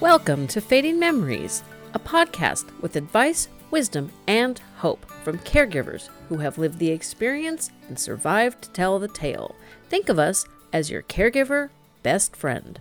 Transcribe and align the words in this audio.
Welcome 0.00 0.46
to 0.46 0.62
Fading 0.62 0.98
Memories, 0.98 1.62
a 1.92 1.98
podcast 1.98 2.64
with 2.80 2.96
advice, 2.96 3.48
wisdom, 3.70 4.10
and 4.26 4.58
hope 4.78 5.04
from 5.22 5.38
caregivers 5.40 6.08
who 6.30 6.38
have 6.38 6.56
lived 6.56 6.78
the 6.78 6.90
experience 6.90 7.70
and 7.86 7.98
survived 7.98 8.62
to 8.62 8.70
tell 8.70 8.98
the 8.98 9.08
tale. 9.08 9.54
Think 9.90 10.08
of 10.08 10.18
us 10.18 10.46
as 10.72 10.90
your 10.90 11.02
caregiver 11.02 11.68
best 12.02 12.34
friend. 12.34 12.80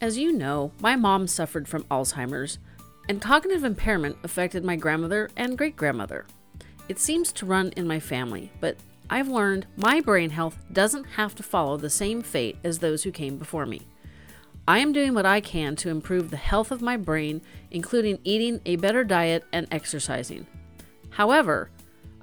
As 0.00 0.18
you 0.18 0.32
know, 0.32 0.72
my 0.80 0.96
mom 0.96 1.28
suffered 1.28 1.68
from 1.68 1.84
Alzheimer's, 1.84 2.58
and 3.08 3.22
cognitive 3.22 3.62
impairment 3.62 4.16
affected 4.24 4.64
my 4.64 4.74
grandmother 4.74 5.30
and 5.36 5.56
great 5.56 5.76
grandmother. 5.76 6.26
It 6.88 6.98
seems 6.98 7.30
to 7.34 7.46
run 7.46 7.68
in 7.76 7.86
my 7.86 8.00
family, 8.00 8.50
but 8.58 8.76
I've 9.08 9.28
learned 9.28 9.66
my 9.76 10.00
brain 10.00 10.30
health 10.30 10.58
doesn't 10.72 11.04
have 11.04 11.36
to 11.36 11.44
follow 11.44 11.76
the 11.76 11.90
same 11.90 12.22
fate 12.22 12.56
as 12.64 12.80
those 12.80 13.04
who 13.04 13.12
came 13.12 13.36
before 13.36 13.66
me. 13.66 13.82
I 14.70 14.78
am 14.78 14.92
doing 14.92 15.14
what 15.14 15.26
I 15.26 15.40
can 15.40 15.74
to 15.76 15.88
improve 15.88 16.30
the 16.30 16.36
health 16.36 16.70
of 16.70 16.80
my 16.80 16.96
brain, 16.96 17.42
including 17.72 18.20
eating 18.22 18.60
a 18.64 18.76
better 18.76 19.02
diet 19.02 19.44
and 19.52 19.66
exercising. 19.72 20.46
However, 21.10 21.72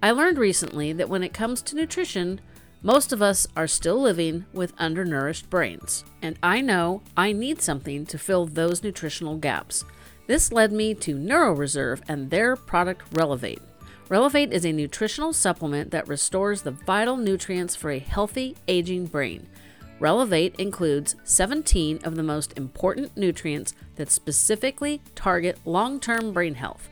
I 0.02 0.12
learned 0.12 0.38
recently 0.38 0.94
that 0.94 1.09
when 1.09 1.23
it 1.23 1.34
comes 1.34 1.62
to 1.63 1.75
nutrition, 1.75 2.39
most 2.81 3.12
of 3.12 3.22
us 3.22 3.48
are 3.58 3.67
still 3.67 3.99
living 3.99 4.45
with 4.53 4.72
undernourished 4.77 5.49
brains, 5.49 6.05
and 6.22 6.39
I 6.41 6.62
know 6.62 7.02
I 7.17 7.34
need 7.34 7.62
something 7.62 8.05
to 8.05 8.17
fill 8.17 8.45
those 8.45 8.81
nutritional 8.81 9.36
gaps. 9.36 9.84
This 10.27 10.50
led 10.50 10.72
me 10.72 10.94
to 10.94 11.17
NeuroReserve 11.17 12.00
and 12.08 12.30
their 12.30 12.55
product 12.55 13.02
Relevate. 13.11 13.61
Relevate 14.08 14.53
is 14.53 14.66
a 14.66 14.72
nutritional 14.72 15.34
supplement 15.34 15.91
that 15.91 16.08
restores 16.08 16.61
the 16.61 16.72
vital 16.72 17.17
nutrients 17.17 17.75
for 17.75 17.91
a 17.91 18.00
healthy, 18.00 18.55
aging 18.70 19.08
brain. 19.08 19.50
Relevate 20.00 20.56
includes 20.60 21.16
17 21.24 22.02
of 22.04 22.16
the 22.16 22.24
most 22.24 22.56
important 22.56 23.18
nutrients 23.18 23.74
that 23.96 24.12
specifically 24.12 25.02
target 25.16 25.60
long 25.66 26.00
term 26.00 26.34
brain 26.34 26.56
health. 26.56 26.88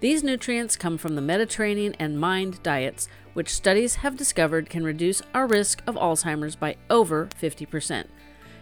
These 0.00 0.24
nutrients 0.24 0.76
come 0.76 0.98
from 0.98 1.14
the 1.14 1.20
Mediterranean 1.20 1.94
and 2.00 2.20
MIND 2.20 2.62
diets, 2.62 3.08
which 3.34 3.54
studies 3.54 3.96
have 3.96 4.16
discovered 4.16 4.70
can 4.70 4.82
reduce 4.82 5.22
our 5.34 5.46
risk 5.46 5.82
of 5.86 5.94
Alzheimer's 5.94 6.56
by 6.56 6.76
over 6.90 7.28
50%. 7.40 8.06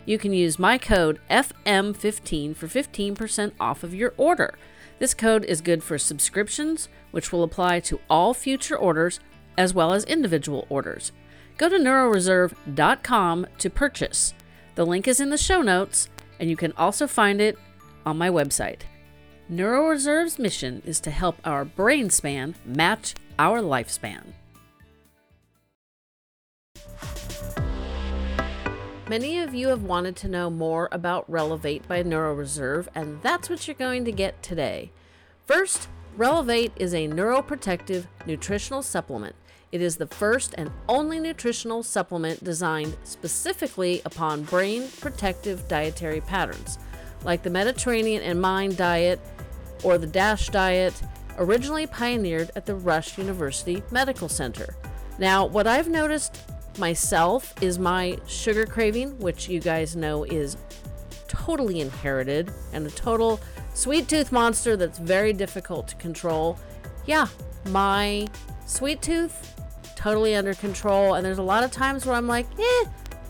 You 0.04 0.18
can 0.18 0.32
use 0.32 0.58
my 0.58 0.78
code 0.78 1.20
FM15 1.30 2.54
for 2.54 2.66
15% 2.66 3.52
off 3.58 3.82
of 3.82 3.94
your 3.94 4.14
order. 4.16 4.58
This 4.98 5.14
code 5.14 5.44
is 5.44 5.60
good 5.60 5.82
for 5.82 5.98
subscriptions, 5.98 6.88
which 7.10 7.32
will 7.32 7.42
apply 7.42 7.80
to 7.80 8.00
all 8.08 8.34
future 8.34 8.76
orders 8.76 9.20
as 9.58 9.74
well 9.74 9.92
as 9.92 10.04
individual 10.04 10.66
orders. 10.68 11.12
Go 11.56 11.68
to 11.68 11.76
neuroreserve.com 11.76 13.46
to 13.58 13.70
purchase. 13.70 14.34
The 14.74 14.84
link 14.84 15.08
is 15.08 15.20
in 15.20 15.30
the 15.30 15.38
show 15.38 15.62
notes, 15.62 16.08
and 16.38 16.50
you 16.50 16.56
can 16.56 16.72
also 16.72 17.06
find 17.06 17.40
it 17.40 17.58
on 18.04 18.18
my 18.18 18.28
website. 18.28 18.80
NeuroReserve's 19.50 20.38
mission 20.38 20.82
is 20.84 21.00
to 21.00 21.10
help 21.10 21.38
our 21.44 21.64
brain 21.64 22.10
span 22.10 22.56
match 22.64 23.14
our 23.38 23.60
lifespan. 23.60 24.32
Many 29.08 29.38
of 29.38 29.54
you 29.54 29.68
have 29.68 29.84
wanted 29.84 30.16
to 30.16 30.28
know 30.28 30.50
more 30.50 30.88
about 30.90 31.30
Relevate 31.30 31.86
by 31.86 32.02
NeuroReserve, 32.02 32.88
and 32.92 33.22
that's 33.22 33.48
what 33.48 33.66
you're 33.66 33.76
going 33.76 34.04
to 34.04 34.10
get 34.12 34.42
today. 34.42 34.90
First, 35.46 35.88
Relevate 36.16 36.72
is 36.74 36.92
a 36.92 37.06
neuroprotective 37.06 38.06
nutritional 38.26 38.82
supplement. 38.82 39.36
It 39.76 39.82
is 39.82 39.96
the 39.96 40.06
first 40.06 40.54
and 40.56 40.70
only 40.88 41.20
nutritional 41.20 41.82
supplement 41.82 42.42
designed 42.42 42.96
specifically 43.04 44.00
upon 44.06 44.44
brain 44.44 44.88
protective 45.02 45.68
dietary 45.68 46.22
patterns, 46.22 46.78
like 47.24 47.42
the 47.42 47.50
Mediterranean 47.50 48.22
and 48.22 48.40
Mind 48.40 48.78
diet 48.78 49.20
or 49.84 49.98
the 49.98 50.06
DASH 50.06 50.48
diet, 50.48 50.94
originally 51.36 51.86
pioneered 51.86 52.52
at 52.56 52.64
the 52.64 52.74
Rush 52.74 53.18
University 53.18 53.82
Medical 53.90 54.30
Center. 54.30 54.74
Now, 55.18 55.44
what 55.44 55.66
I've 55.66 55.90
noticed 55.90 56.40
myself 56.78 57.52
is 57.60 57.78
my 57.78 58.18
sugar 58.26 58.64
craving, 58.64 59.18
which 59.18 59.46
you 59.46 59.60
guys 59.60 59.94
know 59.94 60.24
is 60.24 60.56
totally 61.28 61.80
inherited 61.80 62.50
and 62.72 62.86
a 62.86 62.90
total 62.92 63.40
sweet 63.74 64.08
tooth 64.08 64.32
monster 64.32 64.74
that's 64.74 64.98
very 64.98 65.34
difficult 65.34 65.86
to 65.88 65.96
control. 65.96 66.58
Yeah, 67.04 67.26
my 67.66 68.28
sweet 68.64 69.02
tooth 69.02 69.52
totally 69.96 70.36
under 70.36 70.54
control. 70.54 71.14
And 71.14 71.26
there's 71.26 71.38
a 71.38 71.42
lot 71.42 71.64
of 71.64 71.72
times 71.72 72.06
where 72.06 72.14
I'm 72.14 72.28
like, 72.28 72.46
eh, 72.58 72.84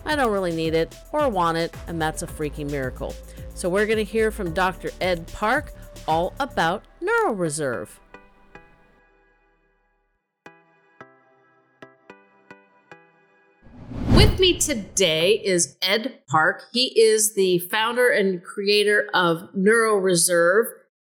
I 0.05 0.15
don't 0.15 0.31
really 0.31 0.55
need 0.55 0.75
it 0.75 0.95
or 1.11 1.27
want 1.29 1.57
it. 1.57 1.75
And 1.87 1.99
that's 1.99 2.21
a 2.21 2.27
freaking 2.27 2.69
miracle. 2.69 3.15
So 3.55 3.69
we're 3.69 3.87
going 3.87 3.97
to 3.97 4.03
hear 4.03 4.29
from 4.29 4.53
Dr. 4.53 4.91
Ed 5.01 5.27
Park 5.33 5.73
all 6.07 6.33
about 6.39 6.85
NeuroReserve. 7.01 7.89
With 14.15 14.39
me 14.39 14.59
today 14.59 15.41
is 15.43 15.77
Ed 15.81 16.19
Park. 16.27 16.65
He 16.71 16.99
is 16.99 17.33
the 17.33 17.57
founder 17.57 18.09
and 18.09 18.43
creator 18.43 19.09
of 19.13 19.49
NeuroReserve. 19.57 20.65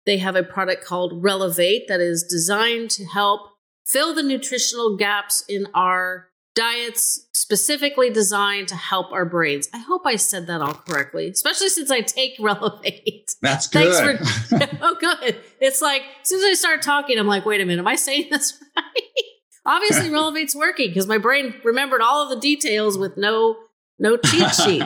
They 0.04 0.18
have 0.18 0.36
a 0.36 0.44
product 0.44 0.84
called 0.84 1.24
Relevate 1.24 1.88
that 1.88 2.00
is 2.00 2.22
designed 2.22 2.90
to 2.90 3.04
help 3.04 3.55
fill 3.86 4.14
the 4.14 4.22
nutritional 4.22 4.96
gaps 4.96 5.44
in 5.48 5.66
our 5.74 6.28
diets 6.56 7.28
specifically 7.34 8.10
designed 8.10 8.66
to 8.66 8.74
help 8.74 9.12
our 9.12 9.24
brains. 9.24 9.68
I 9.72 9.78
hope 9.78 10.02
I 10.06 10.16
said 10.16 10.48
that 10.48 10.60
all 10.62 10.74
correctly, 10.74 11.28
especially 11.28 11.68
since 11.68 11.90
I 11.90 12.00
take 12.00 12.32
Relevate. 12.40 13.34
That's 13.40 13.68
good. 13.68 13.92
Thanks 13.94 14.48
for, 14.48 14.78
oh, 14.82 14.96
good. 14.98 15.38
It's 15.60 15.80
like, 15.80 16.02
as 16.22 16.28
soon 16.28 16.40
as 16.40 16.44
I 16.44 16.54
start 16.54 16.82
talking, 16.82 17.18
I'm 17.18 17.28
like, 17.28 17.44
wait 17.44 17.60
a 17.60 17.64
minute, 17.64 17.80
am 17.80 17.86
I 17.86 17.94
saying 17.94 18.28
this 18.30 18.60
right? 18.76 18.84
Obviously, 19.64 20.10
Relevate's 20.10 20.54
working 20.54 20.88
because 20.88 21.06
my 21.06 21.18
brain 21.18 21.54
remembered 21.64 22.00
all 22.00 22.22
of 22.22 22.30
the 22.30 22.40
details 22.40 22.96
with 22.96 23.16
no 23.16 23.56
no 23.98 24.16
cheat 24.16 24.54
sheet. 24.54 24.84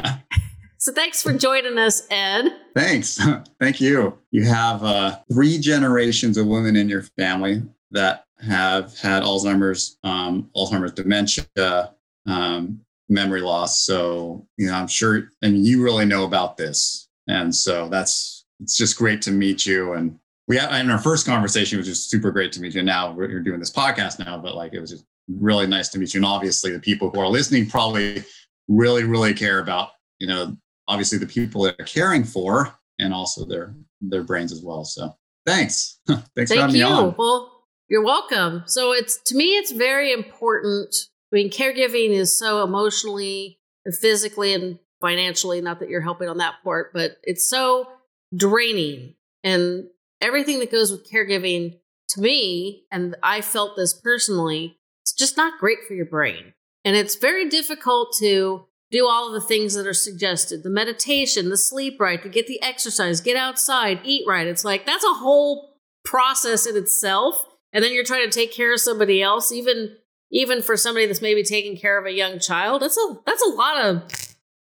so 0.78 0.91
thanks 0.93 1.22
for 1.22 1.34
joining 1.34 1.77
us, 1.77 2.06
Ed. 2.11 2.47
Thanks. 2.75 3.21
Thank 3.61 3.81
you. 3.81 4.19
You 4.31 4.44
have 4.44 4.82
uh, 4.82 5.19
three 5.31 5.59
generations 5.59 6.38
of 6.38 6.47
women 6.47 6.77
in 6.77 6.88
your 6.88 7.03
family 7.03 7.62
that 7.91 8.25
have 8.43 8.97
had 8.99 9.23
Alzheimer's, 9.23 9.99
um, 10.03 10.51
Alzheimer's 10.56 10.93
dementia, 10.93 11.95
um, 12.27 12.81
memory 13.09 13.41
loss. 13.41 13.84
So, 13.84 14.47
you 14.56 14.69
know, 14.69 14.75
I'm 14.75 14.87
sure, 14.87 15.28
and 15.43 15.67
you 15.67 15.83
really 15.83 16.05
know 16.06 16.25
about 16.25 16.56
this. 16.56 17.09
And 17.29 17.55
so 17.55 17.89
that's, 17.89 18.47
it's 18.61 18.77
just 18.77 18.97
great 18.97 19.21
to 19.23 19.31
meet 19.31 19.67
you. 19.67 19.93
And 19.95 20.19
we, 20.49 20.56
had 20.56 20.81
in 20.81 20.91
our 20.91 20.99
first 20.99 21.27
conversation, 21.27 21.77
it 21.77 21.81
was 21.81 21.89
just 21.89 22.11
super 22.11 22.31
great 22.31 22.53
to 22.53 22.61
meet 22.61 22.75
you. 22.75 22.83
Now 22.83 23.12
we're 23.12 23.41
doing 23.41 23.59
this 23.59 23.73
podcast 23.73 24.25
now, 24.25 24.39
but 24.39 24.55
like, 24.55 24.73
it 24.73 24.81
was 24.81 24.91
just 24.91 25.05
really 25.29 25.67
nice 25.67 25.89
to 25.91 25.99
meet 25.99 26.15
you. 26.15 26.19
And 26.19 26.27
obviously 26.27 26.73
the 26.73 26.81
people 26.81 27.11
who 27.11 27.21
are 27.21 27.29
listening 27.29 27.69
probably 27.69 28.25
really, 28.69 29.05
really 29.05 29.34
care 29.34 29.59
about, 29.59 29.91
you 30.19 30.27
know, 30.27 30.56
obviously 30.89 31.19
the 31.19 31.27
people 31.27 31.62
that 31.62 31.79
are 31.79 31.84
caring 31.84 32.25
for 32.25 32.73
and 32.99 33.12
also 33.12 33.45
their, 33.45 33.75
their 34.00 34.23
brains 34.23 34.53
as 34.53 34.62
well. 34.62 34.84
So 34.84 35.15
thanks. 35.47 36.00
thanks 36.06 36.29
Thank 36.34 36.49
for 36.49 36.56
having 36.56 36.77
you. 36.77 36.84
me 36.84 36.91
on. 36.91 37.15
Well, 37.19 37.50
you're 37.91 38.05
welcome. 38.05 38.62
So 38.67 38.93
it's 38.93 39.21
to 39.25 39.37
me, 39.37 39.56
it's 39.56 39.73
very 39.73 40.12
important. 40.12 40.95
I 41.33 41.37
mean, 41.37 41.51
caregiving 41.51 42.11
is 42.11 42.39
so 42.39 42.62
emotionally 42.62 43.59
and 43.84 43.95
physically 43.95 44.55
and 44.55 44.78
financially, 45.01 45.61
not 45.61 45.81
that 45.81 45.91
you're 45.91 46.00
helping 46.00 46.29
on 46.29 46.39
that 46.39 46.55
part, 46.62 46.93
but 46.93 47.17
it's 47.25 47.47
so 47.47 47.89
draining. 48.34 49.15
And 49.43 49.89
everything 50.21 50.61
that 50.61 50.71
goes 50.71 50.93
with 50.93 51.11
caregiving 51.11 51.79
to 52.11 52.21
me, 52.21 52.84
and 52.93 53.17
I 53.23 53.41
felt 53.41 53.77
this 53.77 53.93
personally, 53.93 54.79
it's 55.03 55.12
just 55.12 55.37
not 55.37 55.59
great 55.59 55.79
for 55.87 55.95
your 55.95 56.06
brain. 56.06 56.55
And 56.84 56.97
it's 56.97 57.17
very 57.17 57.49
difficult 57.49 58.15
to 58.19 58.67
do 58.91 59.06
all 59.06 59.29
of 59.29 59.33
the 59.33 59.47
things 59.47 59.75
that 59.75 59.87
are 59.87 59.93
suggested 59.93 60.62
the 60.62 60.71
meditation, 60.71 61.49
the 61.49 61.56
sleep 61.56 62.00
right, 62.00 62.23
to 62.23 62.29
get 62.29 62.47
the 62.47 62.62
exercise, 62.62 63.20
get 63.20 63.37
outside, 63.37 64.00
eat 64.05 64.25
right. 64.29 64.47
It's 64.47 64.64
like 64.64 64.87
that's 64.87 65.05
a 65.05 65.14
whole 65.14 65.76
process 66.05 66.67
in 66.67 66.76
itself 66.76 67.44
and 67.72 67.82
then 67.84 67.93
you're 67.93 68.05
trying 68.05 68.28
to 68.28 68.31
take 68.31 68.52
care 68.52 68.72
of 68.72 68.81
somebody 68.81 69.22
else 69.22 69.52
even 69.52 69.96
even 70.32 70.62
for 70.62 70.76
somebody 70.76 71.06
that's 71.06 71.22
maybe 71.22 71.43
taking 71.43 71.76
care 71.76 71.99
of 71.99 72.06
a 72.06 72.12
young 72.12 72.38
child. 72.38 72.82
That's 72.82 72.96
a 72.96 73.19
that's 73.26 73.43
a 73.43 73.50
lot 73.50 73.84
of 73.84 74.02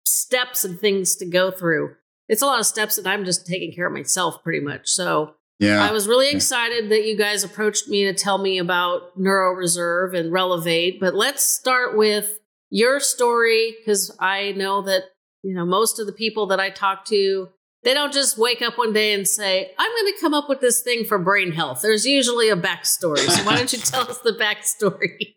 steps 0.06 0.64
and 0.64 0.80
things 0.80 1.16
to 1.18 1.26
go 1.26 1.52
through. 1.52 1.96
It's 2.30 2.42
a 2.42 2.46
lot 2.46 2.60
of 2.60 2.66
steps 2.66 2.96
that 2.98 3.08
i'm 3.08 3.26
just 3.26 3.46
taking 3.48 3.74
care 3.74 3.88
of 3.88 3.94
myself 3.94 4.44
pretty 4.44 4.60
much. 4.60 4.88
So 4.90 5.36
Yeah. 5.60 5.82
i 5.88 5.92
was 5.92 6.08
really 6.08 6.30
excited 6.30 6.90
that 6.90 7.06
you 7.06 7.18
guys 7.18 7.44
approached 7.44 7.88
me 7.88 8.04
to 8.06 8.14
tell 8.14 8.38
me 8.38 8.60
about 8.60 9.18
neuroreserve 9.18 10.14
and 10.18 10.32
relevate 10.32 11.00
but 11.00 11.16
let's 11.16 11.44
start 11.44 11.98
with 11.98 12.40
your 12.70 13.00
story 13.00 13.76
because 13.80 14.16
i 14.20 14.52
know 14.52 14.82
that 14.84 15.04
you 15.44 15.56
know 15.56 15.66
most 15.66 16.00
of 16.00 16.06
the 16.06 16.14
people 16.14 16.46
that 16.48 16.60
i 16.60 16.70
talk 16.70 17.06
to 17.06 17.50
they 17.88 17.94
don't 17.94 18.12
just 18.12 18.38
wake 18.38 18.62
up 18.62 18.78
one 18.78 18.92
day 18.92 19.14
and 19.14 19.26
say, 19.26 19.72
I'm 19.80 19.90
going 19.90 20.14
to 20.14 20.20
come 20.20 20.34
up 20.34 20.50
with 20.50 20.60
this 20.60 20.82
thing 20.82 21.06
for 21.06 21.18
brain 21.18 21.54
health. 21.54 21.80
There's 21.82 22.06
usually 22.06 22.50
a 22.50 22.58
backstory. 22.58 23.20
So 23.20 23.46
why 23.46 23.56
don't 23.56 23.72
you 23.72 23.80
tell 23.84 24.02
us 24.02 24.18
the 24.20 24.34
backstory? 24.34 25.36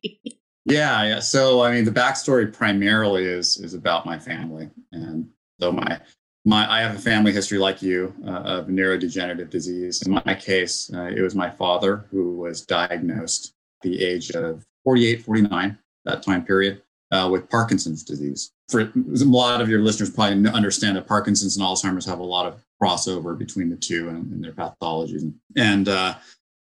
Yeah, 0.64 1.04
yeah. 1.04 1.20
So 1.20 1.62
I 1.62 1.70
mean, 1.70 1.84
the 1.84 1.92
backstory 1.92 2.52
primarily 2.52 3.24
is 3.24 3.56
is 3.58 3.74
about 3.74 4.04
my 4.04 4.18
family, 4.18 4.68
and 4.90 5.28
so 5.60 5.70
my 5.70 6.00
my 6.44 6.70
I 6.70 6.80
have 6.80 6.96
a 6.96 6.98
family 6.98 7.32
history 7.32 7.58
like 7.58 7.82
you 7.82 8.12
uh, 8.26 8.42
of 8.42 8.66
neurodegenerative 8.66 9.48
disease. 9.48 10.02
In 10.02 10.12
my 10.12 10.34
case, 10.34 10.90
uh, 10.92 11.04
it 11.04 11.22
was 11.22 11.36
my 11.36 11.50
father 11.50 12.04
who 12.10 12.36
was 12.36 12.62
diagnosed 12.66 13.54
at 13.78 13.88
the 13.88 14.04
age 14.04 14.30
of 14.32 14.66
48, 14.84 15.22
49, 15.22 15.78
that 16.04 16.22
time 16.22 16.44
period, 16.44 16.82
uh, 17.12 17.28
with 17.30 17.48
Parkinson's 17.50 18.04
disease. 18.04 18.52
For 18.68 18.80
a 18.80 18.92
lot 18.94 19.60
of 19.60 19.68
your 19.68 19.80
listeners 19.80 20.10
probably 20.10 20.48
understand 20.48 20.96
that 20.96 21.06
Parkinson's 21.06 21.56
and 21.56 21.66
Alzheimer's 21.66 22.06
have 22.06 22.20
a 22.20 22.24
lot 22.24 22.46
of 22.46 22.64
crossover 22.80 23.36
between 23.36 23.68
the 23.68 23.76
two 23.76 24.08
and, 24.08 24.30
and 24.32 24.44
their 24.44 24.52
pathologies. 24.52 25.32
And 25.56 25.88
uh, 25.88 26.14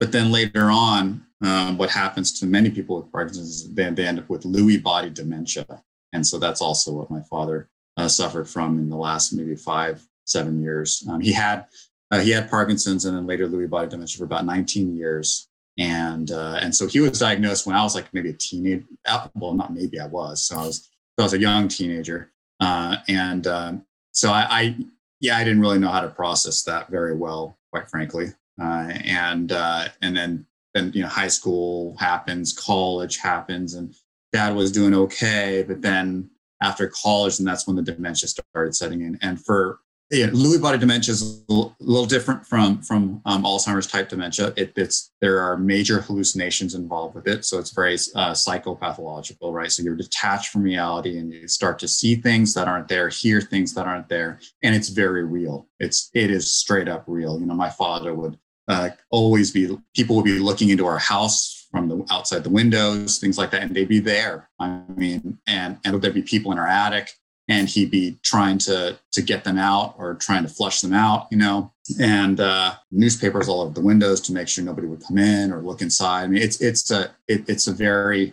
but 0.01 0.11
then 0.11 0.33
later 0.33 0.71
on, 0.71 1.25
um, 1.43 1.79
what 1.79 1.91
happens 1.91 2.39
to 2.41 2.47
many 2.47 2.71
people 2.71 2.97
with 2.97 3.13
Parkinson's 3.13 3.49
is 3.49 3.75
they, 3.75 3.89
they 3.91 4.07
end 4.07 4.19
up 4.19 4.29
with 4.29 4.43
Lewy 4.43 4.83
body 4.83 5.11
dementia, 5.11 5.67
and 6.13 6.27
so 6.27 6.39
that's 6.39 6.61
also 6.61 6.93
what 6.93 7.11
my 7.11 7.21
father 7.23 7.69
uh, 7.97 8.09
suffered 8.09 8.49
from 8.49 8.79
in 8.79 8.89
the 8.89 8.97
last 8.97 9.33
maybe 9.33 9.55
five, 9.55 10.05
seven 10.25 10.61
years. 10.61 11.07
Um, 11.09 11.21
he 11.21 11.33
had 11.33 11.67
uh, 12.11 12.21
he 12.21 12.31
had 12.31 12.51
Parkinson's 12.51 13.05
and 13.05 13.17
then 13.17 13.27
later 13.27 13.47
Lewy 13.47 13.71
body 13.71 13.89
dementia 13.89 14.19
for 14.19 14.25
about 14.25 14.45
19 14.45 14.97
years. 14.97 15.49
And 15.79 16.31
uh, 16.31 16.59
and 16.61 16.75
so 16.75 16.87
he 16.87 17.01
was 17.01 17.19
diagnosed 17.19 17.67
when 17.67 17.77
I 17.77 17.83
was 17.83 17.95
like 17.95 18.13
maybe 18.13 18.31
a 18.31 18.35
teenager. 18.35 18.85
Uh, 19.07 19.29
well, 19.35 19.55
not 19.55 19.73
maybe 19.73 19.99
I 19.99 20.07
was. 20.07 20.45
So 20.45 20.59
I 20.59 20.67
was 20.67 20.91
so 21.19 21.21
I 21.21 21.23
was 21.23 21.33
a 21.33 21.39
young 21.39 21.69
teenager. 21.69 22.31
Uh, 22.61 22.97
and 23.09 23.47
um, 23.47 23.85
so 24.13 24.31
I, 24.31 24.47
I, 24.49 24.77
yeah 25.21 25.37
I 25.37 25.45
didn't 25.45 25.61
really 25.61 25.79
know 25.79 25.89
how 25.89 26.01
to 26.01 26.09
process 26.09 26.63
that 26.65 26.91
very 26.91 27.17
well, 27.17 27.59
quite 27.73 27.91
frankly. 27.91 28.29
Uh, 28.61 28.93
and 29.05 29.51
and 29.51 30.17
then 30.17 30.47
then 30.75 30.93
you 30.95 31.03
know 31.03 31.09
high 31.09 31.29
school 31.29 31.97
happens, 31.97 32.53
college 32.53 33.19
happens, 33.19 33.75
and 33.75 33.95
dad 34.33 34.55
was 34.55 34.73
doing 34.73 34.95
okay, 34.95 35.65
but 35.67 35.83
then 35.83 36.31
after 36.63 36.89
college, 36.89 37.39
and 37.39 37.47
that's 37.49 37.67
when 37.67 37.77
the 37.77 37.83
dementia 37.83 38.29
started 38.29 38.75
setting 38.75 39.03
in. 39.03 39.19
And 39.21 39.45
for 39.45 39.81
yeah, 40.13 40.27
Lewy 40.27 40.61
body 40.61 40.77
dementia 40.77 41.13
is 41.13 41.43
a 41.49 41.53
little, 41.53 42.05
different 42.05 42.47
from 42.47 42.83
from 42.83 43.23
um, 43.25 43.45
Alzheimer's 43.45 43.87
type 43.87 44.11
dementia. 44.11 44.53
It, 44.57 44.75
it's 44.77 45.11
there 45.23 45.41
are 45.41 45.57
major 45.57 46.03
hallucinations 46.03 46.75
involved 46.75 47.15
with 47.15 47.27
it, 47.27 47.47
so 47.47 47.59
it's 47.59 47.71
very 47.71 47.95
uh, 48.15 48.33
psychopathological, 48.33 49.53
right? 49.55 49.73
So 49.73 49.83
you're 49.83 49.97
detached 49.97 50.51
from 50.51 50.65
reality, 50.65 51.17
and 51.17 51.33
you 51.33 51.49
start 51.49 51.79
to 51.79 51.89
see 51.89 52.15
things 52.15 52.53
that 52.53 52.69
aren't 52.69 52.89
there, 52.89 53.09
hear 53.09 53.41
things 53.41 53.73
that 53.73 53.87
aren't 53.87 54.11
there, 54.11 54.39
and 54.63 54.75
it's 54.75 54.91
very 54.91 55.25
real. 55.25 55.67
It's 55.81 56.11
it 56.13 56.31
is 56.31 56.53
straight 56.53 56.89
up 56.89 57.05
real. 57.07 57.41
You 57.41 57.47
know, 57.47 57.55
my 57.55 57.71
father 57.71 58.13
would 58.15 58.39
uh, 58.69 58.91
always 59.11 59.51
be 59.51 59.79
people 59.97 60.17
would 60.17 60.27
be 60.27 60.39
looking 60.39 60.69
into 60.69 60.87
our 60.87 60.99
house 60.99 61.67
from 61.71 61.89
the 61.89 62.07
outside 62.11 62.45
the 62.45 62.51
windows, 62.51 63.19
things 63.19 63.39
like 63.39 63.51
that, 63.51 63.63
and 63.63 63.75
they'd 63.75 63.89
be 63.89 63.99
there. 63.99 64.51
I 64.61 64.83
mean, 64.95 65.39
and 65.47 65.79
and 65.85 66.03
there'd 66.03 66.13
be 66.13 66.21
people 66.23 66.53
in 66.53 66.59
our 66.59 66.69
attic, 66.69 67.15
and 67.49 67.69
he'd 67.69 67.91
be 67.91 68.19
trying 68.23 68.59
to 68.59 68.99
to 69.13 69.23
get 69.23 69.45
them 69.45 69.59
out 69.59 69.95
or 69.99 70.15
trying 70.15 70.43
to 70.43 70.49
flush 70.49 70.81
them 70.81 70.93
out, 70.93 71.27
you 71.31 71.37
know, 71.37 71.73
and 72.01 72.41
uh, 72.41 72.75
newspapers 72.91 73.49
all 73.49 73.63
over 73.63 73.75
the 73.75 73.81
windows 73.81 74.21
to 74.23 74.33
make 74.33 74.49
sure 74.49 74.65
nobody 74.65 74.87
would 74.87 75.05
come 75.05 75.19
in 75.19 75.53
or 75.53 75.61
look 75.61 75.83
inside. 75.83 76.25
I 76.25 76.27
mean, 76.29 76.43
it's 76.43 76.61
it's 76.61 76.91
a 76.91 77.11
it, 77.29 77.49
it's 77.49 77.67
a 77.67 77.73
very 77.73 78.33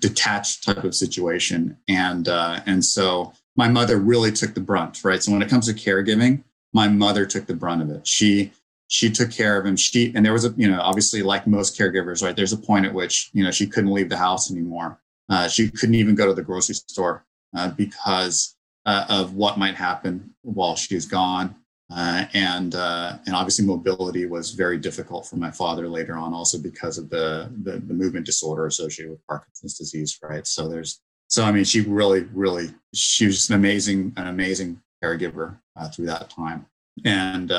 detached 0.00 0.64
type 0.64 0.84
of 0.84 0.94
situation, 0.94 1.78
and 1.86 2.28
uh, 2.28 2.60
and 2.66 2.84
so 2.84 3.32
my 3.56 3.68
mother 3.68 3.96
really 3.96 4.32
took 4.32 4.54
the 4.54 4.60
brunt, 4.60 5.04
right? 5.04 5.22
So 5.22 5.32
when 5.32 5.42
it 5.42 5.48
comes 5.48 5.66
to 5.66 5.72
caregiving, 5.74 6.42
my 6.72 6.88
mother 6.88 7.26
took 7.26 7.46
the 7.46 7.54
brunt 7.54 7.82
of 7.82 7.90
it. 7.90 8.06
She 8.06 8.52
she 8.88 9.10
took 9.10 9.30
care 9.30 9.58
of 9.58 9.66
him. 9.66 9.76
She 9.76 10.12
and 10.14 10.24
there 10.24 10.32
was 10.32 10.44
a 10.44 10.52
you 10.56 10.68
know 10.68 10.80
obviously 10.80 11.22
like 11.22 11.46
most 11.46 11.78
caregivers, 11.78 12.22
right? 12.22 12.34
There's 12.34 12.52
a 12.52 12.58
point 12.58 12.86
at 12.86 12.94
which 12.94 13.30
you 13.32 13.44
know 13.44 13.52
she 13.52 13.66
couldn't 13.66 13.92
leave 13.92 14.08
the 14.08 14.16
house 14.16 14.50
anymore. 14.50 14.98
Uh, 15.28 15.46
she 15.46 15.70
couldn't 15.70 15.94
even 15.94 16.14
go 16.14 16.26
to 16.26 16.32
the 16.32 16.42
grocery 16.42 16.74
store 16.74 17.24
uh, 17.56 17.70
because 17.70 18.56
uh, 18.86 19.04
of 19.08 19.34
what 19.34 19.58
might 19.58 19.74
happen 19.74 20.34
while 20.42 20.76
she's 20.76 21.06
gone. 21.06 21.54
Uh, 21.90 22.26
and 22.34 22.74
uh, 22.74 23.16
and 23.24 23.34
obviously 23.34 23.64
mobility 23.64 24.26
was 24.26 24.50
very 24.50 24.76
difficult 24.76 25.26
for 25.26 25.36
my 25.36 25.50
father 25.50 25.88
later 25.88 26.16
on, 26.18 26.34
also 26.34 26.58
because 26.58 26.98
of 26.98 27.08
the, 27.08 27.50
the 27.62 27.78
the 27.78 27.94
movement 27.94 28.26
disorder 28.26 28.66
associated 28.66 29.10
with 29.10 29.26
Parkinson's 29.26 29.78
disease, 29.78 30.18
right? 30.22 30.46
So 30.46 30.68
there's 30.68 31.00
so 31.28 31.44
I 31.44 31.50
mean 31.50 31.64
she 31.64 31.80
really 31.80 32.24
really 32.34 32.74
she 32.92 33.24
was 33.24 33.48
an 33.48 33.54
amazing 33.54 34.12
an 34.18 34.26
amazing 34.26 34.82
caregiver 35.02 35.58
uh, 35.76 35.88
through 35.88 36.06
that 36.06 36.28
time, 36.28 36.66
and 37.06 37.50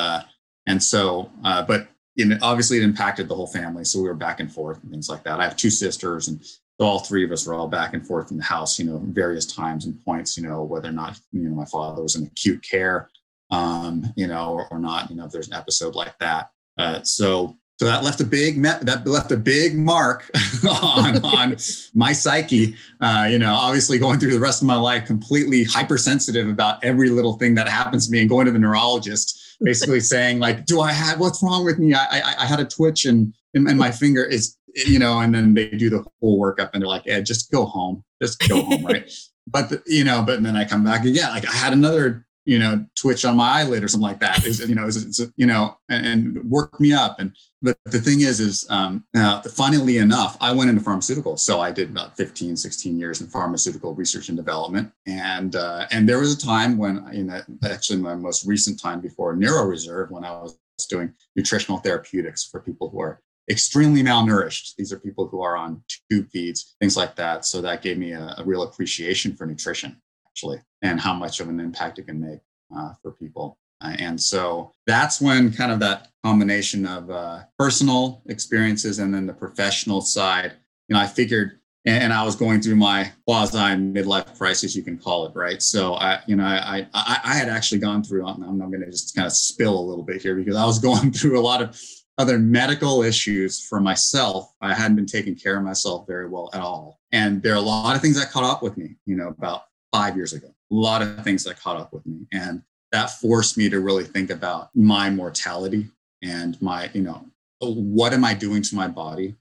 and 0.67 0.83
so, 0.83 1.31
but 1.41 1.87
you 2.19 2.25
know, 2.25 2.37
obviously 2.41 2.77
it 2.77 2.83
impacted 2.83 3.29
the 3.29 3.35
whole 3.35 3.47
family. 3.47 3.85
So 3.85 4.01
we 4.01 4.09
were 4.09 4.13
back 4.13 4.41
and 4.41 4.51
forth 4.51 4.83
and 4.83 4.91
things 4.91 5.07
like 5.07 5.23
that. 5.23 5.39
I 5.39 5.45
have 5.45 5.55
two 5.55 5.69
sisters, 5.69 6.27
and 6.27 6.43
all 6.77 6.99
three 6.99 7.23
of 7.23 7.31
us 7.31 7.47
were 7.47 7.53
all 7.53 7.69
back 7.69 7.93
and 7.93 8.05
forth 8.05 8.29
in 8.29 8.37
the 8.37 8.43
house, 8.43 8.77
you 8.77 8.83
know, 8.83 9.01
various 9.05 9.45
times 9.45 9.85
and 9.85 10.03
points, 10.03 10.35
you 10.35 10.43
know, 10.43 10.61
whether 10.61 10.89
or 10.89 10.91
not, 10.91 11.17
you 11.31 11.47
know, 11.47 11.55
my 11.55 11.63
father 11.63 12.03
was 12.03 12.17
in 12.17 12.25
acute 12.25 12.61
care, 12.61 13.09
um, 13.51 14.05
you 14.17 14.27
know, 14.27 14.51
or, 14.51 14.67
or 14.69 14.79
not, 14.79 15.09
you 15.09 15.15
know, 15.15 15.25
if 15.25 15.31
there's 15.31 15.47
an 15.47 15.53
episode 15.53 15.95
like 15.95 16.17
that. 16.19 16.49
Uh, 16.77 17.01
so, 17.03 17.55
so 17.79 17.85
that 17.85 18.03
left 18.03 18.19
a 18.19 18.25
big 18.25 18.61
that 18.61 19.07
left 19.07 19.31
a 19.31 19.37
big 19.37 19.77
mark 19.77 20.29
on, 20.69 21.23
on 21.23 21.55
my 21.93 22.11
psyche. 22.11 22.75
Uh, 22.99 23.29
you 23.31 23.39
know, 23.39 23.53
obviously 23.53 23.97
going 23.97 24.19
through 24.19 24.33
the 24.33 24.39
rest 24.39 24.61
of 24.61 24.67
my 24.67 24.75
life 24.75 25.05
completely 25.05 25.63
hypersensitive 25.63 26.49
about 26.49 26.83
every 26.83 27.09
little 27.09 27.37
thing 27.37 27.55
that 27.55 27.69
happens 27.69 28.07
to 28.07 28.11
me, 28.11 28.19
and 28.19 28.29
going 28.29 28.45
to 28.45 28.51
the 28.51 28.59
neurologist 28.59 29.38
basically 29.61 29.99
saying 29.99 30.39
like, 30.39 30.65
"Do 30.65 30.81
I 30.81 30.91
have 30.91 31.19
what's 31.19 31.41
wrong 31.43 31.65
with 31.65 31.79
me? 31.79 31.93
I 31.93 32.05
I, 32.11 32.35
I 32.39 32.45
had 32.45 32.59
a 32.59 32.65
twitch 32.65 33.05
and 33.05 33.33
and 33.53 33.77
my 33.77 33.91
finger 33.91 34.23
is 34.23 34.57
you 34.73 34.99
know." 34.99 35.19
And 35.19 35.33
then 35.33 35.53
they 35.53 35.69
do 35.69 35.89
the 35.89 36.05
whole 36.21 36.39
workup 36.39 36.71
and 36.73 36.81
they're 36.81 36.87
like, 36.87 37.07
"Ed, 37.07 37.25
just 37.25 37.51
go 37.51 37.65
home, 37.65 38.03
just 38.21 38.39
go 38.47 38.61
home, 38.61 38.85
right?" 38.85 39.11
But 39.51 39.69
the, 39.69 39.81
you 39.87 40.03
know, 40.03 40.21
but 40.21 40.43
then 40.43 40.55
I 40.55 40.63
come 40.63 40.83
back 40.83 41.05
again. 41.05 41.31
Like 41.31 41.47
I 41.47 41.53
had 41.53 41.73
another 41.73 42.27
you 42.45 42.57
know 42.57 42.85
twitch 42.95 43.25
on 43.25 43.35
my 43.35 43.61
eyelid 43.61 43.83
or 43.83 43.87
something 43.87 44.07
like 44.07 44.19
that 44.19 44.45
is 44.45 44.59
you 44.67 44.75
know 44.75 44.87
is, 44.87 44.97
is 44.97 45.31
you 45.37 45.45
know 45.45 45.77
and, 45.89 46.05
and, 46.05 46.49
work 46.49 46.79
me 46.79 46.93
up 46.93 47.19
and 47.19 47.35
but 47.61 47.77
the 47.85 47.99
thing 47.99 48.21
is 48.21 48.39
is 48.39 48.65
um 48.69 49.03
uh, 49.15 49.41
funnily 49.41 49.97
enough 49.97 50.37
i 50.39 50.51
went 50.51 50.69
into 50.69 50.81
pharmaceuticals 50.81 51.39
so 51.39 51.59
i 51.59 51.71
did 51.71 51.89
about 51.89 52.15
15 52.15 52.55
16 52.55 52.99
years 52.99 53.21
in 53.21 53.27
pharmaceutical 53.27 53.95
research 53.95 54.29
and 54.29 54.37
development. 54.37 54.91
And 55.05 55.55
uh, 55.55 55.87
and 55.91 56.07
there 56.07 56.19
was 56.19 56.33
a 56.33 56.37
time 56.37 56.77
when 56.77 56.95
know 57.25 57.41
actually 57.63 57.99
my 57.99 58.15
most 58.15 58.45
recent 58.45 58.79
time 58.79 59.01
before 59.01 59.35
neuroreserve 59.35 60.11
when 60.11 60.23
i 60.23 60.31
was 60.31 60.57
doing 60.89 61.13
nutritional 61.35 61.79
therapeutics 61.79 62.45
for 62.45 62.61
people 62.61 62.89
who 62.89 63.01
are 63.01 63.21
extremely 63.49 64.03
malnourished. 64.03 64.75
These 64.77 64.93
are 64.93 64.99
people 64.99 65.27
who 65.27 65.41
are 65.41 65.57
on 65.57 65.83
tube 66.09 66.29
feeds 66.29 66.75
things 66.79 66.95
like 66.95 67.15
that. 67.15 67.45
So 67.45 67.61
that 67.61 67.81
gave 67.81 67.97
me 67.97 68.11
a, 68.11 68.35
a 68.37 68.43
real 68.45 68.63
appreciation 68.63 69.35
for 69.35 69.45
nutrition 69.45 70.01
actually 70.27 70.61
and 70.81 70.99
how 70.99 71.13
much 71.13 71.39
of 71.39 71.49
an 71.49 71.59
impact 71.59 71.99
it 71.99 72.07
can 72.07 72.21
make 72.21 72.39
uh, 72.75 72.93
for 73.01 73.11
people. 73.11 73.57
Uh, 73.81 73.95
and 73.99 74.21
so 74.21 74.71
that's 74.85 75.21
when 75.21 75.51
kind 75.51 75.71
of 75.71 75.79
that 75.79 76.09
combination 76.23 76.85
of 76.85 77.09
uh, 77.09 77.39
personal 77.57 78.21
experiences 78.27 78.99
and 78.99 79.13
then 79.13 79.25
the 79.25 79.33
professional 79.33 80.01
side, 80.01 80.53
you 80.87 80.95
know, 80.95 80.99
I 80.99 81.07
figured, 81.07 81.59
and 81.85 82.11
I 82.11 82.23
was 82.23 82.35
going 82.35 82.61
through 82.61 82.75
my 82.75 83.11
quasi 83.25 83.57
midlife 83.57 84.37
crisis, 84.37 84.75
you 84.75 84.83
can 84.83 84.97
call 84.97 85.25
it, 85.25 85.35
right? 85.35 85.61
So 85.61 85.93
I, 85.93 86.19
you 86.27 86.35
know, 86.35 86.43
I, 86.43 86.87
I, 86.93 87.19
I 87.23 87.33
had 87.35 87.47
actually 87.47 87.79
gone 87.79 88.03
through, 88.03 88.27
I'm, 88.27 88.43
I'm 88.43 88.59
going 88.59 88.81
to 88.81 88.91
just 88.91 89.15
kind 89.15 89.25
of 89.25 89.31
spill 89.33 89.79
a 89.79 89.81
little 89.81 90.03
bit 90.03 90.21
here 90.21 90.35
because 90.35 90.55
I 90.55 90.65
was 90.65 90.79
going 90.89 91.11
through 91.11 91.39
a 91.39 91.41
lot 91.41 91.61
of 91.61 91.79
other 92.17 92.37
medical 92.37 93.01
issues 93.01 93.65
for 93.65 93.79
myself. 93.79 94.53
I 94.59 94.73
hadn't 94.73 94.97
been 94.97 95.05
taking 95.05 95.35
care 95.35 95.57
of 95.57 95.63
myself 95.63 96.05
very 96.05 96.27
well 96.27 96.49
at 96.53 96.59
all. 96.59 96.99
And 97.13 97.41
there 97.41 97.53
are 97.53 97.57
a 97.57 97.61
lot 97.61 97.95
of 97.95 98.01
things 98.01 98.19
that 98.19 98.29
caught 98.29 98.43
up 98.43 98.61
with 98.61 98.77
me, 98.77 98.97
you 99.05 99.15
know, 99.15 99.29
about 99.29 99.63
five 99.93 100.17
years 100.17 100.33
ago. 100.33 100.47
A 100.47 100.75
lot 100.75 101.01
of 101.01 101.23
things 101.23 101.45
that 101.45 101.59
caught 101.59 101.77
up 101.77 101.93
with 101.93 102.05
me. 102.05 102.27
And 102.33 102.61
that 102.91 103.11
forced 103.11 103.57
me 103.57 103.69
to 103.69 103.79
really 103.79 104.03
think 104.03 104.29
about 104.29 104.69
my 104.75 105.09
mortality 105.09 105.89
and 106.23 106.61
my, 106.61 106.89
you 106.93 107.01
know, 107.01 107.25
what 107.61 108.13
am 108.13 108.25
I 108.25 108.33
doing 108.33 108.61
to 108.63 108.75
my 108.75 108.87
body? 108.87 109.35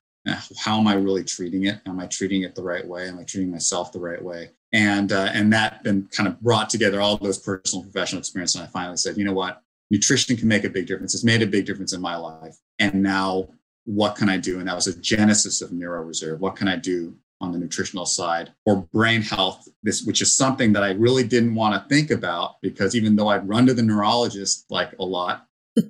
How 0.59 0.79
am 0.79 0.87
I 0.87 0.95
really 0.95 1.25
treating 1.25 1.65
it? 1.65 1.81
Am 1.87 1.99
I 1.99 2.07
treating 2.07 2.43
it 2.43 2.55
the 2.55 2.63
right 2.63 2.87
way? 2.87 3.09
Am 3.09 3.19
I 3.19 3.25
treating 3.25 3.51
myself 3.51 3.93
the 3.93 4.01
right 4.01 4.23
way? 4.23 4.51
And 4.73 5.13
uh, 5.13 5.31
and 5.33 5.51
that 5.55 5.81
then 5.85 6.09
kind 6.13 6.29
of 6.29 6.39
brought 6.41 6.69
together 6.69 7.01
all 7.01 7.17
those 7.17 7.39
personal 7.39 7.83
professional 7.83 8.19
experiences. 8.19 8.57
And 8.57 8.69
I 8.69 8.71
finally 8.71 8.99
said, 8.99 9.17
you 9.17 9.25
know 9.25 9.33
what? 9.33 9.63
Nutrition 9.91 10.37
can 10.37 10.49
make 10.49 10.65
a 10.65 10.69
big 10.69 10.87
difference. 10.87 11.15
It's 11.15 11.25
made 11.25 11.41
a 11.41 11.47
big 11.47 11.65
difference 11.65 11.95
in 11.95 12.03
my 12.03 12.17
life. 12.17 12.59
And 12.79 13.03
now 13.03 13.49
what 13.87 14.17
can 14.17 14.29
I 14.29 14.37
do? 14.37 14.59
And 14.59 14.69
that 14.69 14.75
was 14.75 14.87
a 14.87 15.01
genesis 15.01 15.63
of 15.63 15.71
NeuroReserve. 15.71 16.41
What 16.41 16.57
can 16.57 16.69
I 16.69 16.77
do 16.77 17.17
on 17.49 17.53
the 17.53 17.59
nutritional 17.59 18.05
side 18.05 18.53
or 18.67 18.87
brain 18.93 19.23
health 19.23 19.67
this 19.83 20.03
which 20.03 20.21
is 20.21 20.37
something 20.37 20.73
that 20.73 20.83
i 20.83 20.91
really 20.93 21.25
didn't 21.25 21.55
want 21.55 21.75
to 21.75 21.89
think 21.89 22.11
about 22.11 22.57
because 22.61 22.95
even 22.95 23.17
though 23.17 23.29
i'd 23.29 23.49
run 23.49 23.67
to 23.67 23.73
the 23.73 23.83
neurologist 23.83 24.67
like 24.69 24.93
a 24.99 25.05
lot 25.05 25.47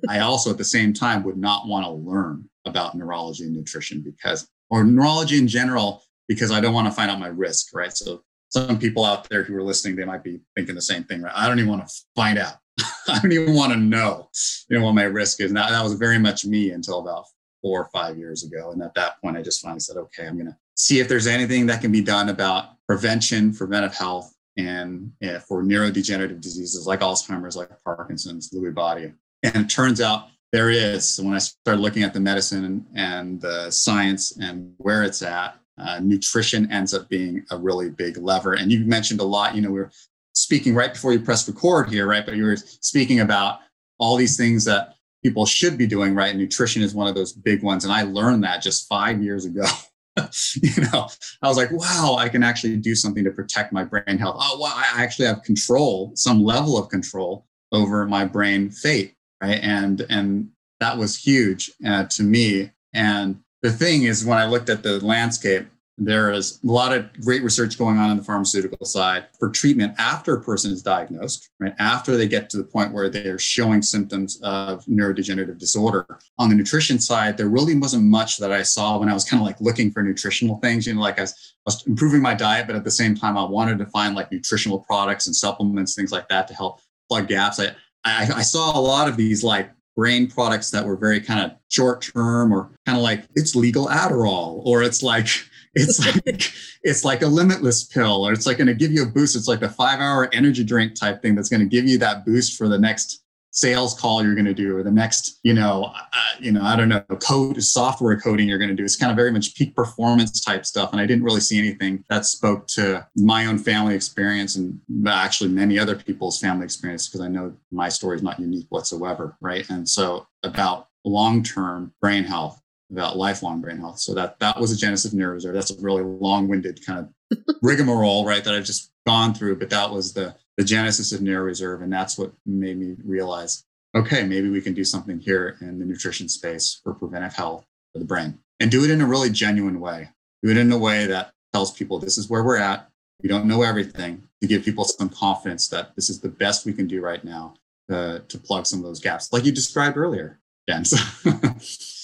i 0.07 0.19
also 0.19 0.49
at 0.49 0.57
the 0.57 0.63
same 0.63 0.93
time 0.93 1.23
would 1.23 1.37
not 1.37 1.67
want 1.67 1.85
to 1.85 1.91
learn 1.91 2.47
about 2.65 2.95
neurology 2.95 3.43
and 3.43 3.53
nutrition 3.53 4.01
because 4.01 4.47
or 4.69 4.83
neurology 4.83 5.37
in 5.37 5.47
general 5.47 6.03
because 6.27 6.51
i 6.51 6.61
don't 6.61 6.73
want 6.73 6.87
to 6.87 6.93
find 6.93 7.11
out 7.11 7.19
my 7.19 7.27
risk 7.27 7.73
right? 7.73 7.95
So 7.95 8.23
some 8.49 8.79
people 8.79 9.05
out 9.05 9.29
there 9.29 9.43
who 9.43 9.55
are 9.55 9.63
listening 9.63 9.95
they 9.95 10.05
might 10.05 10.23
be 10.23 10.39
thinking 10.55 10.75
the 10.75 10.81
same 10.81 11.03
thing 11.03 11.21
right? 11.21 11.33
I 11.35 11.47
don't 11.47 11.59
even 11.59 11.69
want 11.69 11.87
to 11.87 11.93
find 12.15 12.37
out. 12.37 12.53
I 13.07 13.19
don't 13.19 13.31
even 13.31 13.53
want 13.53 13.73
to 13.73 13.79
know 13.79 14.29
you 14.69 14.79
know 14.79 14.85
what 14.85 14.95
my 14.95 15.03
risk 15.03 15.41
is. 15.41 15.51
Now 15.51 15.69
that 15.69 15.83
was 15.83 15.93
very 15.93 16.19
much 16.19 16.45
me 16.45 16.71
until 16.71 16.99
about 16.99 17.25
four 17.61 17.81
or 17.81 17.89
five 17.91 18.17
years 18.17 18.43
ago. 18.45 18.71
And 18.71 18.81
at 18.81 18.93
that 18.95 19.21
point 19.21 19.37
i 19.37 19.41
just 19.41 19.61
finally 19.61 19.79
said 19.79 19.97
okay 19.97 20.27
i'm 20.27 20.35
going 20.35 20.47
to 20.47 20.57
see 20.79 21.01
if 21.01 21.09
there's 21.09 21.27
anything 21.27 21.65
that 21.65 21.81
can 21.81 21.91
be 21.91 22.01
done 22.01 22.29
about 22.29 22.69
prevention, 22.87 23.53
preventive 23.53 23.93
health, 23.93 24.33
and 24.57 25.11
eh, 25.21 25.37
for 25.39 25.61
neurodegenerative 25.61 26.39
diseases 26.39 26.87
like 26.87 27.01
Alzheimer's, 27.01 27.57
like 27.57 27.69
Parkinson's, 27.83 28.49
Lewy 28.51 28.73
body. 28.73 29.11
And 29.43 29.55
it 29.57 29.69
turns 29.69 29.99
out 29.99 30.27
there 30.53 30.69
is. 30.69 31.07
So 31.07 31.23
when 31.23 31.33
I 31.33 31.39
started 31.39 31.81
looking 31.81 32.03
at 32.03 32.13
the 32.13 32.21
medicine 32.21 32.85
and, 32.95 33.41
the 33.41 33.69
science 33.71 34.37
and 34.37 34.73
where 34.77 35.03
it's 35.03 35.21
at, 35.21 35.59
uh, 35.77 35.99
nutrition 36.01 36.71
ends 36.71 36.93
up 36.93 37.09
being 37.09 37.45
a 37.51 37.57
really 37.57 37.89
big 37.89 38.17
lever. 38.17 38.53
And 38.53 38.71
you 38.71 38.79
mentioned 38.85 39.19
a 39.19 39.25
lot, 39.25 39.55
you 39.55 39.61
know, 39.61 39.71
we 39.71 39.79
were 39.79 39.91
speaking 40.33 40.75
right 40.75 40.93
before 40.93 41.11
you 41.11 41.19
press 41.19 41.47
record 41.47 41.89
here, 41.89 42.07
right? 42.07 42.25
But 42.25 42.35
you 42.35 42.45
were 42.45 42.57
speaking 42.57 43.19
about 43.19 43.59
all 43.97 44.15
these 44.15 44.37
things 44.37 44.63
that 44.65 44.95
people 45.23 45.45
should 45.45 45.77
be 45.77 45.87
doing, 45.87 46.15
right? 46.15 46.29
And 46.29 46.39
nutrition 46.39 46.81
is 46.81 46.95
one 46.95 47.07
of 47.07 47.15
those 47.15 47.33
big 47.33 47.63
ones. 47.63 47.83
And 47.83 47.93
I 47.93 48.03
learned 48.03 48.43
that 48.45 48.61
just 48.61 48.87
five 48.87 49.21
years 49.21 49.43
ago. 49.45 49.65
you 50.61 50.83
know, 50.91 51.07
I 51.41 51.47
was 51.47 51.57
like, 51.57 51.71
wow, 51.71 52.15
I 52.17 52.29
can 52.29 52.43
actually 52.43 52.77
do 52.77 52.95
something 52.95 53.23
to 53.23 53.31
protect 53.31 53.71
my 53.71 53.83
brain 53.83 54.17
health. 54.17 54.37
Oh, 54.39 54.59
wow, 54.59 54.73
I 54.75 55.01
actually 55.01 55.27
have 55.27 55.43
control, 55.43 56.11
some 56.15 56.43
level 56.43 56.77
of 56.77 56.89
control 56.89 57.45
over 57.71 58.05
my 58.05 58.25
brain 58.25 58.69
fate, 58.69 59.15
right? 59.41 59.59
And 59.61 60.05
and 60.09 60.49
that 60.79 60.97
was 60.97 61.17
huge 61.17 61.71
uh, 61.85 62.05
to 62.05 62.23
me. 62.23 62.71
And 62.93 63.41
the 63.61 63.71
thing 63.71 64.03
is, 64.03 64.25
when 64.25 64.37
I 64.37 64.45
looked 64.45 64.69
at 64.69 64.83
the 64.83 65.03
landscape, 65.05 65.67
there 65.99 66.31
is 66.31 66.59
a 66.63 66.67
lot 66.67 66.93
of 66.93 67.11
great 67.21 67.43
research 67.43 67.77
going 67.77 67.97
on 67.97 68.09
in 68.09 68.17
the 68.17 68.23
pharmaceutical 68.23 68.85
side 68.85 69.27
for 69.37 69.49
treatment 69.49 69.93
after 69.97 70.35
a 70.35 70.41
person 70.41 70.71
is 70.71 70.81
diagnosed, 70.81 71.49
right? 71.59 71.75
After 71.77 72.15
they 72.15 72.27
get 72.27 72.49
to 72.51 72.57
the 72.57 72.63
point 72.63 72.93
where 72.93 73.09
they're 73.09 73.37
showing 73.37 73.81
symptoms 73.81 74.39
of 74.41 74.85
neurodegenerative 74.85 75.57
disorder. 75.57 76.05
On 76.37 76.49
the 76.49 76.55
nutrition 76.55 76.99
side, 76.99 77.37
there 77.37 77.49
really 77.49 77.75
wasn't 77.75 78.03
much 78.03 78.37
that 78.37 78.51
I 78.51 78.63
saw 78.63 78.97
when 78.97 79.09
I 79.09 79.13
was 79.13 79.25
kind 79.25 79.41
of 79.41 79.45
like 79.45 79.59
looking 79.59 79.91
for 79.91 80.01
nutritional 80.01 80.57
things. 80.57 80.87
You 80.87 80.95
know, 80.95 81.01
like 81.01 81.19
I 81.19 81.23
was, 81.23 81.33
I 81.33 81.61
was 81.65 81.85
improving 81.85 82.21
my 82.21 82.33
diet, 82.33 82.67
but 82.67 82.75
at 82.75 82.85
the 82.85 82.91
same 82.91 83.15
time, 83.15 83.37
I 83.37 83.43
wanted 83.43 83.77
to 83.79 83.85
find 83.87 84.15
like 84.15 84.31
nutritional 84.31 84.79
products 84.79 85.27
and 85.27 85.35
supplements, 85.35 85.95
things 85.95 86.11
like 86.11 86.29
that 86.29 86.47
to 86.47 86.53
help 86.53 86.79
plug 87.09 87.27
gaps. 87.27 87.59
I, 87.59 87.75
I, 88.05 88.29
I 88.37 88.41
saw 88.41 88.77
a 88.77 88.79
lot 88.79 89.09
of 89.09 89.17
these 89.17 89.43
like 89.43 89.69
brain 89.99 90.27
products 90.27 90.71
that 90.71 90.85
were 90.85 90.95
very 90.95 91.19
kind 91.19 91.41
of 91.41 91.57
short 91.67 92.01
term 92.01 92.53
or 92.53 92.71
kind 92.85 92.97
of 92.97 93.03
like 93.03 93.25
it's 93.35 93.53
legal 93.53 93.87
Adderall 93.87 94.61
or 94.63 94.81
it's 94.81 95.03
like 95.03 95.27
it's 95.73 96.05
like 96.25 96.51
it's 96.83 97.05
like 97.05 97.21
a 97.21 97.27
limitless 97.27 97.83
pill 97.83 98.27
or 98.27 98.33
it's 98.33 98.45
like 98.45 98.57
going 98.57 98.67
to 98.67 98.73
give 98.73 98.91
you 98.91 99.03
a 99.03 99.07
boost. 99.07 99.35
It's 99.35 99.47
like 99.47 99.61
a 99.61 99.69
5 99.69 99.99
hour 99.99 100.29
energy 100.33 100.63
drink 100.63 100.95
type 100.99 101.21
thing 101.21 101.35
that's 101.35 101.49
going 101.49 101.61
to 101.61 101.65
give 101.65 101.85
you 101.85 101.97
that 101.99 102.25
boost 102.25 102.57
for 102.57 102.67
the 102.67 102.77
next 102.77 103.23
sales 103.51 103.99
call 103.99 104.23
you're 104.23 104.35
going 104.35 104.45
to 104.45 104.53
do 104.53 104.77
or 104.77 104.83
the 104.83 104.91
next 104.91 105.39
you 105.41 105.55
know 105.55 105.91
uh, 105.95 106.11
you 106.39 106.51
know 106.51 106.61
i 106.61 106.75
don't 106.75 106.87
know 106.87 107.01
code 107.19 107.61
software 107.63 108.17
coding 108.19 108.47
you're 108.47 108.59
going 108.59 108.69
to 108.69 108.75
do. 108.75 108.83
It's 108.83 108.95
kind 108.95 109.11
of 109.11 109.15
very 109.15 109.31
much 109.31 109.55
peak 109.55 109.75
performance 109.75 110.39
type 110.39 110.67
stuff 110.67 110.91
and 110.91 111.01
i 111.01 111.05
didn't 111.07 111.23
really 111.23 111.39
see 111.39 111.57
anything 111.57 112.05
that 112.11 112.25
spoke 112.25 112.67
to 112.67 113.07
my 113.15 113.47
own 113.47 113.57
family 113.57 113.95
experience 113.95 114.55
and 114.55 114.79
actually 115.07 115.49
many 115.49 115.79
other 115.79 115.95
people's 115.95 116.39
family 116.39 116.63
experience 116.63 117.07
because 117.07 117.21
i 117.21 117.27
know 117.27 117.51
my 117.71 117.89
story 117.89 118.15
is 118.15 118.21
not 118.21 118.39
unique 118.39 118.67
whatsoever 118.69 119.35
right? 119.41 119.69
And 119.69 119.87
so 119.87 120.27
about 120.43 120.87
long-term 121.05 121.93
brain 122.01 122.23
health 122.23 122.61
about 122.91 123.17
lifelong 123.17 123.61
brain 123.61 123.77
health 123.77 123.99
so 123.99 124.13
that 124.13 124.39
that 124.39 124.59
was 124.59 124.71
a 124.71 124.77
genesis 124.77 125.11
of 125.11 125.17
neuroreserve 125.17 125.53
that's 125.53 125.71
a 125.71 125.81
really 125.81 126.03
long-winded 126.03 126.83
kind 126.85 126.99
of 127.31 127.37
rigmarole 127.61 128.25
right 128.25 128.43
that 128.43 128.55
i've 128.55 128.65
just 128.65 128.91
gone 129.05 129.33
through 129.33 129.55
but 129.55 129.69
that 129.69 129.89
was 129.91 130.13
the 130.13 130.35
the 130.59 130.65
genesis 130.65 131.13
of 131.13 131.21
NeuroReserve, 131.21 131.81
And 131.81 131.91
that's 131.91 132.17
what 132.17 132.33
made 132.45 132.77
me 132.77 132.97
realize 133.05 133.63
okay, 133.95 134.23
maybe 134.23 134.49
we 134.49 134.61
can 134.61 134.75
do 134.75 134.83
something 134.83 135.17
here 135.17 135.57
in 135.61 135.79
the 135.79 135.85
nutrition 135.85 136.29
space 136.29 136.79
for 136.83 136.93
preventive 136.93 137.33
health 137.33 137.65
for 137.91 137.97
the 137.97 138.05
brain 138.05 138.37
and 138.59 138.69
do 138.69 138.83
it 138.83 138.91
in 138.91 139.01
a 139.01 139.07
really 139.07 139.31
genuine 139.31 139.79
way. 139.79 140.09
Do 140.43 140.51
it 140.51 140.57
in 140.57 140.71
a 140.71 140.77
way 140.77 141.07
that 141.07 141.31
tells 141.53 141.71
people 141.71 141.97
this 141.97 142.17
is 142.17 142.29
where 142.29 142.43
we're 142.43 142.57
at. 142.57 142.87
We 143.23 143.29
don't 143.29 143.45
know 143.45 143.63
everything 143.63 144.27
to 144.41 144.47
give 144.47 144.63
people 144.63 144.83
some 144.83 145.09
confidence 145.09 145.69
that 145.69 145.95
this 145.95 146.07
is 146.07 146.19
the 146.19 146.29
best 146.29 146.67
we 146.67 146.73
can 146.73 146.87
do 146.87 147.01
right 147.01 147.23
now 147.23 147.55
to, 147.89 148.23
to 148.27 148.37
plug 148.37 148.67
some 148.67 148.77
of 148.79 148.85
those 148.85 148.99
gaps, 148.99 149.33
like 149.33 149.45
you 149.45 149.51
described 149.51 149.97
earlier, 149.97 150.39
Jen. 150.69 150.83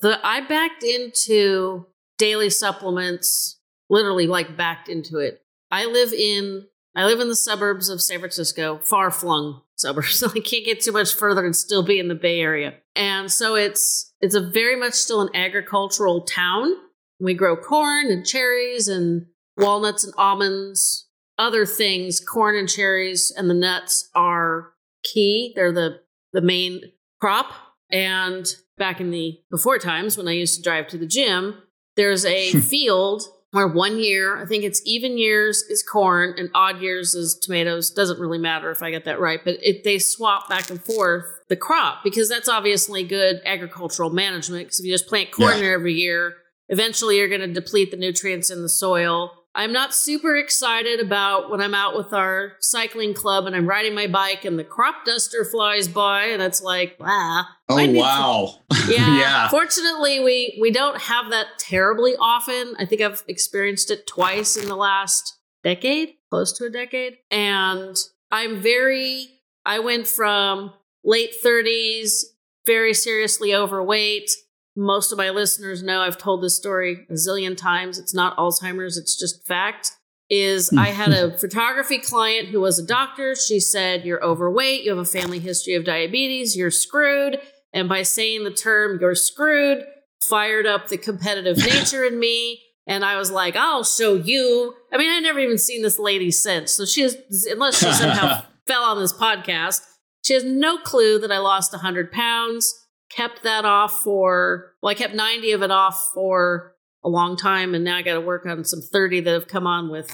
the, 0.00 0.18
I 0.24 0.40
backed 0.40 0.84
into 0.84 1.86
daily 2.18 2.50
supplements, 2.50 3.60
literally 3.90 4.26
like 4.26 4.56
backed 4.56 4.88
into 4.88 5.18
it. 5.18 5.42
I 5.70 5.86
live 5.86 6.12
in 6.12 6.66
I 6.96 7.06
live 7.06 7.18
in 7.18 7.28
the 7.28 7.34
suburbs 7.34 7.88
of 7.88 8.00
San 8.00 8.20
Francisco, 8.20 8.78
far 8.78 9.10
flung 9.10 9.62
suburbs. 9.76 10.20
So 10.20 10.28
I 10.34 10.40
can't 10.40 10.64
get 10.64 10.80
too 10.80 10.92
much 10.92 11.12
further 11.12 11.44
and 11.44 11.56
still 11.56 11.82
be 11.82 11.98
in 11.98 12.08
the 12.08 12.14
Bay 12.14 12.40
Area. 12.40 12.74
And 12.94 13.30
so 13.30 13.54
it's 13.54 14.12
it's 14.20 14.34
a 14.34 14.40
very 14.40 14.76
much 14.76 14.94
still 14.94 15.20
an 15.20 15.34
agricultural 15.34 16.22
town. 16.22 16.72
We 17.20 17.34
grow 17.34 17.56
corn 17.56 18.10
and 18.10 18.24
cherries 18.24 18.88
and 18.88 19.26
walnuts 19.56 20.04
and 20.04 20.14
almonds, 20.16 21.08
other 21.38 21.66
things. 21.66 22.20
Corn 22.20 22.56
and 22.56 22.68
cherries 22.68 23.32
and 23.36 23.50
the 23.50 23.54
nuts 23.54 24.08
are 24.14 24.72
key. 25.02 25.52
They're 25.56 25.72
the 25.72 26.00
the 26.32 26.42
main 26.42 26.80
crop. 27.20 27.52
And 27.90 28.46
back 28.76 29.00
in 29.00 29.10
the 29.10 29.40
before 29.50 29.78
times 29.78 30.16
when 30.16 30.28
I 30.28 30.32
used 30.32 30.56
to 30.56 30.62
drive 30.62 30.88
to 30.88 30.98
the 30.98 31.06
gym, 31.06 31.62
there's 31.96 32.24
a 32.24 32.52
hmm. 32.52 32.60
field 32.60 33.22
where 33.54 33.68
one 33.68 34.00
year, 34.00 34.42
I 34.42 34.46
think 34.46 34.64
it's 34.64 34.82
even 34.84 35.16
years 35.16 35.62
is 35.62 35.84
corn 35.84 36.34
and 36.36 36.50
odd 36.54 36.80
years 36.80 37.14
is 37.14 37.38
tomatoes. 37.40 37.90
Doesn't 37.90 38.18
really 38.18 38.38
matter 38.38 38.72
if 38.72 38.82
I 38.82 38.90
get 38.90 39.04
that 39.04 39.20
right, 39.20 39.38
but 39.44 39.58
it, 39.62 39.84
they 39.84 40.00
swap 40.00 40.48
back 40.48 40.70
and 40.70 40.82
forth 40.82 41.24
the 41.48 41.54
crop 41.54 42.02
because 42.02 42.28
that's 42.28 42.48
obviously 42.48 43.04
good 43.04 43.40
agricultural 43.44 44.10
management. 44.10 44.64
Because 44.64 44.80
if 44.80 44.86
you 44.86 44.92
just 44.92 45.06
plant 45.06 45.30
corn 45.30 45.58
yeah. 45.58 45.70
every 45.70 45.94
year, 45.94 46.34
eventually 46.68 47.18
you're 47.18 47.28
going 47.28 47.42
to 47.42 47.46
deplete 47.46 47.92
the 47.92 47.96
nutrients 47.96 48.50
in 48.50 48.60
the 48.62 48.68
soil 48.68 49.30
I'm 49.56 49.72
not 49.72 49.94
super 49.94 50.36
excited 50.36 50.98
about 51.00 51.50
when 51.50 51.60
I'm 51.60 51.74
out 51.74 51.96
with 51.96 52.12
our 52.12 52.54
cycling 52.60 53.14
club 53.14 53.46
and 53.46 53.54
I'm 53.54 53.68
riding 53.68 53.94
my 53.94 54.08
bike 54.08 54.44
and 54.44 54.58
the 54.58 54.64
crop 54.64 55.04
duster 55.04 55.44
flies 55.44 55.86
by 55.86 56.24
and 56.26 56.42
it's 56.42 56.60
like, 56.60 56.96
ah. 57.00 57.56
Oh 57.68 57.92
wow. 57.92 58.54
Yeah. 58.88 59.18
yeah. 59.18 59.48
Fortunately, 59.48 60.20
we 60.20 60.58
we 60.60 60.70
don't 60.70 61.00
have 61.02 61.30
that 61.30 61.58
terribly 61.58 62.14
often. 62.18 62.74
I 62.78 62.84
think 62.84 63.00
I've 63.00 63.22
experienced 63.28 63.90
it 63.90 64.06
twice 64.06 64.56
in 64.56 64.68
the 64.68 64.76
last 64.76 65.38
decade, 65.62 66.14
close 66.30 66.52
to 66.58 66.64
a 66.64 66.70
decade. 66.70 67.18
And 67.30 67.96
I'm 68.30 68.60
very 68.60 69.28
I 69.64 69.78
went 69.78 70.06
from 70.06 70.72
late 71.04 71.32
30s, 71.42 72.24
very 72.66 72.92
seriously 72.92 73.54
overweight, 73.54 74.30
most 74.76 75.12
of 75.12 75.18
my 75.18 75.30
listeners 75.30 75.82
know 75.82 76.00
I've 76.00 76.18
told 76.18 76.42
this 76.42 76.56
story 76.56 77.06
a 77.08 77.14
zillion 77.14 77.56
times. 77.56 77.98
It's 77.98 78.14
not 78.14 78.36
Alzheimer's, 78.36 78.96
it's 78.96 79.18
just 79.18 79.46
fact. 79.46 79.92
Is 80.30 80.72
I 80.76 80.86
had 80.86 81.12
a 81.12 81.36
photography 81.38 81.98
client 81.98 82.48
who 82.48 82.60
was 82.60 82.78
a 82.78 82.86
doctor. 82.86 83.34
She 83.34 83.60
said, 83.60 84.04
You're 84.04 84.24
overweight, 84.24 84.82
you 84.82 84.90
have 84.90 84.98
a 84.98 85.04
family 85.04 85.38
history 85.38 85.74
of 85.74 85.84
diabetes, 85.84 86.56
you're 86.56 86.70
screwed. 86.70 87.40
And 87.72 87.88
by 87.88 88.02
saying 88.02 88.44
the 88.44 88.50
term, 88.50 88.98
you're 89.00 89.14
screwed, 89.14 89.84
fired 90.22 90.66
up 90.66 90.88
the 90.88 90.96
competitive 90.96 91.58
nature 91.66 92.04
in 92.04 92.18
me. 92.18 92.60
And 92.86 93.04
I 93.04 93.16
was 93.16 93.30
like, 93.30 93.56
I'll 93.56 93.84
show 93.84 94.14
you. 94.14 94.74
I 94.92 94.98
mean, 94.98 95.10
I've 95.10 95.22
never 95.22 95.40
even 95.40 95.58
seen 95.58 95.82
this 95.82 95.98
lady 95.98 96.30
since. 96.30 96.70
So 96.72 96.84
she 96.84 97.02
has, 97.02 97.16
unless 97.50 97.78
she 97.78 97.90
somehow 97.92 98.42
fell 98.66 98.82
on 98.82 98.98
this 98.98 99.12
podcast, 99.12 99.80
she 100.22 100.34
has 100.34 100.44
no 100.44 100.78
clue 100.78 101.18
that 101.18 101.32
I 101.32 101.38
lost 101.38 101.72
100 101.72 102.12
pounds 102.12 102.83
kept 103.14 103.42
that 103.42 103.64
off 103.64 104.00
for, 104.02 104.72
well, 104.82 104.90
I 104.90 104.94
kept 104.94 105.14
90 105.14 105.52
of 105.52 105.62
it 105.62 105.70
off 105.70 106.10
for 106.12 106.74
a 107.04 107.08
long 107.08 107.36
time. 107.36 107.74
And 107.74 107.84
now 107.84 107.96
I 107.96 108.02
got 108.02 108.14
to 108.14 108.20
work 108.20 108.46
on 108.46 108.64
some 108.64 108.80
30 108.80 109.20
that 109.20 109.32
have 109.32 109.48
come 109.48 109.66
on 109.66 109.90
with 109.90 110.08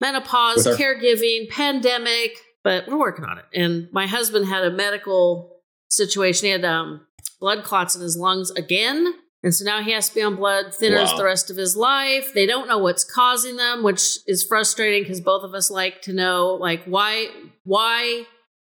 menopause, 0.00 0.58
with 0.58 0.66
our- 0.68 0.74
caregiving, 0.76 1.48
pandemic, 1.50 2.36
but 2.64 2.86
we're 2.88 2.98
working 2.98 3.24
on 3.24 3.38
it. 3.38 3.44
And 3.54 3.88
my 3.92 4.06
husband 4.06 4.46
had 4.46 4.64
a 4.64 4.70
medical 4.70 5.56
situation. 5.90 6.46
He 6.46 6.52
had 6.52 6.64
um, 6.64 7.06
blood 7.40 7.64
clots 7.64 7.96
in 7.96 8.02
his 8.02 8.16
lungs 8.16 8.50
again. 8.52 9.14
And 9.42 9.54
so 9.54 9.64
now 9.64 9.82
he 9.82 9.92
has 9.92 10.08
to 10.08 10.14
be 10.16 10.22
on 10.22 10.34
blood 10.34 10.66
thinners 10.66 11.12
wow. 11.12 11.16
the 11.16 11.24
rest 11.24 11.48
of 11.48 11.56
his 11.56 11.76
life. 11.76 12.34
They 12.34 12.44
don't 12.44 12.66
know 12.66 12.78
what's 12.78 13.04
causing 13.04 13.56
them, 13.56 13.84
which 13.84 14.18
is 14.26 14.42
frustrating 14.42 15.04
because 15.04 15.20
both 15.20 15.44
of 15.44 15.54
us 15.54 15.70
like 15.70 16.02
to 16.02 16.12
know, 16.12 16.54
like, 16.54 16.82
why, 16.84 17.28
why 17.62 18.26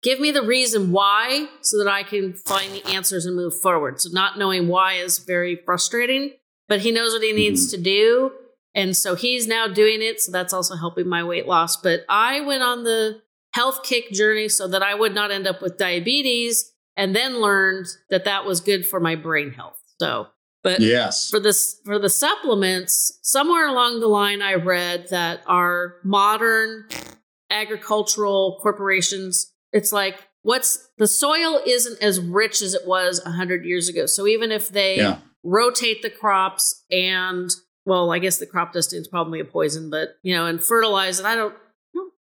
give 0.04 0.20
me 0.20 0.30
the 0.30 0.42
reason 0.42 0.92
why 0.92 1.48
so 1.62 1.78
that 1.82 1.90
I 1.90 2.04
can 2.04 2.34
find 2.34 2.72
the 2.72 2.86
answers 2.94 3.26
and 3.26 3.34
move 3.34 3.58
forward. 3.58 4.00
So 4.00 4.10
not 4.12 4.38
knowing 4.38 4.68
why 4.68 4.94
is 4.94 5.18
very 5.18 5.56
frustrating, 5.56 6.32
but 6.68 6.82
he 6.82 6.92
knows 6.92 7.12
what 7.12 7.22
he 7.22 7.32
needs 7.32 7.66
mm-hmm. 7.66 7.82
to 7.82 7.82
do. 7.82 8.32
And 8.76 8.96
so 8.96 9.14
he's 9.14 9.48
now 9.48 9.66
doing 9.66 10.02
it. 10.02 10.20
So 10.20 10.30
that's 10.30 10.52
also 10.52 10.76
helping 10.76 11.08
my 11.08 11.24
weight 11.24 11.48
loss. 11.48 11.76
But 11.76 12.04
I 12.08 12.40
went 12.42 12.62
on 12.62 12.84
the 12.84 13.22
health 13.54 13.82
kick 13.82 14.10
journey 14.12 14.48
so 14.48 14.68
that 14.68 14.82
I 14.82 14.94
would 14.94 15.14
not 15.14 15.30
end 15.30 15.46
up 15.46 15.62
with 15.62 15.78
diabetes 15.78 16.72
and 16.96 17.16
then 17.16 17.40
learned 17.40 17.86
that 18.10 18.24
that 18.24 18.44
was 18.44 18.60
good 18.60 18.86
for 18.86 19.00
my 19.00 19.16
brain 19.16 19.52
health. 19.52 19.80
So, 20.00 20.26
but 20.62 20.80
yes, 20.80 21.30
for 21.30 21.38
this, 21.40 21.80
for 21.84 21.98
the 21.98 22.10
supplements, 22.10 23.18
somewhere 23.22 23.68
along 23.68 24.00
the 24.00 24.08
line, 24.08 24.42
I 24.42 24.54
read 24.54 25.08
that 25.10 25.42
our 25.46 25.96
modern 26.02 26.88
agricultural 27.50 28.58
corporations 28.60 29.53
it's 29.74 29.92
like 29.92 30.26
what's 30.40 30.88
the 30.96 31.06
soil 31.06 31.60
isn't 31.66 32.02
as 32.02 32.18
rich 32.20 32.62
as 32.62 32.72
it 32.72 32.86
was 32.86 33.20
100 33.22 33.66
years 33.66 33.90
ago 33.90 34.06
so 34.06 34.26
even 34.26 34.50
if 34.50 34.70
they 34.70 34.96
yeah. 34.96 35.18
rotate 35.42 36.00
the 36.00 36.08
crops 36.08 36.84
and 36.90 37.50
well 37.84 38.10
i 38.10 38.18
guess 38.18 38.38
the 38.38 38.46
crop 38.46 38.72
dusting 38.72 39.00
is 39.00 39.08
probably 39.08 39.40
a 39.40 39.44
poison 39.44 39.90
but 39.90 40.16
you 40.22 40.34
know 40.34 40.46
and 40.46 40.64
fertilize 40.64 41.18
and 41.18 41.28
i 41.28 41.34
don't 41.34 41.54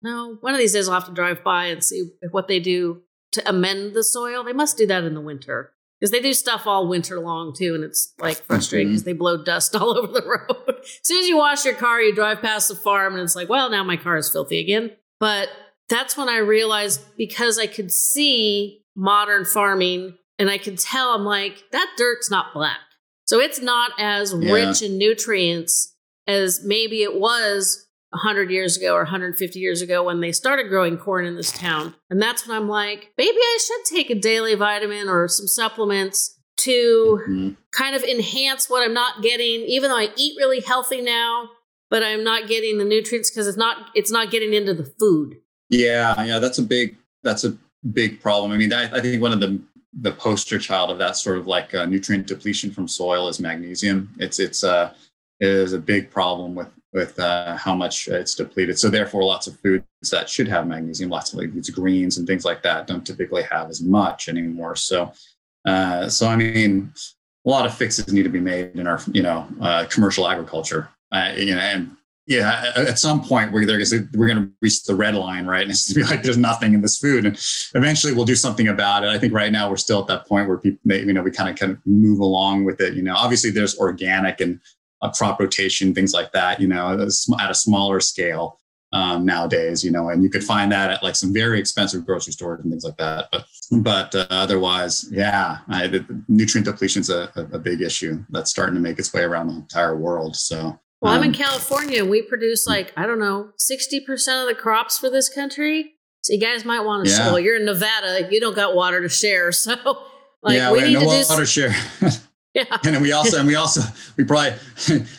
no, 0.04 0.38
one 0.42 0.54
of 0.54 0.60
these 0.60 0.74
days 0.74 0.88
I'll 0.88 0.96
have 0.96 1.06
to 1.06 1.14
drive 1.14 1.44
by 1.44 1.68
and 1.68 1.84
see 1.84 2.12
what 2.32 2.50
they 2.50 2.60
do 2.60 3.02
to 3.32 3.50
amend 3.50 3.94
the 3.94 4.04
soil. 4.04 4.44
They 4.44 4.54
must 4.54 4.78
do 4.78 4.86
that 4.88 5.06
in 5.06 5.14
the 5.14 5.22
winter 5.22 5.72
because 6.00 6.12
they 6.12 6.20
do 6.20 6.34
stuff 6.34 6.68
all 6.68 6.88
winter 6.88 7.20
long 7.22 7.54
too, 7.56 7.74
and 7.74 7.84
it's 7.84 8.14
like 8.20 8.38
frustrating 8.44 8.90
because 8.90 9.04
mm-hmm. 9.04 9.12
they 9.12 9.14
blow 9.14 9.42
dust 9.42 9.76
all 9.80 9.98
over 9.98 10.12
the 10.12 10.28
road. 10.28 10.76
as 10.78 11.00
soon 11.04 11.22
as 11.22 11.28
you 11.28 11.38
wash 11.38 11.64
your 11.64 11.76
car, 11.76 12.02
you 12.02 12.14
drive 12.14 12.42
past 12.42 12.68
the 12.68 12.76
farm, 12.76 13.14
and 13.14 13.24
it's 13.24 13.36
like, 13.36 13.48
well, 13.48 13.70
now 13.70 13.84
my 13.84 13.96
car 13.96 14.18
is 14.18 14.30
filthy 14.30 14.60
again. 14.60 14.92
But 15.22 15.48
that's 15.90 16.18
when 16.18 16.30
I 16.30 16.38
realized 16.38 17.02
because 17.18 17.60
I 17.60 17.68
could 17.68 17.92
see 17.92 18.82
modern 18.96 19.46
farming 19.46 20.18
and 20.40 20.50
I 20.50 20.58
could 20.58 20.80
tell, 20.80 21.14
I'm 21.14 21.26
like, 21.26 21.64
that 21.72 21.94
dirt's 21.98 22.32
not 22.32 22.54
black. 22.54 22.80
So 23.26 23.40
it's 23.40 23.62
not 23.62 23.92
as 24.00 24.34
yeah. 24.34 24.52
rich 24.52 24.82
in 24.82 24.98
nutrients 24.98 25.96
as 26.28 26.64
maybe 26.64 27.04
it 27.04 27.20
was 27.20 27.88
100 28.10 28.52
years 28.52 28.78
ago 28.78 28.94
or 28.94 29.04
150 29.04 29.60
years 29.60 29.82
ago 29.82 30.04
when 30.04 30.22
they 30.22 30.32
started 30.32 30.70
growing 30.70 30.98
corn 30.98 31.26
in 31.26 31.36
this 31.36 31.52
town. 31.52 31.96
And 32.10 32.22
that's 32.22 32.48
when 32.48 32.56
I'm 32.56 32.70
like, 32.70 33.12
maybe 33.18 33.38
I 33.38 33.60
should 33.66 33.96
take 33.96 34.10
a 34.10 34.16
daily 34.16 34.56
vitamin 34.56 35.10
or 35.10 35.28
some 35.28 35.48
supplements 35.48 36.40
to 36.58 37.22
mm-hmm. 37.28 37.50
kind 37.72 37.96
of 37.96 38.04
enhance 38.04 38.70
what 38.70 38.84
I'm 38.84 38.94
not 38.94 39.24
getting, 39.24 39.62
even 39.62 39.90
though 39.90 39.98
I 39.98 40.10
eat 40.16 40.38
really 40.38 40.62
healthy 40.62 41.02
now, 41.02 41.50
but 41.90 42.04
I'm 42.04 42.24
not 42.24 42.48
getting 42.48 42.78
the 42.78 42.86
nutrients 42.86 43.30
because 43.32 43.48
it's 43.48 43.58
not 43.58 43.90
it's 43.96 44.12
not 44.12 44.32
getting 44.32 44.54
into 44.54 44.74
the 44.74 44.86
food. 45.00 45.36
Yeah, 45.74 46.24
yeah, 46.24 46.40
that's 46.40 46.60
a 46.60 46.64
big 46.64 46.98
that's 47.24 47.46
a 47.46 47.58
big 47.94 48.22
problem. 48.22 48.52
I 48.52 48.58
mean, 48.58 48.72
I, 48.72 48.84
I 48.96 49.02
think 49.02 49.22
one 49.22 49.34
of 49.34 49.40
the 49.40 49.60
the 50.02 50.12
poster 50.12 50.60
child 50.60 50.92
of 50.92 51.00
that 51.00 51.18
sort 51.18 51.38
of 51.38 51.48
like 51.48 51.74
uh, 51.74 51.86
nutrient 51.86 52.28
depletion 52.28 52.72
from 52.72 52.88
soil 52.88 53.28
is 53.28 53.40
magnesium. 53.40 54.14
It's 54.20 54.40
it's 54.40 54.64
uh, 54.64 54.94
it 55.40 55.48
is 55.48 55.74
a 55.74 55.80
big 55.80 56.12
problem 56.12 56.54
with 56.54 56.70
with 56.94 57.20
uh, 57.20 57.58
how 57.58 57.74
much 57.74 58.08
it's 58.08 58.36
depleted. 58.36 58.78
So 58.78 58.90
therefore, 58.90 59.24
lots 59.24 59.48
of 59.48 59.60
foods 59.62 59.84
that 60.12 60.30
should 60.30 60.48
have 60.48 60.68
magnesium, 60.68 61.10
lots 61.10 61.34
of 61.34 61.40
like 61.40 61.52
these 61.52 61.72
greens 61.72 62.20
and 62.20 62.28
things 62.28 62.46
like 62.46 62.62
that, 62.62 62.86
don't 62.86 63.06
typically 63.06 63.42
have 63.44 63.70
as 63.70 63.82
much 63.82 64.30
anymore. 64.30 64.76
So, 64.76 65.12
uh, 65.66 66.08
so 66.08 66.28
I 66.28 66.36
mean, 66.36 66.94
a 67.48 67.50
lot 67.50 67.66
of 67.66 67.74
fixes 67.74 68.14
need 68.14 68.24
to 68.24 68.30
be 68.30 68.40
made 68.40 68.76
in 68.76 68.86
our 68.86 69.02
you 69.12 69.24
know 69.24 69.48
uh, 69.60 69.86
commercial 69.90 70.28
agriculture. 70.28 70.90
Uh, 71.12 71.34
you 71.36 71.56
know, 71.56 71.62
and 71.62 71.96
yeah, 72.26 72.72
at 72.78 73.00
some 73.00 73.22
point 73.22 73.52
we're 73.52 73.66
to 73.66 74.08
we're 74.14 74.28
going 74.28 74.46
to 74.46 74.52
reach 74.62 74.84
the 74.84 74.96
red 74.96 75.14
line, 75.14 75.46
right? 75.46 75.64
And 75.64 75.72
it's 75.72 75.88
to 75.88 75.96
be 75.96 76.04
like 76.04 76.24
there's 76.24 76.38
nothing 76.38 76.74
in 76.74 76.82
this 76.82 76.98
food, 76.98 77.26
and 77.26 77.38
eventually 77.76 78.14
we'll 78.14 78.26
do 78.26 78.36
something 78.36 78.70
about 78.70 79.04
it. 79.04 79.10
I 79.10 79.20
think 79.20 79.34
right 79.34 79.52
now 79.52 79.70
we're 79.70 79.76
still 79.76 80.00
at 80.00 80.08
that 80.08 80.26
point 80.26 80.48
where 80.48 80.58
people, 80.58 80.80
you 80.96 81.12
know, 81.12 81.22
we 81.22 81.32
kind 81.32 81.50
of 81.50 81.58
kind 81.58 81.74
of 81.74 81.80
move 81.86 82.20
along 82.20 82.64
with 82.64 82.80
it. 82.80 82.94
You 82.94 83.04
know, 83.04 83.16
obviously 83.16 83.50
there's 83.50 83.78
organic 83.78 84.40
and 84.40 84.62
crop 85.18 85.38
rotation, 85.38 85.94
things 85.94 86.14
like 86.14 86.32
that. 86.32 86.62
You 86.62 86.68
know, 86.70 86.94
at 86.94 87.52
a 87.52 87.56
smaller 87.56 88.00
scale 88.00 88.58
um, 88.94 89.26
nowadays. 89.26 89.84
You 89.84 89.92
know, 89.92 90.08
and 90.08 90.24
you 90.24 90.30
could 90.30 90.46
find 90.46 90.72
that 90.72 90.92
at 90.92 91.04
like 91.04 91.16
some 91.16 91.34
very 91.34 91.60
expensive 91.60 92.06
grocery 92.06 92.32
stores 92.32 92.62
and 92.62 92.72
things 92.72 92.86
like 92.86 92.98
that. 92.98 93.28
But 93.34 93.46
but 93.82 94.16
uh, 94.16 94.28
otherwise, 94.30 95.10
yeah, 95.12 95.58
I, 95.68 95.88
the 95.88 96.24
nutrient 96.30 96.68
depletion 96.68 97.02
is 97.02 97.10
a, 97.10 97.30
a 97.52 97.60
big 97.60 97.82
issue 97.82 98.24
that's 98.30 98.50
starting 98.50 98.76
to 98.76 98.82
make 98.82 98.98
its 98.98 99.14
way 99.14 99.24
around 99.24 99.48
the 99.48 99.56
entire 99.56 99.98
world. 99.98 100.38
So 100.38 100.80
well, 101.04 101.14
um, 101.14 101.20
I'm 101.20 101.26
in 101.26 101.34
California 101.34 102.00
and 102.00 102.10
we 102.10 102.22
produce 102.22 102.66
like, 102.66 102.94
I 102.96 103.06
don't 103.06 103.20
know, 103.20 103.52
60% 103.60 104.42
of 104.42 104.48
the 104.48 104.56
crops 104.58 104.98
for 104.98 105.10
this 105.10 105.28
country. 105.28 105.96
So 106.22 106.34
you 106.34 106.40
guys 106.40 106.64
might 106.64 106.80
want 106.80 107.06
to 107.06 107.12
yeah. 107.12 107.28
Well, 107.28 107.40
you're 107.40 107.58
in 107.58 107.66
Nevada, 107.66 108.30
you 108.32 108.40
don't 108.40 108.56
got 108.56 108.74
water 108.74 109.02
to 109.02 109.10
share. 109.10 109.52
So 109.64 109.76
like 110.42 110.58
yeah, 110.58 110.72
we, 110.72 110.80
we 110.80 110.88
need 110.88 110.94
no 110.96 111.00
to 111.02 111.26
water 111.30 111.42
do 111.42 111.46
share. 111.46 111.76
yeah. 112.54 112.66
And 112.84 113.02
we 113.02 113.14
also 113.14 113.40
and 113.40 113.48
we 113.48 113.56
also 113.56 113.82
we 114.18 114.26
probably 114.26 114.54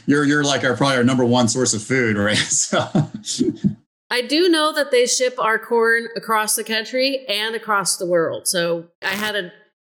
you're 0.07 0.25
you're 0.25 0.45
like 0.45 0.64
our 0.64 0.76
probably 0.76 0.97
our 0.97 1.05
number 1.05 1.25
one 1.25 1.49
source 1.49 1.73
of 1.73 1.83
food, 1.83 2.17
right? 2.17 2.37
So 2.37 2.87
I 4.11 4.23
do 4.23 4.49
know 4.49 4.73
that 4.73 4.91
they 4.91 5.07
ship 5.07 5.35
our 5.38 5.59
corn 5.59 6.09
across 6.14 6.57
the 6.57 6.64
country 6.64 7.26
and 7.26 7.57
across 7.57 7.97
the 7.97 8.07
world. 8.07 8.47
So 8.47 8.88
I 9.03 9.09
had 9.09 9.35
a, 9.35 9.50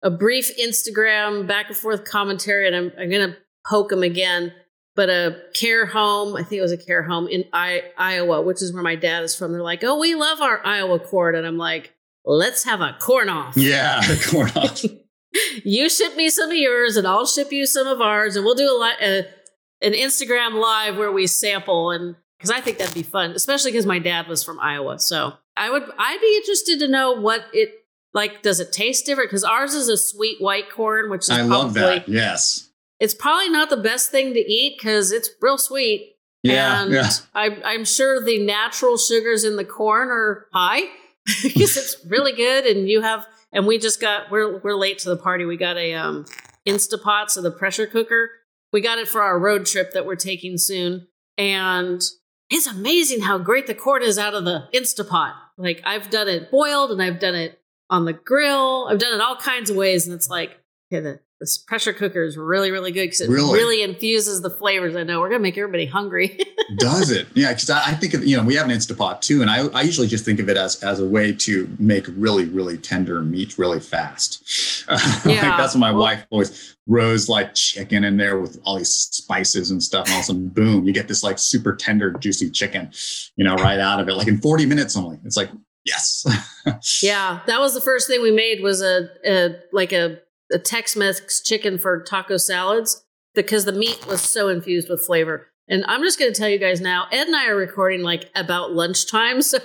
a 0.03 0.11
brief 0.11 0.57
Instagram 0.59 1.47
back 1.47 1.69
and 1.69 1.77
forth 1.77 2.05
commentary, 2.05 2.67
and 2.67 2.77
I'm, 2.77 2.93
I'm 2.99 3.11
going 3.11 3.33
to 3.33 3.37
poke 3.67 3.91
them 3.91 4.03
again 4.03 4.53
but 4.97 5.11
a 5.11 5.37
care 5.53 5.85
home, 5.85 6.35
I 6.35 6.43
think 6.43 6.59
it 6.59 6.63
was 6.63 6.73
a 6.73 6.79
care 6.79 7.03
home 7.03 7.29
in 7.29 7.45
I- 7.53 7.85
Iowa, 7.99 8.41
which 8.41 8.63
is 8.63 8.73
where 8.73 8.83
my 8.83 8.97
dad 8.97 9.23
is 9.23 9.37
from. 9.37 9.53
They're 9.53 9.63
like, 9.63 9.85
oh, 9.85 9.99
we 9.99 10.15
love 10.15 10.41
our 10.41 10.65
Iowa 10.65 10.99
corn. 10.99 11.37
And 11.37 11.47
I'm 11.47 11.59
like, 11.59 11.93
let's 12.25 12.65
have 12.65 12.81
a 12.81 12.97
corn 12.99 13.29
off. 13.29 13.57
Yeah, 13.57 14.03
corn 14.31 14.51
off. 14.57 14.83
you 15.65 15.91
ship 15.91 16.17
me 16.17 16.31
some 16.31 16.51
of 16.51 16.57
yours 16.57 16.97
and 16.97 17.07
I'll 17.07 17.27
ship 17.27 17.53
you 17.53 17.67
some 17.67 17.87
of 17.87 18.01
ours. 18.01 18.37
And 18.37 18.45
we'll 18.45 18.55
do 18.55 18.65
a, 18.65 18.79
li- 18.81 19.07
a 19.07 19.87
an 19.87 19.93
Instagram 19.93 20.55
live 20.61 20.97
where 20.97 21.13
we 21.13 21.27
sample. 21.27 21.91
And 21.91 22.17
because 22.39 22.51
I 22.51 22.61
think 22.63 22.79
that'd 22.79 22.95
be 22.95 23.03
fun, 23.03 23.33
especially 23.33 23.73
because 23.73 23.87
my 23.87 23.99
dad 23.99 24.29
was 24.29 24.43
from 24.43 24.59
Iowa. 24.59 24.99
So 24.99 25.35
I 25.59 25.69
would, 25.71 25.83
I'd 25.99 26.21
be 26.23 26.37
interested 26.39 26.79
to 26.79 26.89
know 26.89 27.13
what 27.13 27.45
it, 27.53 27.71
like, 28.15 28.41
does 28.41 28.61
it 28.61 28.73
taste 28.73 29.05
different? 29.05 29.29
Because 29.29 29.45
ours 29.45 29.75
is 29.75 29.89
a 29.89 29.99
sweet 29.99 30.41
white 30.41 30.71
corn, 30.71 31.11
which 31.11 31.25
is 31.25 31.31
I 31.31 31.43
love 31.43 31.75
that. 31.75 32.09
Yes 32.09 32.67
it's 33.01 33.15
probably 33.15 33.51
not 33.51 33.71
the 33.71 33.77
best 33.77 34.11
thing 34.11 34.33
to 34.35 34.41
eat 34.41 34.77
because 34.79 35.13
it's 35.13 35.31
real 35.41 35.59
sweet. 35.59 36.15
Yeah, 36.43 36.83
and 36.83 36.93
yeah. 36.93 37.11
I, 37.35 37.59
I'm 37.65 37.85
sure 37.85 38.23
the 38.23 38.45
natural 38.45 38.97
sugars 38.97 39.45
in 39.45 39.57
the 39.57 39.65
corn 39.65 40.09
are 40.09 40.47
high 40.53 40.83
because 41.43 41.77
it's 41.77 41.97
really 42.07 42.33
good. 42.33 42.67
And 42.67 42.89
you 42.89 43.03
have, 43.03 43.27
and 43.53 43.67
we 43.67 43.79
just 43.79 44.01
got, 44.01 44.31
we're 44.31 44.59
we're 44.59 44.77
late 44.77 44.99
to 45.01 45.09
the 45.09 45.17
party. 45.17 45.45
We 45.45 45.57
got 45.57 45.77
a 45.77 45.95
um, 45.95 46.25
Instapot, 46.67 47.31
so 47.31 47.43
the 47.43 47.51
pressure 47.51 47.87
cooker. 47.87 48.31
We 48.73 48.81
got 48.81 48.99
it 48.99 49.09
for 49.09 49.23
our 49.23 49.39
road 49.39 49.67
trip 49.67 49.93
that 49.93 50.07
we're 50.07 50.17
taking 50.17 50.59
soon, 50.59 51.09
and 51.39 52.03
it's 52.51 52.67
amazing 52.67 53.23
how 53.23 53.39
great 53.39 53.67
the 53.67 53.75
corn 53.75 54.03
is 54.03 54.19
out 54.19 54.35
of 54.35 54.45
the 54.45 54.69
Instapot. 54.75 55.35
Like 55.57 55.83
I've 55.85 56.11
done 56.11 56.29
it 56.29 56.51
boiled, 56.51 56.91
and 56.91 57.03
I've 57.03 57.19
done 57.19 57.35
it 57.35 57.61
on 57.91 58.05
the 58.05 58.13
grill. 58.13 58.89
I've 58.89 58.99
done 58.99 59.15
it 59.15 59.21
all 59.21 59.37
kinds 59.37 59.71
of 59.71 59.77
ways, 59.77 60.07
and 60.07 60.15
it's 60.15 60.29
like 60.29 60.59
okay, 60.93 61.01
the 61.01 61.21
this 61.41 61.59
pressure 61.59 61.93
cooker 61.93 62.23
is 62.23 62.37
really, 62.37 62.71
really 62.71 62.93
good 62.93 63.05
because 63.05 63.21
it 63.21 63.29
really? 63.29 63.59
really? 63.59 63.83
infuses 63.83 64.41
the 64.41 64.51
flavors. 64.51 64.97
I 64.97 65.03
know 65.03 65.21
we're 65.21 65.29
gonna 65.29 65.41
make 65.41 65.59
everybody 65.59 65.85
hungry. 65.85 66.39
Does 66.79 67.11
it? 67.11 67.27
Yeah, 67.35 67.53
because 67.53 67.69
I, 67.69 67.91
I, 67.91 67.95
think 67.95 68.15
of 68.15 68.27
you 68.27 68.37
know 68.37 68.43
we 68.43 68.55
have 68.55 68.67
an 68.67 68.73
Instapot 68.73 69.21
too, 69.21 69.43
and 69.43 69.51
I, 69.51 69.67
I 69.69 69.83
usually 69.83 70.07
just 70.07 70.25
think 70.25 70.41
of 70.41 70.49
it 70.49 70.57
as 70.57 70.83
as 70.83 70.99
a 70.99 71.05
way 71.05 71.33
to 71.33 71.69
make 71.79 72.07
really 72.17 72.47
really 72.47 72.79
tender 72.79 73.21
meat 73.23 73.59
really 73.59 73.81
fast. 73.81 74.43
Yeah. 75.27 75.49
like 75.49 75.59
that's 75.59 75.75
what 75.75 75.81
my 75.81 75.91
well, 75.91 76.03
wife 76.03 76.27
always 76.31 76.77
rose 76.87 77.29
like 77.29 77.55
chicken 77.55 78.05
in 78.05 78.17
there 78.17 78.39
with 78.39 78.61
all 78.65 78.79
these 78.79 78.91
spices 78.91 79.71
and 79.73 79.83
stuff, 79.83 80.07
and 80.07 80.13
all 80.13 80.19
of 80.21 80.23
a 80.23 80.27
sudden, 80.27 80.49
boom, 80.49 80.85
you 80.85 80.93
get 80.93 81.09
this 81.09 81.25
like 81.25 81.39
super 81.39 81.75
tender, 81.75 82.13
juicy 82.13 82.51
chicken, 82.51 82.91
you 83.35 83.45
know, 83.45 83.57
right 83.57 83.81
out 83.81 83.99
of 83.99 84.09
it, 84.09 84.15
like 84.15 84.29
in 84.29 84.39
forty 84.39 84.65
minutes 84.65 84.97
only. 84.97 85.19
It's 85.25 85.37
like 85.37 85.51
yes. 85.85 86.25
yeah, 87.03 87.41
that 87.47 87.61
was 87.61 87.75
the 87.75 87.81
first 87.81 88.07
thing 88.09 88.23
we 88.23 88.31
made 88.31 88.63
was 88.63 88.83
a, 88.83 89.09
a 89.25 89.57
like 89.73 89.93
a 89.93 90.21
a 90.53 90.59
Tex-Mex 90.59 91.43
chicken 91.43 91.79
for 91.79 92.03
taco 92.03 92.37
salads 92.37 93.05
because 93.35 93.65
the 93.65 93.73
meat 93.73 94.07
was 94.07 94.21
so 94.21 94.49
infused 94.49 94.89
with 94.89 95.05
flavor. 95.05 95.49
And 95.69 95.85
I'm 95.87 96.03
just 96.03 96.19
going 96.19 96.33
to 96.33 96.39
tell 96.39 96.49
you 96.49 96.59
guys 96.59 96.81
now, 96.81 97.07
Ed 97.11 97.27
and 97.27 97.37
I 97.37 97.49
are 97.49 97.57
recording 97.57 98.03
like 98.03 98.31
about 98.35 98.73
lunchtime. 98.73 99.43
So, 99.43 99.59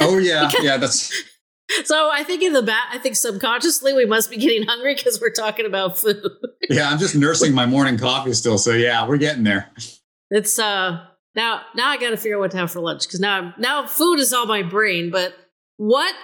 oh 0.00 0.18
yeah, 0.18 0.50
yeah, 0.60 0.76
that's. 0.76 1.12
So 1.84 2.10
I 2.12 2.24
think 2.24 2.42
in 2.42 2.52
the 2.52 2.62
back, 2.62 2.88
I 2.90 2.98
think 2.98 3.14
subconsciously 3.14 3.92
we 3.94 4.04
must 4.04 4.28
be 4.28 4.36
getting 4.36 4.66
hungry 4.66 4.94
because 4.96 5.20
we're 5.20 5.30
talking 5.30 5.66
about 5.66 5.98
food. 5.98 6.20
yeah, 6.70 6.90
I'm 6.90 6.98
just 6.98 7.14
nursing 7.14 7.54
my 7.54 7.64
morning 7.64 7.96
coffee 7.96 8.32
still. 8.32 8.58
So 8.58 8.72
yeah, 8.72 9.06
we're 9.06 9.18
getting 9.18 9.44
there. 9.44 9.70
It's 10.30 10.58
uh 10.58 11.04
now 11.36 11.62
now 11.76 11.88
I 11.88 11.96
got 11.96 12.10
to 12.10 12.16
figure 12.16 12.36
out 12.36 12.40
what 12.40 12.50
to 12.52 12.56
have 12.56 12.72
for 12.72 12.80
lunch 12.80 13.06
because 13.06 13.20
now 13.20 13.54
now 13.56 13.86
food 13.86 14.18
is 14.18 14.32
all 14.32 14.46
my 14.46 14.62
brain. 14.62 15.10
But 15.10 15.34
what 15.76 16.14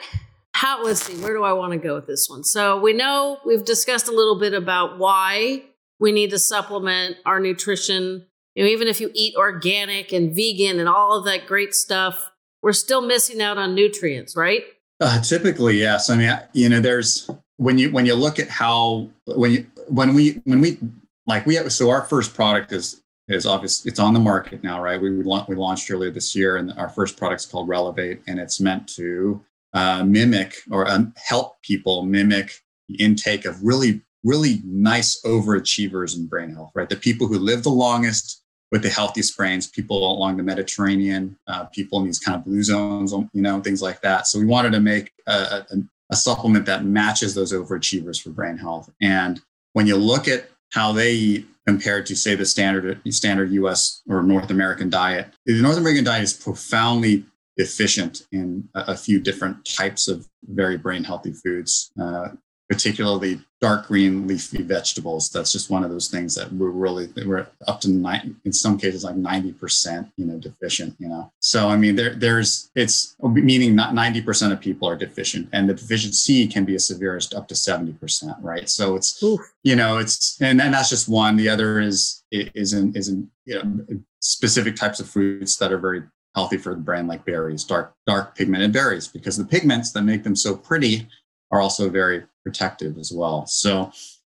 how 0.56 0.82
let's 0.82 1.02
see 1.02 1.14
where 1.22 1.34
do 1.34 1.44
i 1.44 1.52
want 1.52 1.72
to 1.72 1.78
go 1.78 1.94
with 1.94 2.06
this 2.06 2.30
one? 2.30 2.42
So 2.42 2.80
we 2.80 2.94
know 2.94 3.38
we've 3.44 3.64
discussed 3.64 4.08
a 4.08 4.12
little 4.12 4.40
bit 4.40 4.54
about 4.54 4.98
why 4.98 5.64
we 6.00 6.12
need 6.12 6.30
to 6.30 6.38
supplement 6.38 7.16
our 7.26 7.38
nutrition. 7.38 8.26
You 8.54 8.64
know 8.64 8.70
even 8.70 8.88
if 8.88 8.98
you 8.98 9.10
eat 9.14 9.34
organic 9.36 10.12
and 10.12 10.34
vegan 10.34 10.80
and 10.80 10.88
all 10.88 11.18
of 11.18 11.26
that 11.26 11.46
great 11.46 11.74
stuff 11.74 12.30
we're 12.62 12.72
still 12.72 13.02
missing 13.02 13.42
out 13.42 13.58
on 13.58 13.74
nutrients 13.74 14.34
right? 14.34 14.62
Uh, 14.98 15.20
typically 15.20 15.76
yes. 15.78 16.08
I 16.08 16.16
mean 16.16 16.38
you 16.54 16.70
know 16.70 16.80
there's 16.80 17.30
when 17.58 17.76
you 17.76 17.90
when 17.92 18.06
you 18.06 18.14
look 18.14 18.38
at 18.38 18.48
how 18.48 19.10
when 19.26 19.52
you 19.52 19.66
when 19.88 20.14
we 20.14 20.40
when 20.44 20.62
we 20.62 20.78
like 21.26 21.44
we 21.44 21.54
have 21.56 21.70
so 21.70 21.90
our 21.90 22.02
first 22.02 22.34
product 22.34 22.72
is 22.72 23.02
is 23.28 23.44
obvious 23.44 23.84
it's 23.84 23.98
on 23.98 24.14
the 24.14 24.20
market 24.20 24.64
now 24.64 24.82
right? 24.82 24.98
We 24.98 25.10
we 25.10 25.22
launched 25.22 25.90
earlier 25.90 26.10
this 26.10 26.34
year 26.34 26.56
and 26.56 26.72
our 26.78 26.88
first 26.88 27.18
product 27.18 27.42
is 27.42 27.46
called 27.46 27.68
relevate 27.68 28.22
and 28.26 28.40
it's 28.40 28.58
meant 28.58 28.88
to 28.96 29.44
uh, 29.76 30.02
mimic 30.04 30.56
or 30.70 30.90
um, 30.90 31.12
help 31.16 31.60
people 31.62 32.02
mimic 32.02 32.62
the 32.88 32.96
intake 32.96 33.44
of 33.44 33.62
really, 33.62 34.00
really 34.24 34.62
nice 34.64 35.20
overachievers 35.24 36.16
in 36.16 36.26
brain 36.26 36.50
health, 36.54 36.72
right? 36.74 36.88
The 36.88 36.96
people 36.96 37.26
who 37.26 37.38
live 37.38 37.62
the 37.62 37.68
longest 37.70 38.42
with 38.72 38.82
the 38.82 38.88
healthiest 38.88 39.36
brains, 39.36 39.66
people 39.66 40.10
along 40.10 40.38
the 40.38 40.42
Mediterranean, 40.42 41.36
uh, 41.46 41.64
people 41.66 42.00
in 42.00 42.06
these 42.06 42.18
kind 42.18 42.36
of 42.36 42.44
blue 42.44 42.62
zones, 42.62 43.12
you 43.12 43.42
know, 43.42 43.60
things 43.60 43.82
like 43.82 44.00
that. 44.00 44.26
So 44.26 44.38
we 44.38 44.46
wanted 44.46 44.72
to 44.72 44.80
make 44.80 45.12
a, 45.26 45.64
a, 45.70 45.76
a 46.10 46.16
supplement 46.16 46.64
that 46.66 46.84
matches 46.84 47.34
those 47.34 47.52
overachievers 47.52 48.20
for 48.20 48.30
brain 48.30 48.56
health. 48.56 48.90
And 49.02 49.40
when 49.74 49.86
you 49.86 49.96
look 49.96 50.26
at 50.26 50.48
how 50.72 50.92
they 50.92 51.12
eat 51.12 51.46
compared 51.66 52.06
to 52.06 52.16
say 52.16 52.34
the 52.34 52.46
standard 52.46 53.00
standard 53.10 53.50
US 53.52 54.02
or 54.08 54.22
North 54.22 54.50
American 54.50 54.88
diet. 54.88 55.28
The 55.44 55.60
North 55.60 55.76
American 55.76 56.04
diet 56.04 56.22
is 56.22 56.32
profoundly 56.32 57.24
deficient 57.56 58.26
in 58.32 58.68
a, 58.74 58.84
a 58.88 58.96
few 58.96 59.20
different 59.20 59.64
types 59.64 60.08
of 60.08 60.28
very 60.44 60.76
brain 60.76 61.04
healthy 61.04 61.32
foods. 61.32 61.90
Uh, 62.00 62.28
particularly 62.68 63.40
dark 63.60 63.86
green 63.86 64.26
leafy 64.26 64.62
vegetables. 64.62 65.30
That's 65.30 65.52
just 65.52 65.70
one 65.70 65.84
of 65.84 65.90
those 65.90 66.08
things 66.08 66.34
that 66.34 66.52
we're 66.52 66.70
really 66.70 67.08
we're 67.24 67.46
up 67.66 67.80
to 67.82 67.90
nine 67.90 68.36
in 68.44 68.52
some 68.52 68.76
cases 68.78 69.04
like 69.04 69.16
ninety 69.16 69.52
percent, 69.52 70.08
you 70.16 70.26
know, 70.26 70.38
deficient. 70.38 70.96
You 70.98 71.08
know, 71.08 71.32
so 71.40 71.68
I 71.68 71.76
mean 71.76 71.96
there 71.96 72.14
there's 72.14 72.70
it's 72.74 73.14
meaning 73.22 73.74
not 73.74 73.94
ninety 73.94 74.20
percent 74.20 74.52
of 74.52 74.60
people 74.60 74.88
are 74.88 74.96
deficient, 74.96 75.48
and 75.52 75.68
the 75.68 75.74
deficiency 75.74 76.46
can 76.48 76.64
be 76.64 76.74
as 76.74 76.86
severe 76.86 77.16
as 77.16 77.32
up 77.32 77.48
to 77.48 77.54
seventy 77.54 77.92
percent, 77.92 78.36
right? 78.40 78.68
So 78.68 78.96
it's 78.96 79.22
Oof. 79.22 79.40
you 79.62 79.76
know 79.76 79.98
it's 79.98 80.40
and 80.40 80.60
and 80.60 80.74
that's 80.74 80.90
just 80.90 81.08
one. 81.08 81.36
The 81.36 81.48
other 81.48 81.80
is 81.80 82.24
is 82.32 82.72
in 82.72 82.94
is 82.94 83.08
in 83.08 83.30
you 83.44 83.62
know 83.62 84.00
specific 84.20 84.74
types 84.74 84.98
of 84.98 85.08
fruits 85.08 85.56
that 85.56 85.72
are 85.72 85.78
very 85.78 86.02
healthy 86.36 86.58
for 86.58 86.74
the 86.74 86.80
brain 86.80 87.06
like 87.08 87.24
berries 87.24 87.64
dark 87.64 87.94
dark 88.06 88.36
pigmented 88.36 88.72
berries 88.72 89.08
because 89.08 89.36
the 89.36 89.44
pigments 89.44 89.90
that 89.92 90.02
make 90.02 90.22
them 90.22 90.36
so 90.36 90.54
pretty 90.54 91.08
are 91.50 91.60
also 91.60 91.88
very 91.88 92.24
protective 92.44 92.98
as 92.98 93.12
well. 93.12 93.46
So, 93.46 93.90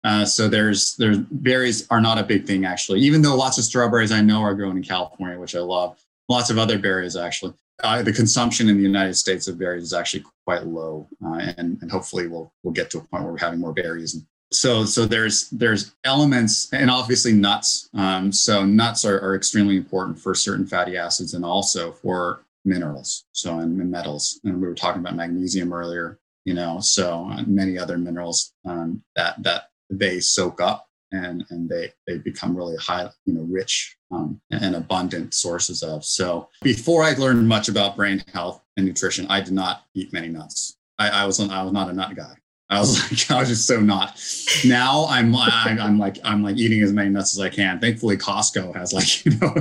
uh, 0.05 0.25
so 0.25 0.49
there's 0.49 0.97
there's 0.97 1.19
berries 1.19 1.87
are 1.91 2.01
not 2.01 2.19
a 2.19 2.25
big 2.25 2.47
thing 2.47 2.65
actually. 2.65 3.01
Even 3.01 3.23
though 3.23 3.37
lots 3.37 3.59
of 3.59 3.65
strawberries 3.65 4.13
I 4.13 4.21
know 4.21 4.41
are 4.41 4.55
grown 4.55 4.77
in 4.77 4.83
California, 4.83 5.39
which 5.39 5.55
I 5.55 5.61
love. 5.61 5.99
Lots 6.29 6.51
of 6.51 6.59
other 6.59 6.79
berries 6.79 7.17
actually. 7.17 7.55
Uh, 7.83 8.03
the 8.03 8.13
consumption 8.13 8.69
in 8.69 8.77
the 8.77 8.83
United 8.83 9.15
States 9.15 9.49
of 9.49 9.59
berries 9.59 9.85
is 9.85 9.93
actually 9.93 10.25
quite 10.45 10.67
low, 10.67 11.09
uh, 11.25 11.53
and 11.57 11.79
and 11.81 11.91
hopefully 11.91 12.27
we'll 12.27 12.53
we'll 12.63 12.75
get 12.75 12.91
to 12.91 12.99
a 12.99 13.01
point 13.01 13.25
where 13.25 13.33
we're 13.33 13.39
having 13.39 13.61
more 13.61 13.73
berries. 13.73 14.15
And 14.15 14.25
so 14.53 14.85
so 14.85 15.07
there's 15.07 15.49
there's 15.51 15.95
elements 16.05 16.73
and 16.73 16.91
obviously 16.91 17.33
nuts. 17.33 17.89
Um, 17.95 18.33
so 18.33 18.65
nuts 18.65 19.05
are, 19.05 19.21
are 19.21 19.35
extremely 19.35 19.77
important 19.77 20.19
for 20.19 20.35
certain 20.35 20.67
fatty 20.67 20.97
acids 20.97 21.35
and 21.35 21.45
also 21.45 21.93
for 21.93 22.45
minerals. 22.65 23.25
So 23.33 23.59
and 23.59 23.77
metals. 23.91 24.41
And 24.45 24.61
we 24.61 24.67
were 24.67 24.75
talking 24.75 25.01
about 25.01 25.17
magnesium 25.17 25.73
earlier 25.73 26.19
you 26.45 26.55
know, 26.55 26.81
so 26.81 27.27
many 27.47 27.79
other 27.79 27.99
minerals 27.99 28.53
um, 28.65 29.03
that 29.17 29.43
that 29.43 29.69
they 29.91 30.21
soak 30.21 30.61
up 30.61 30.89
and 31.13 31.45
and 31.51 31.69
they 31.69 31.93
they 32.07 32.19
become 32.19 32.57
really 32.57 32.77
high, 32.77 33.09
you 33.27 33.35
know, 33.35 33.43
rich 33.43 33.97
um, 34.11 34.41
and 34.51 34.75
abundant 34.75 35.35
sources 35.35 35.83
of. 35.83 36.05
So 36.05 36.49
before 36.63 37.03
I 37.03 37.13
learned 37.13 37.47
much 37.49 37.69
about 37.69 37.97
brain 37.97 38.25
health 38.33 38.63
and 38.77 38.87
nutrition, 38.87 39.27
I 39.29 39.41
did 39.41 39.53
not 39.53 39.85
eat 39.95 40.13
many 40.13 40.29
nuts. 40.29 40.77
I, 40.99 41.11
I 41.11 41.27
was 41.27 41.41
I 41.41 41.63
was 41.63 41.73
not 41.73 41.91
a 41.91 41.93
nut 41.93 42.15
guy. 42.17 42.35
I 42.71 42.79
was 42.79 43.11
like, 43.11 43.31
I 43.31 43.41
was 43.41 43.49
just 43.49 43.67
so 43.67 43.81
not. 43.81 44.19
Now 44.65 45.07
I'm, 45.09 45.35
I'm, 45.35 45.79
I'm 45.79 45.99
like, 45.99 46.19
I'm 46.25 46.43
like 46.43 46.57
eating 46.57 46.83
as 46.83 46.93
many 46.93 47.11
nuts 47.11 47.37
as 47.37 47.41
I 47.41 47.49
can. 47.49 47.81
Thankfully, 47.81 48.17
Costco 48.17 48.75
has 48.77 48.93
like, 48.93 49.25
you 49.27 49.33
know, 49.39 49.55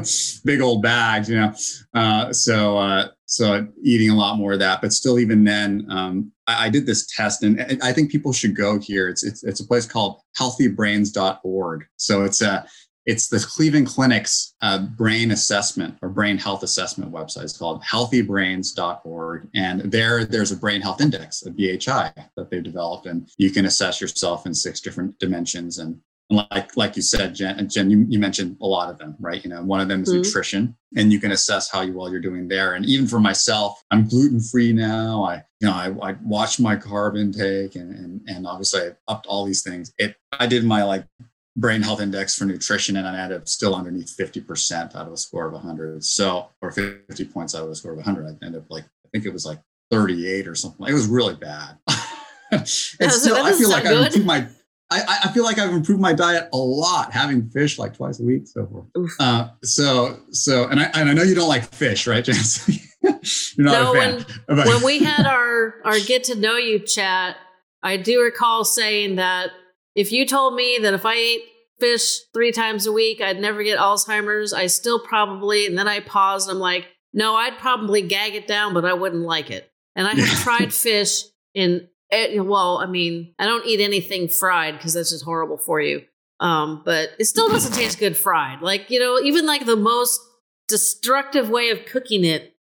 big 0.45 0.62
old 0.62 0.82
bags, 0.82 1.30
you 1.30 1.38
know. 1.38 1.54
Uh, 1.93 2.32
so, 2.32 2.78
uh, 2.78 3.08
so 3.26 3.67
eating 3.84 4.10
a 4.10 4.15
lot 4.15 4.38
more 4.38 4.54
of 4.54 4.60
that. 4.60 4.82
But 4.82 4.93
still, 4.93 5.19
even 5.19 5.43
then, 5.43 5.86
um, 5.89 6.32
I, 6.48 6.65
I, 6.65 6.69
did 6.69 6.88
this 6.88 7.06
test, 7.15 7.43
and 7.43 7.80
I 7.84 7.93
think 7.93 8.12
people 8.12 8.34
should 8.34 8.56
go 8.56 8.80
here. 8.80 9.08
It's 9.08 9.24
it's, 9.24 9.43
it's 9.43 9.60
a 9.60 9.67
place 9.67 9.86
called 9.86 10.19
HealthyBrains.org. 10.39 11.86
So 11.98 12.24
it's 12.24 12.41
a 12.41 12.65
it's 13.05 13.27
the 13.27 13.39
Cleveland 13.39 13.88
Clinic's 13.88 14.55
uh, 14.62 14.79
brain 14.79 15.31
assessment 15.31 15.97
or 16.01 16.09
brain 16.09 16.38
health 16.38 16.63
assessment 16.63 17.12
website. 17.12 17.43
It's 17.43 17.57
called 17.57 17.81
healthybrains.org. 17.83 19.47
And 19.55 19.81
there, 19.91 20.25
there's 20.25 20.51
a 20.51 20.57
brain 20.57 20.81
health 20.81 21.01
index, 21.01 21.45
a 21.45 21.51
BHI, 21.51 22.13
that 22.35 22.49
they've 22.49 22.63
developed. 22.63 23.07
And 23.07 23.29
you 23.38 23.51
can 23.51 23.65
assess 23.65 23.99
yourself 23.99 24.45
in 24.45 24.53
six 24.53 24.79
different 24.79 25.17
dimensions. 25.19 25.79
And, 25.79 25.99
and 26.29 26.45
like, 26.51 26.77
like 26.77 26.95
you 26.95 27.01
said, 27.01 27.33
Jen, 27.33 27.67
Jen 27.67 27.89
you, 27.89 28.05
you, 28.07 28.19
mentioned 28.19 28.57
a 28.62 28.65
lot 28.65 28.91
of 28.91 28.99
them, 28.99 29.15
right? 29.19 29.43
You 29.43 29.49
know, 29.49 29.63
one 29.63 29.79
of 29.79 29.88
them 29.88 30.03
is 30.03 30.09
mm-hmm. 30.09 30.21
nutrition, 30.21 30.77
and 30.95 31.12
you 31.12 31.19
can 31.19 31.31
assess 31.31 31.71
how 31.71 31.81
you 31.81 31.93
well 31.93 32.12
you're 32.12 32.19
doing 32.19 32.47
there. 32.47 32.75
And 32.75 32.85
even 32.85 33.07
for 33.07 33.19
myself, 33.19 33.81
I'm 33.89 34.07
gluten 34.07 34.39
free 34.39 34.71
now. 34.71 35.23
I, 35.23 35.43
you 35.59 35.67
know, 35.67 35.73
I, 35.73 36.09
I 36.09 36.15
watch 36.23 36.59
my 36.59 36.75
carb 36.75 37.19
intake 37.19 37.75
and, 37.75 37.93
and, 37.95 38.21
and 38.27 38.45
obviously 38.45 38.81
I 38.81 38.91
upped 39.07 39.25
all 39.25 39.43
these 39.43 39.63
things. 39.63 39.91
It, 39.97 40.15
I 40.31 40.45
did 40.45 40.63
my 40.63 40.83
like 40.83 41.05
brain 41.60 41.82
health 41.82 42.02
index 42.02 42.38
for 42.38 42.45
nutrition 42.45 42.95
and 42.95 43.08
I 43.08 43.15
had 43.15 43.32
it 43.32 43.48
still 43.50 43.76
underneath 43.76 44.15
50% 44.17 44.95
out 44.95 45.08
of 45.08 45.13
a 45.13 45.17
score 45.17 45.48
of 45.48 45.54
100. 45.54 46.04
So, 46.04 46.50
or 46.62 46.72
50 46.72 47.26
points 47.26 47.56
out 47.56 47.63
of 47.63 47.69
a 47.69 47.76
score 47.76 47.91
of 47.91 47.98
100. 47.98 48.26
I 48.26 48.45
ended 48.45 48.62
up 48.62 48.67
like, 48.69 48.86
I 48.86 49.10
think 49.12 49.26
it 49.26 49.34
was 49.34 49.45
like 49.45 49.60
38 49.91 50.48
or 50.48 50.56
something. 50.56 50.88
It 50.88 50.93
was 50.93 51.08
really 51.08 51.36
bad. 51.36 51.78
and 52.52 52.67
still, 52.67 53.38
I 53.38 53.54
feel 53.54 53.69
like 53.69 53.86
I've 53.86 54.06
improved 54.06 54.26
my, 54.26 54.48
I, 54.91 55.19
I 55.26 55.32
feel 55.32 55.43
like 55.43 55.60
I've 55.60 55.74
improved 55.74 56.02
my 56.02 56.13
diet 56.13 56.50
a 56.52 56.58
lot, 56.58 57.12
having 57.12 57.50
fish 57.50 57.78
like 57.78 57.95
twice 57.95 58.19
a 58.19 58.24
week, 58.24 58.48
so 58.48 58.65
forth. 58.65 59.12
Uh, 59.19 59.50
so, 59.63 60.19
so, 60.32 60.67
and 60.67 60.80
I, 60.80 60.86
and 60.95 61.10
I 61.10 61.13
know 61.13 61.24
you 61.24 61.36
don't 61.36 61.50
like 61.50 61.63
fish, 61.63 62.08
right, 62.08 62.24
Jess? 62.24 62.67
You're 63.56 63.65
not 63.65 63.72
no, 63.72 63.91
a 63.91 63.95
fan. 63.95 64.26
When, 64.48 64.58
when 64.67 64.84
we 64.84 65.00
had 65.04 65.28
our, 65.28 65.76
our 65.84 66.00
get 66.00 66.24
to 66.26 66.36
know 66.36 66.58
you 66.58 66.80
chat, 66.80 67.36
I 67.84 67.98
do 67.98 68.22
recall 68.22 68.65
saying 68.65 69.17
that 69.17 69.52
if 69.95 70.12
you 70.12 70.26
told 70.26 70.56
me 70.56 70.80
that 70.82 70.93
if 70.93 71.06
I 71.06 71.15
ate 71.15 71.41
fish 71.79 72.19
three 72.33 72.51
times 72.51 72.85
a 72.85 72.91
week, 72.91 73.21
I'd 73.21 73.39
never 73.39 73.63
get 73.63 73.79
Alzheimer's, 73.79 74.53
I 74.53 74.67
still 74.67 74.99
probably, 74.99 75.65
and 75.65 75.77
then 75.77 75.87
I 75.87 75.99
paused. 75.99 76.49
I'm 76.49 76.59
like, 76.59 76.87
no, 77.13 77.35
I'd 77.35 77.57
probably 77.57 78.01
gag 78.01 78.35
it 78.35 78.47
down, 78.47 78.73
but 78.73 78.85
I 78.85 78.93
wouldn't 78.93 79.23
like 79.23 79.51
it. 79.51 79.71
And 79.95 80.07
I 80.07 80.13
have 80.13 80.43
tried 80.43 80.73
fish 80.73 81.23
in, 81.53 81.87
eh, 82.11 82.39
well, 82.39 82.77
I 82.77 82.85
mean, 82.85 83.33
I 83.39 83.45
don't 83.45 83.65
eat 83.65 83.81
anything 83.81 84.27
fried 84.27 84.77
because 84.77 84.93
that's 84.93 85.11
just 85.11 85.25
horrible 85.25 85.57
for 85.57 85.81
you. 85.81 86.03
Um, 86.39 86.83
but 86.85 87.09
it 87.19 87.25
still 87.25 87.49
doesn't 87.49 87.73
taste 87.73 87.99
good 87.99 88.17
fried. 88.17 88.61
Like, 88.61 88.89
you 88.89 88.99
know, 88.99 89.19
even 89.19 89.45
like 89.45 89.65
the 89.65 89.75
most 89.75 90.21
destructive 90.67 91.49
way 91.49 91.69
of 91.69 91.85
cooking 91.85 92.23
it, 92.23 92.55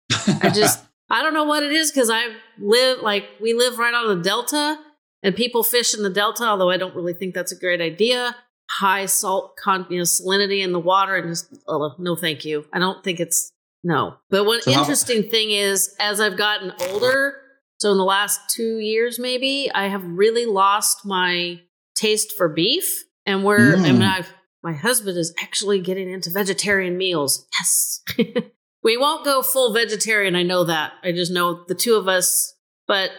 I 0.43 0.51
just, 0.55 0.83
I 1.11 1.23
don't 1.23 1.35
know 1.35 1.45
what 1.45 1.63
it 1.63 1.73
is 1.73 1.91
because 1.91 2.11
I 2.11 2.29
live, 2.59 3.01
like, 3.03 3.25
we 3.41 3.55
live 3.55 3.79
right 3.79 3.95
on 3.95 4.17
the 4.17 4.23
Delta 4.23 4.79
and 5.25 5.35
people 5.35 5.65
fish 5.65 5.97
in 5.97 6.03
the 6.03 6.11
delta, 6.11 6.45
although 6.45 6.71
I 6.71 6.77
don't 6.77 6.95
really 6.95 7.15
think 7.15 7.35
that's 7.35 7.51
a 7.51 7.59
great 7.59 7.81
idea. 7.81 8.37
High 8.71 9.07
salt 9.07 9.57
con- 9.57 9.87
you 9.91 9.99
know, 9.99 10.05
salinity 10.05 10.63
in 10.63 10.73
the 10.73 10.81
water, 10.81 11.17
and 11.17 11.31
just 11.31 11.55
oh, 11.69 11.95
no, 11.99 12.17
thank 12.17 12.45
you. 12.45 12.65
I 12.73 12.79
don't 12.79 13.05
think 13.05 13.21
it's 13.21 13.53
no. 13.83 14.17
But 14.31 14.45
one 14.45 14.63
so 14.63 14.71
interesting 14.71 15.23
how- 15.23 15.31
thing 15.31 15.51
is, 15.51 15.95
as 16.01 16.21
I've 16.21 16.37
gotten 16.37 16.73
older, 16.89 17.37
so 17.79 17.93
in 17.93 17.99
the 17.99 18.05
last 18.05 18.41
two 18.51 18.79
years, 18.79 19.19
maybe 19.19 19.71
I 19.75 19.89
have 19.89 20.05
really 20.05 20.47
lost 20.47 21.05
my 21.05 21.61
taste 21.95 22.33
for 22.37 22.49
beef, 22.49 23.05
and 23.27 23.45
we're 23.45 23.77
mm. 23.77 23.89
and 23.89 24.03
I've 24.03 24.33
my 24.65 24.73
husband 24.73 25.19
is 25.19 25.35
actually 25.41 25.79
getting 25.79 26.11
into 26.11 26.31
vegetarian 26.31 26.97
meals. 26.97 27.47
Yes. 27.61 28.03
we 28.83 28.97
won't 28.97 29.25
go 29.25 29.43
full 29.43 29.75
vegetarian. 29.75 30.35
I 30.35 30.43
know 30.43 30.65
that. 30.65 30.93
I 31.03 31.13
just 31.13 31.31
know 31.31 31.65
the 31.69 31.75
two 31.75 31.97
of 31.97 32.09
us, 32.09 32.55
but 32.89 33.11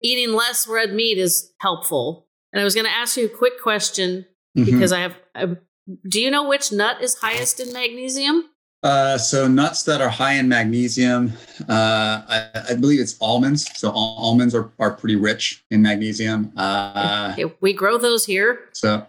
eating 0.00 0.32
less 0.32 0.68
red 0.68 0.92
meat 0.92 1.18
is 1.18 1.52
helpful. 1.58 2.28
And 2.52 2.60
I 2.60 2.64
was 2.64 2.74
going 2.74 2.86
to 2.86 2.92
ask 2.92 3.16
you 3.16 3.26
a 3.26 3.28
quick 3.28 3.60
question 3.60 4.26
mm-hmm. 4.56 4.64
because 4.64 4.92
I 4.92 5.00
have. 5.00 5.16
I, 5.34 5.56
do 6.08 6.20
you 6.20 6.30
know 6.30 6.48
which 6.48 6.70
nut 6.72 7.02
is 7.02 7.16
highest 7.16 7.58
in 7.60 7.72
magnesium? 7.72 8.48
Uh, 8.82 9.16
so 9.16 9.46
nuts 9.46 9.84
that 9.84 10.00
are 10.00 10.08
high 10.08 10.34
in 10.34 10.48
magnesium, 10.48 11.32
uh, 11.68 12.22
I, 12.28 12.50
I, 12.70 12.74
believe 12.74 12.98
it's 12.98 13.16
almonds. 13.20 13.70
So 13.78 13.90
al- 13.90 14.16
almonds 14.18 14.56
are, 14.56 14.72
are 14.80 14.90
pretty 14.90 15.14
rich 15.14 15.64
in 15.70 15.82
magnesium. 15.82 16.52
Uh, 16.56 17.30
okay, 17.32 17.54
we 17.60 17.72
grow 17.74 17.96
those 17.96 18.24
here. 18.24 18.58
So, 18.72 19.06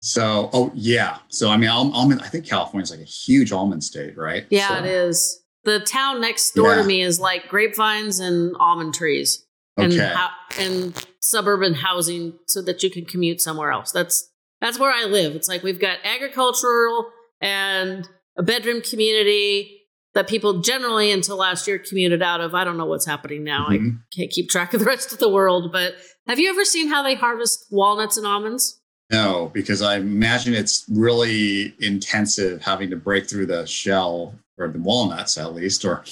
so 0.00 0.50
oh 0.52 0.72
yeah. 0.74 1.18
So 1.28 1.48
I 1.48 1.56
mean, 1.56 1.68
almond. 1.68 2.22
I 2.22 2.28
think 2.28 2.46
California 2.46 2.82
is 2.82 2.90
like 2.90 3.00
a 3.00 3.04
huge 3.04 3.52
almond 3.52 3.84
state, 3.84 4.16
right? 4.16 4.46
Yeah, 4.50 4.68
so, 4.68 4.78
it 4.78 4.86
is. 4.86 5.44
The 5.62 5.78
town 5.78 6.20
next 6.20 6.52
door 6.52 6.70
yeah. 6.70 6.82
to 6.82 6.84
me 6.84 7.02
is 7.02 7.20
like 7.20 7.48
grapevines 7.48 8.18
and 8.18 8.56
almond 8.58 8.94
trees 8.94 9.46
and 9.76 9.92
okay. 9.92 10.14
and 10.58 11.06
suburban 11.20 11.74
housing 11.74 12.34
so 12.46 12.62
that 12.62 12.82
you 12.82 12.90
can 12.90 13.04
commute 13.04 13.40
somewhere 13.40 13.70
else. 13.70 13.92
That's 13.92 14.28
that's 14.60 14.78
where 14.78 14.92
I 14.92 15.04
live. 15.04 15.34
It's 15.34 15.48
like 15.48 15.62
we've 15.62 15.80
got 15.80 15.98
agricultural 16.04 17.10
and 17.40 18.08
a 18.36 18.42
bedroom 18.42 18.82
community 18.82 19.82
that 20.14 20.28
people 20.28 20.60
generally 20.60 21.12
until 21.12 21.36
last 21.36 21.66
year 21.68 21.78
commuted 21.78 22.22
out 22.22 22.40
of. 22.40 22.54
I 22.54 22.64
don't 22.64 22.76
know 22.76 22.86
what's 22.86 23.06
happening 23.06 23.44
now. 23.44 23.68
Mm-hmm. 23.68 23.96
I 23.96 24.16
can't 24.16 24.30
keep 24.30 24.48
track 24.48 24.74
of 24.74 24.80
the 24.80 24.86
rest 24.86 25.12
of 25.12 25.18
the 25.18 25.28
world, 25.28 25.70
but 25.72 25.94
have 26.26 26.38
you 26.38 26.50
ever 26.50 26.64
seen 26.64 26.88
how 26.88 27.02
they 27.02 27.14
harvest 27.14 27.66
walnuts 27.70 28.16
and 28.16 28.26
almonds? 28.26 28.80
No, 29.10 29.50
because 29.54 29.80
I 29.80 29.96
imagine 29.96 30.54
it's 30.54 30.84
really 30.90 31.74
intensive 31.80 32.62
having 32.62 32.90
to 32.90 32.96
break 32.96 33.28
through 33.28 33.46
the 33.46 33.66
shell 33.66 34.34
or 34.58 34.68
the 34.68 34.80
walnuts 34.80 35.38
at 35.38 35.54
least 35.54 35.84
or 35.84 36.04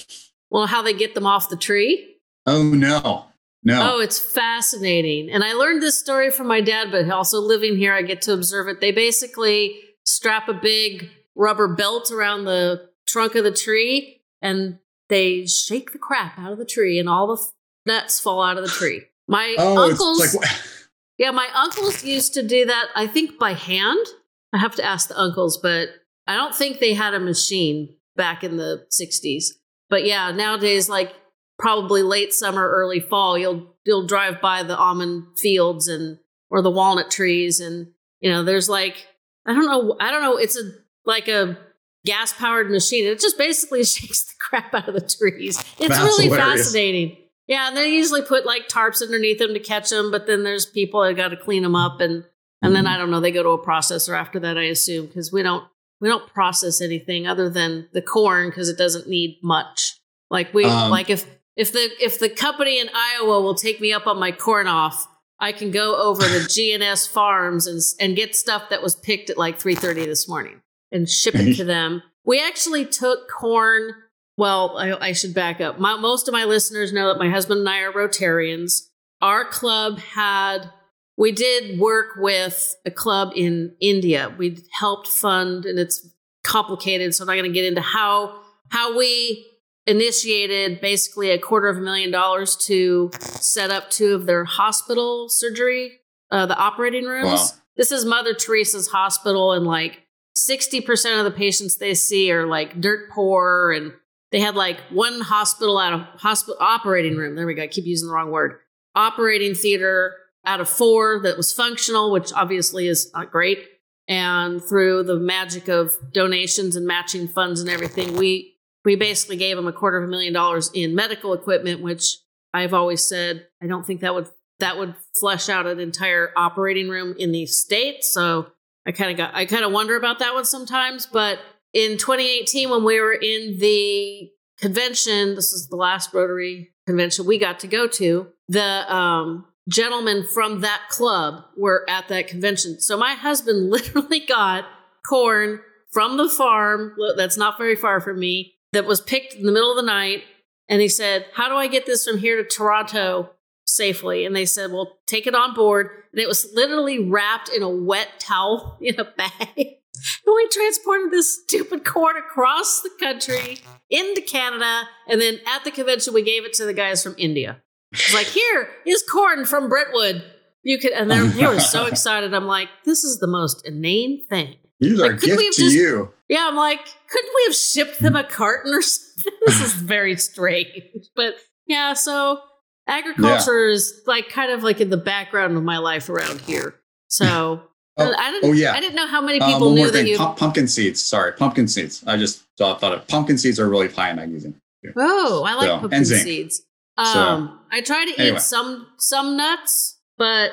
well 0.51 0.67
how 0.67 0.83
they 0.83 0.93
get 0.93 1.15
them 1.15 1.27
off 1.27 1.49
the 1.49 1.57
tree 1.57 2.17
oh 2.47 2.63
no 2.63 3.27
no. 3.67 3.97
Oh, 3.97 4.01
it's 4.01 4.19
fascinating. 4.21 5.29
And 5.29 5.43
I 5.43 5.55
learned 5.55 5.83
this 5.83 5.99
story 5.99 6.31
from 6.31 6.47
my 6.47 6.61
dad, 6.61 6.93
but 6.93 7.11
also 7.11 7.41
living 7.41 7.77
here, 7.77 7.93
I 7.93 8.03
get 8.03 8.23
to 8.23 8.33
observe 8.33 8.69
it. 8.69 8.81
They 8.81 8.93
basically 8.93 9.81
strap 10.05 10.49
a 10.49 10.55
big 10.55 11.11
rubber 11.35 11.75
belt 11.75 12.13
around 12.13 12.45
the 12.45 12.89
trunk 13.09 13.35
of 13.35 13.43
the 13.43 13.51
tree 13.51 14.23
and 14.41 14.79
they 15.09 15.47
shake 15.47 15.91
the 15.91 15.99
crap 15.99 16.39
out 16.39 16.53
of 16.53 16.59
the 16.59 16.65
tree 16.65 17.01
and 17.01 17.09
all 17.09 17.27
the 17.27 17.45
nuts 17.85 18.21
fall 18.21 18.41
out 18.41 18.57
of 18.57 18.63
the 18.63 18.71
tree. 18.71 19.03
My 19.27 19.57
oh, 19.59 19.91
uncles. 19.91 20.37
Like, 20.37 20.49
yeah, 21.19 21.33
my 21.33 21.49
uncles 21.53 22.05
used 22.05 22.35
to 22.35 22.47
do 22.47 22.67
that, 22.67 22.87
I 22.95 23.09
think 23.09 23.37
by 23.37 23.55
hand. 23.55 24.07
I 24.53 24.59
have 24.59 24.77
to 24.77 24.85
ask 24.85 25.09
the 25.09 25.19
uncles, 25.19 25.59
but 25.59 25.89
I 26.29 26.37
don't 26.37 26.55
think 26.55 26.79
they 26.79 26.95
had 26.95 27.15
a 27.15 27.21
machine 27.21 27.97
back 28.15 28.45
in 28.45 28.59
the 28.59 28.87
60s. 28.93 29.47
But 29.91 30.07
yeah, 30.07 30.31
nowadays, 30.31 30.89
like 30.89 31.13
probably 31.59 32.03
late 32.03 32.33
summer, 32.33 32.69
early 32.69 33.01
fall, 33.01 33.37
you'll 33.39 33.75
you'll 33.85 34.07
drive 34.07 34.41
by 34.41 34.63
the 34.63 34.77
almond 34.77 35.25
fields 35.39 35.89
and 35.89 36.19
or 36.51 36.63
the 36.63 36.71
walnut 36.71 37.11
trees, 37.11 37.61
and 37.61 37.89
you 38.21 38.31
know 38.31 38.43
there's 38.45 38.69
like 38.69 39.07
I 39.47 39.53
don't 39.55 39.67
know 39.67 39.97
I 40.01 40.11
don't 40.11 40.23
know 40.23 40.37
it's 40.37 40.57
a 40.57 40.63
like 41.05 41.29
a 41.29 41.57
gas 42.05 42.33
powered 42.33 42.71
machine. 42.71 43.07
It 43.07 43.21
just 43.21 43.39
basically 43.39 43.85
shakes 43.85 44.25
the 44.25 44.35
crap 44.41 44.75
out 44.75 44.89
of 44.89 44.95
the 44.95 45.01
trees. 45.01 45.59
It's 45.79 45.89
That's 45.89 46.01
really 46.01 46.25
hilarious. 46.29 46.65
fascinating. 46.65 47.17
Yeah, 47.49 47.69
and 47.69 47.77
they 47.77 47.91
usually 47.91 48.23
put 48.23 48.45
like 48.45 48.69
tarps 48.69 49.01
underneath 49.03 49.39
them 49.39 49.55
to 49.55 49.61
catch 49.61 49.91
them, 49.91 50.11
but 50.11 50.27
then 50.27 50.43
there's 50.43 50.67
people 50.67 51.03
that 51.03 51.15
got 51.15 51.29
to 51.29 51.37
clean 51.37 51.63
them 51.63 51.77
up, 51.77 52.01
and 52.01 52.25
and 52.63 52.75
then 52.75 52.85
Mhm. 52.85 52.89
I 52.89 52.97
don't 52.97 53.11
know 53.11 53.21
they 53.21 53.31
go 53.31 53.43
to 53.45 53.51
a 53.51 53.65
processor 53.65 54.19
after 54.19 54.41
that. 54.41 54.59
I 54.59 54.65
assume 54.65 55.07
because 55.07 55.33
we 55.33 55.43
don't 55.43 55.65
we 56.01 56.09
don't 56.09 56.27
process 56.33 56.81
anything 56.81 57.27
other 57.27 57.49
than 57.49 57.89
the 57.93 58.03
corn 58.03 58.49
because 58.51 58.69
it 58.69 58.77
doesn't 58.77 59.09
need 59.09 59.39
much. 59.43 59.95
Like 60.31 60.53
we 60.53 60.65
Um, 60.65 60.91
like 60.91 61.09
if 61.09 61.25
if 61.57 61.73
the 61.73 61.91
if 62.01 62.19
the 62.19 62.29
company 62.29 62.79
in 62.79 62.89
Iowa 62.95 63.41
will 63.41 63.55
take 63.55 63.81
me 63.81 63.93
up 63.93 64.07
on 64.07 64.19
my 64.19 64.31
corn 64.31 64.67
off, 64.67 65.09
I 65.41 65.53
can 65.53 65.71
go 65.71 65.97
over 65.97 66.23
to 66.23 66.29
GNS 66.29 67.09
Farms 67.09 67.67
and 67.67 67.81
and 67.99 68.17
get 68.17 68.37
stuff 68.37 68.69
that 68.71 68.83
was 68.83 68.95
picked 68.95 69.31
at 69.31 69.39
like 69.39 69.59
three 69.59 69.75
thirty 69.75 70.05
this 70.05 70.29
morning 70.29 70.61
and 70.93 71.09
ship 71.09 71.35
it 71.35 71.57
to 71.57 71.65
them. 71.65 72.03
We 72.25 72.41
actually 72.41 72.85
took 72.85 73.31
corn. 73.31 73.93
Well, 74.39 74.77
I, 74.77 75.09
I 75.09 75.13
should 75.13 75.33
back 75.33 75.63
up. 75.63 75.79
My, 75.79 75.97
most 75.97 76.29
of 76.29 76.33
my 76.33 76.45
listeners 76.45 76.93
know 76.93 77.09
that 77.09 77.19
my 77.19 77.31
husband 77.31 77.61
and 77.61 77.69
I 77.69 77.81
are 77.81 77.93
Rotarians. 77.93 78.83
Our 79.23 79.47
club 79.47 79.99
had 79.99 80.71
we 81.17 81.33
did 81.33 81.81
work 81.81 82.17
with 82.19 82.77
a 82.85 82.91
club 82.91 83.33
in 83.35 83.75
India. 83.81 84.35
We 84.37 84.59
helped 84.79 85.09
fund, 85.09 85.65
and 85.65 85.79
it's 85.79 86.07
complicated, 86.45 87.15
so 87.15 87.25
I'm 87.25 87.29
not 87.29 87.35
going 87.35 87.51
to 87.51 87.55
get 87.55 87.65
into 87.65 87.81
how 87.81 88.41
how 88.69 88.99
we 88.99 89.47
initiated 89.87 90.81
basically 90.81 91.31
a 91.31 91.39
quarter 91.39 91.69
of 91.69 91.77
a 91.77 91.81
million 91.81 92.11
dollars 92.11 92.57
to 92.57 93.11
set 93.21 93.71
up 93.71 93.91
two 93.91 94.15
of 94.15 94.27
their 94.27 94.45
hospital 94.45 95.29
surgery, 95.29 96.01
uh, 96.31 96.47
the 96.47 96.57
operating 96.57 97.05
rooms. 97.05 97.53
Wow. 97.53 97.61
This 97.77 97.93
is 97.93 98.05
Mother 98.05 98.35
Teresa's 98.35 98.89
hospital, 98.89 99.53
and 99.53 99.65
like 99.67 100.03
60% 100.37 101.19
of 101.19 101.25
the 101.25 101.31
patients 101.31 101.77
they 101.77 101.95
see 101.95 102.33
are 102.33 102.47
like 102.47 102.81
dirt 102.81 103.11
poor, 103.11 103.73
and 103.73 103.93
they 104.33 104.41
had 104.41 104.57
like 104.57 104.81
one 104.91 105.21
hospital 105.21 105.79
out 105.79 105.93
of 105.93 106.01
hospital 106.21 106.57
operating 106.61 107.17
room. 107.17 107.37
There 107.37 107.47
we 107.47 107.55
go. 107.55 107.63
I 107.63 107.69
keep 107.69 107.87
using 107.87 108.09
the 108.09 108.15
wrong 108.15 108.31
word. 108.31 108.59
Operating 108.95 109.55
theater 109.55 110.15
out 110.45 110.61
of 110.61 110.69
four 110.69 111.21
that 111.23 111.37
was 111.37 111.53
functional, 111.53 112.11
which 112.11 112.33
obviously 112.33 112.89
is 112.89 113.11
not 113.13 113.31
great. 113.31 113.67
And 114.09 114.63
through 114.63 115.03
the 115.03 115.17
magic 115.17 115.69
of 115.69 115.95
donations 116.13 116.77
and 116.77 116.87
matching 116.87 117.29
funds 117.29 117.61
and 117.61 117.69
everything, 117.69 118.17
we 118.17 118.56
we 118.87 118.95
basically 118.95 119.37
gave 119.37 119.57
them 119.57 119.67
a 119.67 119.73
quarter 119.73 119.99
of 119.99 120.05
a 120.05 120.07
million 120.07 120.33
dollars 120.33 120.71
in 120.73 120.95
medical 120.95 121.35
equipment, 121.35 121.83
which 121.83 122.19
I've 122.55 122.73
always 122.73 123.07
said 123.07 123.49
I 123.61 123.67
don't 123.67 123.85
think 123.85 124.01
that 124.01 124.15
would 124.15 124.29
that 124.61 124.79
would 124.79 124.95
flesh 125.21 125.51
out 125.51 125.67
an 125.67 125.81
entire 125.81 126.31
operating 126.37 126.89
room 126.89 127.15
in 127.19 127.33
the 127.33 127.45
state. 127.47 128.05
So 128.05 128.47
I 128.87 128.93
kind 128.93 129.11
of 129.11 129.17
got 129.17 129.35
I 129.35 129.45
kind 129.45 129.65
of 129.65 129.73
wonder 129.73 129.97
about 129.97 130.21
that 130.21 130.35
one 130.35 130.45
sometimes. 130.45 131.05
But 131.05 131.41
in 131.75 131.99
2018, 131.99 132.71
when 132.71 132.85
we 132.85 133.01
were 133.01 133.13
in 133.13 133.59
the 133.59 134.31
convention, 134.59 135.35
this 135.35 135.53
is 135.53 135.67
the 135.67 135.77
last 135.77 136.15
Rotary 136.15 136.71
convention 136.87 137.27
we 137.27 137.39
got 137.39 137.59
to 137.61 137.67
go 137.67 137.89
to. 137.89 138.29
The 138.49 138.95
um, 138.95 139.47
gentlemen 139.69 140.29
from 140.33 140.61
that 140.61 140.83
club 140.91 141.43
were 141.57 141.85
at 141.91 142.07
that 142.07 142.29
convention. 142.29 142.81
So 142.81 142.97
my 142.97 143.15
husband 143.15 143.69
literally 143.71 144.21
got 144.21 144.65
corn 145.05 145.61
from 145.91 146.17
the 146.19 146.29
farm 146.29 146.95
that's 147.17 147.37
not 147.37 147.59
very 147.59 147.75
far 147.75 148.01
from 148.01 148.21
me 148.21 148.56
that 148.77 148.85
was 148.87 149.01
picked 149.01 149.35
in 149.35 149.45
the 149.47 149.53
middle 149.53 149.71
of 149.71 149.77
the 149.77 149.83
night. 149.83 150.23
And 150.69 150.81
he 150.81 150.89
said, 150.89 151.27
How 151.35 151.49
do 151.49 151.55
I 151.57 151.67
get 151.67 151.87
this 151.87 152.07
from 152.07 152.19
here 152.19 152.37
to 152.43 152.49
Toronto 152.49 153.31
safely? 153.67 154.25
And 154.25 154.35
they 154.37 154.45
said, 154.47 154.71
Well, 154.73 154.99
take 155.07 155.27
it 155.27 155.35
on 155.35 155.55
board. 155.55 155.89
And 156.13 156.21
it 156.21 156.29
was 156.29 156.49
literally 156.55 156.99
wrapped 157.09 157.49
in 157.49 157.63
a 157.63 157.69
wet 157.69 158.09
towel 158.19 158.79
in 158.83 158.99
a 159.01 159.05
bag. 159.05 159.33
And 159.57 160.35
we 160.35 160.49
transported 160.49 161.11
this 161.11 161.43
stupid 161.43 161.85
corn 161.85 162.17
across 162.17 162.83
the 162.83 162.91
country 163.01 163.59
into 163.91 164.21
Canada. 164.21 164.83
And 165.09 165.21
then 165.21 165.39
at 165.47 165.65
the 165.65 165.71
convention, 165.71 166.13
we 166.15 166.23
gave 166.23 166.45
it 166.45 166.53
to 166.55 166.65
the 166.67 166.75
guys 166.75 167.03
from 167.03 167.15
India. 167.19 167.63
It's 167.93 168.13
like, 168.13 168.27
here 168.27 168.69
is 168.85 169.03
corn 169.11 169.47
from 169.47 169.69
Brentwood. 169.69 170.23
You 170.63 170.79
could, 170.79 170.93
and 170.93 171.11
they're- 171.11 171.25
they 171.27 171.47
were 171.47 171.61
so 171.61 171.87
excited. 171.93 172.35
I'm 172.35 172.47
like, 172.47 172.69
this 172.85 173.05
is 173.05 173.19
the 173.21 173.27
most 173.29 173.67
inane 173.67 174.25
thing. 174.29 174.57
These 174.81 175.01
are 175.01 175.13
Like, 175.13 175.23
we 175.23 175.29
gifts 175.29 175.57
to 175.57 175.63
just- 175.63 175.75
you. 175.77 176.13
Yeah, 176.29 176.47
I'm 176.49 176.57
like, 176.57 176.81
couldn't 177.09 177.31
we 177.37 177.45
have 177.47 177.55
shipped 177.55 178.01
them 178.01 178.17
a 178.17 178.25
carton 178.25 178.75
or 178.75 178.83
something? 178.83 179.33
this 179.47 179.61
is 179.63 179.73
very 179.75 180.17
strange. 180.17 180.83
But 181.15 181.35
yeah, 181.67 181.93
so 181.95 182.41
agriculture 182.89 183.69
is 183.69 184.03
like 184.07 184.29
kind 184.29 184.51
of 184.51 184.63
like 184.63 184.81
in 184.81 184.91
the 184.91 184.97
background 184.97 185.57
of 185.57 185.63
my 185.63 185.79
life 185.79 186.09
around 186.09 186.41
here. 186.43 186.75
So 187.09 187.63
Oh, 187.99 188.15
I 188.19 188.31
didn't. 188.31 188.51
oh, 188.51 188.53
yeah. 188.53 188.73
I 188.75 188.81
didn't 188.81 188.95
know 188.97 189.07
how 189.07 189.23
many 189.23 189.41
Uh, 189.41 189.47
people 189.47 189.69
one 189.69 189.75
knew 189.77 189.91
that 189.91 190.07
you. 190.07 190.19
Pump- 190.19 190.37
pumpkin 190.37 190.69
seeds. 190.69 191.03
Sorry, 191.03 191.33
pumpkin 191.33 191.67
seeds. 191.67 192.05
I 192.07 192.19
just 192.19 192.43
thought, 192.59 192.79
thought 192.79 192.93
of 192.93 193.09
pumpkin 193.09 193.39
seeds 193.39 193.59
are 193.59 193.69
really 193.71 193.89
high 193.89 194.11
in 194.11 194.17
magnesium. 194.17 194.61
Oh, 194.97 195.43
I 195.47 195.55
like 195.55 195.67
So, 195.67 195.79
pumpkin 195.79 196.05
seeds. 196.05 196.61
So, 196.99 197.05
Um, 197.21 197.61
I 197.73 197.81
try 197.81 198.05
to 198.05 198.21
anyway. 198.21 198.37
eat 198.37 198.41
some 198.43 198.87
some 198.99 199.37
nuts, 199.39 199.99
but 200.19 200.51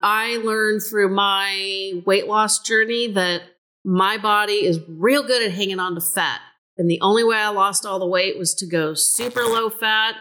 I 0.00 0.36
learned 0.38 0.80
through 0.88 1.10
my 1.14 2.02
weight 2.06 2.26
loss 2.26 2.58
journey 2.60 3.06
that 3.12 3.42
my 3.88 4.18
body 4.18 4.66
is 4.66 4.80
real 4.86 5.22
good 5.22 5.42
at 5.42 5.50
hanging 5.50 5.80
on 5.80 5.94
to 5.94 6.00
fat. 6.02 6.42
And 6.76 6.90
the 6.90 7.00
only 7.00 7.24
way 7.24 7.38
I 7.38 7.48
lost 7.48 7.86
all 7.86 7.98
the 7.98 8.06
weight 8.06 8.38
was 8.38 8.54
to 8.56 8.66
go 8.66 8.92
super 8.92 9.40
low 9.40 9.70
fat, 9.70 10.14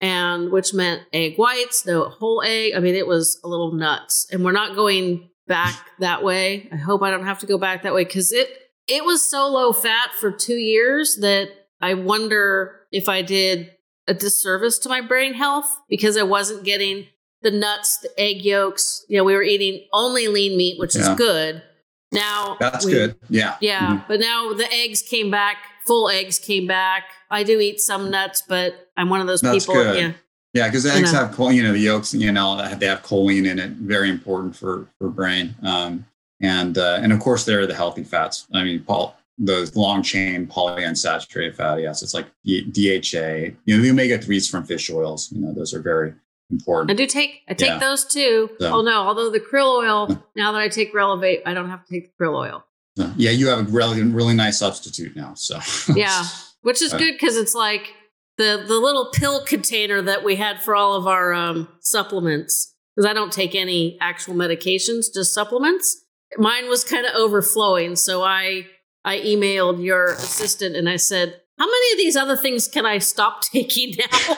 and 0.00 0.52
which 0.52 0.72
meant 0.72 1.02
egg 1.12 1.34
whites, 1.36 1.84
no 1.84 2.04
whole 2.04 2.42
egg. 2.46 2.74
I 2.76 2.78
mean, 2.78 2.94
it 2.94 3.08
was 3.08 3.40
a 3.42 3.48
little 3.48 3.72
nuts. 3.72 4.28
And 4.30 4.44
we're 4.44 4.52
not 4.52 4.76
going 4.76 5.30
back 5.48 5.74
that 5.98 6.22
way. 6.22 6.68
I 6.70 6.76
hope 6.76 7.02
I 7.02 7.10
don't 7.10 7.24
have 7.24 7.40
to 7.40 7.46
go 7.46 7.58
back 7.58 7.82
that 7.82 7.92
way 7.92 8.04
because 8.04 8.30
it 8.30 8.48
it 8.86 9.04
was 9.04 9.26
so 9.26 9.48
low 9.48 9.72
fat 9.72 10.14
for 10.14 10.30
two 10.30 10.54
years 10.54 11.18
that 11.20 11.48
I 11.80 11.94
wonder 11.94 12.82
if 12.92 13.08
I 13.08 13.22
did 13.22 13.72
a 14.06 14.14
disservice 14.14 14.78
to 14.78 14.88
my 14.88 15.00
brain 15.00 15.34
health 15.34 15.76
because 15.88 16.16
I 16.16 16.22
wasn't 16.22 16.64
getting 16.64 17.06
the 17.42 17.50
nuts, 17.50 17.98
the 17.98 18.10
egg 18.16 18.44
yolks. 18.44 19.04
You 19.08 19.18
know, 19.18 19.24
we 19.24 19.34
were 19.34 19.42
eating 19.42 19.88
only 19.92 20.28
lean 20.28 20.56
meat, 20.56 20.78
which 20.78 20.94
is 20.94 21.08
good. 21.16 21.62
Now 22.12 22.56
That's 22.58 22.84
we- 22.86 22.92
good. 22.92 23.16
Yeah. 23.28 23.56
Yeah, 23.60 23.80
Mhm. 23.80 24.04
but 24.08 24.20
now 24.20 24.52
the 24.52 24.70
eggs 24.72 25.02
came 25.02 25.30
back. 25.30 25.56
Full 25.86 26.08
eggs 26.08 26.38
came 26.38 26.66
back. 26.66 27.04
I 27.30 27.42
do 27.44 27.58
eat 27.60 27.80
some 27.80 28.10
nuts, 28.10 28.42
but 28.46 28.88
I'm 28.96 29.08
one 29.10 29.20
of 29.20 29.26
those 29.26 29.40
That's 29.40 29.64
people. 29.66 29.82
good. 29.82 29.96
Yeah, 29.98 30.12
Yeah, 30.54 30.68
because 30.68 30.86
eggs 30.86 31.12
know. 31.12 31.18
have 31.20 31.34
choline, 31.34 31.54
you 31.54 31.62
know, 31.62 31.72
the 31.72 31.78
yolks, 31.80 32.14
you 32.14 32.32
know, 32.32 32.56
they 32.78 32.86
have 32.86 33.02
choline 33.02 33.46
in 33.46 33.58
it, 33.58 33.70
very 33.72 34.08
important 34.10 34.56
for 34.56 34.88
for 34.98 35.08
brain. 35.10 35.54
Um, 35.62 36.06
and 36.40 36.76
uh, 36.78 36.98
and 37.02 37.12
of 37.12 37.20
course, 37.20 37.44
there 37.44 37.60
are 37.60 37.66
the 37.66 37.74
healthy 37.74 38.04
fats. 38.04 38.46
I 38.54 38.64
mean, 38.64 38.80
Paul, 38.80 39.14
those 39.38 39.76
long 39.76 40.02
chain 40.02 40.46
polyunsaturated 40.46 41.54
fatty 41.56 41.86
acids 41.86 42.14
like 42.14 42.26
DHA, 42.44 43.54
you 43.66 43.76
know, 43.76 43.82
the 43.82 43.90
omega 43.90 44.18
threes 44.18 44.48
from 44.48 44.64
fish 44.64 44.90
oils. 44.90 45.30
You 45.32 45.40
know, 45.40 45.52
those 45.52 45.74
are 45.74 45.80
very 45.80 46.14
I 46.90 46.94
do 46.94 47.06
take. 47.06 47.42
I 47.48 47.54
take 47.54 47.68
Yeah. 47.68 47.78
those 47.78 48.04
too. 48.04 48.50
So- 48.60 48.72
Oh 48.78 48.82
no, 48.82 49.02
although 49.02 49.30
the 49.30 49.40
krill 49.40 49.76
oil. 49.84 50.22
Now 50.36 50.52
that 50.52 50.60
I 50.60 50.68
take 50.68 50.94
Relevate, 50.94 51.42
I 51.46 51.54
don't 51.54 51.68
have 51.68 51.84
to 51.84 51.92
take 51.92 52.10
the 52.16 52.24
krill 52.24 52.34
oil. 52.34 52.64
Yeah, 53.16 53.30
you 53.30 53.48
have 53.48 53.60
a 53.60 53.62
really 53.70 54.02
really 54.02 54.34
nice 54.34 54.58
substitute 54.58 55.14
now. 55.14 55.34
So 55.34 55.60
Yeah, 55.94 56.24
which 56.62 56.82
is 56.82 56.92
good 56.92 57.12
because 57.12 57.36
it's 57.36 57.54
like 57.54 57.92
the 58.38 58.64
the 58.66 58.78
little 58.78 59.10
pill 59.12 59.44
container 59.44 60.00
that 60.02 60.24
we 60.24 60.36
had 60.36 60.62
for 60.62 60.74
all 60.74 60.94
of 60.94 61.06
our 61.06 61.32
um, 61.32 61.68
supplements. 61.80 62.74
Because 62.96 63.08
I 63.08 63.12
don't 63.14 63.32
take 63.32 63.54
any 63.54 63.96
actual 64.00 64.34
medications, 64.34 65.06
just 65.14 65.32
supplements. 65.32 66.04
Mine 66.36 66.68
was 66.68 66.82
kind 66.82 67.06
of 67.06 67.14
overflowing, 67.14 67.94
so 67.94 68.22
I 68.24 68.66
I 69.04 69.20
emailed 69.20 69.84
your 69.84 70.06
assistant 70.12 70.74
and 70.74 70.88
I 70.88 70.96
said, 70.96 71.40
"How 71.58 71.66
many 71.66 71.92
of 71.92 71.98
these 71.98 72.16
other 72.16 72.36
things 72.36 72.66
can 72.66 72.84
I 72.86 72.98
stop 72.98 73.42
taking 73.52 73.94
now?" 73.98 74.36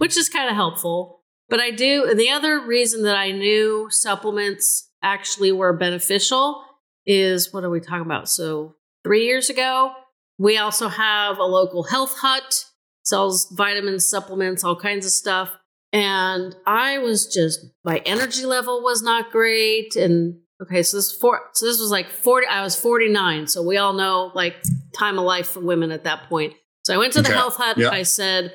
Which 0.00 0.16
is 0.16 0.28
kind 0.30 0.48
of 0.48 0.54
helpful. 0.56 1.20
But 1.50 1.60
I 1.60 1.70
do. 1.72 2.06
And 2.08 2.18
the 2.18 2.30
other 2.30 2.58
reason 2.64 3.02
that 3.02 3.16
I 3.16 3.32
knew 3.32 3.88
supplements 3.90 4.88
actually 5.02 5.52
were 5.52 5.72
beneficial 5.76 6.62
is 7.04 7.52
what 7.52 7.64
are 7.64 7.70
we 7.70 7.80
talking 7.80 8.06
about? 8.06 8.28
So 8.28 8.76
three 9.04 9.26
years 9.26 9.50
ago, 9.50 9.92
we 10.38 10.56
also 10.56 10.88
have 10.88 11.38
a 11.38 11.44
local 11.44 11.82
health 11.82 12.16
hut, 12.18 12.64
sells 13.02 13.52
vitamins, 13.54 14.08
supplements, 14.08 14.64
all 14.64 14.76
kinds 14.76 15.04
of 15.04 15.12
stuff. 15.12 15.50
And 15.92 16.54
I 16.66 16.98
was 16.98 17.26
just 17.26 17.60
my 17.84 17.98
energy 18.06 18.46
level 18.46 18.82
was 18.82 19.02
not 19.02 19.30
great. 19.30 19.96
And 19.96 20.38
okay, 20.62 20.82
so 20.82 20.96
this 20.96 21.12
four 21.12 21.40
so 21.52 21.66
this 21.66 21.78
was 21.80 21.90
like 21.90 22.08
40, 22.08 22.46
I 22.46 22.62
was 22.62 22.74
49. 22.80 23.48
So 23.48 23.62
we 23.62 23.76
all 23.76 23.92
know 23.92 24.30
like 24.34 24.54
time 24.96 25.18
of 25.18 25.24
life 25.24 25.48
for 25.48 25.60
women 25.60 25.90
at 25.90 26.04
that 26.04 26.28
point. 26.28 26.54
So 26.84 26.94
I 26.94 26.96
went 26.96 27.12
to 27.14 27.22
the 27.22 27.28
Okay. 27.28 27.36
health 27.36 27.56
hut, 27.56 27.76
Yeah. 27.76 27.90
I 27.90 28.04
said, 28.04 28.54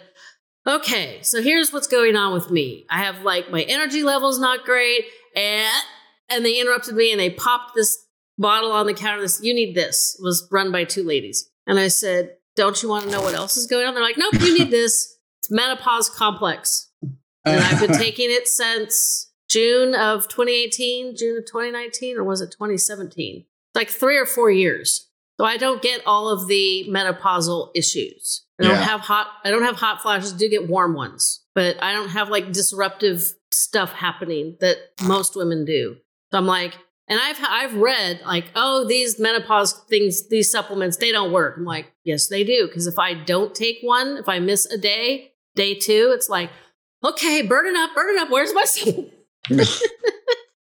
Okay, 0.68 1.20
so 1.22 1.42
here's 1.42 1.72
what's 1.72 1.88
going 1.88 2.16
on 2.16 2.34
with 2.34 2.50
me. 2.50 2.86
I 2.90 3.04
have 3.04 3.22
like 3.22 3.52
my 3.52 3.62
energy 3.64 4.02
level's 4.04 4.40
not 4.40 4.66
great, 4.66 5.06
and 5.36 5.84
and 6.30 6.44
they 6.44 6.60
interrupted 6.60 6.96
me 6.96 7.12
and 7.12 7.20
they 7.20 7.30
popped 7.30 7.76
this 7.76 7.98
bottle 8.38 8.72
on 8.72 8.88
the 8.88 8.94
counter. 8.94 9.22
This 9.22 9.42
you 9.44 9.54
need 9.54 9.76
this 9.76 10.18
was 10.22 10.48
run 10.52 10.72
by 10.72 10.84
two 10.84 11.04
ladies, 11.04 11.50
and 11.68 11.80
I 11.80 11.90
said, 11.90 12.38
"Don't 12.56 12.82
you 12.82 12.90
want 12.90 13.06
to 13.06 13.12
know 13.12 13.22
what 13.22 13.36
else 13.36 13.58
is 13.58 13.68
going 13.68 13.86
on?" 13.86 13.94
They're 13.94 14.04
like, 14.04 14.18
"Nope, 14.18 14.42
you 14.42 14.58
need 14.58 14.72
this. 14.72 15.18
It's 15.40 15.52
menopause 15.52 16.10
complex. 16.10 16.90
And 17.46 17.64
I've 17.64 17.80
been 17.80 17.96
taking 17.96 18.32
it 18.32 18.48
since 18.48 19.32
June 19.48 19.94
of 19.94 20.28
2018, 20.28 21.16
June 21.16 21.38
of 21.38 21.46
2019, 21.46 22.18
or 22.18 22.24
was 22.24 22.42
it 22.42 22.52
2017? 22.52 23.46
Like 23.76 23.90
three 23.90 24.18
or 24.18 24.26
four 24.26 24.50
years. 24.50 25.08
So 25.40 25.46
I 25.46 25.58
don't 25.58 25.82
get 25.82 26.02
all 26.08 26.30
of 26.30 26.48
the 26.48 26.88
menopausal 26.90 27.70
issues. 27.76 28.45
I 28.60 28.64
don't 28.64 28.72
Yeah. 28.74 28.84
have 28.84 29.02
hot 29.02 29.28
I 29.44 29.52
don't 29.52 29.64
have 29.64 29.76
hot 29.76 30.02
flashes, 30.02 30.34
I 30.34 30.38
do 30.38 30.50
get 30.50 30.68
warm 30.68 30.94
ones. 30.94 31.42
But 31.54 31.82
I 31.82 31.94
don't 31.94 32.10
have 32.10 32.30
like 32.30 32.52
disruptive 32.52 33.34
stuff 33.52 33.92
happening 33.94 34.58
that 34.60 34.78
most 35.04 35.36
women 35.36 35.64
do. 35.66 35.98
So 36.32 36.38
I'm 36.38 36.46
like, 36.46 36.74
and 37.08 37.20
I've 37.20 37.38
I've 37.48 37.76
read 37.76 38.22
like, 38.26 38.46
oh, 38.56 38.86
these 38.88 39.20
menopause 39.20 39.74
things, 39.90 40.28
these 40.30 40.52
supplements, 40.52 40.98
they 40.98 41.12
don't 41.12 41.32
work. 41.32 41.56
I'm 41.58 41.64
like, 41.66 41.92
yes, 42.04 42.28
they 42.28 42.44
do. 42.44 42.68
Because 42.68 42.88
if 42.88 42.98
I 43.00 43.14
don't 43.14 43.54
take 43.56 43.78
one, 43.82 44.18
if 44.18 44.28
I 44.28 44.40
miss 44.40 44.66
a 44.66 44.78
day, 44.78 45.34
day 45.56 45.76
two, 45.76 46.12
it's 46.16 46.28
like, 46.30 46.50
okay, 47.04 47.42
burn 47.42 47.68
it 47.68 47.76
up, 47.76 47.92
burn 47.96 48.16
it 48.16 48.20
up. 48.22 48.30
Where's 48.32 48.54
my 48.54 48.64
supplement? 48.66 49.14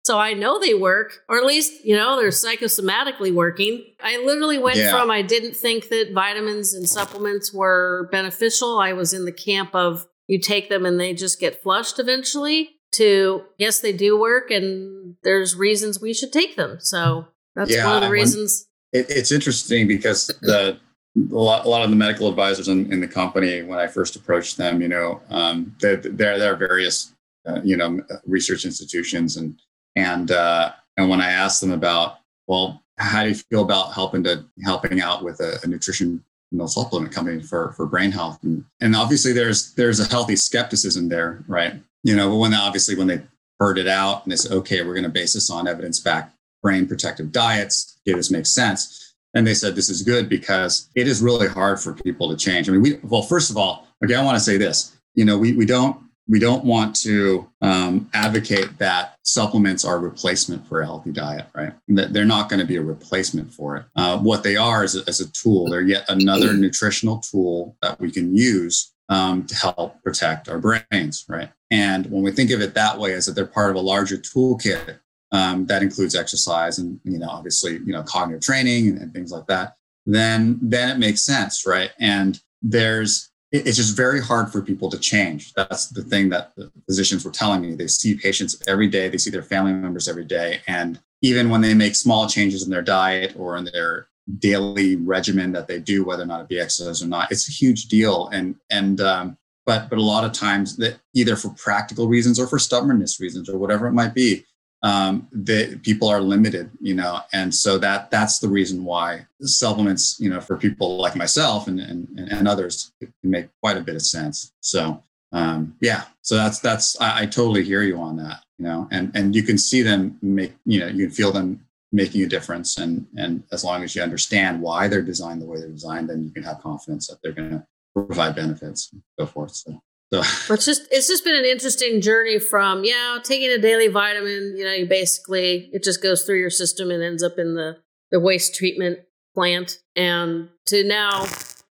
So 0.06 0.20
I 0.20 0.34
know 0.34 0.60
they 0.60 0.72
work, 0.72 1.24
or 1.28 1.36
at 1.36 1.44
least, 1.44 1.84
you 1.84 1.96
know, 1.96 2.14
they're 2.16 2.28
psychosomatically 2.28 3.34
working. 3.34 3.84
I 4.00 4.18
literally 4.24 4.56
went 4.56 4.76
Yeah. 4.76 4.92
from 4.92 5.10
I 5.10 5.20
didn't 5.22 5.56
think 5.56 5.88
that 5.88 6.12
vitamins 6.14 6.74
and 6.74 6.88
supplements 6.88 7.52
were 7.52 8.08
beneficial. 8.12 8.78
I 8.78 8.92
was 8.92 9.12
in 9.12 9.24
the 9.24 9.32
camp 9.32 9.74
of 9.74 10.06
you 10.28 10.38
take 10.40 10.68
them 10.68 10.86
and 10.86 11.00
they 11.00 11.12
just 11.12 11.40
get 11.40 11.60
flushed 11.60 11.98
eventually 11.98 12.70
to 12.92 13.42
yes, 13.58 13.80
they 13.80 13.92
do 13.92 14.16
work 14.16 14.48
and 14.52 15.16
there's 15.24 15.56
reasons 15.56 16.00
we 16.00 16.14
should 16.14 16.32
take 16.32 16.54
them. 16.54 16.78
So 16.78 17.26
that's 17.56 17.72
Yeah, 17.72 17.86
one 17.86 17.96
of 17.96 18.02
the 18.02 18.06
when- 18.06 18.12
reasons. 18.12 18.68
It, 18.92 19.06
it's 19.10 19.32
interesting 19.32 19.88
because 19.88 20.28
the 20.40 20.78
a 21.16 21.34
lot, 21.34 21.66
a 21.66 21.68
lot 21.68 21.82
of 21.82 21.90
the 21.90 21.96
medical 21.96 22.28
advisors 22.28 22.68
in, 22.68 22.92
in 22.92 23.00
the 23.00 23.08
company, 23.08 23.62
when 23.64 23.80
I 23.80 23.88
first 23.88 24.14
approached 24.14 24.56
them, 24.56 24.80
you 24.80 24.86
know, 24.86 25.20
um, 25.30 25.74
there 25.80 25.96
there 25.96 26.38
there 26.38 26.52
are 26.52 26.56
various, 26.56 27.12
uh, 27.44 27.60
you 27.64 27.76
know, 27.76 28.00
research 28.24 28.64
institutions 28.64 29.36
and 29.36 29.58
and 29.96 30.30
uh, 30.30 30.72
and 30.96 31.08
when 31.08 31.20
I 31.20 31.30
asked 31.32 31.60
them 31.60 31.72
about, 31.72 32.18
well, 32.46 32.82
how 32.98 33.22
do 33.22 33.30
you 33.30 33.34
feel 33.34 33.62
about 33.62 33.92
helping 33.92 34.22
to 34.24 34.44
helping 34.64 35.00
out 35.00 35.24
with 35.24 35.40
a, 35.40 35.58
a 35.62 35.66
nutrition 35.66 36.22
supplement 36.66 37.12
company 37.12 37.42
for 37.42 37.72
for 37.72 37.86
brain 37.86 38.12
health? 38.12 38.38
And, 38.42 38.64
and 38.80 38.94
obviously 38.94 39.32
there's 39.32 39.74
there's 39.74 40.00
a 40.00 40.08
healthy 40.08 40.36
skepticism 40.36 41.08
there 41.08 41.44
right? 41.48 41.74
You 42.04 42.16
know 42.16 42.30
but 42.30 42.36
when 42.36 42.54
obviously 42.54 42.94
when 42.94 43.08
they 43.08 43.22
heard 43.58 43.78
it 43.78 43.88
out 43.88 44.22
and 44.22 44.32
they 44.32 44.36
said 44.36 44.52
okay 44.52 44.82
we're 44.82 44.94
going 44.94 45.04
to 45.04 45.10
base 45.10 45.32
this 45.32 45.50
on 45.50 45.66
evidence 45.66 45.98
backed 45.98 46.34
brain 46.62 46.86
protective 46.86 47.32
diets 47.32 47.98
okay 48.06 48.16
this 48.16 48.30
makes 48.30 48.50
sense. 48.50 49.14
And 49.34 49.46
they 49.46 49.54
said 49.54 49.74
this 49.74 49.90
is 49.90 50.02
good 50.02 50.30
because 50.30 50.88
it 50.94 51.06
is 51.06 51.20
really 51.20 51.48
hard 51.48 51.78
for 51.78 51.92
people 51.92 52.30
to 52.30 52.36
change. 52.36 52.68
I 52.68 52.72
mean 52.72 52.82
we 52.82 52.94
well 53.02 53.22
first 53.22 53.50
of 53.50 53.56
all 53.56 53.86
okay 54.04 54.14
i 54.14 54.24
want 54.24 54.36
to 54.36 54.44
say 54.44 54.56
this. 54.56 54.96
You 55.14 55.24
know 55.24 55.36
we, 55.36 55.52
we 55.52 55.66
don't 55.66 56.05
we 56.28 56.38
don't 56.38 56.64
want 56.64 56.96
to 56.96 57.48
um, 57.62 58.10
advocate 58.12 58.78
that 58.78 59.16
supplements 59.22 59.84
are 59.84 59.96
a 59.96 60.00
replacement 60.00 60.66
for 60.66 60.80
a 60.80 60.84
healthy 60.84 61.12
diet, 61.12 61.46
right? 61.54 61.72
That 61.88 62.12
they're 62.12 62.24
not 62.24 62.48
going 62.48 62.60
to 62.60 62.66
be 62.66 62.76
a 62.76 62.82
replacement 62.82 63.52
for 63.52 63.76
it. 63.76 63.84
Uh, 63.94 64.18
what 64.18 64.42
they 64.42 64.56
are 64.56 64.82
is 64.82 64.96
a, 64.96 65.02
is 65.02 65.20
a 65.20 65.30
tool. 65.32 65.70
They're 65.70 65.82
yet 65.82 66.04
another 66.08 66.52
nutritional 66.54 67.18
tool 67.18 67.76
that 67.82 68.00
we 68.00 68.10
can 68.10 68.36
use 68.36 68.92
um, 69.08 69.46
to 69.46 69.54
help 69.54 70.02
protect 70.02 70.48
our 70.48 70.58
brains, 70.58 71.24
right? 71.28 71.50
And 71.70 72.06
when 72.06 72.22
we 72.22 72.32
think 72.32 72.50
of 72.50 72.60
it 72.60 72.74
that 72.74 72.98
way, 72.98 73.12
is 73.12 73.26
that 73.26 73.32
they're 73.32 73.46
part 73.46 73.70
of 73.70 73.76
a 73.76 73.80
larger 73.80 74.16
toolkit 74.16 74.98
um, 75.32 75.66
that 75.66 75.82
includes 75.82 76.14
exercise 76.14 76.78
and 76.78 77.00
you 77.04 77.18
know 77.18 77.28
obviously 77.28 77.72
you 77.72 77.92
know 77.92 78.02
cognitive 78.02 78.42
training 78.42 78.88
and, 78.88 78.98
and 78.98 79.12
things 79.12 79.30
like 79.30 79.46
that. 79.46 79.76
Then 80.06 80.58
then 80.62 80.88
it 80.88 80.98
makes 80.98 81.22
sense, 81.22 81.66
right? 81.66 81.90
And 81.98 82.40
there's 82.62 83.30
it's 83.64 83.76
just 83.76 83.96
very 83.96 84.20
hard 84.20 84.50
for 84.50 84.62
people 84.62 84.90
to 84.90 84.98
change. 84.98 85.52
That's 85.54 85.88
the 85.88 86.02
thing 86.02 86.28
that 86.30 86.54
the 86.56 86.70
physicians 86.86 87.24
were 87.24 87.30
telling 87.30 87.62
me. 87.62 87.74
They 87.74 87.86
see 87.86 88.16
patients 88.16 88.62
every 88.66 88.88
day, 88.88 89.08
they 89.08 89.18
see 89.18 89.30
their 89.30 89.42
family 89.42 89.72
members 89.72 90.08
every 90.08 90.24
day. 90.24 90.60
And 90.66 90.98
even 91.22 91.48
when 91.50 91.60
they 91.60 91.74
make 91.74 91.94
small 91.94 92.28
changes 92.28 92.64
in 92.64 92.70
their 92.70 92.82
diet 92.82 93.34
or 93.36 93.56
in 93.56 93.64
their 93.64 94.08
daily 94.38 94.96
regimen 94.96 95.52
that 95.52 95.68
they 95.68 95.78
do, 95.78 96.04
whether 96.04 96.22
or 96.22 96.26
not 96.26 96.40
it 96.40 96.48
be 96.48 96.60
exercise 96.60 97.02
or 97.02 97.06
not, 97.06 97.30
it's 97.30 97.48
a 97.48 97.52
huge 97.52 97.86
deal. 97.86 98.28
And 98.28 98.56
and 98.70 99.00
um, 99.00 99.38
but 99.64 99.88
but 99.88 99.98
a 99.98 100.02
lot 100.02 100.24
of 100.24 100.32
times 100.32 100.76
that 100.76 100.98
either 101.14 101.36
for 101.36 101.50
practical 101.50 102.08
reasons 102.08 102.38
or 102.38 102.46
for 102.46 102.58
stubbornness 102.58 103.20
reasons 103.20 103.48
or 103.48 103.58
whatever 103.58 103.86
it 103.86 103.92
might 103.92 104.14
be, 104.14 104.44
um, 104.82 105.28
that 105.32 105.82
people 105.82 106.08
are 106.08 106.20
limited, 106.20 106.70
you 106.80 106.94
know, 106.94 107.20
and 107.32 107.54
so 107.54 107.78
that 107.78 108.10
that's 108.10 108.38
the 108.38 108.48
reason 108.48 108.84
why 108.84 109.26
supplements, 109.40 110.18
you 110.20 110.30
know, 110.30 110.40
for 110.40 110.56
people 110.56 110.98
like 110.98 111.16
myself 111.16 111.66
and 111.66 111.80
and, 111.80 112.08
and 112.18 112.46
others 112.46 112.92
can 113.00 113.12
make 113.22 113.48
quite 113.62 113.76
a 113.76 113.80
bit 113.80 113.96
of 113.96 114.02
sense. 114.02 114.52
So 114.60 115.02
um, 115.32 115.76
yeah, 115.80 116.04
so 116.22 116.36
that's 116.36 116.60
that's 116.60 117.00
I, 117.00 117.22
I 117.22 117.26
totally 117.26 117.64
hear 117.64 117.82
you 117.82 117.98
on 117.98 118.16
that, 118.16 118.44
you 118.58 118.64
know, 118.64 118.88
and 118.90 119.10
and 119.14 119.34
you 119.34 119.42
can 119.42 119.58
see 119.58 119.82
them 119.82 120.18
make, 120.22 120.54
you 120.64 120.80
know, 120.80 120.86
you 120.86 121.06
can 121.06 121.14
feel 121.14 121.32
them 121.32 121.66
making 121.92 122.22
a 122.22 122.28
difference, 122.28 122.78
and 122.78 123.06
and 123.16 123.42
as 123.52 123.64
long 123.64 123.82
as 123.82 123.94
you 123.96 124.02
understand 124.02 124.60
why 124.60 124.88
they're 124.88 125.02
designed 125.02 125.42
the 125.42 125.46
way 125.46 125.58
they're 125.58 125.68
designed, 125.68 126.08
then 126.08 126.22
you 126.22 126.30
can 126.30 126.42
have 126.42 126.60
confidence 126.60 127.08
that 127.08 127.18
they're 127.22 127.32
going 127.32 127.50
to 127.50 127.66
provide 127.94 128.34
benefits, 128.34 128.92
and 128.92 129.02
so 129.18 129.26
forth. 129.26 129.54
So. 129.54 129.80
So 130.12 130.20
It's 130.54 130.64
just 130.64 130.82
it's 130.90 131.08
just 131.08 131.24
been 131.24 131.34
an 131.34 131.44
interesting 131.44 132.00
journey 132.00 132.38
from 132.38 132.84
yeah 132.84 133.18
taking 133.22 133.50
a 133.50 133.58
daily 133.58 133.88
vitamin 133.88 134.54
you 134.56 134.64
know 134.64 134.72
you 134.72 134.86
basically 134.86 135.68
it 135.72 135.82
just 135.82 136.02
goes 136.02 136.22
through 136.22 136.38
your 136.40 136.50
system 136.50 136.90
and 136.90 137.02
ends 137.02 137.22
up 137.22 137.38
in 137.38 137.54
the 137.54 137.76
the 138.10 138.20
waste 138.20 138.54
treatment 138.54 139.00
plant 139.34 139.78
and 139.96 140.48
to 140.66 140.84
now 140.84 141.26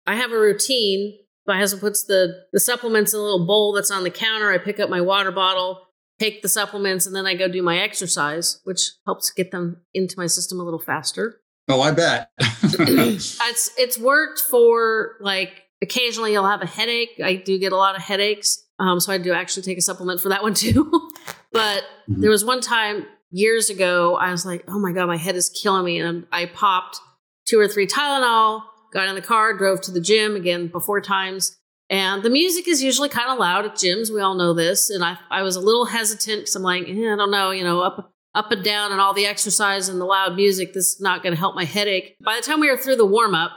I 0.06 0.16
have 0.16 0.32
a 0.32 0.40
routine. 0.40 1.20
My 1.46 1.58
husband 1.58 1.82
puts 1.82 2.06
the 2.06 2.46
the 2.52 2.60
supplements 2.60 3.14
in 3.14 3.20
a 3.20 3.24
little 3.24 3.46
bowl 3.46 3.74
that's 3.74 3.92
on 3.92 4.04
the 4.04 4.10
counter. 4.10 4.52
I 4.52 4.58
pick 4.58 4.80
up 4.80 4.90
my 4.90 5.02
water 5.02 5.32
bottle, 5.32 5.82
take 6.20 6.42
the 6.42 6.50
supplements, 6.50 7.06
and 7.06 7.16
then 7.16 7.26
I 7.26 7.36
go 7.36 7.48
do 7.48 7.62
my 7.62 7.80
exercise, 7.80 8.60
which 8.64 8.92
helps 9.06 9.32
get 9.32 9.52
them 9.52 9.82
into 9.94 10.16
my 10.18 10.28
system 10.28 10.60
a 10.60 10.64
little 10.64 10.80
faster. 10.80 11.42
Oh, 11.70 11.82
I 11.82 11.92
bet. 11.92 12.30
it's 12.40 13.72
it's 13.78 13.98
worked 13.98 14.40
for 14.40 15.18
like 15.22 15.63
occasionally 15.84 16.32
you'll 16.32 16.48
have 16.48 16.62
a 16.64 16.66
headache. 16.68 17.22
I 17.24 17.36
do 17.36 17.60
get 17.60 17.72
a 17.72 17.78
lot 17.78 17.96
of 17.96 18.02
headaches. 18.02 18.64
Um, 18.80 19.00
so 19.00 19.14
I 19.14 19.20
do 19.20 19.32
actually 19.34 19.64
take 19.64 19.78
a 19.78 19.82
supplement 19.82 20.20
for 20.20 20.30
that 20.30 20.42
one 20.42 20.56
too. 20.56 20.90
but 21.52 21.84
Mhm. 22.10 22.22
there 22.22 22.32
was 22.32 22.44
one 22.44 22.60
time 22.62 23.06
years 23.30 23.70
ago, 23.70 24.16
I 24.16 24.32
was 24.32 24.46
like, 24.46 24.64
oh 24.68 24.80
my 24.80 24.92
God, 24.92 25.08
my 25.08 25.18
head 25.18 25.36
is 25.36 25.50
killing 25.50 25.86
me. 25.86 26.00
And 26.00 26.26
I 26.32 26.46
popped 26.48 27.00
two 27.48 27.60
or 27.60 27.68
three 27.68 27.86
Tylenol, 27.88 28.64
got 28.92 29.08
in 29.08 29.16
the 29.16 29.22
car, 29.22 29.56
drove 29.58 29.82
to 29.82 29.92
the 29.92 30.02
gym 30.02 30.36
again 30.36 30.68
before 30.68 31.02
times. 31.02 31.56
And 31.90 32.24
the 32.24 32.30
music 32.30 32.68
is 32.68 32.82
usually 32.82 33.10
kind 33.10 33.30
of 33.30 33.38
loud 33.38 33.66
at 33.66 33.76
gyms. 33.76 34.12
We 34.12 34.22
all 34.22 34.36
know 34.36 34.54
this. 34.54 34.90
And 34.90 35.04
I, 35.04 35.18
I 35.30 35.42
was 35.44 35.56
a 35.56 35.60
little 35.60 35.86
hesitant 35.86 36.42
because 36.42 36.56
I'm 36.56 36.64
like, 36.64 36.84
eh, 36.88 37.14
I 37.14 37.16
don't 37.16 37.30
know, 37.32 37.52
you 37.52 37.64
know, 37.64 37.82
up, 37.82 38.12
up 38.34 38.52
and 38.52 38.64
down 38.64 38.92
and 38.92 39.00
all 39.02 39.14
the 39.14 39.26
exercise 39.28 39.90
and 39.90 40.00
the 40.02 40.06
loud 40.06 40.36
music, 40.36 40.74
this 40.74 40.94
is 40.94 41.02
not 41.02 41.22
going 41.22 41.34
to 41.34 41.40
help 41.40 41.56
my 41.56 41.66
headache. 41.66 42.16
By 42.24 42.36
the 42.36 42.42
time 42.42 42.60
we 42.60 42.70
were 42.72 42.78
through 42.78 42.96
the 42.96 43.06
warm 43.06 43.36
up, 43.36 43.52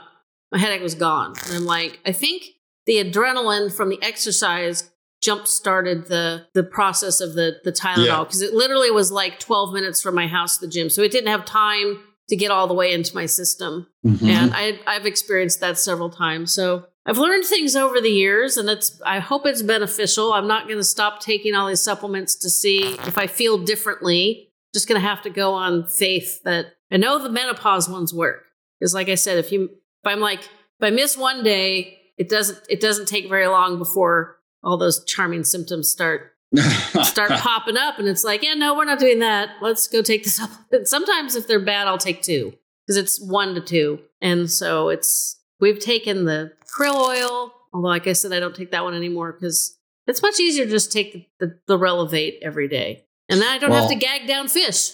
my 0.51 0.57
headache 0.59 0.81
was 0.81 0.95
gone. 0.95 1.33
And 1.47 1.55
I'm 1.57 1.65
like, 1.65 1.99
I 2.05 2.11
think 2.11 2.43
the 2.85 3.03
adrenaline 3.03 3.73
from 3.73 3.89
the 3.89 4.01
exercise 4.01 4.89
jump 5.21 5.47
started 5.47 6.07
the 6.07 6.45
the 6.53 6.63
process 6.63 7.19
of 7.21 7.33
the 7.33 7.57
the 7.63 7.71
Tylenol 7.71 8.05
Yeah. 8.05 8.23
because 8.23 8.41
it 8.41 8.53
literally 8.53 8.91
was 8.91 9.11
like 9.11 9.39
12 9.39 9.73
minutes 9.73 10.01
from 10.01 10.15
my 10.15 10.27
house 10.27 10.57
to 10.57 10.65
the 10.65 10.71
gym. 10.71 10.89
So 10.89 11.01
it 11.01 11.11
didn't 11.11 11.29
have 11.29 11.43
time 11.45 11.99
to 12.29 12.35
get 12.35 12.51
all 12.51 12.67
the 12.67 12.73
way 12.73 12.93
into 12.93 13.15
my 13.15 13.25
system. 13.25 13.87
Mhm. 14.05 14.27
And 14.27 14.51
I 14.53 14.79
I've 14.85 15.05
experienced 15.05 15.59
that 15.61 15.77
several 15.79 16.09
times. 16.09 16.51
So 16.53 16.85
I've 17.05 17.17
learned 17.17 17.45
things 17.45 17.75
over 17.75 17.99
the 17.99 18.09
years 18.11 18.57
and 18.57 18.69
it's 18.69 19.01
I 19.05 19.19
hope 19.19 19.45
it's 19.45 19.61
beneficial. 19.63 20.33
I'm 20.33 20.47
not 20.47 20.65
going 20.67 20.77
to 20.77 20.83
stop 20.83 21.19
taking 21.21 21.55
all 21.55 21.67
these 21.67 21.81
supplements 21.81 22.35
to 22.35 22.49
see 22.49 22.79
if 23.07 23.17
I 23.17 23.27
feel 23.27 23.57
differently. 23.57 24.51
Just 24.73 24.87
going 24.87 25.01
to 25.01 25.07
have 25.07 25.21
to 25.23 25.29
go 25.29 25.53
on 25.53 25.87
faith 25.87 26.43
that 26.43 26.67
I 26.91 26.97
know 26.97 27.17
the 27.21 27.29
menopause 27.29 27.89
ones 27.89 28.13
work. 28.13 28.43
Because 28.79 28.93
like 28.93 29.09
I 29.09 29.15
said, 29.15 29.37
if 29.37 29.51
you 29.51 29.69
if 30.07 30.13
I'm 30.13 30.19
like 30.19 30.39
if 30.39 30.81
I 30.81 30.89
miss 30.89 31.17
one 31.17 31.43
day, 31.43 31.99
it 32.17 32.29
doesn't 32.29 32.59
it 32.69 32.81
doesn't 32.81 33.07
take 33.07 33.29
very 33.29 33.47
long 33.47 33.77
before 33.77 34.37
all 34.63 34.77
those 34.77 35.03
charming 35.05 35.43
symptoms 35.43 35.89
start 35.89 36.33
start 37.03 37.31
popping 37.31 37.77
up 37.77 37.99
and 37.99 38.07
it's 38.07 38.23
like, 38.23 38.43
yeah, 38.43 38.53
no, 38.53 38.75
we're 38.75 38.85
not 38.85 38.99
doing 38.99 39.19
that. 39.19 39.49
Let's 39.61 39.87
go 39.87 40.01
take 40.01 40.23
the 40.23 40.29
supplement. 40.29 40.87
Sometimes 40.89 41.35
if 41.35 41.47
they're 41.47 41.63
bad, 41.63 41.87
I'll 41.87 41.97
take 41.97 42.21
two 42.21 42.53
because 42.85 42.97
it's 42.97 43.21
one 43.21 43.55
to 43.55 43.61
two. 43.61 43.99
And 44.21 44.49
so 44.49 44.89
it's 44.89 45.39
we've 45.59 45.79
taken 45.79 46.25
the 46.25 46.53
krill 46.79 46.95
oil, 46.95 47.53
although 47.73 47.87
like 47.87 48.07
I 48.07 48.13
said, 48.13 48.33
I 48.33 48.39
don't 48.39 48.55
take 48.55 48.71
that 48.71 48.83
one 48.83 48.93
anymore 48.93 49.33
because 49.33 49.77
it's 50.07 50.21
much 50.21 50.39
easier 50.39 50.65
to 50.65 50.71
just 50.71 50.91
take 50.91 51.13
the, 51.39 51.47
the, 51.47 51.59
the 51.67 51.77
Relevate 51.77 52.39
every 52.41 52.69
day. 52.69 53.05
And 53.29 53.41
then 53.41 53.49
I 53.49 53.57
don't 53.57 53.71
have 53.71 53.89
to 53.89 53.95
gag 53.95 54.25
down 54.25 54.47
fish. 54.47 54.91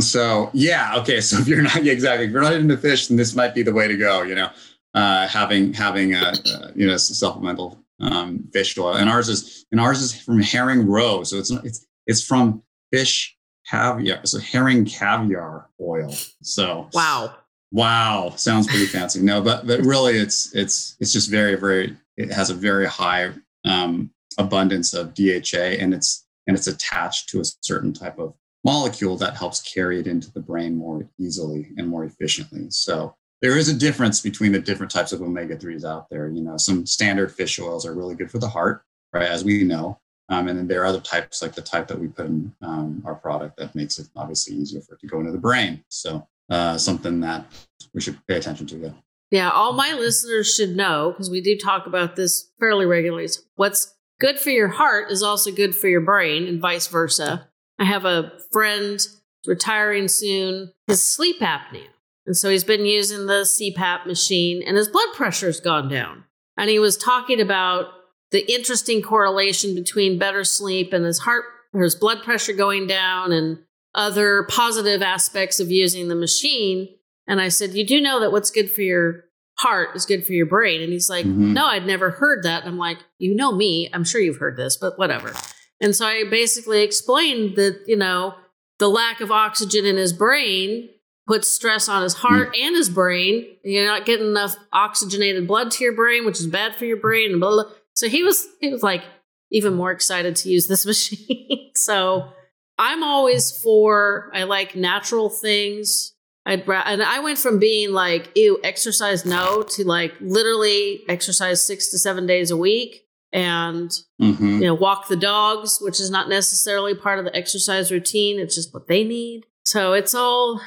So 0.00 0.50
yeah, 0.52 0.96
okay. 0.98 1.20
So 1.28 1.38
if 1.38 1.48
you're 1.48 1.62
not 1.62 1.84
yeah, 1.84 1.92
exactly, 1.92 2.26
if 2.26 2.32
you're 2.32 2.42
not 2.42 2.54
into 2.54 2.76
fish, 2.76 3.08
then 3.08 3.16
this 3.16 3.34
might 3.34 3.54
be 3.54 3.62
the 3.62 3.72
way 3.72 3.88
to 3.88 3.96
go. 3.96 4.22
You 4.22 4.34
know, 4.36 4.50
uh, 4.94 5.26
having 5.28 5.72
having 5.72 6.14
a, 6.14 6.32
uh 6.46 6.70
you 6.74 6.86
know 6.86 6.96
supplemental 6.96 7.78
um, 8.00 8.48
fish 8.52 8.78
oil, 8.78 8.94
and 8.94 9.08
ours 9.10 9.28
is 9.28 9.66
and 9.72 9.80
ours 9.80 10.00
is 10.00 10.14
from 10.14 10.40
herring 10.40 10.86
roe, 10.86 11.24
so 11.24 11.36
it's 11.36 11.50
not, 11.50 11.64
it's 11.64 11.86
it's 12.06 12.22
from 12.22 12.62
fish 12.92 13.36
caviar, 13.68 14.24
so 14.24 14.38
herring 14.38 14.84
caviar 14.84 15.68
oil. 15.80 16.14
So 16.42 16.88
Wow. 16.92 17.34
wow, 17.72 18.32
sounds 18.36 18.66
pretty 18.66 18.86
fancy. 18.86 19.20
No, 19.20 19.42
but 19.42 19.66
but 19.66 19.80
really, 19.80 20.16
it's 20.16 20.54
it's 20.54 20.96
it's 21.00 21.12
just 21.12 21.30
very 21.30 21.56
very. 21.56 21.96
It 22.16 22.32
has 22.32 22.50
a 22.50 22.54
very 22.54 22.86
high 22.86 23.32
um, 23.64 24.10
abundance 24.38 24.94
of 24.94 25.14
DHA, 25.14 25.78
and 25.80 25.92
it's 25.92 26.26
and 26.46 26.56
it's 26.56 26.66
attached 26.66 27.28
to 27.30 27.40
a 27.40 27.44
certain 27.60 27.92
type 27.92 28.18
of 28.18 28.34
molecule 28.64 29.16
that 29.16 29.36
helps 29.36 29.60
carry 29.62 30.00
it 30.00 30.06
into 30.06 30.32
the 30.32 30.40
brain 30.40 30.76
more 30.76 31.08
easily 31.18 31.68
and 31.76 31.88
more 31.88 32.04
efficiently. 32.04 32.66
So 32.70 33.14
there 33.40 33.56
is 33.56 33.68
a 33.68 33.74
difference 33.74 34.20
between 34.20 34.52
the 34.52 34.58
different 34.58 34.90
types 34.90 35.12
of 35.12 35.22
omega 35.22 35.56
3s 35.56 35.84
out 35.84 36.08
there. 36.10 36.28
You 36.28 36.42
know, 36.42 36.56
some 36.56 36.86
standard 36.86 37.32
fish 37.32 37.58
oils 37.58 37.86
are 37.86 37.94
really 37.94 38.14
good 38.14 38.30
for 38.30 38.38
the 38.38 38.48
heart, 38.48 38.82
right? 39.12 39.28
As 39.28 39.44
we 39.44 39.64
know. 39.64 39.98
Um, 40.28 40.48
and 40.48 40.58
then 40.58 40.68
there 40.68 40.82
are 40.82 40.86
other 40.86 41.00
types, 41.00 41.40
like 41.40 41.54
the 41.54 41.62
type 41.62 41.88
that 41.88 41.98
we 41.98 42.08
put 42.08 42.26
in 42.26 42.54
um, 42.60 43.02
our 43.06 43.14
product, 43.14 43.56
that 43.56 43.74
makes 43.74 43.98
it 43.98 44.08
obviously 44.14 44.54
easier 44.56 44.82
for 44.82 44.94
it 44.94 45.00
to 45.00 45.06
go 45.06 45.20
into 45.20 45.32
the 45.32 45.38
brain. 45.38 45.82
So 45.88 46.26
uh, 46.50 46.76
something 46.76 47.20
that 47.20 47.46
we 47.94 48.00
should 48.00 48.18
pay 48.26 48.36
attention 48.36 48.66
to. 48.68 48.76
Yeah. 48.76 48.90
Yeah, 49.30 49.50
all 49.50 49.74
my 49.74 49.92
listeners 49.92 50.52
should 50.54 50.74
know 50.74 51.10
because 51.10 51.30
we 51.30 51.42
do 51.42 51.56
talk 51.56 51.86
about 51.86 52.16
this 52.16 52.50
fairly 52.58 52.86
regularly. 52.86 53.28
What's 53.56 53.94
good 54.18 54.38
for 54.38 54.50
your 54.50 54.68
heart 54.68 55.10
is 55.10 55.22
also 55.22 55.50
good 55.50 55.74
for 55.74 55.88
your 55.88 56.00
brain, 56.00 56.46
and 56.46 56.60
vice 56.60 56.86
versa. 56.86 57.48
I 57.78 57.84
have 57.84 58.04
a 58.04 58.32
friend 58.52 59.00
retiring 59.46 60.08
soon, 60.08 60.72
his 60.86 61.02
sleep 61.02 61.40
apnea. 61.40 61.86
And 62.26 62.36
so 62.36 62.50
he's 62.50 62.64
been 62.64 62.84
using 62.84 63.26
the 63.26 63.44
CPAP 63.44 64.06
machine 64.06 64.62
and 64.66 64.76
his 64.76 64.88
blood 64.88 65.08
pressure's 65.14 65.60
gone 65.60 65.88
down. 65.88 66.24
And 66.58 66.68
he 66.68 66.78
was 66.78 66.96
talking 66.96 67.40
about 67.40 67.86
the 68.30 68.52
interesting 68.52 69.00
correlation 69.00 69.74
between 69.74 70.18
better 70.18 70.44
sleep 70.44 70.92
and 70.92 71.04
his 71.04 71.20
heart 71.20 71.44
or 71.72 71.82
his 71.82 71.94
blood 71.94 72.22
pressure 72.22 72.52
going 72.52 72.86
down 72.86 73.32
and 73.32 73.58
other 73.94 74.46
positive 74.50 75.00
aspects 75.00 75.60
of 75.60 75.70
using 75.70 76.08
the 76.08 76.14
machine. 76.14 76.88
And 77.26 77.40
I 77.40 77.48
said, 77.48 77.70
You 77.72 77.86
do 77.86 78.00
know 78.00 78.20
that 78.20 78.32
what's 78.32 78.50
good 78.50 78.70
for 78.70 78.82
your 78.82 79.24
heart 79.54 79.96
is 79.96 80.04
good 80.04 80.26
for 80.26 80.32
your 80.32 80.46
brain. 80.46 80.82
And 80.82 80.92
he's 80.92 81.08
like, 81.08 81.24
mm-hmm. 81.24 81.54
No, 81.54 81.66
I'd 81.66 81.86
never 81.86 82.10
heard 82.10 82.42
that. 82.44 82.62
And 82.62 82.72
I'm 82.72 82.78
like, 82.78 82.98
You 83.18 83.34
know 83.34 83.52
me. 83.52 83.88
I'm 83.92 84.04
sure 84.04 84.20
you've 84.20 84.36
heard 84.36 84.56
this, 84.56 84.76
but 84.76 84.98
whatever. 84.98 85.32
And 85.80 85.94
so 85.94 86.06
I 86.06 86.24
basically 86.28 86.82
explained 86.82 87.56
that, 87.56 87.84
you 87.86 87.96
know, 87.96 88.34
the 88.78 88.88
lack 88.88 89.20
of 89.20 89.30
oxygen 89.30 89.84
in 89.84 89.96
his 89.96 90.12
brain 90.12 90.88
puts 91.26 91.52
stress 91.52 91.88
on 91.88 92.02
his 92.02 92.14
heart 92.14 92.54
mm. 92.54 92.60
and 92.66 92.74
his 92.74 92.88
brain. 92.88 93.46
You're 93.62 93.86
not 93.86 94.06
getting 94.06 94.26
enough 94.26 94.56
oxygenated 94.72 95.46
blood 95.46 95.70
to 95.72 95.84
your 95.84 95.94
brain, 95.94 96.24
which 96.24 96.40
is 96.40 96.46
bad 96.46 96.74
for 96.74 96.84
your 96.84 96.96
brain. 96.96 97.32
And 97.32 97.40
blah, 97.40 97.50
blah. 97.50 97.72
So 97.94 98.08
he 98.08 98.22
was 98.22 98.46
he 98.60 98.70
was 98.70 98.82
like 98.82 99.02
even 99.50 99.74
more 99.74 99.92
excited 99.92 100.36
to 100.36 100.48
use 100.48 100.66
this 100.66 100.86
machine. 100.86 101.70
so 101.74 102.32
I'm 102.78 103.02
always 103.02 103.52
for 103.60 104.30
I 104.34 104.44
like 104.44 104.74
natural 104.74 105.28
things. 105.28 106.14
I'd 106.46 106.66
and 106.66 107.02
I 107.02 107.20
went 107.20 107.38
from 107.38 107.58
being 107.58 107.92
like 107.92 108.30
ew 108.34 108.58
exercise 108.64 109.26
no 109.26 109.62
to 109.62 109.84
like 109.84 110.14
literally 110.20 111.02
exercise 111.08 111.62
six 111.62 111.88
to 111.88 111.98
seven 111.98 112.26
days 112.26 112.50
a 112.50 112.56
week 112.56 113.07
and 113.32 113.90
mm-hmm. 114.20 114.46
you 114.46 114.60
know 114.60 114.74
walk 114.74 115.08
the 115.08 115.16
dogs 115.16 115.78
which 115.80 116.00
is 116.00 116.10
not 116.10 116.28
necessarily 116.28 116.94
part 116.94 117.18
of 117.18 117.24
the 117.24 117.36
exercise 117.36 117.92
routine 117.92 118.38
it's 118.38 118.54
just 118.54 118.72
what 118.72 118.88
they 118.88 119.04
need 119.04 119.44
so 119.64 119.92
it's 119.92 120.14
all 120.14 120.60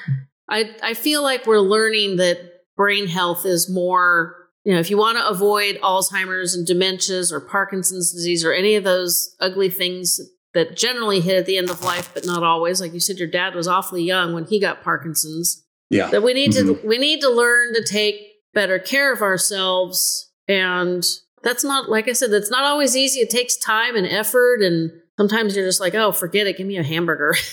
i 0.49 0.69
i 0.83 0.93
feel 0.93 1.23
like 1.23 1.45
we're 1.47 1.59
learning 1.59 2.17
that 2.17 2.37
brain 2.77 3.07
health 3.07 3.45
is 3.45 3.69
more 3.69 4.35
you 4.63 4.73
know 4.73 4.79
if 4.79 4.89
you 4.89 4.97
want 4.97 5.17
to 5.17 5.27
avoid 5.27 5.77
alzheimer's 5.81 6.53
and 6.53 6.67
dementias 6.67 7.31
or 7.31 7.39
parkinson's 7.39 8.11
disease 8.11 8.45
or 8.45 8.53
any 8.53 8.75
of 8.75 8.83
those 8.83 9.35
ugly 9.39 9.69
things 9.69 10.19
that 10.53 10.75
generally 10.75 11.21
hit 11.21 11.37
at 11.37 11.45
the 11.45 11.57
end 11.57 11.69
of 11.69 11.83
life 11.83 12.11
but 12.13 12.25
not 12.25 12.43
always 12.43 12.79
like 12.79 12.93
you 12.93 12.99
said 12.99 13.17
your 13.17 13.27
dad 13.27 13.55
was 13.55 13.67
awfully 13.67 14.03
young 14.03 14.33
when 14.33 14.45
he 14.45 14.59
got 14.59 14.83
parkinson's 14.83 15.65
yeah 15.89 16.09
that 16.09 16.21
we 16.21 16.33
need 16.33 16.51
mm-hmm. 16.51 16.79
to 16.79 16.87
we 16.87 16.99
need 16.99 17.21
to 17.21 17.29
learn 17.29 17.73
to 17.73 17.83
take 17.83 18.15
better 18.53 18.77
care 18.77 19.11
of 19.11 19.21
ourselves 19.21 20.31
and 20.47 21.03
that's 21.43 21.63
not 21.63 21.89
like 21.89 22.07
I 22.07 22.13
said, 22.13 22.31
that's 22.31 22.51
not 22.51 22.63
always 22.63 22.95
easy. 22.95 23.19
It 23.19 23.29
takes 23.29 23.55
time 23.55 23.95
and 23.95 24.07
effort, 24.07 24.61
and 24.61 24.91
sometimes 25.17 25.55
you're 25.55 25.65
just 25.65 25.79
like, 25.79 25.95
oh, 25.95 26.11
forget 26.11 26.47
it, 26.47 26.57
give 26.57 26.67
me 26.67 26.77
a 26.77 26.83
hamburger. 26.83 27.35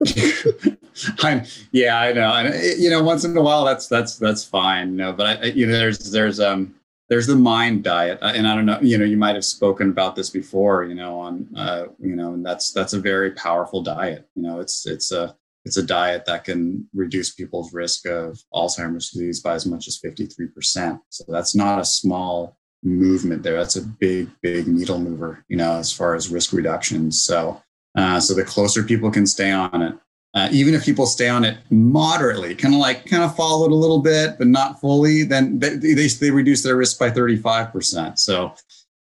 I'm, 1.22 1.44
yeah, 1.72 2.00
I 2.00 2.12
know, 2.12 2.32
and 2.32 2.48
eh, 2.48 2.74
you 2.78 2.90
know, 2.90 3.02
once 3.02 3.24
in 3.24 3.36
a 3.36 3.42
while, 3.42 3.64
that's 3.64 3.88
that's 3.88 4.18
that's 4.18 4.44
fine. 4.44 4.96
No, 4.96 5.12
but 5.12 5.26
I, 5.26 5.46
you 5.46 5.66
know, 5.66 5.72
there's 5.72 6.10
there's 6.10 6.40
um 6.40 6.74
there's 7.08 7.26
the 7.26 7.36
mind 7.36 7.84
diet, 7.84 8.18
and 8.22 8.46
I 8.46 8.54
don't 8.54 8.66
know, 8.66 8.78
you 8.80 8.98
know, 8.98 9.04
you 9.04 9.16
might 9.16 9.34
have 9.34 9.44
spoken 9.44 9.90
about 9.90 10.16
this 10.16 10.30
before, 10.30 10.84
you 10.84 10.94
know, 10.94 11.18
on 11.20 11.48
uh, 11.56 11.86
you 11.98 12.16
know, 12.16 12.34
and 12.34 12.44
that's 12.44 12.72
that's 12.72 12.92
a 12.92 13.00
very 13.00 13.32
powerful 13.32 13.82
diet. 13.82 14.28
You 14.34 14.42
know, 14.42 14.60
it's 14.60 14.86
it's 14.86 15.12
a 15.12 15.36
it's 15.64 15.76
a 15.76 15.82
diet 15.82 16.26
that 16.26 16.44
can 16.44 16.86
reduce 16.92 17.32
people's 17.32 17.72
risk 17.72 18.06
of 18.06 18.38
Alzheimer's 18.52 19.10
disease 19.10 19.40
by 19.40 19.54
as 19.54 19.64
much 19.64 19.88
as 19.88 19.98
53%. 19.98 21.00
So 21.08 21.24
that's 21.28 21.54
not 21.54 21.80
a 21.80 21.84
small 21.86 22.58
movement 22.84 23.42
there. 23.42 23.56
That's 23.56 23.76
a 23.76 23.82
big, 23.82 24.28
big 24.42 24.68
needle 24.68 24.98
mover, 24.98 25.44
you 25.48 25.56
know, 25.56 25.72
as 25.72 25.92
far 25.92 26.14
as 26.14 26.28
risk 26.28 26.52
reductions. 26.52 27.20
So, 27.20 27.62
uh, 27.96 28.20
so 28.20 28.34
the 28.34 28.44
closer 28.44 28.82
people 28.82 29.10
can 29.10 29.26
stay 29.26 29.50
on 29.50 29.82
it, 29.82 29.94
uh, 30.34 30.48
even 30.50 30.74
if 30.74 30.84
people 30.84 31.06
stay 31.06 31.28
on 31.28 31.44
it 31.44 31.58
moderately, 31.70 32.54
kind 32.54 32.74
of 32.74 32.80
like 32.80 33.06
kind 33.06 33.22
of 33.22 33.36
follow 33.36 33.66
it 33.66 33.72
a 33.72 33.76
little 33.76 34.00
bit, 34.00 34.36
but 34.36 34.48
not 34.48 34.80
fully, 34.80 35.22
then 35.22 35.58
they, 35.58 35.76
they, 35.76 36.08
they 36.08 36.30
reduce 36.30 36.62
their 36.62 36.76
risk 36.76 36.98
by 36.98 37.08
35%. 37.08 38.18
So 38.18 38.54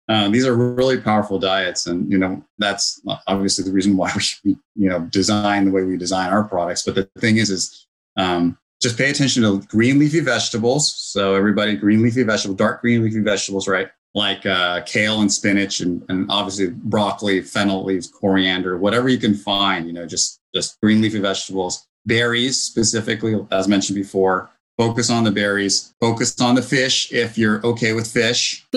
uh, 0.10 0.30
these 0.30 0.46
are 0.46 0.56
really 0.56 1.00
powerful 1.00 1.38
diets. 1.38 1.88
And, 1.88 2.10
you 2.10 2.18
know, 2.18 2.42
that's 2.58 3.02
obviously 3.28 3.66
the 3.66 3.74
reason 3.74 3.98
why 3.98 4.12
we, 4.46 4.58
you 4.76 4.90
know, 4.90 5.02
design 5.02 5.66
the 5.66 5.72
way 5.72 5.84
we 5.84 5.98
design 5.98 6.32
our 6.32 6.46
products. 6.46 6.84
But 6.84 6.96
the 6.96 7.10
thing 7.20 7.38
is, 7.38 7.50
is 7.50 7.88
um, 8.16 8.58
just 8.82 8.98
pay 8.98 9.10
attention 9.10 9.44
to 9.44 9.62
green 9.68 10.00
leafy 10.00 10.20
vegetables. 10.20 10.94
So 10.96 11.36
everybody, 11.36 11.76
green 11.76 12.02
leafy 12.02 12.24
vegetable, 12.24 12.56
dark 12.56 12.82
green 12.82 13.04
leafy 13.04 13.22
vegetables, 13.22 13.68
right? 13.68 13.90
Like 14.14 14.46
uh, 14.46 14.82
kale 14.82 15.22
and 15.22 15.32
spinach, 15.32 15.82
and, 15.82 16.04
and 16.10 16.30
obviously 16.30 16.70
broccoli, 16.70 17.42
fennel 17.42 17.84
leaves, 17.84 18.08
coriander, 18.08 18.78
whatever 18.78 19.10
you 19.10 19.18
can 19.18 19.34
find. 19.34 19.86
You 19.88 19.94
know, 19.94 20.06
just 20.06 20.40
just 20.56 20.80
green 20.82 21.02
leafy 21.02 21.20
vegetables, 21.20 21.88
berries 22.06 22.58
specifically, 22.60 23.36
as 23.52 23.68
mentioned 23.68 23.96
before. 23.96 24.50
Focus 24.78 25.10
on 25.10 25.24
the 25.24 25.32
berries. 25.32 25.94
Focus 26.00 26.40
on 26.40 26.56
the 26.56 26.62
fish 26.62 27.12
if 27.12 27.38
you're 27.38 27.66
okay 27.66 27.94
with 27.94 28.12
fish. 28.12 28.68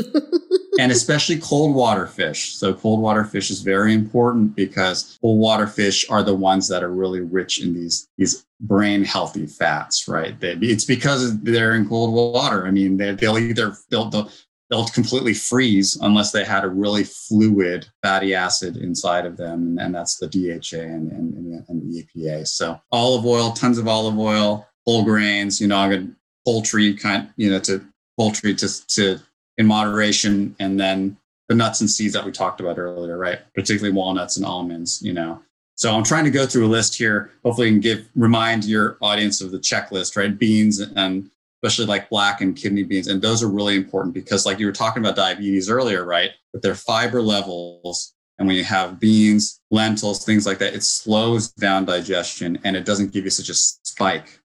and 0.80 0.90
especially 0.90 1.38
cold 1.38 1.74
water 1.74 2.06
fish. 2.06 2.54
So 2.54 2.72
cold 2.72 3.00
water 3.00 3.24
fish 3.24 3.50
is 3.50 3.60
very 3.60 3.92
important 3.92 4.56
because 4.56 5.18
cold 5.20 5.38
water 5.38 5.66
fish 5.66 6.08
are 6.08 6.22
the 6.22 6.34
ones 6.34 6.68
that 6.68 6.82
are 6.82 6.92
really 6.92 7.20
rich 7.20 7.62
in 7.62 7.74
these 7.74 8.08
these 8.16 8.46
brain 8.60 9.04
healthy 9.04 9.46
fats, 9.46 10.08
right? 10.08 10.38
They, 10.40 10.52
it's 10.52 10.84
because 10.84 11.38
they're 11.40 11.74
in 11.74 11.88
cold 11.88 12.14
water. 12.14 12.66
I 12.66 12.70
mean, 12.70 12.96
they, 12.96 13.12
will 13.12 13.38
either 13.38 13.76
they'll, 13.90 14.08
they'll 14.08 14.30
they'll 14.70 14.86
completely 14.86 15.34
freeze 15.34 15.96
unless 16.00 16.30
they 16.30 16.44
had 16.44 16.64
a 16.64 16.68
really 16.68 17.04
fluid 17.04 17.86
fatty 18.02 18.34
acid 18.34 18.76
inside 18.76 19.26
of 19.26 19.36
them, 19.36 19.62
and, 19.66 19.80
and 19.80 19.94
that's 19.94 20.16
the 20.16 20.28
DHA 20.28 20.80
and, 20.80 21.10
and, 21.10 21.34
and, 21.68 21.92
the 21.92 22.04
EPA. 22.04 22.46
So 22.46 22.80
olive 22.92 23.26
oil, 23.26 23.52
tons 23.52 23.78
of 23.78 23.88
olive 23.88 24.18
oil, 24.18 24.66
whole 24.86 25.04
grains, 25.04 25.60
you 25.60 25.68
know, 25.68 26.08
poultry 26.44 26.94
kind, 26.94 27.30
you 27.36 27.50
know, 27.50 27.60
to 27.60 27.84
poultry 28.18 28.54
to 28.54 28.86
to 28.88 29.18
in 29.58 29.66
moderation, 29.66 30.56
and 30.58 30.80
then 30.80 31.16
the 31.48 31.54
nuts 31.54 31.80
and 31.80 31.90
seeds 31.90 32.14
that 32.14 32.24
we 32.24 32.32
talked 32.32 32.60
about 32.60 32.78
earlier, 32.78 33.18
right? 33.18 33.40
Particularly 33.54 33.94
walnuts 33.94 34.36
and 34.36 34.46
almonds, 34.46 35.02
you 35.02 35.12
know. 35.12 35.42
So 35.74 35.94
I'm 35.94 36.04
trying 36.04 36.24
to 36.24 36.30
go 36.30 36.46
through 36.46 36.66
a 36.66 36.68
list 36.68 36.96
here. 36.96 37.32
Hopefully, 37.44 37.68
you 37.68 37.74
can 37.74 37.80
give 37.80 38.08
remind 38.14 38.64
your 38.64 38.96
audience 39.00 39.40
of 39.40 39.50
the 39.50 39.58
checklist, 39.58 40.16
right? 40.16 40.38
Beans 40.38 40.80
and 40.80 41.30
especially 41.62 41.86
like 41.86 42.08
black 42.08 42.40
and 42.40 42.56
kidney 42.56 42.82
beans, 42.82 43.08
and 43.08 43.20
those 43.20 43.42
are 43.42 43.48
really 43.48 43.76
important 43.76 44.14
because, 44.14 44.46
like 44.46 44.58
you 44.58 44.66
were 44.66 44.72
talking 44.72 45.02
about 45.02 45.16
diabetes 45.16 45.68
earlier, 45.68 46.04
right? 46.04 46.30
But 46.52 46.62
their 46.62 46.74
fiber 46.74 47.20
levels, 47.20 48.14
and 48.38 48.48
when 48.48 48.56
you 48.56 48.64
have 48.64 48.98
beans, 48.98 49.60
lentils, 49.70 50.24
things 50.24 50.46
like 50.46 50.58
that, 50.58 50.74
it 50.74 50.82
slows 50.82 51.50
down 51.52 51.84
digestion 51.84 52.58
and 52.64 52.76
it 52.76 52.86
doesn't 52.86 53.12
give 53.12 53.24
you 53.24 53.30
such 53.30 53.50
a 53.50 53.54
spike, 53.54 54.39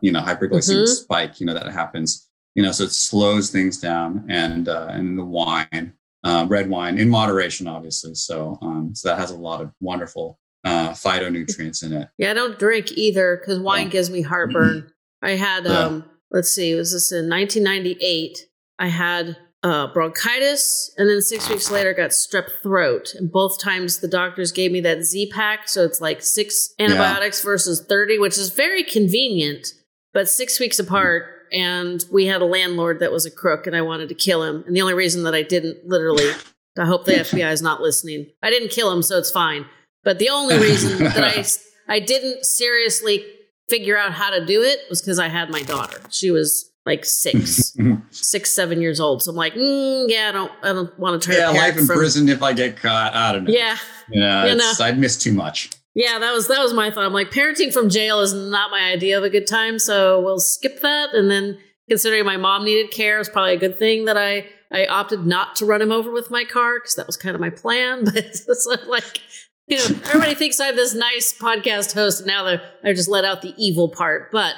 you 0.00 0.12
know, 0.12 0.20
hyperglycemic 0.20 0.84
mm-hmm. 0.84 0.86
spike, 0.86 1.40
you 1.40 1.46
know, 1.46 1.54
that 1.54 1.70
happens 1.72 2.28
you 2.54 2.62
know, 2.62 2.72
so 2.72 2.84
it 2.84 2.92
slows 2.92 3.50
things 3.50 3.78
down. 3.78 4.24
And 4.28 4.68
uh, 4.68 4.88
and 4.90 5.18
the 5.18 5.24
wine, 5.24 5.94
uh, 6.22 6.46
red 6.48 6.68
wine 6.70 6.98
in 6.98 7.10
moderation, 7.10 7.66
obviously. 7.66 8.14
So 8.14 8.58
um, 8.62 8.94
so 8.94 9.08
that 9.08 9.18
has 9.18 9.30
a 9.30 9.36
lot 9.36 9.60
of 9.60 9.72
wonderful 9.80 10.38
uh, 10.64 10.90
phytonutrients 10.90 11.84
in 11.84 11.92
it. 11.92 12.08
Yeah, 12.18 12.30
I 12.30 12.34
don't 12.34 12.58
drink 12.58 12.92
either 12.92 13.36
because 13.36 13.58
wine 13.58 13.86
yeah. 13.86 13.92
gives 13.92 14.10
me 14.10 14.22
heartburn. 14.22 14.90
I 15.22 15.32
had 15.32 15.66
um, 15.66 16.04
let's 16.30 16.50
see, 16.50 16.74
was 16.74 16.92
this 16.92 17.10
in 17.12 17.28
1998? 17.28 18.46
I 18.78 18.88
had 18.88 19.36
uh, 19.64 19.86
bronchitis, 19.92 20.94
and 20.98 21.08
then 21.08 21.22
six 21.22 21.48
weeks 21.48 21.70
later 21.70 21.94
got 21.94 22.10
strep 22.10 22.48
throat. 22.62 23.14
And 23.14 23.32
both 23.32 23.58
times 23.58 23.98
the 23.98 24.08
doctors 24.08 24.52
gave 24.52 24.70
me 24.70 24.80
that 24.82 25.02
Z 25.02 25.32
pack, 25.34 25.68
so 25.68 25.84
it's 25.84 26.02
like 26.02 26.22
six 26.22 26.74
antibiotics 26.78 27.42
yeah. 27.42 27.50
versus 27.50 27.84
thirty, 27.84 28.18
which 28.18 28.36
is 28.38 28.50
very 28.50 28.84
convenient. 28.84 29.68
But 30.12 30.28
six 30.28 30.60
weeks 30.60 30.78
apart, 30.78 31.24
and 31.50 32.04
we 32.12 32.26
had 32.26 32.42
a 32.42 32.46
landlord 32.46 33.00
that 33.00 33.10
was 33.10 33.24
a 33.24 33.30
crook 33.30 33.66
and 33.66 33.74
I 33.74 33.80
wanted 33.80 34.08
to 34.10 34.14
kill 34.14 34.44
him. 34.44 34.62
And 34.66 34.76
the 34.76 34.82
only 34.82 34.94
reason 34.94 35.24
that 35.24 35.34
I 35.34 35.42
didn't 35.42 35.86
literally, 35.86 36.30
I 36.78 36.84
hope 36.84 37.04
the 37.04 37.12
FBI 37.14 37.50
is 37.50 37.62
not 37.62 37.80
listening. 37.80 38.26
I 38.42 38.50
didn't 38.50 38.70
kill 38.70 38.92
him, 38.92 39.02
so 39.02 39.18
it's 39.18 39.30
fine. 39.30 39.64
But 40.04 40.18
the 40.18 40.28
only 40.28 40.58
reason 40.58 40.98
that 41.04 41.24
I 41.24 41.44
I 41.88 42.00
didn't 42.00 42.44
seriously 42.44 43.24
figure 43.68 43.96
out 43.96 44.12
how 44.12 44.30
to 44.30 44.44
do 44.44 44.62
it 44.62 44.80
was 44.90 45.00
because 45.00 45.18
I 45.18 45.28
had 45.28 45.48
my 45.48 45.62
daughter. 45.62 46.00
She 46.10 46.30
was 46.30 46.70
like 46.86 47.04
six, 47.04 47.76
six, 48.10 48.50
seven 48.50 48.80
years 48.80 49.00
old. 49.00 49.22
So 49.22 49.30
I'm 49.30 49.36
like, 49.36 49.54
mm, 49.54 50.06
yeah, 50.08 50.28
I 50.28 50.32
don't, 50.32 50.52
I 50.62 50.72
don't 50.72 50.98
want 50.98 51.20
to 51.20 51.26
try. 51.26 51.38
Yeah, 51.38 51.52
to 51.52 51.58
life 51.58 51.76
in 51.76 51.86
from, 51.86 51.96
prison. 51.96 52.28
If 52.28 52.42
I 52.42 52.52
get 52.52 52.76
caught, 52.76 53.14
I 53.14 53.32
don't 53.32 53.44
know. 53.44 53.52
Yeah, 53.52 53.76
you 54.10 54.20
know, 54.20 54.44
you 54.46 54.54
know. 54.56 54.72
I'd 54.80 54.98
miss 54.98 55.16
too 55.16 55.32
much. 55.32 55.70
Yeah, 55.94 56.18
that 56.18 56.32
was 56.32 56.48
that 56.48 56.60
was 56.60 56.74
my 56.74 56.90
thought. 56.90 57.04
I'm 57.04 57.12
like, 57.12 57.30
parenting 57.30 57.72
from 57.72 57.88
jail 57.88 58.20
is 58.20 58.34
not 58.34 58.70
my 58.70 58.90
idea 58.92 59.16
of 59.16 59.24
a 59.24 59.30
good 59.30 59.46
time, 59.46 59.78
so 59.78 60.20
we'll 60.20 60.40
skip 60.40 60.80
that. 60.80 61.14
And 61.14 61.30
then, 61.30 61.58
considering 61.88 62.24
my 62.24 62.36
mom 62.36 62.64
needed 62.64 62.90
care, 62.90 63.20
it's 63.20 63.28
probably 63.28 63.54
a 63.54 63.58
good 63.58 63.78
thing 63.78 64.06
that 64.06 64.16
I 64.16 64.46
I 64.72 64.86
opted 64.86 65.24
not 65.24 65.54
to 65.56 65.66
run 65.66 65.80
him 65.80 65.92
over 65.92 66.10
with 66.10 66.30
my 66.30 66.44
car 66.44 66.80
because 66.80 66.96
that 66.96 67.06
was 67.06 67.16
kind 67.16 67.34
of 67.34 67.40
my 67.40 67.50
plan. 67.50 68.04
But 68.04 68.16
it's 68.16 68.66
like, 68.88 69.20
you 69.68 69.78
know, 69.78 69.84
everybody 70.06 70.34
thinks 70.34 70.58
I'm 70.58 70.74
this 70.74 70.94
nice 70.94 71.32
podcast 71.32 71.94
host, 71.94 72.20
and 72.20 72.26
now 72.26 72.58
I 72.82 72.92
just 72.92 73.08
let 73.08 73.24
out 73.24 73.40
the 73.40 73.54
evil 73.56 73.88
part. 73.88 74.32
But 74.32 74.54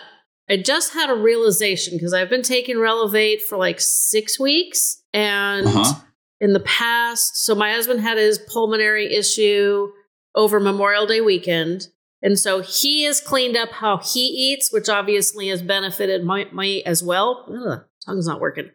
I 0.49 0.57
just 0.57 0.94
had 0.94 1.11
a 1.11 1.14
realization 1.14 1.97
because 1.97 2.14
I've 2.14 2.30
been 2.30 2.42
taking 2.42 2.78
Relevate 2.78 3.42
for 3.42 3.59
like 3.59 3.80
six 3.80 4.38
weeks. 4.38 5.03
And 5.12 5.66
uh-huh. 5.66 6.01
in 6.40 6.53
the 6.53 6.61
past, 6.61 7.44
so 7.44 7.55
my 7.55 7.72
husband 7.72 8.01
had 8.01 8.18
his 8.18 8.38
pulmonary 8.38 9.12
issue 9.12 9.88
over 10.34 10.61
Memorial 10.61 11.07
Day 11.07 11.20
weekend. 11.20 11.88
And 12.22 12.38
so 12.38 12.61
he 12.61 13.05
has 13.05 13.20
cleaned 13.20 13.57
up 13.57 13.72
how 13.72 13.99
he 13.99 14.26
eats, 14.26 14.72
which 14.72 14.88
obviously 14.88 15.49
has 15.49 15.62
benefited 15.62 16.24
my, 16.24 16.47
my 16.53 16.82
as 16.86 17.03
well. 17.03 17.44
Ugh, 17.49 17.84
tongue's 18.05 18.26
not 18.26 18.40
working. 18.40 18.70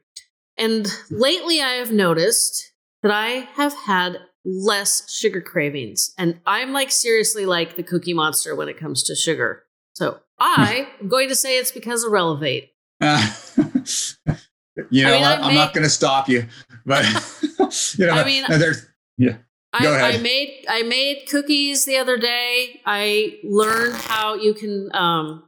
And 0.58 0.88
lately 1.10 1.62
I 1.62 1.74
have 1.74 1.92
noticed 1.92 2.74
that 3.02 3.12
I 3.12 3.48
have 3.56 3.74
had 3.86 4.18
less 4.44 5.12
sugar 5.12 5.42
cravings. 5.42 6.14
And 6.18 6.40
I'm 6.46 6.72
like 6.72 6.92
seriously 6.92 7.46
like 7.46 7.76
the 7.76 7.84
cookie 7.84 8.14
monster 8.14 8.56
when 8.56 8.70
it 8.70 8.78
comes 8.78 9.04
to 9.04 9.16
sugar. 9.16 9.64
So 9.94 10.20
I 10.42 10.88
am 11.00 11.08
going 11.08 11.30
to 11.30 11.36
say 11.36 11.60
it's 11.60 11.72
because 11.72 12.04
of 12.04 12.12
Relevate. 12.12 12.74
Uh, 13.00 13.32
you 14.90 15.04
know, 15.04 15.14
I 15.14 15.14
mean, 15.14 15.24
I 15.24 15.50
am 15.50 15.56
not 15.56 15.74
going 15.74 15.84
to 15.84 15.90
stop 15.90 16.28
you, 16.28 16.48
but 16.84 17.06
you 17.98 18.08
know, 18.08 18.14
I 18.14 18.24
mean, 18.26 18.44
there's 18.50 18.88
yeah. 19.18 19.38
I. 19.72 19.88
I 19.88 20.18
made 20.18 20.66
I 20.68 20.82
made 20.82 21.28
cookies 21.30 21.86
the 21.86 21.98
other 21.98 22.18
day. 22.18 22.82
I 22.86 23.40
learned 23.44 23.94
how 23.94 24.34
you 24.34 24.54
can 24.54 24.90
um, 24.94 25.44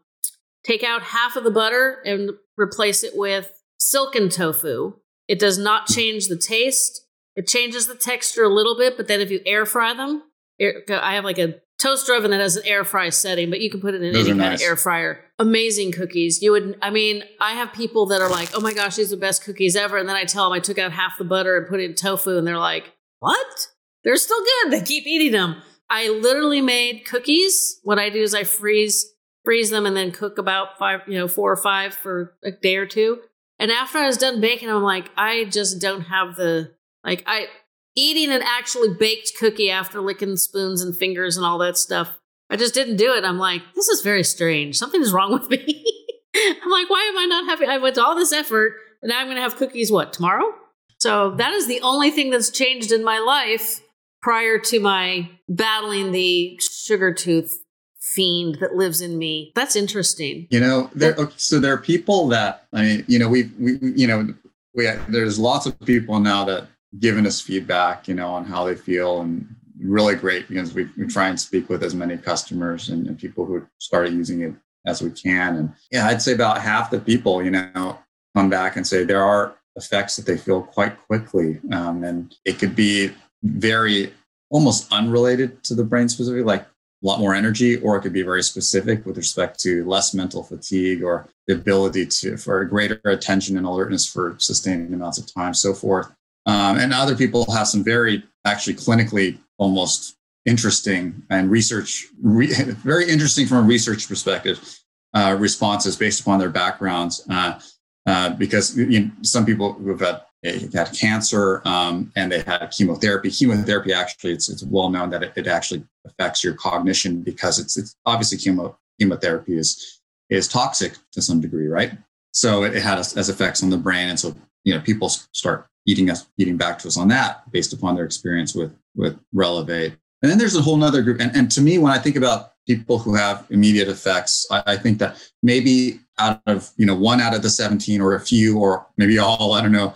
take 0.64 0.84
out 0.84 1.02
half 1.02 1.36
of 1.36 1.44
the 1.44 1.52
butter 1.52 2.02
and 2.06 2.32
replace 2.56 3.04
it 3.04 3.14
with 3.16 3.52
silken 3.80 4.30
tofu. 4.30 4.94
It 5.28 5.40
does 5.40 5.58
not 5.58 5.88
change 5.88 6.28
the 6.28 6.38
taste. 6.38 7.06
It 7.36 7.48
changes 7.48 7.88
the 7.88 7.96
texture 7.96 8.44
a 8.44 8.54
little 8.54 8.78
bit, 8.78 8.96
but 8.96 9.08
then 9.08 9.22
if 9.22 9.32
you 9.32 9.42
air 9.46 9.66
fry 9.66 9.94
them, 9.94 10.22
I 10.62 11.16
have 11.16 11.26
like 11.26 11.40
a 11.40 11.56
toaster 11.80 12.14
oven 12.14 12.32
that 12.32 12.40
has 12.40 12.56
an 12.56 12.66
air 12.66 12.84
fry 12.84 13.10
setting, 13.10 13.50
but 13.50 13.60
you 13.60 13.70
can 13.70 13.82
put 13.82 13.94
it 13.94 14.02
in 14.02 14.14
Those 14.14 14.28
any 14.28 14.40
kind 14.40 14.52
nice. 14.52 14.62
of 14.62 14.68
air 14.68 14.76
fryer. 14.76 15.20
Amazing 15.40 15.92
cookies. 15.92 16.42
You 16.42 16.52
would, 16.52 16.78
I 16.82 16.90
mean, 16.90 17.24
I 17.40 17.54
have 17.54 17.74
people 17.74 18.06
that 18.08 18.22
are 18.22 18.30
like, 18.30 18.50
oh 18.56 18.62
my 18.62 18.74
gosh, 18.74 18.96
these 18.96 19.12
are 19.12 19.16
the 19.16 19.20
best 19.20 19.44
cookies 19.44 19.76
ever. 19.76 19.98
And 19.98 20.08
then 20.08 20.16
I 20.16 20.24
tell 20.24 20.46
them 20.46 20.54
I 20.54 20.60
took 20.60 20.78
out 20.78 20.92
half 20.92 21.18
the 21.18 21.24
butter 21.24 21.58
and 21.58 21.68
put 21.68 21.80
it 21.80 21.90
in 21.90 21.96
tofu, 21.96 22.38
and 22.38 22.48
they're 22.48 22.58
like, 22.58 22.94
what? 23.20 23.68
They're 24.04 24.16
still 24.18 24.42
good. 24.44 24.72
They 24.74 24.82
keep 24.82 25.06
eating 25.08 25.32
them. 25.32 25.62
I 25.90 26.10
literally 26.10 26.62
made 26.62 27.06
cookies. 27.06 27.80
What 27.84 28.00
I 28.00 28.10
do 28.10 28.22
is 28.22 28.34
I 28.34 28.44
freeze 28.44 29.06
freeze 29.44 29.70
them 29.70 29.86
and 29.86 29.96
then 29.96 30.12
cook 30.12 30.38
about 30.38 30.78
five, 30.80 31.02
you 31.06 31.18
know, 31.18 31.28
four 31.28 31.52
or 31.52 31.58
five 31.58 31.94
for 31.94 32.34
a 32.44 32.52
day 32.52 32.78
or 32.78 32.86
two. 32.86 33.20
And 33.60 33.72
after 33.72 33.98
I 33.98 34.08
was 34.08 34.18
done 34.18 34.40
baking, 34.42 34.70
I'm 34.70 34.84
like, 34.84 35.10
I 35.18 35.46
just 35.46 35.82
don't 35.82 36.02
have 36.02 36.36
the 36.36 36.72
like 37.04 37.24
I 37.28 37.48
eating 37.96 38.32
an 38.32 38.42
actually 38.44 38.94
baked 38.98 39.34
cookie 39.40 39.70
after 39.70 40.02
licking 40.02 40.38
spoons 40.38 40.82
and 40.82 40.96
fingers 40.96 41.38
and 41.38 41.46
all 41.46 41.58
that 41.60 41.78
stuff. 41.78 42.20
I 42.50 42.56
just 42.56 42.74
didn't 42.74 42.98
do 42.98 43.14
it. 43.14 43.24
I'm 43.24 43.40
like, 43.40 43.62
this 43.76 43.88
is 43.88 44.02
very 44.02 44.24
strange. 44.24 44.78
Something's 44.78 45.12
wrong 45.12 45.32
with 45.32 45.50
me. 45.50 45.58
I'm 46.36 46.72
like, 46.72 46.90
why 46.90 47.10
am 47.12 47.18
I 47.18 47.26
not 47.26 47.46
happy? 47.46 47.66
I 47.66 47.78
went 47.78 47.96
to 47.96 48.04
all 48.04 48.16
this 48.16 48.34
effort 48.34 48.74
and 49.02 49.10
now 49.10 49.20
I'm 49.20 49.28
going 49.28 49.36
to 49.36 49.42
have 49.42 49.56
cookies, 49.56 49.92
what, 49.92 50.14
tomorrow? 50.14 50.54
So 50.98 51.32
that 51.32 51.54
is 51.54 51.68
the 51.68 51.82
only 51.82 52.10
thing 52.10 52.30
that's 52.30 52.50
changed 52.50 52.92
in 52.92 53.04
my 53.04 53.20
life 53.20 53.82
prior 54.22 54.58
to 54.58 54.80
my 54.80 55.30
battling 55.50 56.12
the 56.12 56.58
sugar 56.60 57.14
tooth 57.14 57.64
fiend 58.00 58.60
that 58.62 58.76
lives 58.76 59.02
in 59.02 59.18
me. 59.18 59.52
That's 59.56 59.76
interesting. 59.76 60.48
You 60.50 60.60
know, 60.60 60.90
there, 60.96 61.16
so 61.36 61.60
there 61.60 61.74
are 61.74 61.78
people 61.78 62.30
that, 62.30 62.68
I 62.72 62.82
mean, 62.82 63.06
you 63.08 63.20
know, 63.20 63.28
we, 63.28 63.44
we 63.60 63.78
you 63.82 64.08
know, 64.08 64.34
we, 64.74 64.90
there's 65.10 65.38
lots 65.38 65.66
of 65.66 65.78
people 65.82 66.20
now 66.20 66.46
that 66.46 66.68
given 67.00 67.26
us 67.26 67.42
feedback, 67.42 68.08
you 68.08 68.14
know, 68.14 68.30
on 68.30 68.46
how 68.46 68.66
they 68.66 68.76
feel 68.76 69.22
and 69.22 69.48
really 69.80 70.16
great 70.16 70.48
because 70.48 70.74
we, 70.74 70.88
we 70.98 71.08
try 71.08 71.28
and 71.28 71.40
speak 71.40 71.70
with 71.70 71.84
as 71.84 71.96
many 71.96 72.18
customers 72.18 72.90
and, 72.90 73.08
and 73.08 73.18
people 73.18 73.46
who 73.46 73.66
started 73.80 74.14
using 74.14 74.42
it 74.42 74.54
as 74.86 75.02
we 75.02 75.10
can. 75.10 75.56
And 75.56 75.74
yeah, 75.92 76.08
I'd 76.08 76.22
say 76.22 76.34
about 76.34 76.62
half 76.62 76.92
the 76.92 77.00
people, 77.00 77.44
you 77.44 77.52
know, 77.52 77.98
come 78.36 78.50
back 78.50 78.76
and 78.76 78.86
say 78.86 79.04
there 79.04 79.24
are 79.24 79.56
effects 79.76 80.16
that 80.16 80.26
they 80.26 80.38
feel 80.38 80.62
quite 80.62 80.96
quickly. 81.08 81.60
Um, 81.72 82.04
and 82.04 82.36
it 82.46 82.60
could 82.60 82.76
be 82.76 83.12
very 83.44 84.14
almost 84.50 84.92
unrelated 84.92 85.64
to 85.64 85.76
the 85.76 85.84
brain 85.84 86.08
specifically, 86.08 86.44
like 86.44 86.62
a 86.62 87.08
lot 87.08 87.20
more 87.20 87.34
energy, 87.34 87.78
or 87.78 87.98
it 87.98 88.02
could 88.02 88.14
be 88.14 88.22
very 88.22 88.44
specific 88.44 89.06
with 89.06 89.18
respect 89.18 89.60
to 89.60 89.84
less 89.86 90.14
mental 90.14 90.44
fatigue 90.44 91.04
or 91.04 91.28
the 91.48 91.56
ability 91.56 92.06
to 92.06 92.38
for 92.38 92.64
greater 92.66 93.02
attention 93.06 93.58
and 93.58 93.66
alertness 93.66 94.08
for 94.08 94.36
sustained 94.38 94.94
amounts 94.94 95.18
of 95.18 95.32
time, 95.34 95.54
so 95.54 95.74
forth. 95.74 96.14
Um, 96.46 96.78
and 96.78 96.94
other 96.94 97.16
people 97.16 97.50
have 97.52 97.68
some 97.68 97.84
very 97.84 98.24
actually 98.46 98.76
clinically 98.76 99.40
almost 99.58 100.16
interesting 100.46 101.24
and 101.30 101.50
research, 101.50 102.08
re- 102.22 102.54
very 102.54 103.10
interesting 103.10 103.48
from 103.48 103.58
a 103.58 103.68
research 103.68 104.08
perspective, 104.08 104.80
uh, 105.14 105.36
responses 105.40 105.96
based 105.96 106.22
upon 106.22 106.40
their 106.40 106.50
backgrounds. 106.50 107.26
Uh, 107.30 107.60
uh, 108.06 108.32
because 108.32 108.78
you 108.78 109.00
know, 109.00 109.12
some 109.22 109.46
people 109.46 109.74
who 109.74 109.96
have 109.96 110.02
had, 110.02 110.74
had 110.74 110.94
cancer 110.94 111.62
um, 111.66 112.12
and 112.18 112.30
they 112.32 112.42
had 112.42 112.68
chemotherapy. 112.68 113.32
Chemotherapy 113.32 113.94
actually, 113.94 114.34
it's, 114.34 114.50
it's 114.50 114.64
well 114.64 114.90
known 114.90 115.10
that 115.12 115.24
it, 115.24 115.32
it, 115.38 115.48
actually 115.48 115.86
affects 116.06 116.44
your 116.44 116.54
cognition 116.56 117.22
because 117.22 117.60
it's, 117.60 117.78
it's 117.78 117.96
obviously 118.06 118.38
chemo, 118.38 118.76
chemotherapy 119.00 119.58
is 119.58 120.02
is 120.30 120.50
toxic 120.50 120.98
to 121.14 121.22
some 121.22 121.40
degree, 121.40 121.68
right? 121.68 121.92
So 122.34 122.64
it, 122.64 122.76
it 122.76 122.82
had 122.82 122.98
as 122.98 123.30
effects 123.30 123.64
on 123.64 123.70
the 123.70 123.78
brain, 123.78 124.10
and 124.10 124.20
so 124.20 124.36
you 124.64 124.74
know 124.74 124.82
people 124.82 125.10
start 125.10 125.68
eating 125.86 126.10
us 126.10 126.28
eating 126.38 126.58
back 126.58 126.80
to 126.80 126.88
us 126.88 126.98
on 126.98 127.08
that 127.10 127.50
based 127.52 127.74
upon 127.74 127.96
their 127.96 128.06
experience 128.06 128.56
with 128.56 128.76
with 128.96 129.20
relevate. 129.34 129.96
And 130.22 130.32
then 130.32 130.38
there's 130.38 130.56
a 130.56 130.62
whole 130.62 130.78
nother 130.78 131.02
group 131.02 131.20
and, 131.20 131.36
and 131.36 131.52
to 131.52 131.62
me 131.62 131.78
when 131.78 131.92
i 131.92 131.98
think 131.98 132.16
about 132.16 132.54
people 132.66 132.98
who 132.98 133.14
have 133.14 133.46
immediate 133.50 133.90
effects 133.90 134.46
I, 134.50 134.64
I, 134.68 134.78
think 134.78 135.00
that 135.00 135.22
maybe 135.42 136.00
out 136.18 136.42
of 136.48 136.72
you 136.78 136.86
know 136.86 136.96
one 136.96 137.20
out 137.20 137.36
of 137.36 137.42
the 137.42 137.50
17 137.50 138.00
or 138.00 138.16
a 138.16 138.20
few 138.22 138.58
or 138.58 138.88
maybe 138.98 139.20
all 139.20 139.54
i 139.54 139.62
don't 139.62 139.74
know 139.74 139.94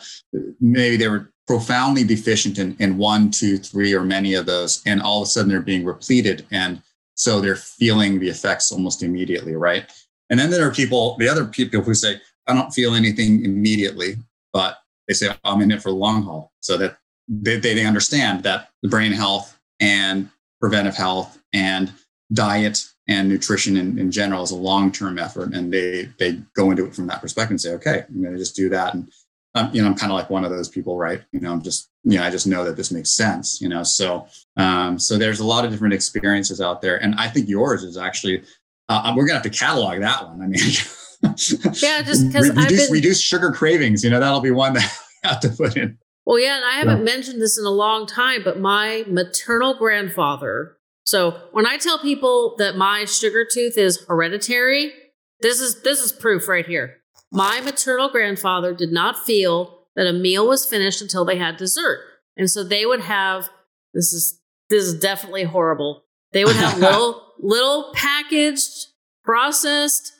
maybe 0.59 0.97
they 0.97 1.07
were 1.07 1.31
profoundly 1.47 2.03
deficient 2.03 2.59
in, 2.59 2.75
in 2.79 2.97
one 2.97 3.31
two 3.31 3.57
three 3.57 3.93
or 3.93 4.03
many 4.03 4.33
of 4.33 4.45
those 4.45 4.81
and 4.85 5.01
all 5.01 5.21
of 5.21 5.27
a 5.27 5.29
sudden 5.29 5.49
they're 5.49 5.61
being 5.61 5.85
repleted 5.85 6.45
and 6.51 6.81
so 7.15 7.39
they're 7.39 7.55
feeling 7.55 8.19
the 8.19 8.29
effects 8.29 8.71
almost 8.71 9.01
immediately 9.03 9.55
right? 9.55 9.91
And 10.29 10.37
then 10.37 10.51
there 10.51 10.67
are 10.67 10.73
people 10.73 11.15
the 11.17 11.29
other 11.29 11.45
people 11.45 11.81
who 11.81 11.93
say 11.93 12.19
i 12.47 12.53
don't 12.53 12.71
feel 12.71 12.95
anything 12.95 13.45
immediately 13.45 14.17
but 14.57 14.79
they 15.07 15.13
say 15.13 15.29
I'm 15.43 15.61
in 15.61 15.69
it 15.69 15.83
for 15.83 15.89
the 15.89 15.95
long 15.95 16.23
haul, 16.23 16.51
so 16.61 16.77
that 16.77 16.97
they, 17.27 17.57
they 17.57 17.85
understand 17.85 18.41
that 18.41 18.69
the 18.81 18.89
brain 18.89 19.11
health 19.11 19.55
and 19.79 20.31
preventive 20.59 20.95
health 20.95 21.37
and 21.53 21.91
diet 22.33 22.83
and 23.07 23.29
nutrition 23.29 23.77
in, 23.77 23.99
in 23.99 24.09
general 24.09 24.41
is 24.41 24.49
a 24.49 24.55
long-term 24.55 25.19
effort 25.19 25.53
and 25.53 25.71
they 25.71 26.09
they 26.17 26.41
go 26.55 26.71
into 26.71 26.87
it 26.87 26.95
from 26.95 27.05
that 27.05 27.21
perspective 27.21 27.51
and 27.51 27.61
say 27.61 27.73
okay 27.73 28.03
i'm 28.09 28.21
going 28.21 28.33
to 28.33 28.39
just 28.39 28.55
do 28.55 28.67
that. 28.69 28.95
And 28.95 29.11
um, 29.53 29.69
you 29.73 29.81
know 29.81 29.87
i'm 29.87 29.95
kind 29.95 30.11
of 30.11 30.17
like 30.17 30.31
one 30.31 30.43
of 30.43 30.49
those 30.49 30.69
people 30.69 30.97
right? 30.97 31.21
You 31.31 31.39
know 31.39 31.51
i'm 31.51 31.61
just 31.61 31.91
you 32.03 32.17
know 32.17 32.23
i 32.23 32.31
just 32.31 32.47
know 32.47 32.63
that 32.65 32.75
this 32.75 32.91
makes 32.91 33.11
sense 33.11 33.61
you 33.61 33.69
know? 33.69 33.83
So 33.83 34.27
um, 34.57 34.97
so 34.97 35.19
there's 35.19 35.39
a 35.39 35.45
lot 35.45 35.65
of 35.65 35.71
different 35.71 35.93
experiences 35.93 36.59
out 36.59 36.81
there 36.81 36.97
and 37.03 37.13
i 37.15 37.27
think 37.27 37.47
yours 37.47 37.83
is 37.83 37.95
actually 37.95 38.41
uh, 38.89 39.13
we're 39.15 39.27
going 39.27 39.39
to 39.39 39.43
have 39.43 39.51
to 39.51 39.59
catalog 39.65 39.99
that 39.99 40.25
one. 40.27 40.41
I 40.41 40.47
mean 40.47 40.59
yeah, 41.81 42.01
just 42.01 42.27
because 42.27 42.49
reduce, 42.49 42.87
been... 42.87 42.93
reduce 42.93 43.21
sugar 43.21 43.51
cravings. 43.51 44.03
You 44.03 44.09
know, 44.09 44.19
that'll 44.19 44.41
be 44.41 44.51
one 44.51 44.73
that 44.75 44.99
I 45.23 45.27
have 45.29 45.39
to 45.41 45.49
put 45.49 45.77
in. 45.77 45.97
Well, 46.25 46.39
yeah, 46.39 46.57
and 46.57 46.65
I 46.65 46.73
haven't 46.73 46.99
yeah. 46.99 47.03
mentioned 47.15 47.41
this 47.41 47.57
in 47.57 47.65
a 47.65 47.71
long 47.71 48.05
time, 48.05 48.41
but 48.43 48.59
my 48.59 49.05
maternal 49.07 49.75
grandfather. 49.75 50.77
So 51.05 51.39
when 51.53 51.65
I 51.65 51.77
tell 51.77 51.99
people 51.99 52.55
that 52.57 52.75
my 52.75 53.05
sugar 53.05 53.45
tooth 53.49 53.77
is 53.77 54.03
hereditary, 54.07 54.91
this 55.39 55.61
is 55.61 55.81
this 55.83 56.01
is 56.01 56.11
proof 56.11 56.47
right 56.47 56.65
here. 56.65 56.97
My 57.31 57.61
maternal 57.61 58.09
grandfather 58.09 58.73
did 58.73 58.91
not 58.91 59.25
feel 59.25 59.85
that 59.95 60.07
a 60.07 60.13
meal 60.13 60.47
was 60.47 60.65
finished 60.65 61.01
until 61.01 61.23
they 61.23 61.37
had 61.37 61.57
dessert, 61.57 61.99
and 62.35 62.49
so 62.49 62.63
they 62.63 62.85
would 62.85 63.01
have 63.01 63.49
this 63.93 64.11
is 64.11 64.39
this 64.69 64.83
is 64.83 64.99
definitely 64.99 65.43
horrible. 65.43 66.03
They 66.33 66.43
would 66.43 66.57
have 66.57 66.77
little 66.79 67.23
little 67.39 67.93
packaged 67.93 68.87
processed 69.23 70.11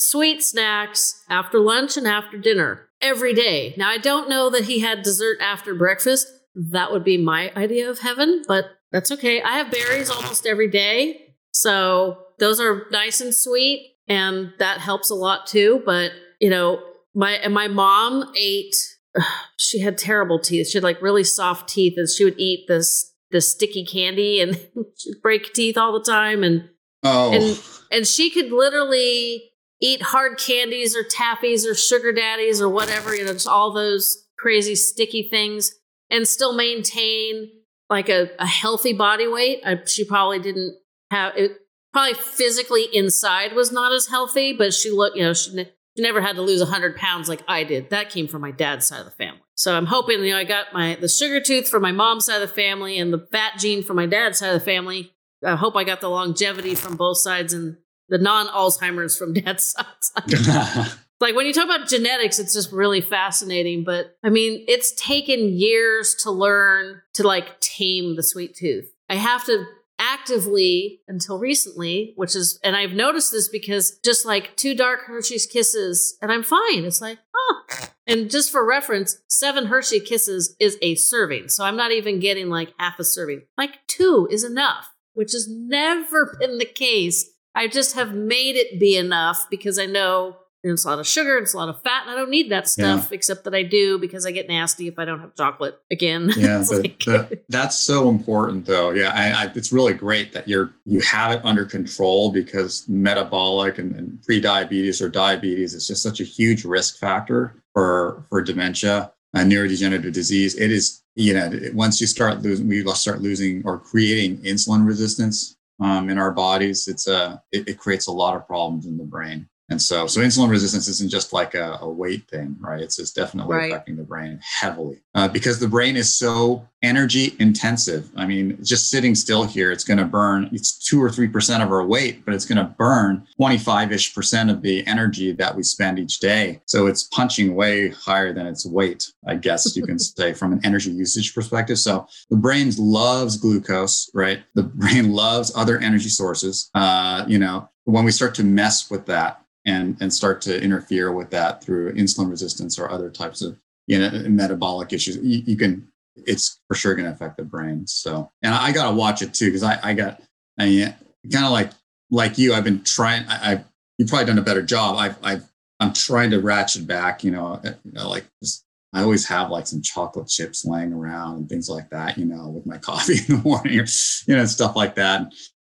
sweet 0.00 0.42
snacks 0.42 1.22
after 1.28 1.58
lunch 1.58 1.96
and 1.96 2.06
after 2.06 2.38
dinner 2.38 2.88
every 3.00 3.34
day. 3.34 3.74
Now, 3.76 3.88
I 3.90 3.98
don't 3.98 4.28
know 4.28 4.50
that 4.50 4.64
he 4.64 4.80
had 4.80 5.02
dessert 5.02 5.38
after 5.40 5.74
breakfast. 5.74 6.26
That 6.54 6.92
would 6.92 7.04
be 7.04 7.16
my 7.16 7.52
idea 7.56 7.88
of 7.88 8.00
heaven, 8.00 8.42
but 8.46 8.66
that's 8.92 9.12
okay. 9.12 9.40
I 9.42 9.58
have 9.58 9.70
berries 9.70 10.10
almost 10.10 10.46
every 10.46 10.68
day. 10.68 11.34
So 11.52 12.18
those 12.38 12.60
are 12.60 12.86
nice 12.90 13.20
and 13.20 13.34
sweet, 13.34 13.94
and 14.08 14.52
that 14.58 14.78
helps 14.78 15.10
a 15.10 15.14
lot 15.14 15.46
too. 15.46 15.82
But, 15.84 16.12
you 16.40 16.50
know, 16.50 16.82
my 17.14 17.32
and 17.32 17.54
my 17.54 17.68
mom 17.68 18.32
ate. 18.36 18.76
She 19.62 19.80
had 19.80 19.98
terrible 19.98 20.40
teeth. 20.40 20.68
She 20.68 20.78
had 20.78 20.82
like 20.82 21.02
really 21.02 21.22
soft 21.22 21.68
teeth, 21.68 21.94
and 21.98 22.08
she 22.08 22.24
would 22.24 22.38
eat 22.38 22.66
this 22.66 23.12
this 23.30 23.52
sticky 23.52 23.84
candy, 23.84 24.40
and 24.40 24.56
she'd 24.98 25.20
break 25.22 25.52
teeth 25.52 25.76
all 25.76 25.92
the 25.92 26.02
time. 26.02 26.42
And 26.42 26.70
Oh, 27.02 27.32
and 27.32 27.62
and 27.90 28.06
she 28.06 28.30
could 28.30 28.52
literally 28.52 29.49
eat 29.80 30.02
hard 30.02 30.38
candies 30.38 30.96
or 30.96 31.02
taffies 31.02 31.66
or 31.66 31.74
sugar 31.74 32.12
daddies 32.12 32.60
or 32.60 32.68
whatever, 32.68 33.14
you 33.14 33.24
know, 33.24 33.32
just 33.32 33.48
all 33.48 33.72
those 33.72 34.26
crazy 34.38 34.74
sticky 34.74 35.28
things, 35.28 35.72
and 36.10 36.26
still 36.26 36.54
maintain 36.54 37.50
like 37.88 38.08
a, 38.08 38.30
a 38.38 38.46
healthy 38.46 38.92
body 38.92 39.26
weight. 39.26 39.60
I, 39.64 39.80
she 39.86 40.04
probably 40.04 40.38
didn't 40.38 40.76
have 41.10 41.36
it. 41.36 41.58
Probably 41.92 42.14
physically 42.14 42.86
inside 42.92 43.52
was 43.52 43.72
not 43.72 43.92
as 43.92 44.06
healthy, 44.06 44.52
but 44.52 44.72
she 44.72 44.90
looked, 44.90 45.16
you 45.16 45.24
know, 45.24 45.34
she, 45.34 45.52
ne- 45.54 45.72
she 45.96 46.02
never 46.02 46.20
had 46.20 46.36
to 46.36 46.42
lose 46.42 46.60
100 46.60 46.96
pounds 46.96 47.28
like 47.28 47.42
I 47.48 47.64
did. 47.64 47.90
That 47.90 48.10
came 48.10 48.28
from 48.28 48.42
my 48.42 48.52
dad's 48.52 48.86
side 48.86 49.00
of 49.00 49.06
the 49.06 49.10
family. 49.10 49.40
So 49.56 49.74
I'm 49.74 49.86
hoping, 49.86 50.22
you 50.22 50.30
know, 50.30 50.38
I 50.38 50.44
got 50.44 50.72
my 50.72 50.94
the 50.94 51.08
sugar 51.08 51.40
tooth 51.40 51.68
from 51.68 51.82
my 51.82 51.92
mom's 51.92 52.26
side 52.26 52.40
of 52.40 52.48
the 52.48 52.54
family 52.54 52.98
and 52.98 53.12
the 53.12 53.26
fat 53.32 53.58
gene 53.58 53.82
from 53.82 53.96
my 53.96 54.06
dad's 54.06 54.38
side 54.38 54.54
of 54.54 54.60
the 54.60 54.64
family. 54.64 55.12
I 55.44 55.56
hope 55.56 55.74
I 55.74 55.84
got 55.84 56.00
the 56.00 56.08
longevity 56.08 56.74
from 56.74 56.96
both 56.96 57.18
sides 57.18 57.52
and 57.52 57.76
the 58.10 58.18
non 58.18 58.48
Alzheimer's 58.48 59.16
from 59.16 59.32
dad's 59.34 59.74
side. 59.74 60.88
like 61.20 61.34
when 61.34 61.46
you 61.46 61.52
talk 61.52 61.64
about 61.64 61.88
genetics, 61.88 62.38
it's 62.38 62.52
just 62.52 62.72
really 62.72 63.00
fascinating. 63.00 63.84
But 63.84 64.16
I 64.22 64.28
mean, 64.28 64.64
it's 64.68 64.92
taken 64.92 65.56
years 65.56 66.14
to 66.22 66.30
learn 66.30 67.00
to 67.14 67.26
like 67.26 67.60
tame 67.60 68.16
the 68.16 68.22
sweet 68.22 68.54
tooth. 68.54 68.92
I 69.08 69.14
have 69.14 69.44
to 69.46 69.64
actively 70.00 71.02
until 71.06 71.38
recently, 71.38 72.14
which 72.16 72.34
is, 72.34 72.58
and 72.64 72.74
I've 72.74 72.92
noticed 72.92 73.30
this 73.30 73.48
because 73.48 73.98
just 74.02 74.24
like 74.24 74.56
two 74.56 74.74
dark 74.74 75.02
Hershey's 75.02 75.46
kisses, 75.46 76.16
and 76.22 76.32
I'm 76.32 76.42
fine. 76.42 76.84
It's 76.84 77.02
like, 77.02 77.18
oh. 77.36 77.62
And 78.06 78.30
just 78.30 78.50
for 78.50 78.66
reference, 78.66 79.18
seven 79.28 79.66
Hershey 79.66 80.00
kisses 80.00 80.56
is 80.58 80.78
a 80.82 80.94
serving. 80.96 81.48
So 81.48 81.64
I'm 81.64 81.76
not 81.76 81.92
even 81.92 82.18
getting 82.18 82.48
like 82.48 82.72
half 82.78 82.98
a 82.98 83.04
serving. 83.04 83.42
Like 83.56 83.78
two 83.86 84.26
is 84.30 84.42
enough, 84.42 84.88
which 85.12 85.32
has 85.32 85.46
never 85.48 86.36
been 86.40 86.58
the 86.58 86.64
case. 86.64 87.30
I 87.54 87.68
just 87.68 87.94
have 87.96 88.14
made 88.14 88.56
it 88.56 88.78
be 88.78 88.96
enough 88.96 89.46
because 89.50 89.78
I 89.78 89.86
know 89.86 90.36
it's 90.62 90.84
a 90.84 90.88
lot 90.88 90.98
of 90.98 91.06
sugar, 91.06 91.38
it's 91.38 91.54
a 91.54 91.56
lot 91.56 91.70
of 91.70 91.80
fat, 91.82 92.02
and 92.02 92.10
I 92.10 92.14
don't 92.14 92.28
need 92.30 92.50
that 92.50 92.68
stuff, 92.68 93.12
except 93.12 93.44
that 93.44 93.54
I 93.54 93.62
do 93.62 93.98
because 93.98 94.26
I 94.26 94.30
get 94.30 94.46
nasty 94.46 94.88
if 94.88 94.98
I 94.98 95.06
don't 95.06 95.18
have 95.20 95.34
chocolate 95.34 95.80
again. 95.90 96.30
yeah, 96.36 96.58
the- 96.58 96.80
like- 96.82 96.98
the- 96.98 97.40
that's 97.48 97.76
so 97.78 98.10
important, 98.10 98.66
though. 98.66 98.90
Yeah, 98.90 99.10
I, 99.14 99.44
I, 99.46 99.52
it's 99.54 99.72
really 99.72 99.94
great 99.94 100.32
that 100.34 100.46
you're 100.46 100.70
you 100.84 101.00
have 101.00 101.32
it 101.32 101.40
under 101.44 101.64
control 101.64 102.30
because 102.30 102.86
metabolic 102.88 103.78
and, 103.78 103.96
and 103.96 104.22
pre-diabetes 104.22 105.00
or 105.00 105.08
diabetes 105.08 105.72
is 105.72 105.86
just 105.88 106.02
such 106.02 106.20
a 106.20 106.24
huge 106.24 106.64
risk 106.66 106.98
factor 106.98 107.54
for 107.72 108.26
for 108.28 108.42
dementia, 108.42 109.12
and 109.32 109.50
neurodegenerative 109.50 110.12
disease. 110.12 110.54
It 110.56 110.70
is, 110.70 111.02
you 111.14 111.32
know, 111.32 111.50
once 111.72 112.02
you 112.02 112.06
start 112.06 112.42
losing, 112.42 112.68
we 112.68 112.84
start 112.92 113.22
losing 113.22 113.62
or 113.64 113.78
creating 113.78 114.38
insulin 114.42 114.86
resistance 114.86 115.56
um, 115.80 116.10
in 116.10 116.18
our 116.18 116.32
bodies. 116.32 116.88
It's 116.88 117.08
a 117.08 117.42
it, 117.52 117.68
it 117.68 117.78
creates 117.78 118.06
a 118.06 118.12
lot 118.12 118.36
of 118.36 118.46
problems 118.46 118.86
in 118.86 118.96
the 118.96 119.04
brain. 119.04 119.48
And 119.70 119.80
so, 119.80 120.06
so 120.08 120.20
insulin 120.20 120.50
resistance 120.50 120.88
isn't 120.88 121.10
just 121.10 121.32
like 121.32 121.54
a, 121.54 121.78
a 121.80 121.88
weight 121.88 122.28
thing, 122.28 122.56
right? 122.60 122.80
It's 122.80 122.96
just 122.96 123.14
definitely 123.14 123.56
Right. 123.56 123.70
affecting 123.72 123.96
the 123.96 124.02
brain 124.02 124.40
heavily 124.42 124.98
uh, 125.14 125.28
because 125.28 125.60
the 125.60 125.68
brain 125.68 125.96
is 125.96 126.12
so 126.12 126.66
energy 126.82 127.34
intensive. 127.38 128.10
I 128.16 128.26
mean, 128.26 128.58
just 128.64 128.90
sitting 128.90 129.14
still 129.14 129.44
here, 129.44 129.70
it's 129.70 129.84
going 129.84 129.98
to 129.98 130.04
burn. 130.04 130.48
It's 130.52 130.72
two 130.72 131.00
or 131.02 131.10
three 131.10 131.28
percent 131.28 131.62
of 131.62 131.70
our 131.70 131.86
weight, 131.86 132.24
but 132.24 132.34
it's 132.34 132.44
going 132.46 132.58
to 132.58 132.74
burn 132.78 133.26
twenty-five 133.36 133.92
ish 133.92 134.14
percent 134.14 134.50
of 134.50 134.62
the 134.62 134.86
energy 134.86 135.32
that 135.32 135.54
we 135.54 135.62
spend 135.62 135.98
each 135.98 136.18
day. 136.20 136.60
So 136.66 136.86
it's 136.86 137.04
punching 137.04 137.54
way 137.54 137.90
higher 137.90 138.32
than 138.32 138.46
its 138.46 138.66
weight, 138.66 139.12
I 139.26 139.36
guess 139.36 139.76
you 139.76 139.84
can 139.86 139.98
say, 139.98 140.32
from 140.32 140.52
an 140.52 140.60
energy 140.64 140.90
usage 140.90 141.34
perspective. 141.34 141.78
So 141.78 142.08
the 142.28 142.36
brain 142.36 142.72
loves 142.78 143.36
glucose, 143.36 144.10
right? 144.14 144.40
The 144.54 144.64
brain 144.64 145.12
loves 145.12 145.52
other 145.54 145.78
energy 145.78 146.08
sources. 146.08 146.70
Uh, 146.74 147.24
you 147.28 147.38
know, 147.38 147.68
when 147.84 148.04
we 148.04 148.10
start 148.10 148.34
to 148.36 148.44
mess 148.44 148.90
with 148.90 149.06
that 149.06 149.42
and 149.70 149.96
and 150.00 150.12
start 150.12 150.40
to 150.42 150.62
interfere 150.62 151.12
with 151.12 151.30
that 151.30 151.62
through 151.62 151.92
insulin 151.94 152.30
resistance 152.30 152.78
or 152.78 152.90
other 152.90 153.10
types 153.10 153.42
of 153.42 153.58
you 153.86 153.98
know 153.98 154.10
metabolic 154.28 154.92
issues, 154.92 155.16
you, 155.16 155.42
you 155.46 155.56
can 155.56 155.86
it's 156.16 156.60
for 156.68 156.74
sure 156.74 156.94
going 156.94 157.06
to 157.06 157.12
affect 157.12 157.36
the 157.36 157.44
brain. 157.44 157.86
So, 157.86 158.30
and 158.42 158.54
I 158.54 158.72
got 158.72 158.90
to 158.90 158.96
watch 158.96 159.22
it 159.22 159.32
too 159.32 159.46
because 159.46 159.62
I 159.62 159.78
I 159.82 159.94
got 159.94 160.20
I 160.58 160.66
mean, 160.66 160.94
kind 161.32 161.44
of 161.44 161.52
like 161.52 161.70
like 162.10 162.38
you. 162.38 162.52
I've 162.54 162.64
been 162.64 162.82
trying. 162.84 163.24
I, 163.28 163.52
I 163.52 163.64
you've 163.96 164.08
probably 164.08 164.26
done 164.26 164.38
a 164.38 164.42
better 164.42 164.62
job. 164.62 164.96
I've 164.96 165.16
I've 165.22 165.44
I'm 165.78 165.92
trying 165.92 166.30
to 166.30 166.40
ratchet 166.40 166.86
back. 166.86 167.24
You 167.24 167.30
know, 167.30 167.60
uh, 167.64 167.72
you 167.84 167.92
know 167.92 168.08
like 168.08 168.26
just 168.42 168.64
I 168.92 169.02
always 169.02 169.26
have 169.28 169.50
like 169.50 169.66
some 169.66 169.82
chocolate 169.82 170.28
chips 170.28 170.64
laying 170.64 170.92
around 170.92 171.36
and 171.36 171.48
things 171.48 171.68
like 171.68 171.90
that, 171.90 172.18
you 172.18 172.24
know, 172.24 172.48
with 172.48 172.66
my 172.66 172.78
coffee 172.88 173.18
in 173.18 173.36
the 173.36 173.42
morning 173.42 173.78
or, 173.78 173.86
you 174.26 174.36
know, 174.36 174.44
stuff 174.46 174.76
like 174.76 174.96
that. 174.96 175.32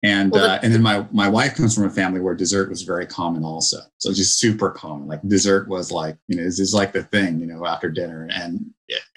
And, 0.04 0.32
Well, 0.32 0.50
uh, 0.50 0.60
and 0.64 0.74
then 0.74 0.82
my, 0.82 1.06
my 1.12 1.30
wife 1.30 1.56
comes 1.56 1.76
from 1.76 1.86
a 1.86 1.90
family 1.90 2.20
where 2.22 2.34
dessert 2.34 2.70
was 2.70 2.82
very 2.82 3.06
common 3.06 3.44
also. 3.44 3.78
So 4.00 4.12
just 4.12 4.40
super 4.40 4.72
common. 4.72 5.08
Like 5.08 5.22
dessert 5.28 5.68
was 5.68 5.92
like, 5.92 6.18
you 6.28 6.38
know, 6.38 6.44
this 6.44 6.60
is 6.60 6.74
like 6.74 6.92
the 6.92 7.04
thing, 7.04 7.40
you 7.40 7.46
know, 7.46 7.66
after 7.66 7.90
dinner. 7.90 8.28
And 8.34 8.72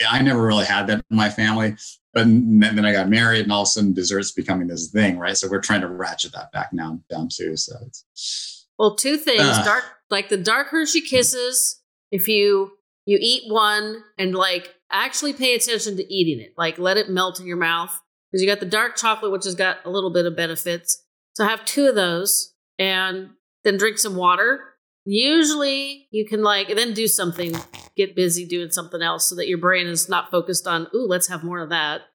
I 0.08 0.20
never 0.20 0.42
really 0.42 0.66
had 0.66 0.86
that 0.88 1.02
in 1.10 1.16
my 1.16 1.30
family. 1.30 1.76
But 2.12 2.24
then, 2.24 2.60
then 2.60 2.84
I 2.84 2.92
got 2.92 3.08
married 3.08 3.44
and 3.44 3.52
all 3.52 3.62
of 3.62 3.66
a 3.66 3.70
sudden 3.70 3.94
dessert's 3.94 4.32
becoming 4.32 4.68
this 4.68 4.90
thing, 4.90 5.18
right? 5.18 5.36
So 5.36 5.48
we're 5.48 5.60
trying 5.60 5.80
to 5.80 5.88
ratchet 5.88 6.32
that 6.32 6.52
back 6.52 6.72
now 6.72 7.00
down 7.08 7.28
too. 7.32 7.56
So 7.56 7.76
it's, 7.86 8.66
Well, 8.78 8.94
two 8.94 9.16
things. 9.16 9.42
Ugh. 9.42 9.64
dark 9.64 9.84
like 10.10 10.28
the 10.28 10.36
dark 10.36 10.68
Hershey 10.68 11.00
kisses, 11.00 11.80
if 12.10 12.28
you 12.28 12.72
you 13.06 13.18
eat 13.20 13.52
one 13.52 14.02
and 14.18 14.34
like 14.34 14.74
actually 14.90 15.32
pay 15.32 15.54
attention 15.54 15.96
to 15.96 16.14
eating 16.14 16.40
it. 16.40 16.54
Like 16.56 16.78
let 16.78 16.96
it 16.96 17.10
melt 17.10 17.40
in 17.40 17.46
your 17.46 17.56
mouth. 17.56 18.00
Because 18.34 18.42
you 18.42 18.48
got 18.48 18.58
the 18.58 18.66
dark 18.66 18.96
chocolate, 18.96 19.30
which 19.30 19.44
has 19.44 19.54
got 19.54 19.76
a 19.84 19.90
little 19.90 20.12
bit 20.12 20.26
of 20.26 20.34
benefits. 20.34 21.04
So 21.34 21.44
have 21.44 21.64
two 21.64 21.86
of 21.86 21.94
those 21.94 22.52
and 22.80 23.30
then 23.62 23.76
drink 23.76 23.96
some 23.96 24.16
water. 24.16 24.58
Usually 25.04 26.08
you 26.10 26.26
can 26.26 26.42
like 26.42 26.68
and 26.68 26.76
then 26.76 26.94
do 26.94 27.06
something, 27.06 27.54
get 27.96 28.16
busy 28.16 28.44
doing 28.44 28.72
something 28.72 29.00
else 29.00 29.28
so 29.28 29.36
that 29.36 29.46
your 29.46 29.58
brain 29.58 29.86
is 29.86 30.08
not 30.08 30.32
focused 30.32 30.66
on, 30.66 30.88
ooh, 30.92 31.06
let's 31.06 31.28
have 31.28 31.44
more 31.44 31.60
of 31.60 31.68
that. 31.68 32.00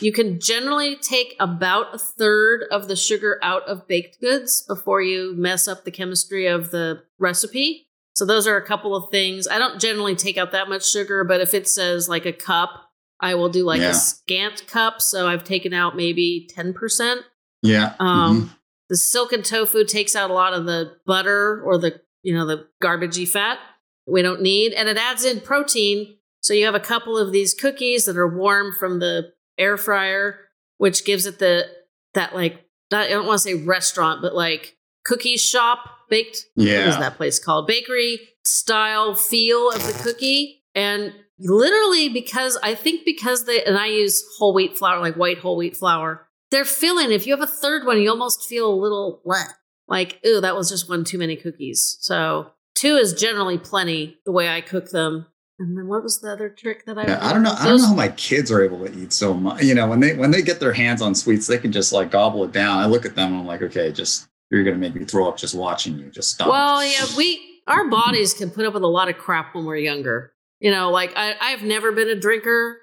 You 0.00 0.12
can 0.12 0.38
generally 0.38 0.94
take 0.94 1.34
about 1.40 1.92
a 1.92 1.98
third 1.98 2.66
of 2.70 2.86
the 2.86 2.94
sugar 2.94 3.40
out 3.42 3.64
of 3.64 3.88
baked 3.88 4.20
goods 4.20 4.62
before 4.62 5.02
you 5.02 5.34
mess 5.36 5.66
up 5.66 5.84
the 5.84 5.90
chemistry 5.90 6.46
of 6.46 6.70
the 6.70 7.02
recipe. 7.18 7.88
So 8.14 8.24
those 8.24 8.46
are 8.46 8.56
a 8.56 8.64
couple 8.64 8.94
of 8.94 9.10
things. 9.10 9.48
I 9.48 9.58
don't 9.58 9.80
generally 9.80 10.14
take 10.14 10.38
out 10.38 10.52
that 10.52 10.68
much 10.68 10.88
sugar, 10.88 11.24
but 11.24 11.40
if 11.40 11.52
it 11.52 11.66
says 11.66 12.08
like 12.08 12.26
a 12.26 12.32
cup, 12.32 12.83
I 13.20 13.34
will 13.34 13.48
do 13.48 13.64
like 13.64 13.80
Yeah. 13.80 13.90
a 13.90 13.94
scant 13.94 14.66
cup. 14.66 15.00
So 15.00 15.26
I've 15.28 15.44
taken 15.44 15.72
out 15.72 15.96
maybe 15.96 16.48
10%. 16.54 17.22
yeah. 17.62 17.94
Um, 17.98 18.42
mhm. 18.50 18.56
The 18.90 18.96
silken 18.98 19.42
tofu 19.42 19.84
takes 19.84 20.14
out 20.14 20.30
a 20.30 20.34
lot 20.34 20.52
of 20.52 20.66
the 20.66 20.96
butter 21.06 21.62
or 21.64 21.78
the 21.78 22.00
you 22.22 22.34
know 22.34 22.44
the 22.46 22.66
garbagey 22.82 23.26
fat 23.26 23.58
we 24.06 24.20
don't 24.20 24.42
need, 24.42 24.72
and 24.74 24.88
it 24.88 24.98
adds 24.98 25.24
in 25.24 25.40
protein. 25.40 26.18
So 26.42 26.52
you 26.52 26.66
have 26.66 26.74
a 26.74 26.80
couple 26.80 27.16
of 27.16 27.32
these 27.32 27.54
cookies 27.54 28.04
that 28.04 28.18
are 28.18 28.28
warm 28.28 28.74
from 28.78 28.98
the 28.98 29.32
air 29.58 29.78
fryer, 29.78 30.38
which 30.76 31.06
gives 31.06 31.24
it 31.24 31.38
the 31.38 31.64
that 32.12 32.34
like 32.34 32.60
not, 32.90 33.06
I 33.06 33.10
don't 33.10 33.26
want 33.26 33.40
to 33.40 33.42
say 33.48 33.54
restaurant, 33.54 34.20
but 34.20 34.34
like 34.34 34.76
cookie 35.06 35.38
shop 35.38 35.78
baked. 36.10 36.44
Yeah, 36.56 36.80
What 36.80 36.88
is 36.88 36.98
that 36.98 37.16
place 37.16 37.38
called? 37.38 37.66
Bakery 37.66 38.20
style 38.44 39.14
feel 39.14 39.70
of 39.70 39.82
the 39.86 39.98
cookie. 40.02 40.62
And 40.74 41.14
literally 41.38 42.08
because 42.08 42.58
I 42.62 42.74
think 42.74 43.04
because 43.04 43.44
they 43.44 43.62
and 43.64 43.76
I 43.76 43.86
use 43.86 44.24
whole 44.38 44.54
wheat 44.54 44.76
flour, 44.76 45.00
like 45.00 45.16
white 45.16 45.38
whole 45.38 45.56
wheat 45.56 45.76
flour, 45.76 46.28
they're 46.50 46.64
filling. 46.64 47.12
If 47.12 47.26
you 47.26 47.32
have 47.32 47.42
a 47.42 47.50
third 47.50 47.86
one, 47.86 48.00
you 48.00 48.10
almost 48.10 48.48
feel 48.48 48.72
a 48.72 48.74
little 48.74 49.22
bleh. 49.26 49.46
like, 49.88 50.20
ooh, 50.26 50.40
that 50.40 50.56
was 50.56 50.70
just 50.70 50.88
one 50.88 51.04
too 51.04 51.18
many 51.18 51.36
cookies. 51.36 51.98
So 52.00 52.52
two 52.74 52.96
is 52.96 53.12
generally 53.12 53.58
plenty 53.58 54.18
the 54.24 54.32
way 54.32 54.48
I 54.48 54.60
cook 54.60 54.90
them. 54.90 55.26
And 55.58 55.78
then 55.78 55.86
what 55.86 56.02
was 56.02 56.20
the 56.20 56.32
other 56.32 56.48
trick 56.48 56.84
that 56.86 56.98
I 56.98 57.04
Yeah, 57.04 57.24
I 57.24 57.32
don't 57.32 57.44
know. 57.44 57.54
I 57.56 57.66
don't 57.66 57.80
know 57.80 57.88
how 57.88 57.94
my 57.94 58.08
kids 58.08 58.50
are 58.50 58.62
able 58.62 58.84
to 58.84 58.92
eat 58.92 59.12
so 59.12 59.32
much. 59.32 59.62
You 59.62 59.74
know, 59.74 59.86
when 59.86 60.00
they 60.00 60.14
when 60.14 60.32
they 60.32 60.42
get 60.42 60.58
their 60.58 60.72
hands 60.72 61.00
on 61.00 61.14
sweets, 61.14 61.46
they 61.46 61.58
can 61.58 61.70
just 61.70 61.92
like 61.92 62.10
gobble 62.10 62.42
it 62.44 62.52
down. 62.52 62.78
I 62.78 62.86
look 62.86 63.06
at 63.06 63.14
them 63.14 63.32
and 63.32 63.40
I'm 63.40 63.46
like, 63.46 63.62
okay, 63.62 63.92
just 63.92 64.26
you're 64.50 64.64
gonna 64.64 64.78
make 64.78 64.94
me 64.94 65.04
throw 65.04 65.28
up 65.28 65.36
just 65.36 65.54
watching 65.54 65.96
you. 65.96 66.10
Just 66.10 66.30
stop. 66.30 66.48
Well, 66.48 66.84
yeah, 66.84 67.06
we 67.16 67.62
our 67.68 67.88
bodies 67.88 68.34
can 68.34 68.50
put 68.50 68.66
up 68.66 68.74
with 68.74 68.82
a 68.82 68.88
lot 68.88 69.08
of 69.08 69.16
crap 69.16 69.54
when 69.54 69.64
we're 69.64 69.76
younger. 69.76 70.33
You 70.60 70.70
know, 70.70 70.90
like 70.90 71.12
I, 71.16 71.34
I've 71.40 71.62
never 71.62 71.92
been 71.92 72.08
a 72.08 72.18
drinker. 72.18 72.78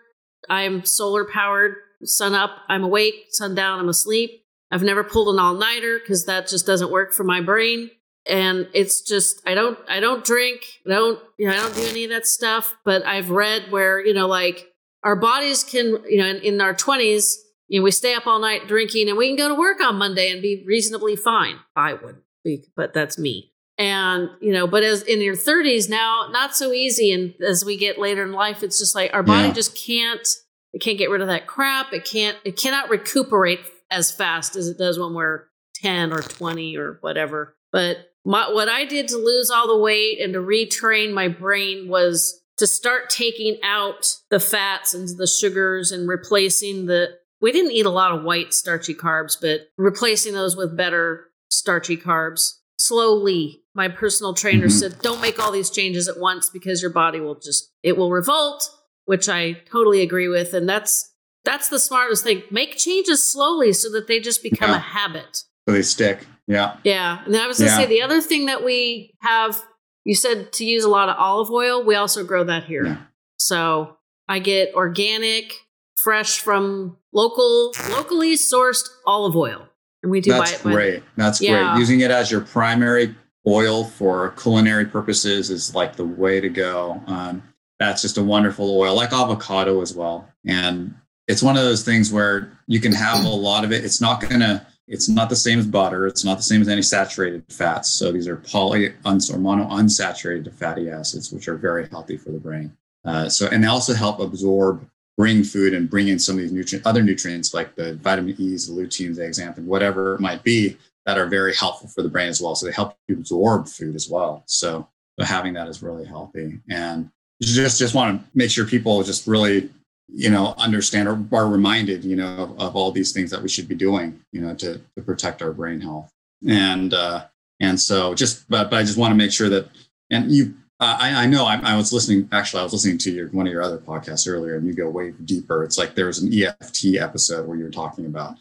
I'm 0.49 0.85
solar 0.85 1.25
powered. 1.25 1.75
Sun 2.03 2.33
up, 2.33 2.51
I'm 2.67 2.83
awake. 2.83 3.25
Sun 3.29 3.55
down, 3.55 3.79
I'm 3.79 3.89
asleep. 3.89 4.43
I've 4.71 4.83
never 4.83 5.03
pulled 5.03 5.33
an 5.33 5.39
all 5.39 5.53
nighter 5.53 5.99
because 5.99 6.25
that 6.25 6.47
just 6.47 6.65
doesn't 6.65 6.91
work 6.91 7.13
for 7.13 7.23
my 7.23 7.41
brain. 7.41 7.91
And 8.27 8.67
it's 8.73 9.01
just 9.01 9.41
I 9.45 9.53
don't 9.53 9.77
I 9.89 9.99
don't 9.99 10.23
drink. 10.23 10.61
I 10.85 10.91
don't 10.91 11.19
you 11.37 11.47
know 11.47 11.53
I 11.53 11.57
don't 11.57 11.75
do 11.75 11.85
any 11.85 12.05
of 12.05 12.11
that 12.11 12.25
stuff. 12.25 12.75
But 12.85 13.05
I've 13.05 13.29
read 13.29 13.71
where 13.71 14.03
you 14.03 14.13
know 14.13 14.27
like 14.27 14.67
our 15.03 15.15
bodies 15.15 15.63
can 15.63 16.03
you 16.07 16.17
know 16.17 16.27
in, 16.27 16.37
in 16.37 16.61
our 16.61 16.73
twenties 16.73 17.37
you 17.67 17.79
know 17.79 17.83
we 17.83 17.91
stay 17.91 18.13
up 18.13 18.27
all 18.27 18.39
night 18.39 18.67
drinking 18.67 19.09
and 19.09 19.17
we 19.17 19.27
can 19.27 19.37
go 19.37 19.49
to 19.49 19.55
work 19.59 19.81
on 19.81 19.95
Monday 19.95 20.31
and 20.31 20.41
be 20.41 20.63
reasonably 20.65 21.15
fine. 21.15 21.55
I 21.75 21.93
wouldn't, 21.93 22.23
be, 22.43 22.63
but 22.75 22.93
that's 22.93 23.17
me 23.17 23.50
And, 23.81 24.29
you 24.39 24.53
know, 24.53 24.67
but 24.67 24.83
as 24.83 25.01
in 25.01 25.21
your 25.21 25.35
30s 25.35 25.89
now, 25.89 26.27
not 26.29 26.55
so 26.55 26.71
easy. 26.71 27.11
And 27.11 27.33
as 27.41 27.65
we 27.65 27.77
get 27.77 27.97
later 27.97 28.21
in 28.21 28.31
life, 28.31 28.61
it's 28.61 28.77
just 28.77 28.93
like 28.93 29.11
our 29.11 29.23
body 29.23 29.47
Yeah. 29.47 29.53
just 29.55 29.75
can't, 29.75 30.27
it 30.71 30.81
can't 30.83 30.99
get 30.99 31.09
rid 31.09 31.21
of 31.21 31.27
that 31.27 31.47
crap. 31.47 31.91
It 31.91 32.05
can't, 32.05 32.37
it 32.45 32.57
cannot 32.57 32.89
recuperate 32.91 33.61
as 33.89 34.11
fast 34.11 34.55
as 34.55 34.67
it 34.67 34.77
does 34.77 34.99
when 34.99 35.15
we're 35.15 35.45
10 35.77 36.13
or 36.13 36.21
20 36.21 36.77
or 36.77 36.99
whatever. 37.01 37.55
But 37.71 38.11
my, 38.23 38.51
what 38.51 38.69
I 38.69 38.85
did 38.85 39.07
to 39.07 39.17
lose 39.17 39.49
all 39.49 39.67
the 39.67 39.81
weight 39.81 40.19
and 40.21 40.33
to 40.33 40.39
retrain 40.39 41.11
my 41.11 41.27
brain 41.27 41.89
was 41.89 42.39
to 42.57 42.67
start 42.67 43.09
taking 43.09 43.57
out 43.63 44.15
the 44.29 44.39
fats 44.39 44.93
and 44.93 45.09
the 45.17 45.25
sugars 45.25 45.91
and 45.91 46.07
replacing 46.07 46.85
the, 46.85 47.17
we 47.41 47.51
didn't 47.51 47.71
eat 47.71 47.87
a 47.87 47.89
lot 47.89 48.11
of 48.11 48.23
white 48.23 48.53
starchy 48.53 48.93
carbs, 48.93 49.35
but 49.41 49.61
replacing 49.75 50.35
those 50.35 50.55
with 50.55 50.77
better 50.77 51.29
starchy 51.49 51.97
carbs 51.97 52.59
slowly. 52.81 53.61
My 53.73 53.87
personal 53.87 54.33
trainer 54.33 54.67
Mhm. 54.67 54.71
said, 54.71 54.99
don't 55.01 55.21
make 55.21 55.39
all 55.39 55.51
these 55.51 55.69
changes 55.69 56.07
at 56.07 56.17
once 56.19 56.49
because 56.49 56.81
your 56.81 56.91
body 56.91 57.19
will 57.19 57.35
just, 57.39 57.71
it 57.83 57.95
will 57.97 58.11
revolt, 58.11 58.69
which 59.05 59.29
I 59.29 59.53
totally 59.71 60.01
agree 60.01 60.27
with. 60.27 60.53
And 60.53 60.67
that's, 60.67 61.11
that's 61.45 61.69
the 61.69 61.79
smartest 61.79 62.23
thing. 62.23 62.43
Make 62.51 62.77
changes 62.77 63.23
slowly 63.31 63.71
so 63.73 63.89
that 63.91 64.07
they 64.07 64.19
just 64.19 64.43
become 64.43 64.71
Yeah. 64.71 64.77
a 64.77 64.79
habit. 64.79 65.43
So 65.67 65.73
they 65.75 65.81
stick. 65.83 66.25
Yeah. 66.47 66.77
Yeah. 66.83 67.23
And 67.23 67.33
then 67.33 67.41
I 67.41 67.47
was 67.47 67.59
going 67.59 67.69
to 67.71 67.75
Yeah. 67.77 67.83
say 67.83 67.87
the 67.87 68.01
other 68.01 68.19
thing 68.19 68.47
that 68.47 68.63
we 68.63 69.13
have, 69.21 69.63
you 70.03 70.15
said 70.15 70.51
to 70.53 70.65
use 70.65 70.83
a 70.83 70.89
lot 70.89 71.07
of 71.09 71.15
olive 71.17 71.49
oil. 71.51 71.83
We 71.83 71.95
also 71.95 72.23
grow 72.23 72.43
that 72.45 72.65
here. 72.65 72.85
Yeah. 72.85 72.97
So 73.37 73.97
I 74.27 74.39
get 74.39 74.73
organic, 74.73 75.53
fresh 75.95 76.39
from 76.39 76.97
local, 77.13 77.73
locally 77.89 78.35
sourced 78.35 78.89
olive 79.05 79.35
oil. 79.35 79.67
And 80.03 80.11
we 80.11 80.21
do 80.21 80.31
That's 80.31 80.61
great. 80.61 81.03
That's 81.15 81.41
Yeah. 81.41 81.71
great. 81.71 81.79
Using 81.79 81.99
it 82.01 82.11
as 82.11 82.31
your 82.31 82.41
primary 82.41 83.15
oil 83.47 83.83
for 83.83 84.29
culinary 84.31 84.85
purposes 84.85 85.49
is 85.49 85.73
like 85.75 85.95
the 85.95 86.05
way 86.05 86.39
to 86.39 86.49
go. 86.49 87.01
Um, 87.07 87.43
that's 87.79 88.01
just 88.01 88.17
a 88.17 88.23
wonderful 88.23 88.77
oil, 88.77 88.95
like 88.95 89.11
avocado 89.11 89.81
as 89.81 89.95
well. 89.95 90.27
And 90.45 90.93
it's 91.27 91.41
one 91.41 91.57
of 91.57 91.63
those 91.63 91.83
things 91.83 92.11
where 92.11 92.51
you 92.67 92.79
can 92.79 92.93
have 92.93 93.25
a 93.25 93.29
lot 93.29 93.63
of 93.63 93.71
it. 93.71 93.83
It's 93.83 94.01
not 94.01 94.21
gonna. 94.27 94.65
It's 94.87 95.07
not 95.07 95.29
the 95.29 95.37
same 95.37 95.57
as 95.57 95.65
butter. 95.65 96.05
It's 96.05 96.25
not 96.25 96.37
the 96.37 96.43
same 96.43 96.61
as 96.61 96.67
any 96.67 96.81
saturated 96.81 97.43
fats. 97.49 97.89
So 97.89 98.11
these 98.11 98.27
are 98.27 98.35
poly 98.35 98.93
uns 99.05 99.31
or 99.31 99.37
mono 99.37 99.63
unsaturated 99.69 100.53
fatty 100.53 100.89
acids, 100.89 101.31
which 101.31 101.47
are 101.47 101.55
very 101.55 101.87
healthy 101.87 102.17
for 102.17 102.31
the 102.31 102.39
brain. 102.39 102.75
Uh, 103.05 103.29
so 103.29 103.47
and 103.47 103.63
they 103.63 103.67
also 103.67 103.93
help 103.93 104.19
absorb 104.19 104.85
bring 105.17 105.43
food 105.43 105.73
and 105.73 105.89
bring 105.89 106.07
in 106.07 106.17
some 106.17 106.35
of 106.35 106.41
these 106.41 106.51
nutrient, 106.51 106.85
other 106.85 107.03
nutrients 107.03 107.53
like 107.53 107.75
the 107.75 107.95
vitamin 107.95 108.35
E's, 108.39 108.67
the 108.67 108.73
luteins, 108.73 109.17
the 109.17 109.23
xanthan, 109.23 109.65
whatever 109.65 110.15
it 110.15 110.21
might 110.21 110.43
be, 110.43 110.77
that 111.05 111.17
are 111.17 111.27
very 111.27 111.53
helpful 111.53 111.89
for 111.89 112.01
the 112.01 112.09
brain 112.09 112.29
as 112.29 112.41
well. 112.41 112.55
So 112.55 112.65
they 112.65 112.71
help 112.71 112.95
you 113.07 113.15
absorb 113.15 113.67
food 113.67 113.95
as 113.95 114.09
well. 114.09 114.43
So, 114.45 114.87
so 115.19 115.25
having 115.25 115.53
that 115.53 115.67
is 115.67 115.83
really 115.83 116.05
healthy. 116.05 116.59
And 116.69 117.09
just 117.41 117.79
just 117.79 117.95
want 117.95 118.21
to 118.21 118.27
make 118.35 118.51
sure 118.51 118.65
people 118.65 119.01
just 119.03 119.27
really, 119.27 119.69
you 120.07 120.29
know, 120.29 120.53
understand 120.57 121.07
or 121.07 121.19
are 121.31 121.47
reminded, 121.47 122.03
you 122.03 122.15
know, 122.15 122.35
of, 122.37 122.59
of 122.59 122.75
all 122.75 122.91
these 122.91 123.11
things 123.11 123.31
that 123.31 123.41
we 123.41 123.49
should 123.49 123.67
be 123.67 123.75
doing, 123.75 124.19
you 124.31 124.41
know, 124.41 124.53
to, 124.55 124.79
to 124.95 125.01
protect 125.03 125.41
our 125.41 125.51
brain 125.51 125.81
health. 125.81 126.11
And 126.47 126.93
uh, 126.93 127.25
and 127.59 127.79
so 127.79 128.13
just, 128.13 128.49
but, 128.49 128.69
but 128.69 128.77
I 128.77 128.83
just 128.83 128.97
want 128.97 129.11
to 129.11 129.15
make 129.15 129.31
sure 129.31 129.49
that, 129.49 129.69
and 130.09 130.31
you 130.31 130.55
uh, 130.81 130.97
I, 130.99 131.23
I 131.23 131.25
know 131.27 131.45
I, 131.45 131.57
I 131.57 131.77
was 131.77 131.93
listening. 131.93 132.27
Actually, 132.31 132.61
I 132.61 132.63
was 132.63 132.73
listening 132.73 132.97
to 132.97 133.11
your 133.11 133.27
one 133.27 133.45
of 133.45 133.53
your 133.53 133.61
other 133.61 133.77
podcasts 133.77 134.27
earlier, 134.27 134.55
and 134.55 134.65
you 134.65 134.73
go 134.73 134.89
way 134.89 135.13
deeper. 135.25 135.63
It's 135.63 135.77
like 135.77 135.93
there 135.93 136.07
was 136.07 136.23
an 136.23 136.33
EFT 136.33 136.95
episode 136.99 137.47
where 137.47 137.55
you 137.55 137.63
were 137.63 137.69
talking 137.69 138.07
about 138.07 138.37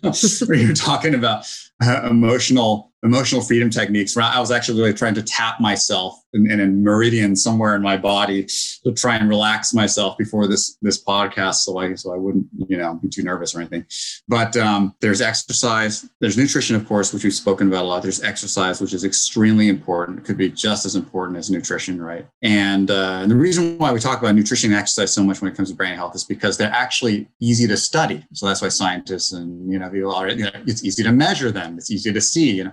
where 0.46 0.58
you 0.58 0.68
were 0.68 0.74
talking 0.74 1.14
about 1.14 1.46
emotional 2.04 2.90
emotional 3.02 3.40
freedom 3.40 3.70
techniques. 3.70 4.14
Where 4.14 4.24
I 4.24 4.38
was 4.40 4.50
actually 4.50 4.80
really 4.80 4.94
trying 4.94 5.14
to 5.14 5.22
tap 5.22 5.60
myself 5.60 6.22
in, 6.32 6.50
in 6.50 6.60
a 6.60 6.66
meridian 6.66 7.34
somewhere 7.34 7.74
in 7.74 7.82
my 7.82 7.96
body 7.96 8.46
to 8.84 8.92
try 8.92 9.16
and 9.16 9.28
relax 9.28 9.72
myself 9.72 10.18
before 10.18 10.46
this 10.46 10.76
this 10.82 11.02
podcast, 11.02 11.56
so 11.56 11.78
I 11.78 11.94
so 11.94 12.12
I 12.12 12.16
wouldn't 12.16 12.46
you 12.68 12.76
know 12.76 12.94
be 13.02 13.08
too 13.08 13.22
nervous 13.22 13.54
or 13.54 13.60
anything. 13.60 13.86
But 14.28 14.56
um, 14.56 14.94
there's 15.00 15.20
exercise, 15.20 16.08
there's 16.20 16.36
nutrition, 16.36 16.76
of 16.76 16.86
course, 16.86 17.12
which 17.12 17.24
we've 17.24 17.34
spoken 17.34 17.68
about 17.68 17.84
a 17.84 17.88
lot. 17.88 18.02
There's 18.02 18.22
exercise, 18.22 18.80
which 18.80 18.94
is 18.94 19.04
extremely 19.04 19.68
important. 19.68 20.18
It 20.18 20.24
could 20.24 20.36
be 20.36 20.50
just 20.50 20.86
as 20.86 20.94
important 20.94 21.38
as 21.38 21.50
nutrition, 21.50 22.00
right? 22.00 22.26
And, 22.42 22.90
uh, 22.90 23.20
and 23.22 23.30
the 23.30 23.36
reason 23.36 23.78
why 23.78 23.92
we 23.92 24.00
talk 24.00 24.20
about 24.20 24.34
nutrition 24.34 24.70
and 24.72 24.78
exercise 24.78 25.12
so 25.12 25.22
much 25.22 25.40
when 25.40 25.50
it 25.50 25.56
comes 25.56 25.70
to 25.70 25.76
brain 25.76 25.94
health 25.94 26.14
is 26.14 26.24
because 26.24 26.56
they're 26.56 26.70
actually 26.70 27.28
easy 27.40 27.66
to 27.66 27.76
study. 27.76 28.24
So 28.32 28.46
that's 28.46 28.62
why 28.62 28.68
scientists 28.68 29.32
and 29.32 29.70
you 29.70 29.78
know 29.78 29.88
people 29.90 30.14
are. 30.14 30.28
It's 30.28 30.84
easy 30.84 31.02
to 31.02 31.12
measure 31.12 31.50
them. 31.50 31.69
It's 31.78 31.90
easy 31.90 32.12
to 32.12 32.20
see. 32.20 32.50
You 32.52 32.64
know, 32.64 32.72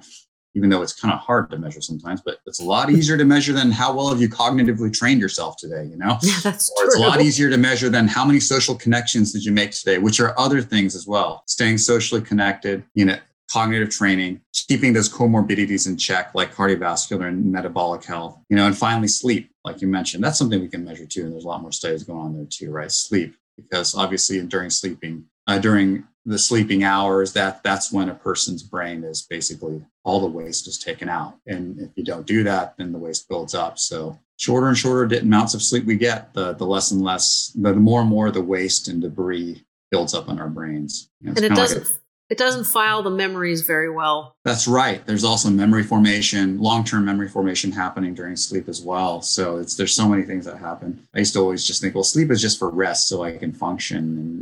even 0.56 0.70
though 0.70 0.82
it's 0.82 1.00
kind 1.00 1.14
of 1.14 1.20
hard 1.20 1.52
to 1.52 1.58
measure 1.58 1.82
sometimes, 1.82 2.22
but 2.22 2.40
it's 2.48 2.60
a 2.60 2.66
lot 2.66 2.90
easier 2.90 3.16
to 3.18 3.26
measure 3.26 3.54
than 3.54 3.70
how 3.72 3.96
well 3.96 4.10
have 4.10 4.20
you 4.20 4.28
cognitively 4.30 4.92
trained 4.92 5.22
yourself 5.22 5.56
today. 5.58 5.86
You 5.86 5.98
know. 5.98 6.18
Yeah, 6.24 6.40
that's 6.44 6.70
Or 6.72 6.84
true. 6.84 6.88
it's 6.88 6.98
a 6.98 7.02
lot 7.02 7.22
easier 7.22 7.50
to 7.50 7.58
measure 7.58 7.90
than 7.90 8.08
how 8.08 8.26
many 8.26 8.40
social 8.40 8.76
connections 8.76 9.34
did 9.34 9.44
you 9.46 9.52
make 9.52 9.72
today, 9.72 9.98
which 9.98 10.20
are 10.20 10.38
other 10.40 10.62
things 10.62 10.96
as 10.96 11.06
well. 11.08 11.44
Staying 11.48 11.78
socially 11.78 12.22
connected, 12.22 12.84
you 12.96 13.06
know, 13.06 13.18
cognitive 13.52 13.90
training, 13.90 14.42
keeping 14.54 14.92
those 14.94 15.08
comorbidities 15.10 15.88
in 15.88 15.96
check, 15.96 16.32
like 16.36 16.54
cardiovascular 16.54 17.28
and 17.28 17.50
metabolic 17.52 18.04
health, 18.04 18.38
you 18.50 18.58
know, 18.58 18.66
and 18.68 18.78
finally 18.78 19.08
sleep, 19.08 19.50
like 19.64 19.82
you 19.82 19.88
mentioned. 19.88 20.22
That's 20.24 20.38
something 20.38 20.60
we 20.60 20.68
can 20.68 20.84
measure 20.84 21.06
too. 21.06 21.24
And 21.24 21.32
there's 21.34 21.46
a 21.46 21.48
lot 21.48 21.62
more 21.62 21.72
studies 21.72 22.04
going 22.04 22.20
on 22.20 22.36
there 22.36 22.46
too, 22.50 22.72
right? 22.72 22.92
Sleep, 22.92 23.36
because 23.56 23.96
obviously 23.96 24.42
during 24.46 24.70
sleeping, 24.70 25.24
uh, 25.48 25.60
during 25.60 26.04
the 26.28 26.38
sleeping 26.38 26.84
hours, 26.84 27.32
that 27.34 27.64
that's 27.64 27.92
when 27.92 28.10
a 28.10 28.14
person's 28.14 28.62
brain 28.62 29.06
is 29.06 29.22
basically 29.30 29.82
all 30.04 30.20
the 30.20 30.28
waste 30.28 30.68
is 30.68 30.78
taken 30.78 31.08
out. 31.08 31.38
And 31.48 31.80
if 31.80 31.90
you 31.96 32.04
don't 32.04 32.28
do 32.28 32.44
that, 32.44 32.76
then 32.78 32.92
the 32.92 33.00
waste 33.00 33.30
builds 33.30 33.56
up. 33.56 33.80
So 33.80 34.20
shorter 34.36 34.68
and 34.68 34.78
shorter 34.78 35.16
amounts 35.18 35.54
of 35.54 35.64
sleep 35.64 35.86
we 35.86 35.96
get, 35.96 36.34
the 36.34 36.54
the 36.54 36.66
less 36.66 36.92
and 36.92 37.02
less, 37.02 37.54
the, 37.56 37.74
more 37.74 38.02
and 38.02 38.10
more 38.10 38.30
the 38.30 38.42
waste 38.42 38.90
and 38.90 39.02
debris 39.02 39.64
builds 39.90 40.14
up 40.14 40.28
in 40.28 40.38
our 40.38 40.50
brains. 40.50 41.10
You 41.22 41.28
know, 41.28 41.30
and 41.30 41.38
it 41.40 41.48
kinda 41.48 41.62
like 41.62 41.72
a- 41.72 41.74
doesn't 41.76 41.98
it 42.30 42.38
doesn't 42.38 42.66
file 42.66 43.02
the 43.04 43.10
memories 43.10 43.62
very 43.62 43.90
well. 43.90 44.36
that's 44.44 44.68
right. 44.68 45.06
There's 45.06 45.24
also 45.24 45.50
memory 45.50 45.84
formation, 45.84 46.60
long-term 46.60 47.06
memory 47.06 47.30
formation 47.30 47.72
happening 47.72 48.14
during 48.14 48.36
sleep 48.36 48.68
as 48.68 48.82
well. 48.82 49.22
So 49.22 49.58
it's 49.58 49.76
there's 49.76 49.94
so 49.94 50.08
many 50.10 50.24
things 50.24 50.46
that 50.46 50.58
happen. 50.58 51.08
I 51.16 51.20
used 51.20 51.34
to 51.34 51.40
always 51.40 51.66
just 51.66 51.82
think, 51.82 51.96
well, 51.96 52.04
sleep 52.04 52.30
is 52.32 52.42
just 52.42 52.60
for 52.60 52.70
rest, 52.70 53.08
so 53.08 53.24
I 53.24 53.38
can 53.38 53.54
function. 53.54 53.98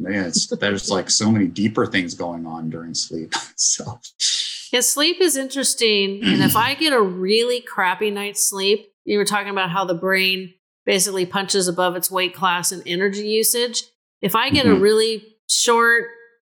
And 0.05 0.13
yeah, 0.13 0.25
it's, 0.27 0.47
there's 0.59 0.89
like 0.89 1.09
so 1.09 1.31
many 1.31 1.47
deeper 1.47 1.85
things 1.85 2.13
going 2.15 2.45
on 2.45 2.69
during 2.69 2.93
sleep. 2.93 3.33
So 3.57 3.99
Yeah, 4.71 4.81
sleep 4.81 5.17
is 5.21 5.37
interesting. 5.37 6.21
And 6.23 6.41
if 6.41 6.55
I 6.57 6.73
get 6.75 6.91
a 6.93 7.01
really 7.01 7.61
crappy 7.61 8.11
night's 8.11 8.43
sleep, 8.45 8.91
you 9.05 9.17
were 9.17 9.25
talking 9.25 9.49
about 9.51 9.69
how 9.69 9.85
the 9.85 9.93
brain 9.93 10.53
basically 10.85 11.25
punches 11.25 11.67
above 11.67 11.95
its 11.95 12.11
weight 12.11 12.33
class 12.35 12.71
in 12.71 12.81
energy 12.85 13.27
usage. 13.27 13.83
If 14.21 14.35
I 14.35 14.49
get 14.49 14.65
a 14.65 14.69
Mhm. 14.69 14.81
really 14.81 15.35
short, 15.49 16.05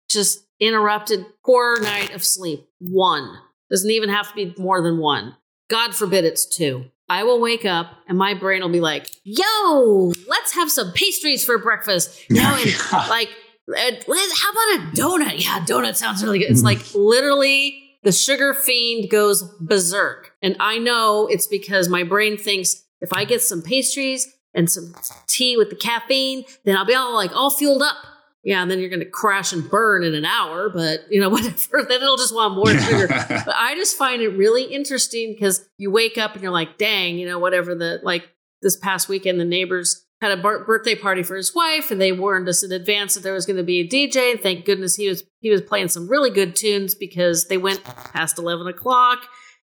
just 0.09 0.42
interrupted, 0.63 1.27
poor 1.45 1.81
night 1.81 2.15
of 2.15 2.25
sleep, 2.25 2.69
one. 2.79 3.37
Doesn't 3.71 3.91
even 3.91 4.09
have 4.09 4.29
to 4.29 4.35
be 4.35 4.55
more 4.57 4.83
than 4.83 4.99
one. 4.99 5.37
God 5.69 5.95
forbid 5.95 6.25
it's 6.25 6.45
two. 6.47 6.87
I 7.09 7.25
will 7.25 7.41
wake 7.41 7.65
up 7.65 7.89
and 8.09 8.17
my 8.17 8.35
brain 8.35 8.63
will 8.63 8.69
be 8.69 8.81
like, 8.81 9.11
yo, 9.25 10.13
let's 10.29 10.55
have 10.55 10.71
some 10.71 10.93
pastries 10.93 11.45
for 11.45 11.59
breakfast. 11.59 12.31
You 12.31 12.37
know, 12.37 12.57
and 12.59 13.09
like 13.09 13.29
how 13.69 14.51
about 14.51 14.77
a 14.77 14.91
donut? 14.95 15.45
Yeah 15.45 15.65
donut 15.65 15.97
sounds 15.97 16.23
really 16.23 16.39
good. 16.39 16.51
It's 16.51 16.63
like 16.63 16.79
literally 16.95 17.99
the 18.03 18.13
sugar 18.13 18.55
fiend 18.55 19.11
goes 19.11 19.43
berserk. 19.61 20.33
And 20.43 20.57
i 20.61 20.79
know 20.79 21.27
it's 21.29 21.47
because 21.47 21.89
my 21.89 22.03
brain 22.03 22.37
thinks 22.37 22.83
if 23.01 23.13
i 23.13 23.25
get 23.25 23.43
some 23.43 23.63
pastries 23.63 24.35
and 24.55 24.71
some 24.71 24.95
tea 25.27 25.57
with 25.57 25.71
the 25.71 25.77
caffeine 25.77 26.45
then 26.65 26.77
i'll 26.77 26.85
be 26.85 26.95
all 26.95 27.15
like 27.15 27.35
all 27.35 27.51
fueled 27.51 27.83
up 27.83 27.97
yeah 28.45 28.63
and 28.63 28.71
then 28.71 28.79
you're 28.79 28.91
gonna 28.91 29.05
crash 29.05 29.53
and 29.53 29.69
burn 29.71 30.03
in 30.05 30.15
an 30.15 30.25
hour 30.25 30.69
but 30.69 31.01
you 31.11 31.21
know 31.21 31.29
whatever 31.31 31.85
then 31.89 32.03
it'll 32.03 32.17
just 32.17 32.35
want 32.35 32.55
more 32.55 32.69
sugar 32.79 33.09
but 33.09 33.55
I 33.57 33.75
just 33.75 33.97
find 33.97 34.23
it 34.23 34.29
really 34.31 34.65
interesting 34.65 35.33
because 35.33 35.69
you 35.79 35.91
wake 35.91 36.19
up 36.19 36.35
and 36.35 36.43
you're 36.43 36.53
like, 36.53 36.79
dang, 36.79 37.19
you 37.19 37.29
know, 37.29 37.39
whatever 37.39 37.75
the 37.75 38.01
like 38.03 38.29
this 38.61 38.77
past 38.77 39.09
weekend, 39.09 39.41
the 39.41 39.45
neighbors 39.45 40.07
had 40.21 40.33
a 40.33 40.37
bar- 40.37 40.65
birthday 40.65 40.95
party 40.95 41.23
for 41.23 41.37
his 41.37 41.55
wife, 41.55 41.91
and 41.91 42.01
they 42.01 42.13
warned 42.13 42.49
us 42.49 42.63
in 42.63 42.71
advance 42.71 43.15
that 43.15 43.23
there 43.23 43.33
was 43.33 43.47
going 43.47 43.57
to 43.57 43.63
be 43.63 43.81
a 43.81 43.89
DJ. 43.89 44.33
And 44.33 44.41
thank 44.41 44.65
goodness 44.65 44.97
he 44.97 45.09
was 45.09 45.25
he 45.41 45.51
was 45.51 45.63
playing 45.63 45.89
some 45.89 46.09
really 46.09 46.31
good 46.31 46.55
tunes 46.55 46.95
because 46.95 47.49
they 47.49 47.59
went 47.59 47.83
past 47.85 48.39
eleven 48.39 48.67
o'clock, 48.67 49.27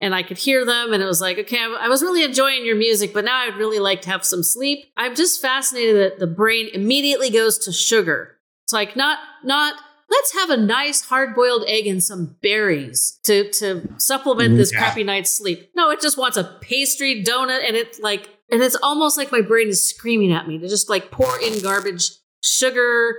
and 0.00 0.14
I 0.14 0.22
could 0.22 0.38
hear 0.38 0.64
them, 0.64 0.92
and 0.92 1.02
it 1.02 1.06
was 1.06 1.20
like, 1.20 1.38
okay, 1.38 1.58
I 1.58 1.78
I 1.82 1.88
was 1.88 2.02
really 2.02 2.24
enjoying 2.24 2.64
your 2.64 2.76
music, 2.76 3.12
but 3.12 3.24
now 3.24 3.38
I'd 3.38 3.56
really 3.56 3.78
like 3.78 4.02
to 4.02 4.10
have 4.10 4.24
some 4.24 4.42
sleep. 4.42 4.84
I'm 4.96 5.14
just 5.14 5.42
fascinated 5.42 5.96
that 5.96 6.18
the 6.18 6.26
brain 6.26 6.68
immediately 6.72 7.30
goes 7.30 7.58
to 7.60 7.72
sugar. 7.72 8.35
It's 8.66 8.72
like 8.72 8.96
not 8.96 9.18
not 9.44 9.74
let's 10.10 10.32
have 10.34 10.50
a 10.50 10.56
nice 10.56 11.02
hard 11.02 11.36
boiled 11.36 11.62
egg 11.68 11.86
and 11.86 12.02
some 12.02 12.34
berries 12.42 13.20
to 13.22 13.48
to 13.52 13.88
supplement 13.98 14.56
this 14.56 14.72
Yeah. 14.72 14.78
crappy 14.80 15.04
night's 15.04 15.30
sleep. 15.30 15.70
No, 15.76 15.90
it 15.90 16.00
just 16.00 16.18
wants 16.18 16.36
a 16.36 16.42
pastry 16.60 17.22
donut 17.22 17.64
and 17.64 17.76
it's 17.76 18.00
like 18.00 18.28
and 18.50 18.60
it's 18.62 18.76
almost 18.82 19.16
like 19.16 19.30
my 19.30 19.40
brain 19.40 19.68
is 19.68 19.84
screaming 19.88 20.32
at 20.32 20.48
me 20.48 20.58
to 20.58 20.68
just 20.68 20.90
like 20.90 21.12
pour 21.12 21.40
in 21.40 21.60
garbage, 21.62 22.10
sugar, 22.42 23.14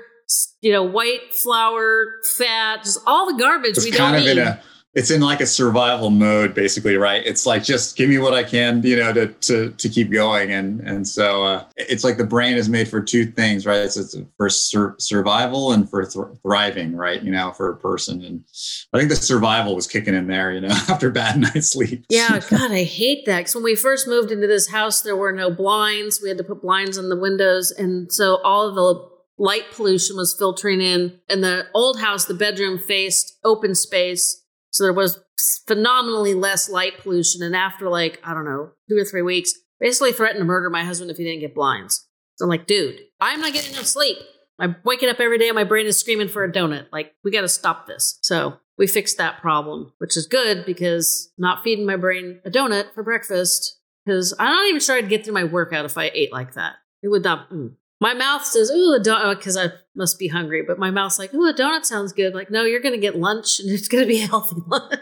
you 0.60 0.74
know, 0.74 0.84
white 0.84 1.34
flour, 1.34 2.08
fat, 2.38 2.84
just 2.84 3.00
all 3.08 3.32
the 3.34 3.40
garbage 3.42 3.78
it's 3.78 3.86
we 3.86 3.92
don't 3.92 4.20
need. 4.20 4.38
a 4.38 4.62
it's 4.98 5.12
in 5.12 5.22
like 5.22 5.42
a 5.42 5.46
survival 5.46 6.10
mode 6.10 6.56
basically 6.56 6.98
right? 6.98 7.22
It's 7.24 7.46
like 7.46 7.64
just 7.64 7.96
give 7.96 8.10
me 8.10 8.18
what 8.18 8.34
i 8.34 8.44
can 8.44 8.82
you 8.82 8.96
know 8.96 9.14
to 9.14 9.28
to 9.28 9.70
to 9.70 9.90
keep 9.90 10.12
going. 10.12 10.52
And 10.52 10.82
and 10.82 11.08
so 11.08 11.44
uh, 11.44 11.66
it's 11.76 12.04
like 12.04 12.18
the 12.18 12.26
brain 12.26 12.58
is 12.58 12.68
made 12.68 12.88
for 12.88 13.00
two 13.00 13.28
things 13.28 13.68
right? 13.68 13.78
It's, 13.78 13.96
it's 13.96 14.18
for 14.38 14.50
sur- 14.50 14.96
survival 14.98 15.72
and 15.72 15.88
for 15.88 16.04
th- 16.04 16.26
thriving 16.42 16.96
right? 16.96 17.22
You 17.22 17.32
know 17.32 17.52
for 17.52 17.70
a 17.70 17.78
person. 17.78 18.24
And 18.24 18.44
i 18.92 18.98
think 18.98 19.10
the 19.10 19.16
survival 19.16 19.76
was 19.76 19.86
kicking 19.86 20.16
in 20.16 20.26
there 20.26 20.52
you 20.52 20.62
know 20.62 20.70
after 20.90 21.12
bad 21.12 21.38
night's 21.42 21.72
sleep. 21.72 22.06
Yeah 22.10 22.40
god 22.50 22.72
i 22.72 22.84
hate 22.84 23.28
that. 23.28 23.38
Because 23.38 23.54
when 23.54 23.64
we 23.64 23.76
first 23.76 24.08
moved 24.08 24.32
into 24.32 24.48
this 24.48 24.70
house 24.70 25.02
there 25.02 25.16
were 25.16 25.32
no 25.32 25.52
blinds. 25.52 26.20
We 26.22 26.30
had 26.30 26.40
to 26.40 26.44
put 26.44 26.64
blinds 26.64 26.98
on 26.98 27.10
the 27.10 27.20
windows. 27.20 27.70
And 27.70 28.12
so 28.12 28.42
all 28.44 28.68
of 28.68 28.74
the 28.74 29.08
light 29.38 29.66
pollution 29.72 30.18
was 30.18 30.36
filtering 30.36 30.82
in. 30.82 31.20
And 31.30 31.44
the 31.44 31.68
old 31.76 32.00
house 32.00 32.26
the 32.26 32.34
bedroom 32.34 32.80
faced 32.80 33.38
open 33.44 33.76
space 33.76 34.44
so 34.72 34.84
there 34.84 34.94
was 34.94 35.20
phenomenally 35.68 36.34
less 36.34 36.70
light 36.70 37.00
pollution. 37.00 37.44
And 37.44 37.56
after 37.56 37.90
like, 37.90 38.20
I 38.24 38.34
don't 38.34 38.46
know, 38.46 38.72
two 38.90 38.98
or 38.98 39.06
three 39.06 39.22
weeks, 39.22 39.54
basically 39.80 40.12
threatened 40.12 40.40
to 40.40 40.46
murder 40.46 40.70
my 40.70 40.84
husband 40.84 41.12
if 41.12 41.18
he 41.18 41.24
didn't 41.24 41.42
get 41.42 41.56
blinds. 41.56 42.08
So 42.36 42.46
I'm 42.46 42.50
like, 42.50 42.68
dude, 42.68 43.00
I'm 43.20 43.42
not 43.42 43.54
getting 43.54 43.74
enough 43.74 43.86
sleep. 43.86 44.18
I'm 44.60 44.76
waking 44.84 45.10
up 45.10 45.20
every 45.20 45.38
day 45.38 45.50
and 45.50 45.56
my 45.56 45.64
brain 45.64 45.86
is 45.86 46.00
screaming 46.00 46.30
for 46.30 46.44
a 46.44 46.52
donut. 46.52 46.88
Like, 46.92 47.14
we 47.24 47.32
got 47.32 47.42
to 47.42 47.50
stop 47.50 47.86
this. 47.88 48.18
So 48.22 48.58
we 48.78 48.88
fixed 48.88 49.18
that 49.18 49.42
problem, 49.42 49.94
which 50.00 50.18
is 50.18 50.28
good 50.28 50.66
because 50.66 51.32
not 51.38 51.64
feeding 51.64 51.86
my 51.86 51.96
brain 51.96 52.40
a 52.46 52.50
donut 52.50 52.94
for 52.94 53.04
breakfast, 53.04 53.80
because 54.06 54.34
I'm 54.40 54.50
not 54.50 54.68
even 54.68 54.82
sure 54.82 54.96
I'd 54.96 55.10
get 55.10 55.24
through 55.24 55.34
my 55.34 55.44
workout 55.44 55.86
if 55.86 55.98
I 55.98 56.12
ate 56.14 56.32
like 56.32 56.54
that. 56.54 56.76
It 57.04 57.10
would 57.10 57.24
not. 57.24 57.50
Mm. 57.52 57.76
My 58.00 58.14
mouth 58.14 58.46
says, 58.46 58.70
ooh, 58.70 58.94
a 58.94 59.00
donut, 59.00 59.38
because 59.38 59.58
I 59.58 59.72
must 59.96 60.20
be 60.20 60.28
hungry, 60.28 60.62
but 60.62 60.78
my 60.78 60.92
mouth's 60.92 61.18
like, 61.18 61.34
ooh, 61.34 61.48
a 61.48 61.54
donut 61.54 61.86
sounds 61.86 62.14
good. 62.14 62.36
Like, 62.36 62.52
no, 62.52 62.64
you're 62.64 62.80
going 62.80 62.94
to 62.94 63.02
get 63.02 63.18
lunch 63.18 63.60
and 63.60 63.70
it's 63.72 63.88
going 63.88 64.04
to 64.04 64.08
be 64.08 64.22
a 64.22 64.28
healthy 64.28 64.62
lunch. 64.68 65.00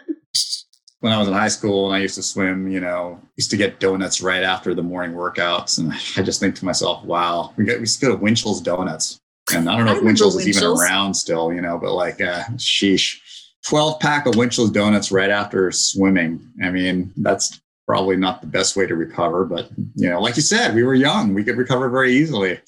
When 1.02 1.12
I 1.12 1.18
was 1.18 1.28
in 1.28 1.34
high 1.34 1.50
school 1.50 1.88
and 1.88 1.96
I 1.96 2.00
used 2.00 2.16
to 2.16 2.24
swim, 2.24 2.72
you 2.72 2.80
know, 2.80 3.20
used 3.36 3.52
to 3.52 3.58
get 3.58 3.80
donuts 3.80 4.22
right 4.22 4.44
after 4.44 4.74
the 4.74 4.82
morning 4.82 5.16
workouts. 5.16 5.78
And 5.78 5.92
I 6.18 6.24
just 6.24 6.40
think 6.40 6.56
to 6.56 6.66
myself, 6.66 7.04
wow, 7.04 7.54
we, 7.58 7.66
got, 7.66 7.76
we 7.76 7.82
used 7.82 8.00
to 8.00 8.06
go 8.06 8.16
to 8.16 8.22
Winchell's 8.22 8.62
Donuts. 8.62 9.20
And 9.54 9.70
I 9.70 9.76
don't 9.76 9.86
know 9.86 9.94
I 9.94 9.98
if 9.98 10.04
Winchell's, 10.04 10.36
Winchell's 10.36 10.58
is 10.58 10.64
even 10.64 10.80
around 10.80 11.14
still, 11.14 11.54
you 11.54 11.62
know, 11.62 11.78
but 11.78 11.94
like, 11.94 12.22
uh, 12.22 12.44
sheesh. 12.56 13.20
12 13.68 14.00
pack 14.00 14.28
of 14.28 14.36
Winchell's 14.36 14.70
donuts 14.70 15.12
right 15.12 15.32
after 15.32 15.72
swimming. 15.72 16.40
I 16.64 16.70
mean, 16.70 17.12
that's 17.18 17.60
probably 17.88 18.16
not 18.16 18.42
the 18.42 18.48
best 18.48 18.76
way 18.76 18.86
to 18.86 18.96
recover, 18.96 19.46
but 19.46 19.70
you 19.96 20.10
know, 20.10 20.20
like 20.20 20.36
you 20.36 20.42
said, 20.42 20.76
we 20.76 20.84
were 20.84 20.96
young, 20.96 21.34
we 21.34 21.44
could 21.44 21.58
recover 21.58 21.90
very 21.90 22.14
easily. 22.14 22.60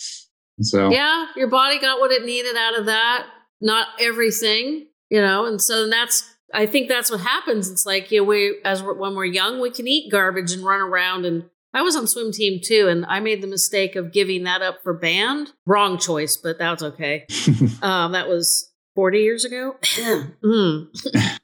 So 0.62 0.90
yeah, 0.90 1.28
your 1.36 1.48
body 1.48 1.80
got 1.80 2.00
what 2.00 2.12
it 2.12 2.26
needed 2.26 2.56
out 2.56 2.78
of 2.80 2.86
that. 2.86 3.28
Not 3.62 3.88
everything, 4.00 4.88
you 5.10 5.22
know, 5.22 5.46
and 5.46 5.62
so 5.62 5.90
that's 5.90 6.24
I 6.54 6.66
think 6.66 6.88
that's 6.88 7.12
what 7.12 7.20
happens. 7.20 7.70
It's 7.70 7.86
like 7.86 8.12
you 8.12 8.22
know, 8.22 8.26
we 8.26 8.60
as 8.64 8.82
we're, 8.82 8.94
when 8.94 9.16
we're 9.16 9.26
young, 9.26 9.60
we 9.60 9.72
can 9.72 9.88
eat 9.88 10.12
garbage 10.12 10.54
and 10.54 10.64
run 10.64 10.82
around. 10.82 11.26
And 11.26 11.50
I 11.74 11.82
was 11.82 11.96
on 11.96 12.08
swim 12.08 12.32
team 12.32 12.60
too, 12.64 12.88
and 12.88 13.06
I 13.06 13.20
made 13.20 13.42
the 13.42 13.48
mistake 13.48 13.96
of 13.96 14.12
giving 14.12 14.44
that 14.44 14.62
up 14.62 14.80
for 14.84 14.94
band. 14.94 15.52
Wrong 15.66 15.98
choice, 15.98 16.38
but 16.38 16.58
that's 16.58 16.84
okay. 16.84 17.26
um, 17.82 18.14
that 18.14 18.28
was 18.28 18.72
forty 18.96 19.20
years 19.20 19.46
ago. 19.46 19.76
mm. 19.82 20.88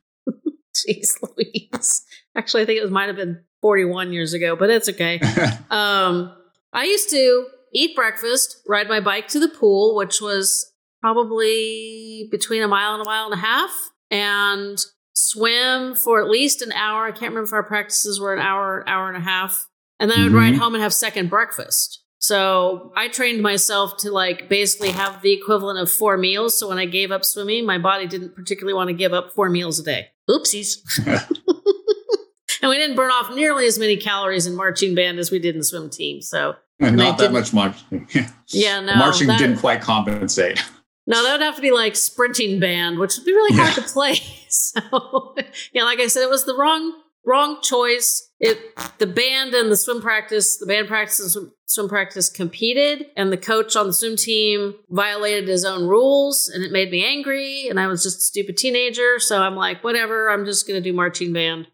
Jeez 0.76 1.22
Louise. 1.22 2.04
Actually, 2.36 2.64
I 2.64 2.66
think 2.66 2.80
it 2.80 2.84
was, 2.84 2.92
might 2.92 3.08
have 3.08 3.16
been 3.16 3.44
41 3.62 4.12
years 4.12 4.34
ago, 4.34 4.56
but 4.56 4.70
it's 4.70 4.90
okay. 4.90 5.20
um, 5.70 6.36
I 6.72 6.84
used 6.84 7.10
to 7.12 7.48
eat 7.74 7.96
breakfast, 7.96 8.58
ride 8.68 8.88
my 8.88 9.00
bike 9.00 9.28
to 9.30 9.40
the 9.40 9.48
pool, 9.48 9.96
which 9.96 10.22
was 10.22 10.72
probably 11.02 12.28
between 12.32 12.64
a 12.64 12.68
mile 12.68 12.94
and 12.94 13.02
a 13.02 13.06
mile 13.06 13.26
and 13.26 13.34
a 13.34 13.38
half, 13.38 13.72
and 14.10 14.78
swim 15.14 15.96
for 15.96 16.22
at 16.22 16.30
least 16.30 16.62
an 16.62 16.72
hour. 16.72 17.06
I 17.06 17.12
can't 17.12 17.34
remember 17.34 17.44
if 17.44 17.54
our 17.54 17.64
practices 17.64 18.20
were 18.20 18.34
an 18.34 18.40
hour, 18.40 18.84
hour 18.88 19.08
and 19.08 19.18
a 19.18 19.26
half. 19.26 19.68
And 20.00 20.10
then 20.10 20.20
I 20.20 20.24
would 20.24 20.30
mm-hmm. 20.30 20.38
ride 20.38 20.56
home 20.56 20.74
and 20.74 20.84
have 20.84 20.94
second 20.94 21.30
breakfast. 21.30 22.04
So 22.20 22.94
I 22.96 23.10
trained 23.10 23.42
myself 23.42 23.98
to 23.98 24.12
like 24.12 24.48
basically 24.48 24.92
have 24.92 25.22
the 25.22 25.34
equivalent 25.34 25.80
of 25.80 25.92
four 25.92 26.18
meals. 26.18 26.58
So 26.58 26.70
when 26.70 26.78
I 26.78 26.86
gave 26.86 27.12
up 27.12 27.26
swimming, 27.26 27.66
my 27.66 27.78
body 27.78 28.08
didn't 28.08 28.34
particularly 28.34 28.74
want 28.74 28.88
to 28.88 28.94
give 28.94 29.14
up 29.14 29.34
four 29.34 29.50
meals 29.50 29.78
a 29.80 29.84
day. 29.84 30.08
Oopsies. 30.30 30.78
and 32.64 32.70
we 32.70 32.78
didn't 32.78 32.96
burn 32.96 33.12
off 33.12 33.36
nearly 33.36 33.68
as 33.68 33.78
many 33.78 33.98
calories 33.98 34.48
in 34.48 34.56
marching 34.56 34.96
band 34.96 35.20
as 35.20 35.30
we 35.30 35.38
did 35.38 35.54
in 35.54 35.64
swim 35.64 35.90
team. 35.90 36.22
So 36.22 36.56
not 36.80 37.18
that 37.18 37.34
much 37.34 37.54
marching. 37.54 38.08
Yeah, 38.48 38.82
no, 38.82 38.96
marching 38.96 39.28
that, 39.28 39.40
didn't 39.40 39.58
quite 39.58 39.82
compensate. 39.82 40.64
No, 41.08 41.24
that 41.24 41.32
would 41.32 41.42
have 41.42 41.56
to 41.56 41.62
be 41.62 41.72
like 41.72 41.96
sprinting 41.96 42.60
band, 42.60 43.00
which 43.00 43.18
would 43.18 43.26
be 43.26 43.34
really 43.34 43.58
hard 43.58 43.76
yeah. 43.76 43.84
to 43.84 43.90
play. 43.90 44.16
So, 44.54 45.34
yeah, 45.74 45.84
like 45.84 46.00
I 46.00 46.06
said, 46.06 46.22
it 46.22 46.30
was 46.30 46.46
the 46.46 46.56
wrong 46.56 46.94
wrong 47.26 47.60
choice. 47.64 48.30
It 48.40 48.60
the 49.00 49.08
band 49.08 49.56
and 49.56 49.72
the 49.72 49.76
swim 49.76 50.00
practice, 50.00 50.58
the 50.58 50.68
band 50.68 50.88
practice 50.88 51.20
and 51.20 51.32
swim, 51.32 51.52
swim 51.66 51.90
practice 51.90 52.30
competed, 52.30 53.08
and 53.18 53.32
the 53.32 53.38
coach 53.38 53.76
on 53.76 53.88
the 53.88 53.94
swim 53.94 54.16
team 54.16 54.76
violated 54.92 55.48
his 55.48 55.66
own 55.66 55.88
rules, 55.88 56.52
and 56.54 56.64
it 56.64 56.72
made 56.72 56.92
me 56.92 57.04
angry. 57.04 57.66
And 57.68 57.80
I 57.80 57.88
was 57.88 58.04
just 58.04 58.20
a 58.20 58.22
stupid 58.22 58.58
teenager, 58.58 59.18
so 59.18 59.42
I'm 59.42 59.56
like, 59.56 59.84
whatever. 59.84 60.30
I'm 60.30 60.46
just 60.46 60.68
gonna 60.68 60.80
do 60.80 60.94
marching 60.94 61.34
band 61.34 61.68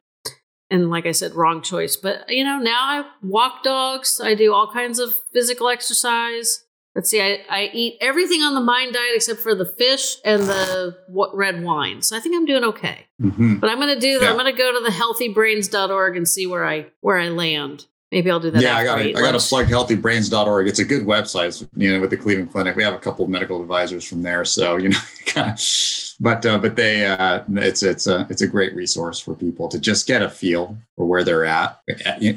and 0.72 0.90
like 0.90 1.06
I 1.06 1.12
said, 1.12 1.34
wrong 1.34 1.62
choice. 1.62 1.96
But 1.96 2.30
you 2.30 2.44
know, 2.44 2.60
now 2.60 2.80
I 2.80 3.06
walk 3.22 3.64
dogs. 3.64 4.22
I 4.24 4.36
do 4.36 4.54
all 4.54 4.72
kinds 4.72 5.00
of 5.00 5.14
physical 5.34 5.70
exercise. 5.70 6.64
Let's 6.96 7.10
see, 7.10 7.22
I, 7.22 7.40
I 7.50 7.70
eat 7.72 7.98
everything 8.02 8.42
on 8.42 8.56
the 8.56 8.62
mind 8.62 8.94
diet 8.94 9.12
except 9.16 9.42
for 9.42 9.54
the 9.54 9.66
fish 9.66 10.18
and 10.26 10.44
the 10.44 10.98
what, 11.08 11.36
red 11.36 11.64
wine. 11.64 12.02
So 12.02 12.18
I 12.18 12.20
think 12.20 12.36
I'm 12.36 12.46
doing 12.46 12.64
okay. 12.64 13.06
Mm-hmm. 13.22 13.58
But 13.58 13.70
I'm 13.70 13.78
going 13.78 13.94
to 13.94 14.00
do. 14.00 14.20
Yeah. 14.20 14.30
I'm 14.30 14.34
going 14.34 14.52
to 14.52 14.58
go 14.58 14.74
to 14.74 14.84
the 14.84 14.90
healthybrains.org 14.90 16.18
and 16.18 16.28
see 16.28 16.48
where 16.48 16.66
I 16.66 16.88
where 17.02 17.18
I 17.18 17.30
land. 17.30 17.86
Maybe 18.12 18.32
I'll 18.32 18.40
do 18.40 18.50
that. 18.50 18.62
Yeah, 18.62 18.76
I 18.76 18.84
got 18.84 19.00
I 19.00 19.12
got 19.12 19.40
to 19.40 19.48
plug 19.48 19.68
healthybrains.org. 19.68 20.68
It's 20.68 20.80
a 20.80 20.86
good 20.86 21.06
website. 21.06 21.68
You 21.76 21.94
know, 21.94 22.02
with 22.02 22.10
the 22.10 22.18
Cleveland 22.18 22.52
Clinic, 22.52 22.76
we 22.76 22.84
have 22.84 22.96
a 22.96 23.00
couple 23.00 23.24
of 23.24 23.30
medical 23.30 23.62
advisors 23.62 24.04
from 24.04 24.24
there. 24.24 24.46
So 24.46 24.78
you 24.78 24.90
know, 24.90 25.00
kind 25.28 25.52
of 25.52 25.60
but 26.20 26.46
uh, 26.46 26.58
but 26.58 26.76
they 26.76 27.06
uh, 27.06 27.44
it's 27.50 27.84
it's 27.84 28.08
a 28.08 28.26
it's 28.30 28.42
a 28.42 28.48
great 28.48 28.76
resource 28.76 29.20
for 29.20 29.36
people 29.36 29.70
to 29.70 29.80
just 29.80 30.08
get 30.08 30.22
a 30.22 30.30
feel 30.30 30.78
for 30.96 31.06
where 31.06 31.24
they're 31.24 31.46
at 31.46 31.80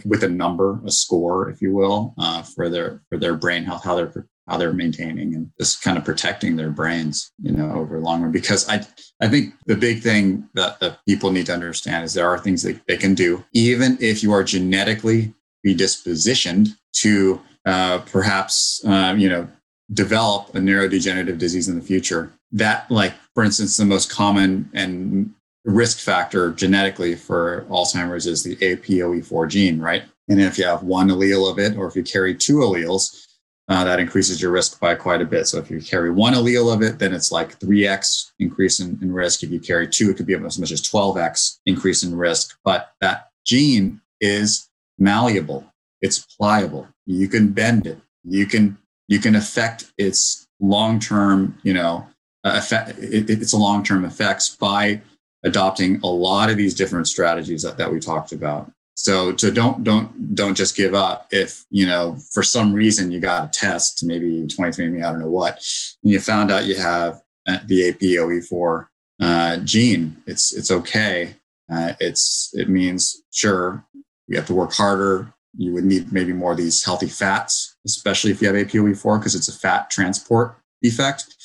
with 0.04 0.22
a 0.22 0.28
number, 0.28 0.80
a 0.84 0.90
score, 0.90 1.48
if 1.48 1.60
you 1.62 1.74
will, 1.74 2.14
uh, 2.18 2.42
for 2.42 2.68
their 2.68 3.02
for 3.08 3.18
their 3.18 3.34
brain 3.34 3.64
health, 3.64 3.82
how 3.82 3.96
they're 3.96 4.26
how 4.48 4.58
they're 4.58 4.72
maintaining 4.72 5.34
and 5.34 5.50
just 5.58 5.82
kind 5.82 5.96
of 5.96 6.04
protecting 6.04 6.56
their 6.56 6.70
brains, 6.70 7.32
you 7.42 7.52
know, 7.52 7.72
over 7.72 7.98
long 7.98 8.22
run. 8.22 8.32
Because 8.32 8.68
I 8.68 8.86
I 9.20 9.28
think 9.28 9.54
the 9.66 9.76
big 9.76 10.02
thing 10.02 10.48
that, 10.54 10.78
that 10.80 10.98
people 11.06 11.32
need 11.32 11.46
to 11.46 11.54
understand 11.54 12.04
is 12.04 12.14
there 12.14 12.28
are 12.28 12.38
things 12.38 12.62
that 12.62 12.80
they 12.86 12.96
can 12.96 13.14
do, 13.14 13.44
even 13.52 13.96
if 14.00 14.22
you 14.22 14.32
are 14.32 14.44
genetically 14.44 15.34
predispositioned 15.64 16.76
to 16.94 17.40
uh, 17.64 17.98
perhaps 18.00 18.84
uh, 18.84 19.14
you 19.16 19.28
know 19.28 19.48
develop 19.92 20.54
a 20.54 20.58
neurodegenerative 20.58 21.38
disease 21.38 21.68
in 21.68 21.76
the 21.76 21.84
future. 21.84 22.32
That 22.52 22.90
like 22.90 23.14
for 23.34 23.44
instance 23.44 23.76
the 23.76 23.84
most 23.84 24.10
common 24.10 24.70
and 24.74 25.32
risk 25.64 25.98
factor 25.98 26.52
genetically 26.52 27.14
for 27.14 27.64
alzheimer's 27.70 28.26
is 28.26 28.42
the 28.42 28.56
apoe4 28.56 29.48
gene 29.48 29.80
right? 29.80 30.02
And 30.28 30.40
if 30.40 30.58
you 30.58 30.64
have 30.64 30.82
one 30.82 31.08
allele 31.08 31.50
of 31.50 31.58
it 31.58 31.76
or 31.76 31.86
if 31.86 31.94
you 31.94 32.02
carry 32.02 32.34
two 32.34 32.56
alleles 32.56 33.26
uh, 33.68 33.84
that 33.84 34.00
increases 34.00 34.42
your 34.42 34.50
risk 34.50 34.80
by 34.80 34.94
quite 34.96 35.22
a 35.22 35.24
bit. 35.24 35.46
So 35.46 35.58
if 35.58 35.70
you 35.70 35.80
carry 35.80 36.10
one 36.10 36.34
allele 36.34 36.74
of 36.74 36.82
it 36.82 36.98
then 36.98 37.14
it's 37.14 37.30
like 37.30 37.60
3x 37.60 38.32
increase 38.40 38.80
in, 38.80 38.98
in 39.02 39.12
risk. 39.12 39.44
If 39.44 39.50
you 39.50 39.60
carry 39.60 39.86
two 39.86 40.10
it 40.10 40.16
could 40.16 40.26
be 40.26 40.34
as 40.34 40.58
much 40.58 40.72
as 40.72 40.82
12x 40.82 41.58
increase 41.66 42.02
in 42.02 42.16
risk. 42.16 42.58
But 42.64 42.92
that 43.00 43.30
gene 43.46 44.00
is 44.20 44.68
malleable 45.02 45.64
it's 46.00 46.20
pliable 46.36 46.86
you 47.06 47.28
can 47.28 47.52
bend 47.52 47.86
it 47.86 47.98
you 48.24 48.46
can 48.46 48.78
you 49.08 49.18
can 49.18 49.34
affect 49.34 49.92
its 49.98 50.46
long-term 50.60 51.58
you 51.62 51.74
know 51.74 52.06
uh, 52.44 52.54
effect, 52.56 52.98
it, 52.98 53.30
it's 53.30 53.54
long-term 53.54 54.04
effects 54.04 54.56
by 54.56 55.00
adopting 55.44 56.00
a 56.02 56.06
lot 56.06 56.50
of 56.50 56.56
these 56.56 56.74
different 56.74 57.06
strategies 57.06 57.62
that, 57.62 57.76
that 57.76 57.92
we 57.92 57.98
talked 57.98 58.32
about. 58.32 58.70
So, 58.94 59.36
so 59.36 59.50
don't 59.50 59.82
don't 59.82 60.34
don't 60.34 60.54
just 60.54 60.76
give 60.76 60.94
up 60.94 61.26
if 61.30 61.64
you 61.70 61.86
know 61.86 62.16
for 62.32 62.42
some 62.42 62.72
reason 62.72 63.10
you 63.10 63.20
got 63.20 63.48
a 63.48 63.48
test, 63.48 64.04
maybe 64.04 64.42
23andMe, 64.42 65.04
I 65.04 65.10
don't 65.10 65.20
know 65.20 65.30
what, 65.30 65.54
and 66.02 66.12
you 66.12 66.20
found 66.20 66.50
out 66.50 66.66
you 66.66 66.76
have 66.76 67.22
uh, 67.48 67.58
the 67.66 67.92
APOE4 67.92 68.86
uh, 69.20 69.56
gene. 69.58 70.16
It's 70.26 70.52
it's 70.52 70.70
okay. 70.70 71.34
Uh, 71.72 71.94
it's 72.00 72.50
it 72.52 72.68
means 72.68 73.22
sure 73.30 73.84
you 74.32 74.38
have 74.38 74.46
to 74.46 74.54
work 74.54 74.72
harder. 74.72 75.32
You 75.56 75.74
would 75.74 75.84
need 75.84 76.10
maybe 76.10 76.32
more 76.32 76.52
of 76.52 76.56
these 76.56 76.82
healthy 76.82 77.06
fats, 77.06 77.76
especially 77.84 78.30
if 78.30 78.40
you 78.40 78.48
have 78.48 78.56
APOE4 78.56 79.18
because 79.18 79.34
it's 79.34 79.48
a 79.48 79.52
fat 79.52 79.90
transport 79.90 80.56
defect. 80.82 81.36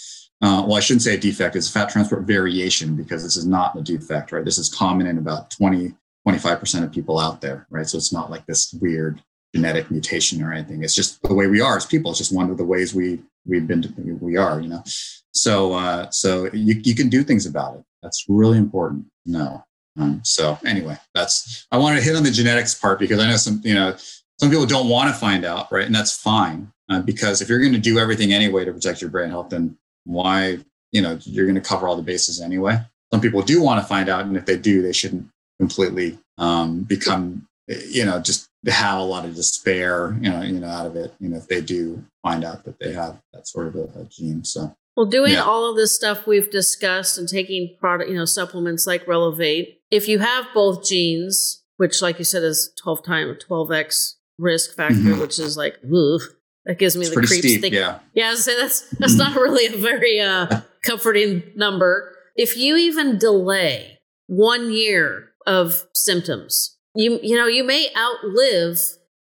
Uh, 0.41 0.63
well, 0.65 0.77
I 0.77 0.79
shouldn't 0.79 1.01
say 1.01 1.15
a 1.15 1.19
defect, 1.19 1.55
it's 1.55 1.67
a 1.67 1.71
fat 1.71 1.89
transport 1.89 2.23
variation 2.23 2.95
because 2.95 3.23
this 3.23 3.35
is 3.35 3.45
not 3.45 3.77
a 3.77 3.81
defect, 3.81 4.31
right? 4.31 4.45
This 4.45 4.57
is 4.57 4.73
common 4.73 5.07
in 5.07 5.17
about 5.17 5.51
20, 5.51 5.93
25% 6.25 6.83
of 6.83 6.91
people 6.91 7.19
out 7.19 7.41
there, 7.41 7.67
right? 7.69 7.87
So 7.87 7.97
it's 7.97 8.13
not 8.13 8.31
like 8.31 8.45
this 8.45 8.73
weird 8.79 9.21
genetic 9.53 9.91
mutation 9.91 10.41
or 10.41 10.53
anything. 10.53 10.83
It's 10.83 10.95
just 10.95 11.21
the 11.23 11.33
way 11.33 11.47
we 11.47 11.59
are 11.59 11.75
as 11.75 11.85
people. 11.85 12.11
It's 12.11 12.19
just 12.19 12.33
one 12.33 12.49
of 12.49 12.57
the 12.57 12.65
ways 12.65 12.93
we 12.93 13.19
we've 13.45 13.67
been 13.67 13.83
we 14.21 14.37
are, 14.37 14.61
you 14.61 14.69
know. 14.69 14.83
So 15.31 15.73
uh, 15.73 16.09
so 16.11 16.49
you 16.53 16.79
you 16.83 16.95
can 16.95 17.09
do 17.09 17.23
things 17.23 17.45
about 17.45 17.75
it. 17.77 17.83
That's 18.03 18.25
really 18.29 18.57
important. 18.57 19.05
No. 19.25 19.63
Um, 19.97 20.21
so 20.23 20.57
anyway, 20.65 20.97
that's 21.13 21.67
I 21.71 21.77
wanted 21.77 21.97
to 21.97 22.01
hit 22.03 22.15
on 22.15 22.23
the 22.23 22.31
genetics 22.31 22.75
part 22.75 22.99
because 22.99 23.19
I 23.19 23.29
know 23.29 23.37
some 23.37 23.61
you 23.63 23.73
know 23.73 23.95
some 24.39 24.49
people 24.49 24.65
don't 24.65 24.89
want 24.89 25.09
to 25.09 25.19
find 25.19 25.45
out, 25.45 25.71
right? 25.71 25.85
And 25.85 25.95
that's 25.95 26.15
fine 26.15 26.71
uh, 26.89 27.01
because 27.01 27.41
if 27.41 27.49
you're 27.49 27.59
going 27.59 27.73
to 27.73 27.79
do 27.79 27.97
everything 27.97 28.33
anyway 28.33 28.65
to 28.65 28.73
protect 28.73 29.01
your 29.01 29.09
brain 29.09 29.29
health, 29.29 29.49
then 29.49 29.77
why 30.05 30.59
you 30.91 31.01
know 31.01 31.17
you're 31.23 31.45
going 31.45 31.55
to 31.55 31.61
cover 31.61 31.87
all 31.87 31.95
the 31.95 32.03
bases 32.03 32.41
anyway. 32.41 32.79
Some 33.11 33.21
people 33.21 33.41
do 33.41 33.61
want 33.61 33.81
to 33.81 33.87
find 33.87 34.09
out, 34.09 34.25
and 34.25 34.35
if 34.35 34.45
they 34.45 34.57
do, 34.57 34.81
they 34.81 34.93
shouldn't 34.93 35.27
completely 35.59 36.17
um, 36.37 36.83
become 36.83 37.47
you 37.67 38.05
know 38.05 38.19
just 38.19 38.49
have 38.67 38.99
a 38.99 39.03
lot 39.03 39.25
of 39.25 39.35
despair 39.35 40.17
you 40.21 40.29
know 40.29 40.41
you 40.41 40.59
know 40.59 40.67
out 40.67 40.85
of 40.85 40.95
it 40.95 41.13
you 41.19 41.29
know 41.29 41.37
if 41.37 41.47
they 41.47 41.61
do 41.61 42.03
find 42.21 42.43
out 42.43 42.63
that 42.63 42.79
they 42.79 42.91
have 42.91 43.17
that 43.33 43.47
sort 43.47 43.67
of 43.67 43.75
a, 43.75 43.83
a 43.99 44.03
gene 44.09 44.43
so 44.43 44.75
well, 44.97 45.05
doing 45.05 45.33
yeah. 45.33 45.43
all 45.43 45.69
of 45.69 45.75
this 45.75 45.95
stuff 45.95 46.25
we've 46.25 46.49
discussed 46.49 47.19
and 47.19 47.29
taking 47.29 47.77
product, 47.79 48.09
you 48.09 48.17
know, 48.17 48.25
supplements 48.25 48.87
like 48.87 49.07
Relevate, 49.07 49.79
if 49.91 50.07
you 50.07 50.17
have 50.17 50.47
both 50.55 50.83
genes, 50.83 51.63
which, 51.77 52.01
like 52.01 52.17
you 52.17 52.25
said, 52.25 52.41
is 52.41 52.73
12 52.81 53.05
times 53.05 53.43
12x 53.47 54.13
risk 54.39 54.75
factor, 54.75 54.95
mm-hmm. 54.95 55.21
which 55.21 55.37
is 55.37 55.55
like, 55.55 55.77
ooh, 55.85 56.19
that 56.65 56.79
gives 56.79 56.97
me 56.97 57.05
it's 57.05 57.11
the 57.11 57.21
creeps. 57.21 57.37
Steep, 57.37 57.61
think, 57.61 57.75
yeah, 57.75 57.99
yeah. 58.15 58.31
I 58.31 58.35
say 58.35 58.59
that's 58.59 58.89
that's 58.99 59.15
not 59.15 59.35
really 59.35 59.71
a 59.71 59.77
very 59.77 60.19
uh, 60.19 60.61
comforting 60.81 61.43
number. 61.55 62.15
If 62.35 62.57
you 62.57 62.75
even 62.75 63.19
delay 63.19 63.99
one 64.25 64.71
year 64.71 65.29
of 65.45 65.85
symptoms, 65.93 66.75
you 66.95 67.19
you 67.21 67.37
know 67.37 67.45
you 67.45 67.63
may 67.63 67.89
outlive 67.95 68.79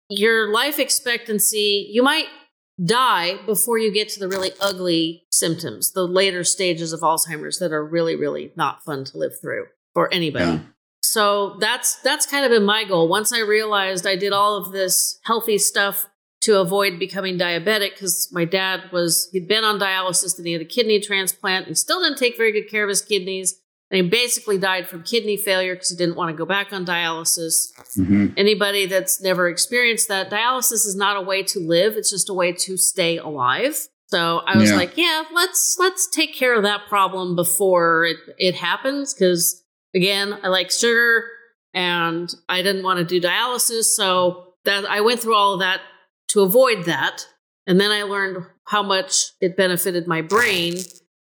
your 0.08 0.50
life 0.50 0.78
expectancy. 0.78 1.86
You 1.92 2.02
might 2.02 2.26
die 2.82 3.36
before 3.46 3.78
you 3.78 3.92
get 3.92 4.08
to 4.10 4.20
the 4.20 4.28
really 4.28 4.52
ugly 4.60 5.25
symptoms, 5.38 5.92
the 5.92 6.06
later 6.06 6.44
stages 6.44 6.92
of 6.92 7.00
Alzheimer's 7.00 7.58
that 7.58 7.72
are 7.72 7.84
really, 7.84 8.16
really 8.16 8.52
not 8.56 8.84
fun 8.84 9.04
to 9.04 9.18
live 9.18 9.40
through 9.40 9.66
for 9.94 10.12
anybody. 10.12 10.44
Yeah. 10.44 10.60
So 11.02 11.56
that's 11.60 11.96
that's 12.02 12.26
kind 12.26 12.44
of 12.44 12.50
been 12.50 12.64
my 12.64 12.84
goal. 12.84 13.08
Once 13.08 13.32
I 13.32 13.40
realized 13.40 14.06
I 14.06 14.16
did 14.16 14.32
all 14.32 14.56
of 14.56 14.72
this 14.72 15.20
healthy 15.24 15.58
stuff 15.58 16.08
to 16.42 16.60
avoid 16.60 16.98
becoming 16.98 17.38
diabetic 17.38 17.92
because 17.92 18.28
my 18.32 18.44
dad 18.44 18.90
was 18.92 19.28
he'd 19.32 19.48
been 19.48 19.64
on 19.64 19.78
dialysis 19.78 20.36
and 20.36 20.46
he 20.46 20.52
had 20.52 20.62
a 20.62 20.66
kidney 20.66 21.00
transplant 21.00 21.66
and 21.66 21.78
still 21.78 22.02
didn't 22.02 22.18
take 22.18 22.36
very 22.36 22.52
good 22.52 22.68
care 22.70 22.84
of 22.84 22.88
his 22.88 23.02
kidneys 23.02 23.60
and 23.90 24.02
he 24.02 24.08
basically 24.08 24.58
died 24.58 24.88
from 24.88 25.02
kidney 25.02 25.36
failure 25.36 25.74
because 25.74 25.90
he 25.90 25.96
didn't 25.96 26.16
want 26.16 26.30
to 26.30 26.36
go 26.36 26.44
back 26.44 26.72
on 26.72 26.84
dialysis. 26.84 27.72
Mm-hmm. 27.96 28.28
Anybody 28.36 28.86
that's 28.86 29.20
never 29.20 29.48
experienced 29.48 30.08
that, 30.08 30.28
dialysis 30.30 30.84
is 30.86 30.96
not 30.96 31.16
a 31.16 31.20
way 31.20 31.42
to 31.44 31.60
live; 31.60 31.94
it's 31.94 32.10
just 32.10 32.28
a 32.28 32.34
way 32.34 32.52
to 32.52 32.76
stay 32.76 33.16
alive. 33.16 33.86
So 34.08 34.38
I 34.46 34.56
was 34.56 34.70
yeah. 34.70 34.76
like, 34.76 34.96
yeah, 34.96 35.24
let's 35.32 35.76
let's 35.78 36.08
take 36.08 36.34
care 36.34 36.54
of 36.54 36.62
that 36.62 36.86
problem 36.88 37.34
before 37.34 38.04
it 38.04 38.16
it 38.38 38.54
happens. 38.54 39.12
Because 39.12 39.64
again, 39.94 40.38
I 40.42 40.48
like 40.48 40.70
sugar, 40.70 41.24
and 41.74 42.32
I 42.48 42.62
didn't 42.62 42.84
want 42.84 42.98
to 42.98 43.04
do 43.04 43.26
dialysis, 43.26 43.84
so 43.84 44.54
that 44.64 44.84
I 44.84 45.00
went 45.00 45.20
through 45.20 45.34
all 45.34 45.54
of 45.54 45.60
that 45.60 45.80
to 46.28 46.42
avoid 46.42 46.84
that. 46.84 47.26
And 47.66 47.80
then 47.80 47.90
I 47.90 48.04
learned 48.04 48.46
how 48.66 48.82
much 48.82 49.32
it 49.40 49.56
benefited 49.56 50.06
my 50.06 50.22
brain. 50.22 50.76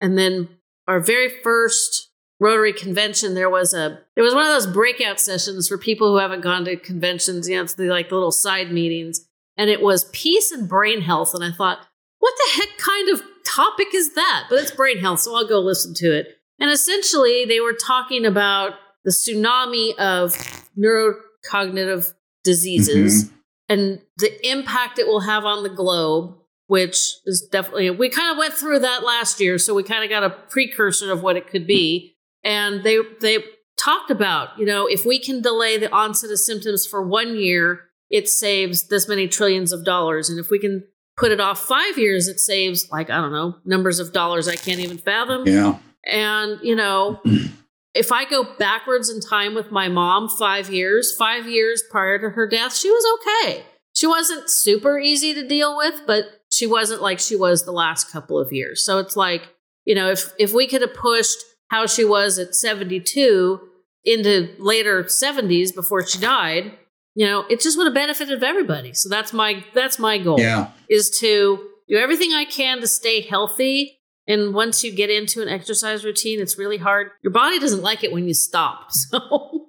And 0.02 0.18
then 0.18 0.50
our 0.88 1.00
very 1.00 1.30
first 1.44 2.10
Rotary 2.38 2.74
convention, 2.74 3.34
there 3.34 3.50
was 3.50 3.74
a 3.74 4.02
there 4.16 4.24
was 4.24 4.36
one 4.36 4.46
of 4.46 4.52
those 4.52 4.68
breakout 4.68 5.22
sessions 5.22 5.70
for 5.70 5.78
people 5.78 6.12
who 6.12 6.18
haven't 6.18 6.42
gone 6.42 6.66
to 6.66 6.76
conventions. 6.76 7.48
You 7.48 7.56
know, 7.56 7.64
it's 7.64 7.76
the 7.76 7.86
like 7.86 8.10
the 8.10 8.16
little 8.16 8.34
side 8.34 8.74
meetings, 8.74 9.26
and 9.56 9.70
it 9.70 9.82
was 9.82 10.10
peace 10.12 10.52
and 10.52 10.68
brain 10.68 11.00
health. 11.00 11.34
And 11.34 11.46
I 11.46 11.52
thought, 11.52 11.88
what 12.26 12.34
the 12.38 12.62
heck 12.62 12.78
kind 12.80 13.10
of 13.10 13.22
topic 13.46 13.90
is 13.94 14.16
that? 14.16 14.48
But 14.50 14.58
it's 14.58 14.72
brain 14.72 14.98
health, 14.98 15.20
so 15.20 15.36
I'll 15.36 15.48
go 15.48 15.60
listen 15.60 15.94
to 15.98 16.18
it. 16.18 16.40
And 16.60 16.72
essentially, 16.72 17.46
they 17.46 17.60
were 17.60 17.74
talking 17.74 18.26
about 18.26 18.74
the 19.04 19.12
tsunami 19.12 19.96
of 20.00 20.34
neurocognitive 20.76 22.16
diseases 22.44 23.26
mm-hmm. 23.26 23.36
and 23.70 24.02
the 24.18 24.50
impact 24.50 24.98
it 24.98 25.06
will 25.06 25.20
have 25.22 25.46
on 25.46 25.62
the 25.62 25.70
globe 25.70 26.36
which 26.68 26.98
is 27.26 27.48
definitely 27.52 27.92
we 27.92 28.10
kind 28.10 28.32
of 28.32 28.38
went 28.38 28.54
through 28.54 28.80
that 28.80 29.04
last 29.04 29.40
year 29.40 29.58
so 29.58 29.74
we 29.74 29.84
kind 29.84 30.04
of 30.04 30.10
got 30.10 30.24
a 30.24 30.30
precursor 30.50 31.12
of 31.12 31.22
what 31.22 31.36
it 31.36 31.48
could 31.48 31.68
be 31.68 32.16
and 32.44 32.84
they 32.84 32.98
they 33.22 33.38
talked 33.78 34.10
about 34.10 34.50
you 34.58 34.66
know 34.66 34.88
if 34.88 35.06
we 35.06 35.20
can 35.20 35.42
delay 35.42 35.78
the 35.78 35.92
onset 35.92 36.32
of 36.32 36.40
symptoms 36.40 36.86
for 36.86 37.08
one 37.08 37.36
year 37.36 37.82
it 38.10 38.28
saves 38.30 38.88
this 38.88 39.08
many 39.08 39.28
trillions 39.28 39.72
of 39.72 39.86
dollars 39.86 40.30
and 40.30 40.40
if 40.40 40.50
we 40.50 40.60
can 40.60 40.84
put 41.18 41.32
it 41.32 41.40
off 41.40 41.60
five 41.60 41.98
years 41.98 42.28
it 42.28 42.40
saves 42.40 42.90
like 42.92 43.10
i 43.10 43.18
don't 43.18 43.32
know 43.32 43.56
numbers 43.66 44.00
of 44.00 44.14
dollars 44.14 44.48
i 44.48 44.56
can't 44.56 44.80
even 44.80 44.98
fathom. 44.98 45.48
Yeah. 45.48 45.78
And 46.06 46.60
you 46.62 46.76
know 46.76 47.22
if 47.94 48.12
i 48.12 48.26
go 48.26 48.44
backwards 48.58 49.10
in 49.10 49.22
time 49.22 49.56
with 49.56 49.72
my 49.72 49.88
mom 49.88 50.30
five 50.30 50.70
years 50.70 51.16
five 51.16 51.48
years 51.48 51.84
prior 51.90 52.20
to 52.20 52.30
her 52.30 52.48
death 52.48 52.76
she 52.76 52.90
was 52.90 53.20
okay. 53.20 53.64
She 53.94 54.08
wasn't 54.08 54.50
super 54.50 55.00
easy 55.00 55.34
to 55.34 55.48
deal 55.48 55.78
with 55.78 56.02
but 56.06 56.26
she 56.52 56.68
wasn't 56.68 57.02
like 57.02 57.20
she 57.20 57.36
was 57.36 57.64
the 57.64 57.72
last 57.72 58.12
couple 58.12 58.40
of 58.40 58.52
years. 58.52 58.84
So 58.84 59.00
it's 59.00 59.16
like 59.16 59.50
you 59.86 59.96
know 59.96 60.10
if 60.10 60.34
if 60.38 60.54
we 60.54 60.68
could 60.68 60.82
have 60.82 60.94
pushed 60.94 61.38
how 61.70 61.88
she 61.88 62.06
was 62.06 62.38
at 62.38 62.56
72 62.56 63.60
into 64.04 64.54
later 64.60 65.04
70s 65.04 65.74
before 65.74 66.06
she 66.06 66.20
died 66.20 66.78
you 67.16 67.26
know 67.26 67.46
it 67.50 67.60
just 67.60 67.78
would 67.78 67.88
have 67.88 67.94
benefited 67.94 68.44
everybody 68.44 68.94
so 68.94 69.10
that's 69.10 69.34
my 69.34 69.64
that's 69.74 69.98
my 69.98 70.18
goal 70.18 70.40
yeah. 70.40 70.70
is 70.90 71.10
to 71.10 71.68
do 71.90 71.98
everything 71.98 72.34
i 72.34 72.46
can 72.46 72.80
to 72.80 72.88
stay 72.88 73.22
healthy 73.22 74.00
and 74.28 74.54
once 74.54 74.84
you 74.84 74.92
get 74.92 75.10
into 75.10 75.42
an 75.42 75.48
exercise 75.48 76.06
routine 76.06 76.40
it's 76.40 76.58
really 76.58 76.78
hard 76.78 77.10
your 77.24 77.32
body 77.32 77.58
doesn't 77.58 77.82
like 77.82 78.04
it 78.04 78.12
when 78.12 78.28
you 78.28 78.34
stop 78.34 78.92
so 78.92 79.62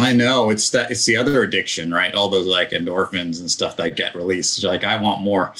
I 0.00 0.12
know 0.12 0.50
it's 0.50 0.70
that 0.70 0.90
it's 0.90 1.04
the 1.04 1.16
other 1.16 1.42
addiction, 1.42 1.92
right? 1.92 2.14
All 2.14 2.28
those 2.28 2.46
like 2.46 2.70
endorphins 2.70 3.40
and 3.40 3.50
stuff 3.50 3.76
that 3.76 3.94
get 3.94 4.14
released. 4.14 4.64
Like 4.64 4.84
I 4.84 5.00
want 5.00 5.20
more. 5.20 5.52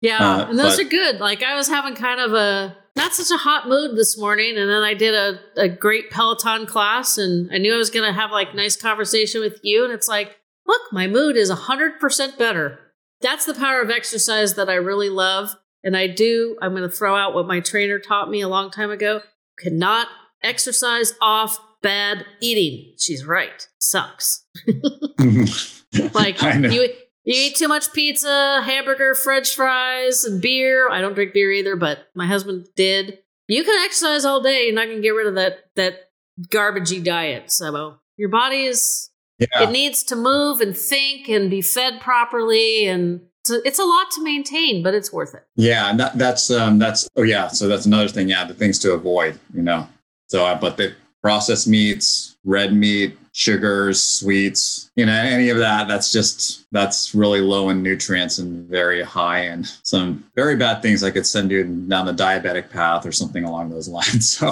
Yeah, 0.00 0.18
uh, 0.18 0.50
and 0.50 0.58
those 0.58 0.76
but, 0.76 0.86
are 0.86 0.88
good. 0.88 1.18
Like 1.18 1.42
I 1.42 1.54
was 1.54 1.66
having 1.66 1.94
kind 1.94 2.20
of 2.20 2.34
a 2.34 2.76
not 2.96 3.14
such 3.14 3.30
a 3.30 3.42
hot 3.42 3.68
mood 3.68 3.96
this 3.96 4.18
morning. 4.18 4.56
And 4.56 4.70
then 4.70 4.82
I 4.82 4.94
did 4.94 5.14
a, 5.14 5.40
a 5.56 5.68
great 5.68 6.10
Peloton 6.10 6.66
class 6.66 7.18
and 7.18 7.50
I 7.52 7.58
knew 7.58 7.74
I 7.74 7.78
was 7.78 7.90
going 7.90 8.06
to 8.06 8.18
have 8.18 8.30
like 8.30 8.54
nice 8.54 8.76
conversation 8.76 9.40
with 9.40 9.58
you. 9.62 9.84
And 9.84 9.92
it's 9.92 10.08
like, 10.08 10.36
look, 10.66 10.82
my 10.92 11.06
mood 11.06 11.36
is 11.36 11.50
100% 11.50 12.38
better. 12.38 12.78
That's 13.20 13.46
the 13.46 13.54
power 13.54 13.80
of 13.80 13.90
exercise 13.90 14.54
that 14.54 14.68
I 14.68 14.74
really 14.74 15.08
love. 15.08 15.56
And 15.82 15.96
I 15.96 16.06
do, 16.06 16.56
I'm 16.62 16.72
going 16.72 16.88
to 16.88 16.94
throw 16.94 17.16
out 17.16 17.34
what 17.34 17.46
my 17.46 17.60
trainer 17.60 17.98
taught 17.98 18.30
me 18.30 18.40
a 18.40 18.48
long 18.48 18.70
time 18.70 18.90
ago. 18.90 19.20
Cannot 19.58 20.08
exercise 20.42 21.14
off 21.20 21.58
bad 21.82 22.24
eating. 22.40 22.94
She's 22.98 23.24
right. 23.24 23.68
Sucks. 23.78 24.44
like 26.14 26.40
you 26.42 26.88
you 27.24 27.34
eat 27.34 27.56
too 27.56 27.68
much 27.68 27.92
pizza, 27.92 28.62
hamburger, 28.64 29.14
french 29.14 29.54
fries, 29.54 30.24
and 30.24 30.40
beer. 30.40 30.90
I 30.90 31.00
don't 31.00 31.14
drink 31.14 31.32
beer 31.32 31.50
either, 31.52 31.76
but 31.76 32.08
my 32.14 32.26
husband 32.26 32.68
did. 32.76 33.18
You 33.48 33.64
can 33.64 33.84
exercise 33.84 34.24
all 34.24 34.42
day. 34.42 34.64
You're 34.64 34.74
not 34.74 34.86
going 34.86 34.98
to 34.98 35.02
get 35.02 35.10
rid 35.10 35.26
of 35.26 35.34
that 35.34 35.70
that 35.76 36.10
garbagey 36.48 37.02
diet. 37.02 37.50
So 37.50 37.96
your 38.16 38.28
body 38.28 38.64
is 38.64 39.10
yeah. 39.38 39.62
it 39.62 39.70
needs 39.70 40.02
to 40.04 40.16
move 40.16 40.60
and 40.60 40.76
think 40.76 41.28
and 41.28 41.50
be 41.50 41.62
fed 41.62 42.00
properly 42.00 42.86
and 42.86 43.20
it's 43.44 43.50
a, 43.50 43.68
it's 43.68 43.78
a 43.78 43.84
lot 43.84 44.10
to 44.12 44.22
maintain, 44.22 44.82
but 44.82 44.94
it's 44.94 45.12
worth 45.12 45.34
it. 45.34 45.46
Yeah, 45.54 45.90
and 45.90 46.00
that, 46.00 46.16
that's 46.16 46.50
um 46.50 46.78
that's 46.78 47.08
oh 47.16 47.22
yeah, 47.22 47.48
so 47.48 47.68
that's 47.68 47.84
another 47.84 48.08
thing. 48.08 48.28
Yeah, 48.28 48.44
the 48.44 48.54
things 48.54 48.78
to 48.80 48.92
avoid, 48.92 49.38
you 49.52 49.62
know. 49.62 49.86
So, 50.28 50.46
uh, 50.46 50.58
but 50.58 50.78
the 50.78 50.94
processed 51.22 51.68
meats, 51.68 52.36
red 52.44 52.74
meat, 52.74 53.18
sugars, 53.34 54.00
sweets, 54.00 54.92
you 54.94 55.04
know, 55.04 55.12
any 55.12 55.50
of 55.50 55.58
that, 55.58 55.88
that's 55.88 56.12
just, 56.12 56.64
that's 56.70 57.16
really 57.16 57.40
low 57.40 57.68
in 57.68 57.82
nutrients 57.82 58.38
and 58.38 58.68
very 58.70 59.02
high 59.02 59.40
in 59.40 59.64
some 59.82 60.24
very 60.36 60.54
bad 60.54 60.80
things 60.80 61.00
that 61.00 61.10
could 61.12 61.26
send 61.26 61.50
you 61.50 61.64
down 61.64 62.06
the 62.06 62.12
diabetic 62.12 62.70
path 62.70 63.04
or 63.04 63.10
something 63.10 63.42
along 63.42 63.68
those 63.70 63.88
lines. 63.88 64.38
So, 64.44 64.46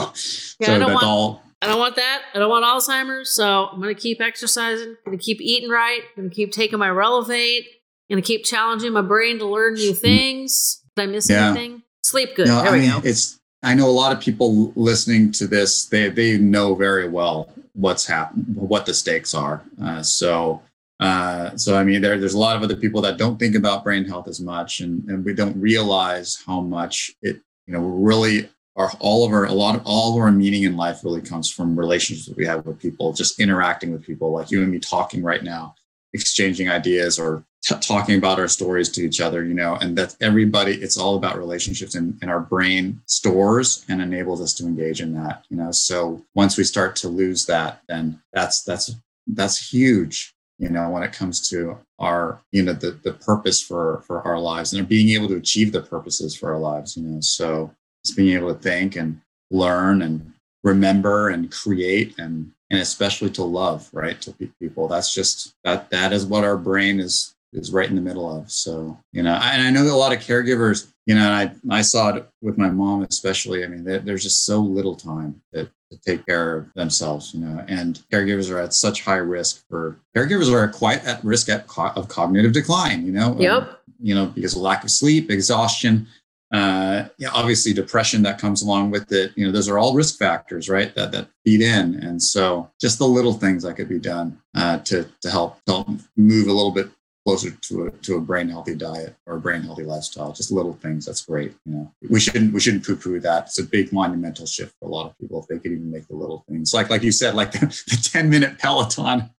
yeah, 0.59 0.67
so 0.67 0.79
that's 0.79 0.93
want, 0.93 1.05
all. 1.05 1.43
I 1.61 1.67
don't 1.67 1.79
want 1.79 1.97
that. 1.97 2.23
I 2.35 2.39
don't 2.39 2.51
want 2.51 2.65
Alzheimer's. 2.65 3.31
So 3.31 3.67
I'm 3.67 3.81
going 3.81 3.95
to 3.95 4.01
keep 4.01 4.21
exercising, 4.21 4.89
I'm 4.89 4.97
going 5.13 5.19
to 5.19 5.25
keep 5.25 5.41
eating 5.41 5.71
right, 5.71 6.01
I'm 6.17 6.25
going 6.25 6.31
to 6.31 6.35
keep 6.35 6.53
taking 6.53 6.79
my 6.79 6.91
Relevate, 6.91 7.67
I'm 8.11 8.17
going 8.17 8.23
to 8.23 8.27
keep 8.27 8.45
challenging 8.45 8.93
my 8.93 9.03
brain 9.03 9.39
to 9.39 9.47
learn 9.47 9.75
new 9.75 9.93
mm. 9.93 9.97
things. 9.99 10.83
Did 10.97 11.03
I 11.03 11.07
miss 11.07 11.31
yeah. 11.31 11.51
anything? 11.51 11.83
Sleep 12.05 12.35
good. 12.35 12.49
No, 12.49 12.63
there 12.63 12.71
I 12.71 12.73
we 12.73 12.81
mean, 12.81 12.91
go. 12.91 13.01
It's, 13.05 13.39
I 13.63 13.75
know 13.75 13.89
a 13.89 13.91
lot 13.91 14.13
of 14.13 14.21
people 14.21 14.73
listening 14.75 15.31
to 15.33 15.47
this, 15.47 15.87
they, 15.87 16.09
they 16.09 16.37
know 16.37 16.75
very 16.75 17.09
well 17.09 17.53
what's 17.75 18.07
happened, 18.07 18.45
what 18.57 18.87
the 18.87 18.95
stakes 18.95 19.35
are. 19.35 19.63
Uh, 19.83 20.03
so, 20.03 20.63
uh, 21.01 21.57
so 21.57 21.77
I 21.77 21.85
mean, 21.85 22.01
there, 22.01 22.19
there's 22.19 22.35
a 22.35 22.39
lot 22.39 22.57
of 22.57 22.63
other 22.63 22.77
people 22.77 23.01
that 23.03 23.19
don't 23.19 23.39
think 23.39 23.55
about 23.55 23.85
brain 23.85 24.05
health 24.05 24.29
as 24.29 24.41
much, 24.41 24.81
and, 24.81 25.09
and 25.09 25.25
we 25.25 25.33
don't 25.33 25.59
realize 25.61 26.43
how 26.45 26.61
much 26.61 27.13
it, 27.23 27.41
you 27.67 27.75
know, 27.75 27.81
really 27.81 28.49
are 28.75 28.91
all 29.01 29.27
of 29.27 29.33
our, 29.33 29.45
a 29.45 29.53
lot 29.53 29.77
of 29.77 29.83
all 29.85 30.15
of 30.15 30.21
our 30.21 30.33
meaning 30.33 30.65
in 30.65 30.77
life 30.77 31.05
really 31.05 31.21
comes 31.21 31.51
from 31.51 31.79
relationships 31.79 32.27
that 32.27 32.37
we 32.37 32.47
have 32.47 32.65
with 32.67 32.81
people, 32.81 33.13
just 33.13 33.39
interacting 33.39 33.93
with 33.93 34.05
people, 34.05 34.33
like 34.33 34.51
you 34.51 34.63
and 34.63 34.73
me 34.73 34.79
talking 34.79 35.23
right 35.23 35.43
now, 35.45 35.75
exchanging 36.15 36.69
ideas 36.69 37.19
or 37.19 37.45
t- 37.63 37.75
talking 37.81 38.19
about 38.19 38.39
our 38.39 38.49
stories 38.49 38.89
to 38.91 39.03
each 39.03 39.21
other, 39.21 39.45
you 39.45 39.55
know, 39.55 39.77
and 39.77 39.97
that 39.97 40.17
everybody, 40.21 40.73
it's 40.73 40.97
all 40.97 41.17
about 41.17 41.39
relationships 41.39 41.95
and, 41.95 42.19
and 42.21 42.31
our 42.31 42.41
brain 42.41 43.01
stores 43.07 43.85
and 43.89 44.03
enables 44.03 44.41
us 44.41 44.53
to 44.55 44.65
engage 44.65 45.01
in 45.01 45.15
that, 45.15 45.45
you 45.49 45.57
know. 45.57 45.71
So 45.71 46.25
once 46.35 46.57
we 46.57 46.65
start 46.65 46.97
to 46.97 47.09
lose 47.09 47.47
that, 47.47 47.83
then 47.89 48.21
that's 48.33 48.63
that's 48.63 48.95
that's 49.27 49.73
huge, 49.73 50.35
you 50.59 50.69
know, 50.69 50.91
when 50.91 51.03
it 51.03 51.13
comes 51.13 51.49
to 51.51 51.79
our, 51.99 52.41
you 52.51 52.63
know, 52.63 52.73
the 52.73 52.93
the 53.03 53.13
purpose 53.13 53.63
for 53.63 54.03
for 54.07 54.23
our 54.23 54.39
lives 54.39 54.73
and 54.73 54.89
being 54.89 55.11
able 55.11 55.29
to 55.29 55.37
achieve 55.37 55.73
the 55.73 55.83
purposes 55.83 56.35
for 56.35 56.53
our 56.53 56.59
lives, 56.61 56.97
you 56.97 57.05
know. 57.05 57.21
So 57.21 57.73
just 58.05 58.17
being 58.17 58.37
able 58.37 58.53
to 58.53 58.61
think 58.61 58.97
and 58.97 59.21
learn 59.51 60.03
and 60.03 60.33
remember 60.65 61.29
and 61.29 61.51
create 61.51 62.19
and 62.19 62.53
and 62.71 62.81
especially 62.81 63.29
to 63.29 63.43
love 63.43 63.91
right 63.93 64.21
to 64.23 64.33
people 64.61 64.89
that's 64.89 65.13
just 65.15 65.55
that 65.65 65.91
that 65.91 66.13
is 66.13 66.25
what 66.25 66.45
our 66.45 66.57
brain 66.57 67.01
is 67.01 67.35
is 67.53 67.73
right 67.73 67.89
in 67.89 67.97
the 67.97 68.03
middle 68.03 68.31
of. 68.35 68.51
So, 68.51 68.99
you 69.13 69.23
know, 69.23 69.35
and 69.35 69.63
I 69.63 69.71
know 69.71 69.85
that 69.85 69.93
a 69.93 69.95
lot 69.95 70.13
of 70.13 70.21
caregivers, 70.21 70.93
you 71.07 71.15
know, 71.15 71.31
I, 71.31 71.53
I 71.71 71.83
saw 71.83 72.15
it 72.15 72.29
with 72.41 72.59
my 72.59 72.71
mom, 72.71 73.03
especially. 73.03 73.65
I 73.65 73.69
mean, 73.69 73.85
there's 73.85 74.23
just 74.23 74.47
so 74.47 74.61
little 74.61 74.97
time 74.97 75.41
to, 75.53 75.65
to 75.65 75.99
take 76.07 76.25
care 76.27 76.57
of 76.57 76.75
themselves, 76.75 77.35
you 77.35 77.41
know, 77.41 77.65
and 77.69 78.01
caregivers 78.13 78.51
are 78.51 78.59
at 78.59 78.75
such 78.75 79.03
high 79.03 79.17
risk 79.17 79.65
for 79.69 79.99
caregivers 80.17 80.53
are 80.53 80.67
quite 80.69 81.05
at 81.05 81.23
risk 81.25 81.49
at, 81.49 81.67
of 81.77 82.09
cognitive 82.09 82.53
decline, 82.53 83.05
you 83.05 83.13
know, 83.13 83.37
yep. 83.39 83.63
Um, 83.63 83.77
you 84.01 84.15
know, 84.17 84.27
because 84.27 84.57
of 84.57 84.63
lack 84.63 84.83
of 84.83 84.91
sleep, 84.91 85.31
exhaustion, 85.31 86.09
uh, 86.53 87.09
yeah, 87.17 87.31
obviously 87.33 87.73
depression 87.73 88.23
that 88.23 88.39
comes 88.39 88.63
along 88.63 88.91
with 88.91 89.11
it. 89.11 89.33
You 89.37 89.47
know, 89.47 89.53
those 89.53 89.69
are 89.69 89.79
all 89.79 89.95
risk 89.95 90.19
factors, 90.19 90.69
right? 90.69 90.95
That 90.95 91.11
that 91.13 91.29
feed 91.45 91.63
in, 91.63 91.95
and 92.03 92.23
so 92.23 92.71
just 92.81 92.99
the 92.99 93.07
little 93.07 93.33
things 93.33 93.63
that 93.63 93.75
could 93.75 93.89
be 93.89 93.99
done 93.99 94.39
uh, 94.55 94.79
to 94.79 95.09
to 95.23 95.31
help 95.31 95.59
help 95.67 95.89
move 96.17 96.49
a 96.49 96.53
little 96.53 96.71
bit 96.71 96.91
closer 97.25 97.51
to 97.51 97.87
a 97.87 97.91
to 98.03 98.17
a 98.17 98.21
brain 98.21 98.49
healthy 98.49 98.75
diet 98.75 99.15
or 99.27 99.37
a 99.37 99.41
brain 99.41 99.63
healthy 99.63 99.85
lifestyle. 99.85 100.33
Just 100.33 100.51
little 100.51 100.75
things. 100.75 101.07
That's 101.07 101.25
great. 101.25 101.55
You 101.65 101.73
know, 101.73 101.93
we 102.09 102.21
shouldn't 102.21 102.53
we 102.53 102.61
shouldn't 102.61 102.85
poo 102.85 102.97
poo 102.97 103.21
that. 103.21 103.45
It's 103.45 103.59
a 103.59 103.65
big 103.65 103.93
monumental 103.93 104.47
shift 104.47 104.75
for 104.79 104.87
a 104.87 104.89
lot 104.89 105.07
of 105.07 105.19
people 105.19 105.41
if 105.41 105.49
they 105.49 105.59
could 105.59 105.73
even 105.73 105.91
make 105.91 106.09
the 106.09 106.17
little 106.17 106.45
things. 106.49 106.75
Like 106.75 106.91
like 106.91 107.03
you 107.03 107.13
said, 107.13 107.35
like 107.35 107.53
the, 107.53 107.61
the 107.61 108.09
ten 108.11 108.29
minute 108.29 108.59
Peloton, 108.59 109.31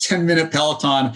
ten 0.00 0.26
minute 0.26 0.50
Peloton, 0.50 1.12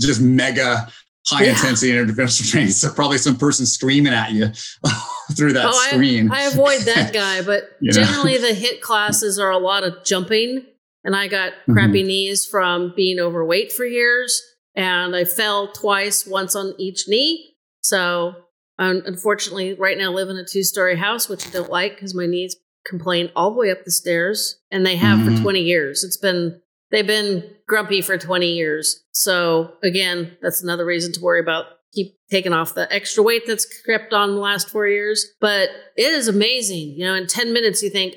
just 0.00 0.20
mega 0.20 0.88
high 1.26 1.44
yeah. 1.44 1.50
intensity 1.50 1.92
interventional 1.92 2.50
training. 2.50 2.70
So 2.70 2.92
probably 2.92 3.18
some 3.18 3.36
person 3.36 3.66
screaming 3.66 4.12
at 4.12 4.32
you 4.32 4.48
through 5.36 5.52
that 5.52 5.66
oh, 5.66 5.88
screen. 5.88 6.30
I, 6.32 6.42
I, 6.42 6.42
avoid 6.46 6.80
that 6.82 7.12
guy, 7.12 7.42
but 7.42 7.70
generally 7.82 8.34
know? 8.34 8.48
the 8.48 8.54
HIIT 8.54 8.80
classes 8.80 9.38
are 9.38 9.50
a 9.50 9.58
lot 9.58 9.84
of 9.84 10.04
jumping. 10.04 10.64
And 11.02 11.16
I 11.16 11.28
got 11.28 11.54
crappy 11.70 12.00
mm-hmm. 12.00 12.08
knees 12.08 12.44
from 12.44 12.92
being 12.94 13.18
overweight 13.18 13.72
for 13.72 13.86
years 13.86 14.42
and 14.74 15.14
I 15.14 15.24
fell 15.24 15.72
twice, 15.72 16.26
once 16.26 16.54
on 16.54 16.74
each 16.78 17.08
knee. 17.08 17.54
So 17.82 18.34
unfortunately, 18.78 19.74
right 19.74 19.98
now 19.98 20.10
I 20.10 20.14
live 20.14 20.28
in 20.28 20.36
a 20.36 20.44
two 20.44 20.62
story 20.62 20.96
house, 20.96 21.28
which 21.28 21.46
I 21.46 21.50
don't 21.50 21.70
like 21.70 21.96
because 21.96 22.14
my 22.14 22.26
knees 22.26 22.56
complain 22.86 23.30
all 23.36 23.52
the 23.52 23.58
way 23.58 23.70
up 23.70 23.84
the 23.84 23.90
stairs, 23.90 24.58
and 24.70 24.86
they 24.86 24.96
have 24.96 25.18
mm-hmm. 25.18 25.36
for 25.36 25.42
20 25.42 25.60
years. 25.60 26.02
It's 26.02 26.16
been 26.16 26.60
they've 26.90 27.06
been 27.06 27.44
grumpy 27.68 28.00
for 28.00 28.18
20 28.18 28.52
years. 28.52 29.04
So 29.12 29.74
again, 29.82 30.36
that's 30.42 30.62
another 30.62 30.84
reason 30.84 31.12
to 31.12 31.20
worry 31.20 31.40
about 31.40 31.66
keep 31.92 32.16
taking 32.30 32.52
off 32.52 32.74
the 32.74 32.92
extra 32.92 33.22
weight 33.22 33.46
that's 33.46 33.66
crept 33.84 34.12
on 34.12 34.34
the 34.34 34.40
last 34.40 34.68
four 34.70 34.86
years. 34.86 35.26
But 35.40 35.70
it 35.96 36.12
is 36.12 36.28
amazing. 36.28 36.94
You 36.96 37.04
know, 37.04 37.14
in 37.14 37.26
10 37.26 37.52
minutes, 37.52 37.82
you 37.82 37.90
think, 37.90 38.16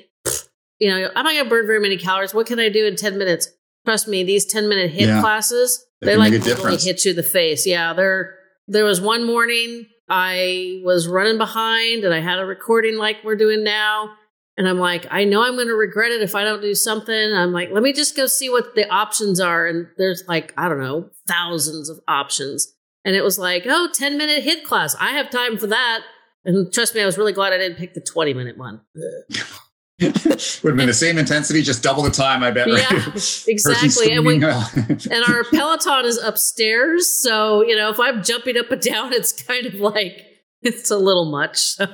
you 0.78 0.88
know, 0.88 1.08
I'm 1.14 1.24
not 1.24 1.32
going 1.32 1.44
to 1.44 1.50
burn 1.50 1.66
very 1.66 1.80
many 1.80 1.96
calories. 1.96 2.34
What 2.34 2.46
can 2.46 2.58
I 2.58 2.68
do 2.68 2.86
in 2.86 2.96
10 2.96 3.18
minutes? 3.18 3.48
Trust 3.84 4.08
me, 4.08 4.22
these 4.22 4.46
10 4.46 4.68
minute 4.68 4.92
HIIT 4.92 5.06
yeah. 5.06 5.20
classes, 5.20 5.84
they 6.04 6.16
like 6.16 6.32
literally 6.32 6.76
hit 6.76 7.04
you 7.04 7.10
in 7.10 7.16
the 7.16 7.22
face. 7.22 7.66
Yeah, 7.66 7.92
there 7.92 8.36
there 8.66 8.84
was 8.84 9.00
one 9.00 9.24
morning 9.26 9.86
I 10.08 10.80
was 10.84 11.08
running 11.08 11.38
behind 11.38 12.04
and 12.04 12.14
I 12.14 12.20
had 12.20 12.38
a 12.38 12.44
recording 12.44 12.96
like 12.96 13.18
we're 13.24 13.36
doing 13.36 13.64
now. 13.64 14.14
And 14.56 14.68
I'm 14.68 14.78
like, 14.78 15.06
I 15.10 15.24
know 15.24 15.42
I'm 15.42 15.54
going 15.54 15.66
to 15.66 15.74
regret 15.74 16.12
it 16.12 16.22
if 16.22 16.36
I 16.36 16.44
don't 16.44 16.62
do 16.62 16.76
something. 16.76 17.32
I'm 17.34 17.50
like, 17.50 17.70
let 17.72 17.82
me 17.82 17.92
just 17.92 18.14
go 18.14 18.26
see 18.26 18.48
what 18.48 18.76
the 18.76 18.88
options 18.88 19.40
are. 19.40 19.66
And 19.66 19.88
there's 19.98 20.22
like, 20.28 20.54
I 20.56 20.68
don't 20.68 20.78
know, 20.78 21.10
thousands 21.26 21.90
of 21.90 21.98
options. 22.06 22.72
And 23.04 23.16
it 23.16 23.24
was 23.24 23.36
like, 23.36 23.64
oh, 23.66 23.88
10 23.92 24.16
minute 24.16 24.44
HIIT 24.44 24.62
class. 24.62 24.94
I 25.00 25.10
have 25.10 25.28
time 25.28 25.58
for 25.58 25.66
that. 25.66 26.02
And 26.44 26.72
trust 26.72 26.94
me, 26.94 27.02
I 27.02 27.06
was 27.06 27.18
really 27.18 27.32
glad 27.32 27.52
I 27.52 27.58
didn't 27.58 27.78
pick 27.78 27.94
the 27.94 28.00
20 28.00 28.32
minute 28.34 28.56
one. 28.56 28.80
would 30.62 30.70
have 30.70 30.76
been 30.76 30.86
the 30.86 30.94
same 30.94 31.18
intensity, 31.18 31.62
just 31.62 31.82
double 31.82 32.02
the 32.02 32.10
time, 32.10 32.42
I 32.42 32.50
bet. 32.50 32.68
Yeah, 32.68 32.92
right? 32.92 33.44
exactly. 33.48 34.12
And, 34.12 34.24
we, 34.24 34.34
and 34.44 35.24
our 35.28 35.44
Peloton 35.44 36.04
is 36.04 36.18
upstairs. 36.18 37.08
So, 37.08 37.62
you 37.62 37.76
know, 37.76 37.90
if 37.90 38.00
I'm 38.00 38.22
jumping 38.22 38.56
up 38.56 38.70
and 38.70 38.80
down, 38.80 39.12
it's 39.12 39.32
kind 39.32 39.66
of 39.66 39.74
like, 39.74 40.20
it's 40.62 40.90
a 40.90 40.98
little 40.98 41.30
much. 41.30 41.58
So, 41.58 41.86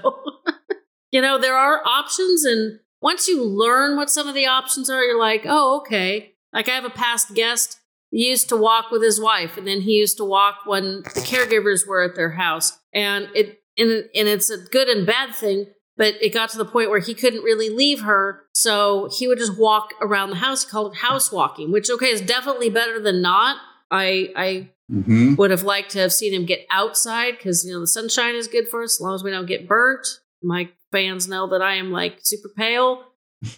you 1.10 1.20
know, 1.20 1.38
there 1.38 1.56
are 1.56 1.86
options. 1.86 2.44
And 2.44 2.80
once 3.00 3.28
you 3.28 3.42
learn 3.42 3.96
what 3.96 4.10
some 4.10 4.28
of 4.28 4.34
the 4.34 4.46
options 4.46 4.88
are, 4.88 5.02
you're 5.02 5.18
like, 5.18 5.44
oh, 5.46 5.78
okay. 5.80 6.32
Like 6.52 6.68
I 6.68 6.72
have 6.72 6.84
a 6.84 6.90
past 6.90 7.34
guest. 7.34 7.78
He 8.10 8.28
used 8.28 8.48
to 8.48 8.56
walk 8.56 8.90
with 8.90 9.04
his 9.04 9.20
wife, 9.20 9.56
and 9.56 9.68
then 9.68 9.82
he 9.82 9.92
used 9.92 10.16
to 10.16 10.24
walk 10.24 10.66
when 10.66 11.02
the 11.02 11.20
caregivers 11.20 11.86
were 11.86 12.02
at 12.02 12.16
their 12.16 12.30
house. 12.30 12.76
And 12.92 13.28
it, 13.36 13.60
and, 13.78 14.08
and 14.16 14.26
it's 14.26 14.50
a 14.50 14.58
good 14.58 14.88
and 14.88 15.06
bad 15.06 15.32
thing 15.32 15.66
but 16.00 16.14
it 16.22 16.32
got 16.32 16.48
to 16.48 16.56
the 16.56 16.64
point 16.64 16.88
where 16.88 16.98
he 16.98 17.12
couldn't 17.12 17.42
really 17.42 17.68
leave 17.68 18.00
her. 18.00 18.46
So 18.54 19.10
he 19.12 19.28
would 19.28 19.36
just 19.36 19.58
walk 19.58 19.92
around 20.00 20.30
the 20.30 20.36
house. 20.36 20.64
Called 20.64 20.96
house 20.96 21.30
walking, 21.30 21.70
which, 21.70 21.90
okay, 21.90 22.06
is 22.06 22.22
definitely 22.22 22.70
better 22.70 22.98
than 22.98 23.20
not. 23.20 23.58
I, 23.90 24.30
I 24.34 24.70
mm-hmm. 24.90 25.34
would 25.34 25.50
have 25.50 25.62
liked 25.62 25.90
to 25.90 25.98
have 25.98 26.10
seen 26.10 26.32
him 26.32 26.46
get 26.46 26.66
outside 26.70 27.32
because, 27.36 27.66
you 27.66 27.74
know, 27.74 27.80
the 27.80 27.86
sunshine 27.86 28.34
is 28.34 28.48
good 28.48 28.66
for 28.66 28.82
us 28.82 28.96
as 28.96 29.00
long 29.02 29.14
as 29.14 29.22
we 29.22 29.30
don't 29.30 29.44
get 29.44 29.68
burnt. 29.68 30.06
My 30.42 30.70
fans 30.90 31.28
know 31.28 31.48
that 31.48 31.60
I 31.60 31.74
am 31.74 31.92
like 31.92 32.20
super 32.22 32.48
pale. 32.48 33.04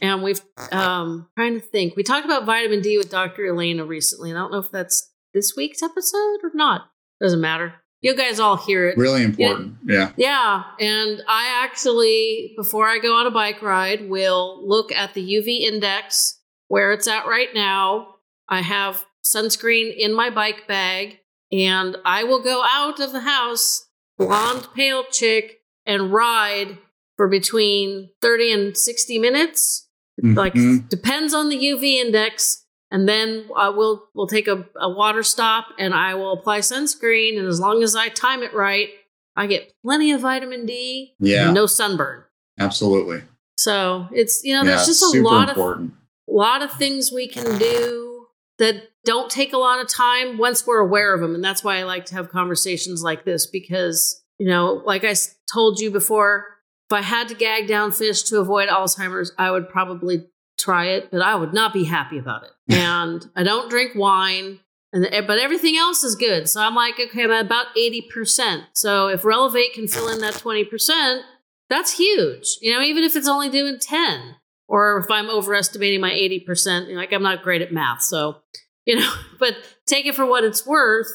And 0.01 0.25
we've 0.25 0.41
um 0.73 1.29
trying 1.37 1.55
to 1.55 1.61
think. 1.61 1.95
We 1.95 2.03
talked 2.03 2.25
about 2.25 2.45
vitamin 2.45 2.83
D 2.83 2.99
with 2.99 3.11
Dr. 3.11 3.47
Elena 3.47 3.85
recently, 3.85 4.31
and 4.31 4.39
I 4.39 4.43
don't 4.43 4.53
know 4.53 4.59
if 4.59 4.71
that's 4.73 5.13
this 5.33 5.55
week's 5.57 5.83
episode 5.83 6.39
or 6.43 6.51
not. 6.55 6.91
Doesn't 7.21 7.41
matter 7.41 7.75
you 8.03 8.17
guys 8.17 8.41
all 8.41 8.57
hear 8.57 8.89
it. 8.89 8.99
Really 8.99 9.23
important. 9.23 9.77
Yeah. 9.87 10.11
Yeah. 10.17 10.65
And 10.81 11.23
I 11.29 11.63
actually, 11.65 12.53
before 12.57 12.89
I 12.89 12.99
go 12.99 13.15
on 13.15 13.27
a 13.27 13.31
bike 13.31 13.63
ride, 13.63 14.11
will 14.11 14.61
look 14.69 14.93
at 14.93 15.15
the 15.15 15.23
UV 15.23 15.61
index 15.61 16.41
where 16.67 16.93
it's 16.93 17.07
at 17.07 17.27
right 17.27 17.49
now. 17.55 18.17
I 18.49 18.63
have 18.63 19.05
sunscreen 19.25 19.95
in 19.97 20.13
my 20.13 20.31
bike 20.31 20.67
bag 20.67 21.21
and 21.53 21.97
I 22.05 22.25
will 22.25 22.43
go 22.43 22.65
out 22.69 22.99
of 22.99 23.13
the 23.13 23.21
house, 23.21 23.89
blonde, 24.19 24.67
pale 24.75 25.05
chick, 25.05 25.61
and 25.87 26.13
ride 26.13 26.79
for 27.17 27.29
between 27.29 28.11
30 28.21 28.53
and 28.53 28.77
60 28.77 29.19
minutes. 29.21 29.89
Mm-hmm. 30.23 30.35
Like, 30.37 30.89
depends 30.89 31.33
on 31.33 31.49
the 31.51 31.57
UV 31.57 31.95
index 31.95 32.62
and 32.93 33.09
then 33.09 33.47
uh, 33.57 33.73
we'll 33.75 34.07
we'll 34.15 34.27
take 34.27 34.47
a, 34.47 34.67
a 34.79 34.89
water 34.89 35.23
stop 35.23 35.69
and 35.79 35.95
I 35.95 36.15
will 36.15 36.35
apply 36.35 36.59
sunscreen. 36.61 37.39
And 37.39 37.49
as 37.49 37.59
long 37.59 37.83
as 37.83 37.97
I 37.97 38.11
time 38.11 38.43
it 38.43 38.53
right, 38.53 38.91
I 39.35 39.47
get 39.47 39.73
plenty 39.83 40.13
of 40.13 40.21
vitamin 40.21 40.67
D. 40.67 41.15
Yeah, 41.19 41.51
no 41.51 41.65
sunburn. 41.65 42.25
Absolutely. 42.61 43.23
So 43.57 44.09
it's 44.13 44.45
you 44.45 44.55
know 44.55 44.63
there's 44.63 44.83
yeah, 44.83 44.87
just 44.87 45.15
a 45.15 45.23
lot 45.23 45.49
important. 45.49 45.93
of 45.93 46.35
lot 46.35 46.63
of 46.63 46.71
things 46.73 47.11
we 47.11 47.27
can 47.27 47.59
do 47.59 48.27
that 48.59 48.91
don't 49.07 49.31
take 49.31 49.55
a 49.55 49.59
lot 49.59 49.81
of 49.81 49.89
time 49.89 50.37
once 50.37 50.67
we're 50.67 50.79
aware 50.79 51.15
of 51.15 51.23
them, 51.23 51.35
and 51.35 51.43
that's 51.43 51.65
why 51.65 51.79
I 51.79 51.85
like 51.85 52.05
to 52.07 52.15
have 52.15 52.29
conversations 52.29 53.03
like 53.03 53.25
this 53.25 53.47
because 53.47 54.23
you 54.39 54.49
know, 54.49 54.83
like 54.85 55.03
I 55.03 55.15
told 55.51 55.81
you 55.81 55.91
before, 55.91 56.45
if 56.91 56.95
I 56.95 57.01
had 57.01 57.29
to 57.29 57.35
gag 57.35 57.69
down 57.69 57.91
fish 57.91 58.23
to 58.25 58.39
avoid 58.39 58.69
Alzheimer's, 58.69 59.33
I 59.39 59.51
would 59.51 59.71
probably 59.71 60.27
try 60.59 60.87
it, 60.87 61.11
but 61.11 61.23
I 61.23 61.35
would 61.35 61.53
not 61.53 61.73
be 61.73 61.85
happy 61.85 62.19
about 62.19 62.45
it. 62.45 62.51
And 62.73 63.27
I 63.37 63.43
don't 63.43 63.71
drink 63.71 63.93
wine, 63.95 64.61
and 64.93 65.07
eh, 65.07 65.23
but 65.27 65.39
everything 65.39 65.77
else 65.77 66.03
is 66.03 66.15
good. 66.15 66.49
So 66.49 66.61
I'm 66.61 66.75
like, 66.75 66.95
okay, 66.99 67.25
I'm 67.25 67.31
at 67.31 67.47
about 67.47 67.67
eighty 67.77 68.09
percent. 68.13 68.65
So 68.75 69.09
if 69.09 69.25
Relevate 69.25 69.75
can 69.75 69.89
fill 69.89 70.09
in 70.09 70.21
that 70.21 70.35
twenty 70.35 70.65
percent, 70.65 71.23
that's 71.69 71.97
huge. 71.97 72.57
You 72.61 72.73
know, 72.73 72.83
even 72.83 73.05
if 73.05 73.17
it's 73.17 73.29
only 73.29 73.49
doing 73.49 73.79
ten, 73.81 74.37
or 74.69 74.99
if 74.99 75.11
I'm 75.11 75.31
overestimating 75.31 76.01
my 76.01 76.13
eighty 76.13 76.41
percent, 76.41 76.89
you 76.89 76.95
know, 76.95 77.01
like 77.01 77.13
I'm 77.13 77.23
not 77.23 77.43
great 77.43 77.63
at 77.63 77.73
math, 77.73 78.03
so 78.03 78.39
you 78.85 78.97
know, 78.97 79.13
but 79.39 79.57
take 79.87 80.07
it 80.07 80.15
for 80.15 80.27
what 80.27 80.45
it's 80.45 80.67
worth. 80.67 81.09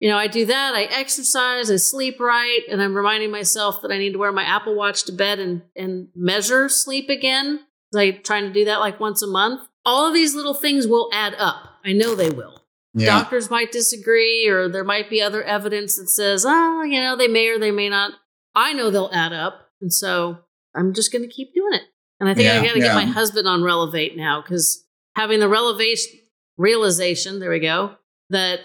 You 0.00 0.08
know, 0.08 0.18
I 0.18 0.26
do 0.26 0.44
that. 0.46 0.74
I 0.74 0.82
exercise. 0.84 1.70
I 1.70 1.76
sleep 1.76 2.18
right, 2.18 2.60
and 2.68 2.82
I'm 2.82 2.94
reminding 2.94 3.30
myself 3.30 3.82
that 3.82 3.92
I 3.92 3.98
need 3.98 4.14
to 4.14 4.18
wear 4.18 4.32
my 4.32 4.42
Apple 4.42 4.74
Watch 4.74 5.04
to 5.04 5.12
bed 5.12 5.38
and 5.38 5.62
and 5.76 6.08
measure 6.14 6.68
sleep 6.68 7.08
again 7.08 7.60
I 7.94 7.98
like, 7.98 8.24
trying 8.24 8.44
to 8.44 8.52
do 8.52 8.64
that 8.66 8.80
like 8.80 9.00
once 9.00 9.22
a 9.22 9.26
month. 9.26 9.68
All 9.84 10.06
of 10.06 10.14
these 10.14 10.34
little 10.34 10.54
things 10.54 10.86
will 10.86 11.10
add 11.12 11.34
up. 11.38 11.78
I 11.84 11.92
know 11.92 12.14
they 12.14 12.30
will. 12.30 12.62
Yeah. 12.94 13.06
Doctors 13.20 13.50
might 13.50 13.72
disagree, 13.72 14.46
or 14.46 14.68
there 14.68 14.84
might 14.84 15.08
be 15.08 15.22
other 15.22 15.42
evidence 15.42 15.96
that 15.96 16.08
says, 16.08 16.44
oh, 16.46 16.82
you 16.82 17.00
know, 17.00 17.16
they 17.16 17.28
may 17.28 17.48
or 17.48 17.58
they 17.58 17.70
may 17.70 17.88
not. 17.88 18.12
I 18.54 18.72
know 18.74 18.90
they'll 18.90 19.10
add 19.12 19.32
up. 19.32 19.70
And 19.80 19.92
so 19.92 20.38
I'm 20.74 20.92
just 20.92 21.10
going 21.10 21.22
to 21.22 21.34
keep 21.34 21.54
doing 21.54 21.74
it. 21.74 21.82
And 22.20 22.28
I 22.28 22.34
think 22.34 22.46
yeah, 22.46 22.60
I 22.60 22.64
got 22.66 22.74
to 22.74 22.78
yeah. 22.78 22.86
get 22.86 22.94
my 22.94 23.06
husband 23.06 23.48
on 23.48 23.62
Relevate 23.62 24.16
now 24.16 24.42
because 24.42 24.84
having 25.16 25.40
the 25.40 25.48
relevation 25.48 26.18
realization, 26.56 27.40
there 27.40 27.50
we 27.50 27.58
go, 27.58 27.96
that 28.30 28.60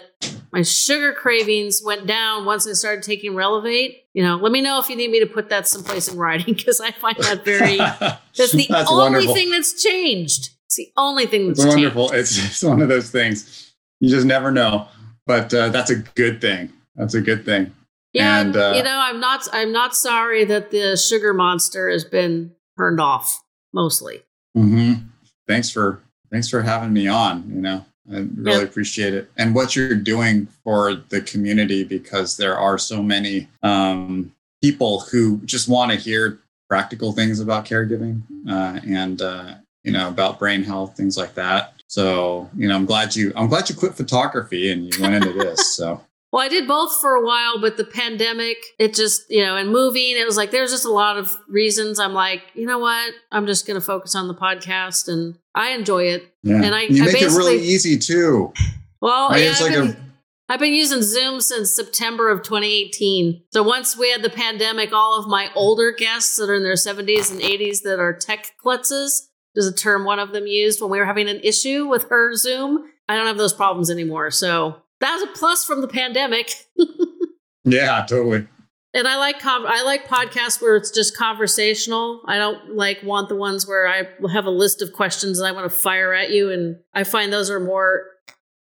my 0.52 0.62
sugar 0.62 1.12
cravings 1.12 1.82
went 1.84 2.06
down 2.06 2.44
once 2.44 2.68
I 2.68 2.72
started 2.72 3.02
taking 3.02 3.34
Relevate. 3.34 4.04
You 4.14 4.22
know, 4.22 4.36
let 4.36 4.52
me 4.52 4.60
know 4.60 4.78
if 4.78 4.88
you 4.88 4.96
need 4.96 5.10
me 5.10 5.20
to 5.20 5.26
put 5.26 5.48
that 5.48 5.66
someplace 5.66 6.08
in 6.08 6.18
writing 6.18 6.54
because 6.54 6.80
I 6.80 6.92
find 6.92 7.16
that 7.18 7.44
very. 7.44 7.76
That's 8.36 8.52
the 8.52 8.66
That's 8.68 8.90
only 8.90 9.02
wonderful. 9.02 9.34
thing 9.34 9.50
that's 9.50 9.82
changed. 9.82 10.50
It's 10.68 10.76
the 10.76 10.92
only 10.98 11.24
thing 11.26 11.48
that's 11.48 11.64
It's 11.64 11.74
changed. 11.74 11.94
wonderful. 11.96 12.10
It's, 12.18 12.36
it's 12.44 12.62
one 12.62 12.82
of 12.82 12.88
those 12.90 13.10
things 13.10 13.72
you 14.00 14.10
just 14.10 14.26
never 14.26 14.50
know, 14.50 14.86
but 15.26 15.52
uh, 15.54 15.70
that's 15.70 15.88
a 15.90 15.96
good 15.96 16.40
thing. 16.42 16.70
That's 16.94 17.14
a 17.14 17.22
good 17.22 17.44
thing. 17.46 17.72
Yeah, 18.12 18.40
And, 18.40 18.54
uh, 18.56 18.74
you 18.76 18.82
know, 18.82 18.98
I'm 19.02 19.18
not. 19.20 19.46
I'm 19.52 19.72
not 19.72 19.94
sorry 19.96 20.44
that 20.44 20.70
the 20.70 20.96
sugar 20.96 21.32
monster 21.34 21.88
has 21.90 22.04
been 22.04 22.52
turned 22.76 23.00
off. 23.00 23.42
Mostly. 23.72 24.22
hmm 24.54 24.94
Thanks 25.46 25.70
for 25.70 26.02
thanks 26.30 26.48
for 26.48 26.62
having 26.62 26.92
me 26.92 27.06
on. 27.08 27.44
You 27.54 27.60
know, 27.62 27.84
I 28.10 28.16
really 28.34 28.58
Yeah. 28.58 28.62
appreciate 28.62 29.14
it 29.14 29.30
and 29.36 29.54
what 29.54 29.74
you're 29.76 29.94
doing 29.94 30.48
for 30.64 30.94
the 30.94 31.20
community 31.22 31.84
because 31.84 32.36
there 32.36 32.56
are 32.58 32.76
so 32.78 33.02
many 33.02 33.48
um, 33.62 34.32
people 34.62 35.00
who 35.00 35.38
just 35.44 35.68
want 35.68 35.92
to 35.92 35.96
hear 35.98 36.40
practical 36.68 37.12
things 37.12 37.40
about 37.40 37.64
caregiving 37.66 38.22
uh, 38.48 38.80
and 38.86 39.22
uh, 39.22 39.54
you 39.84 39.92
know 39.92 40.08
about 40.08 40.38
brain 40.38 40.62
health, 40.64 40.96
things 40.96 41.16
like 41.16 41.34
that. 41.34 41.74
So 41.86 42.50
you 42.56 42.68
know, 42.68 42.74
I'm 42.74 42.86
glad 42.86 43.14
you 43.16 43.32
I'm 43.36 43.48
glad 43.48 43.68
you 43.68 43.74
quit 43.76 43.94
photography 43.94 44.70
and 44.70 44.92
you 44.94 45.00
went 45.02 45.14
into 45.14 45.32
this. 45.32 45.74
So 45.76 46.00
Well, 46.30 46.42
I 46.44 46.48
did 46.48 46.68
both 46.68 47.00
for 47.00 47.14
a 47.14 47.24
while, 47.24 47.58
but 47.58 47.78
the 47.78 47.86
pandemic, 47.86 48.58
it 48.78 48.92
just, 48.92 49.22
you 49.30 49.42
know, 49.42 49.56
and 49.56 49.70
moving, 49.70 50.10
it 50.14 50.26
was 50.26 50.36
like 50.36 50.50
there's 50.50 50.70
just 50.70 50.84
a 50.84 50.92
lot 50.92 51.16
of 51.16 51.34
reasons. 51.48 51.98
I'm 51.98 52.12
like, 52.12 52.42
you 52.52 52.66
know 52.66 52.78
what? 52.78 53.14
I'm 53.32 53.46
just 53.46 53.66
going 53.66 53.80
to 53.80 53.84
focus 53.84 54.14
on 54.14 54.28
the 54.28 54.34
podcast 54.34 55.08
and 55.08 55.38
I 55.54 55.70
enjoy 55.70 56.02
it. 56.08 56.30
yeah, 56.42 56.56
And 56.62 56.74
I- 56.74 56.82
you 56.82 57.02
I 57.02 57.06
make 57.06 57.22
it 57.22 57.28
really 57.30 57.56
easy 57.62 57.96
too. 57.96 58.52
Well, 59.00 59.30
Right, 59.30 59.42
yeah, 59.44 59.50
it's 59.52 59.62
I've, 59.62 59.70
like 59.70 59.78
been, 59.78 59.90
a- 59.92 60.52
I've 60.52 60.60
been 60.60 60.74
using 60.74 61.00
Zoom 61.00 61.40
since 61.40 61.74
September 61.74 62.28
of 62.30 62.42
2018. 62.42 63.44
So 63.50 63.62
once 63.62 63.96
we 63.96 64.10
had 64.10 64.20
the 64.22 64.28
pandemic, 64.28 64.92
all 64.92 65.18
of 65.18 65.26
my 65.28 65.48
older 65.54 65.92
guests 65.96 66.36
that 66.36 66.50
are 66.50 66.54
in 66.54 66.62
their 66.62 66.74
70s 66.74 67.30
and 67.30 67.40
80s 67.40 67.82
that 67.84 67.98
are 68.00 68.12
tech 68.12 68.52
klutzes, 68.62 69.27
is 69.58 69.66
a 69.66 69.74
term 69.74 70.04
one 70.04 70.18
of 70.18 70.32
them 70.32 70.46
used 70.46 70.80
when 70.80 70.90
we 70.90 70.98
were 70.98 71.04
having 71.04 71.28
an 71.28 71.40
issue 71.42 71.86
with 71.86 72.08
her 72.08 72.34
Zoom. 72.34 72.90
I 73.08 73.16
don't 73.16 73.26
have 73.26 73.36
those 73.36 73.52
problems 73.52 73.90
anymore. 73.90 74.30
So 74.30 74.76
that 75.00 75.12
was 75.14 75.22
a 75.24 75.38
plus 75.38 75.64
from 75.64 75.82
the 75.82 75.88
pandemic. 75.88 76.54
Yeah, 77.70 78.04
totally. 78.08 78.46
And 78.94 79.06
I 79.06 79.16
like 79.18 79.40
con- 79.40 79.66
I 79.66 79.82
like 79.82 80.08
podcasts 80.08 80.62
where 80.62 80.76
it's 80.76 80.90
just 80.90 81.16
conversational. 81.16 82.22
I 82.26 82.38
don't 82.38 82.74
like 82.74 83.02
want 83.02 83.28
the 83.28 83.36
ones 83.36 83.66
where 83.66 83.86
I 83.86 84.08
have 84.32 84.46
a 84.46 84.50
list 84.50 84.80
of 84.80 84.92
questions 84.92 85.38
and 85.38 85.46
I 85.46 85.52
want 85.52 85.70
to 85.70 85.76
fire 85.76 86.14
at 86.14 86.30
you. 86.30 86.50
And 86.50 86.78
I 86.94 87.04
find 87.04 87.32
those 87.32 87.50
are 87.50 87.60
more 87.60 88.06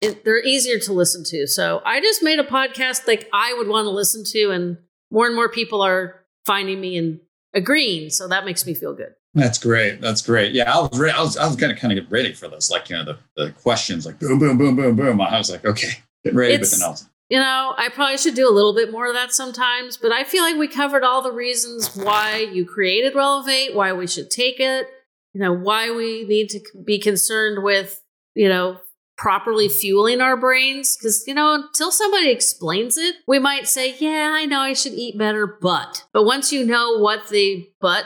it, 0.01 0.25
they're 0.25 0.43
easier 0.43 0.79
to 0.81 0.93
listen 0.93 1.25
to. 1.27 1.47
So 1.47 1.83
I 1.85 2.01
just 2.01 2.23
made 2.23 2.39
a 2.39 2.45
podcast 2.45 3.07
like 3.07 3.29
I 3.33 3.55
would 3.59 3.69
want 3.69 3.85
to 3.85 3.91
listen 3.91 4.25
to, 4.33 4.51
and 4.51 4.79
more 5.11 5.27
and 5.27 5.37
more 5.37 5.51
people 5.51 5.83
are 5.83 6.25
finding 6.47 6.81
me 6.81 6.97
and 6.97 7.21
agreeing. 7.53 8.11
So 8.11 8.27
that 8.29 8.47
makes 8.47 8.67
me 8.67 8.75
feel 8.75 8.95
good. 8.95 9.15
That's 9.35 9.59
great. 9.59 10.01
That's 10.01 10.23
great. 10.23 10.53
Yeah, 10.53 10.73
I 10.73 10.81
was 10.81 10.99
re- 10.99 11.11
I 11.11 11.21
was 11.21 11.37
I 11.37 11.47
was 11.47 11.57
gonna 11.57 11.77
kind 11.77 11.93
of 11.97 12.03
get 12.05 12.11
ready 12.11 12.33
for 12.33 12.49
this, 12.49 12.71
like 12.71 12.89
you 12.91 12.97
know 12.97 13.05
the, 13.05 13.19
the 13.37 13.51
questions, 13.53 14.07
like 14.07 14.19
boom, 14.19 14.39
boom, 14.39 14.57
boom, 14.57 14.77
boom, 14.77 14.97
boom. 14.97 15.21
I 15.21 15.39
was 15.39 15.51
like, 15.51 15.65
okay, 15.65 15.93
get 16.25 16.35
ready, 16.35 16.55
It's- 16.55 16.71
but 16.71 16.79
then 16.79 16.87
I 16.87 16.91
was 16.91 17.09
You 17.31 17.39
know, 17.41 17.75
I 17.77 17.89
probably 17.89 18.19
should 18.19 18.35
do 18.35 18.49
a 18.49 18.53
little 18.53 18.75
bit 18.75 18.93
more 18.93 19.09
of 19.09 19.15
that 19.15 19.33
sometimes, 19.33 19.97
but 19.97 20.13
I 20.13 20.25
feel 20.25 20.43
like 20.43 20.57
we 20.57 20.69
covered 20.69 21.03
all 21.03 21.23
the 21.23 21.33
reasons 21.33 21.97
why 21.97 22.47
you 22.53 22.65
created 22.65 23.15
Relevate, 23.15 23.75
why 23.75 23.93
we 23.93 24.07
should 24.07 24.31
take 24.31 24.61
it, 24.61 24.87
you 25.33 25.41
know, 25.41 25.53
why 25.53 25.91
we 25.91 26.25
need 26.25 26.49
to 26.51 26.61
be 26.85 26.99
concerned 27.01 27.65
with, 27.65 28.01
you 28.35 28.49
know, 28.49 28.79
properly 29.17 29.69
fueling 29.69 30.21
our 30.21 30.37
brains. 30.37 30.97
Because, 30.97 31.25
you 31.27 31.35
know, 31.35 31.55
until 31.55 31.91
somebody 31.91 32.31
explains 32.31 32.99
it, 32.99 33.17
we 33.27 33.39
might 33.39 33.67
say, 33.69 33.95
yeah, 33.99 34.33
I 34.35 34.45
know 34.45 34.61
I 34.61 34.75
should 34.75 34.93
eat 34.93 35.17
better, 35.19 35.47
but. 35.47 36.05
But 36.13 36.25
once 36.25 36.53
you 36.53 36.65
know 36.65 36.99
what 36.99 37.29
the 37.31 37.69
but, 37.81 38.05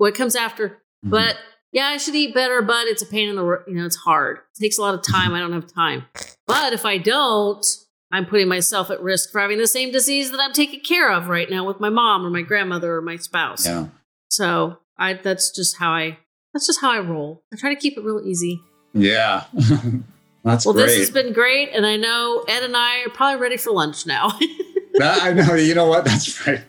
what 0.00 0.14
comes 0.14 0.34
after, 0.34 0.68
Mm-hmm. 1.04 1.10
but 1.10 1.36
yeah, 1.72 1.86
I 1.86 1.96
should 1.96 2.14
eat 2.14 2.34
better, 2.34 2.60
but 2.62 2.86
it's 2.88 3.00
a 3.00 3.06
pain 3.06 3.28
in 3.30 3.36
the, 3.36 3.62
you 3.68 3.74
know, 3.74 3.86
it's 3.86 3.96
hard. 3.96 4.38
It 4.38 4.60
takes 4.62 4.76
a 4.76 4.82
lot 4.82 4.94
of 4.94 5.02
time. 5.02 5.32
I 5.32 5.38
don't 5.40 5.52
have 5.52 5.72
time. 5.72 6.04
But 6.46 6.72
if 6.74 6.84
I 6.84 6.98
don't, 6.98 7.64
I'm 8.12 8.26
putting 8.26 8.48
myself 8.48 8.90
at 8.90 9.00
risk 9.00 9.30
for 9.30 9.40
having 9.40 9.56
the 9.58 9.66
same 9.68 9.92
disease 9.92 10.30
that 10.32 10.40
I'm 10.40 10.52
taking 10.52 10.80
care 10.80 11.10
of 11.10 11.28
right 11.28 11.48
now 11.48 11.64
with 11.64 11.80
my 11.80 11.88
mom 11.88 12.26
or 12.26 12.30
my 12.30 12.42
grandmother 12.42 12.96
or 12.96 13.00
my 13.02 13.16
spouse. 13.16 13.64
yeah. 13.66 13.86
So 14.30 14.78
I 14.98 15.14
that's 15.14 15.50
just 15.52 15.78
how 15.78 15.92
I 15.92 16.18
that's 16.52 16.66
just 16.66 16.80
how 16.80 16.90
I 16.90 16.98
roll. 17.00 17.42
I 17.52 17.56
try 17.56 17.72
to 17.72 17.80
keep 17.80 17.96
it 17.96 18.02
real 18.04 18.20
easy. 18.24 18.60
Yeah. 18.92 19.44
That's 20.44 20.64
Well, 20.64 20.72
great. 20.74 20.86
this 20.86 20.98
has 20.98 21.10
been 21.10 21.32
great, 21.32 21.68
and 21.74 21.84
I 21.86 21.96
know 21.96 22.44
Ed 22.48 22.62
and 22.62 22.76
I 22.76 23.02
are 23.04 23.10
probably 23.10 23.40
ready 23.40 23.56
for 23.56 23.70
lunch 23.72 24.06
now. 24.06 24.30
That- 24.94 25.22
I 25.22 25.32
know. 25.32 25.54
You 25.54 25.74
know 25.74 25.86
what? 25.86 26.04
That's 26.04 26.46
right. 26.46 26.60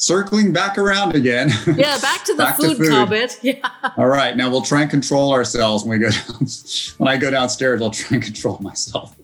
Circling 0.00 0.50
back 0.52 0.78
around 0.78 1.14
again. 1.14 1.50
yeah, 1.76 1.98
back 1.98 2.24
to 2.24 2.32
the 2.32 2.38
Back 2.44 2.56
to 2.56 2.68
food, 2.68 2.78
food. 2.78 2.88
comment. 2.88 3.38
Yeah. 3.42 3.68
All 3.98 4.06
right. 4.08 4.34
Now 4.34 4.48
we'll 4.50 4.62
try 4.62 4.80
and 4.80 4.90
control 4.90 5.32
ourselves 5.32 5.84
when 5.84 5.98
we 6.00 6.06
go 6.06 6.10
down. 6.10 6.46
When 6.96 7.08
I 7.08 7.18
go 7.18 7.30
downstairs, 7.30 7.82
I'll 7.82 7.90
try 7.90 8.14
and 8.16 8.24
control 8.24 8.56
myself. 8.60 9.14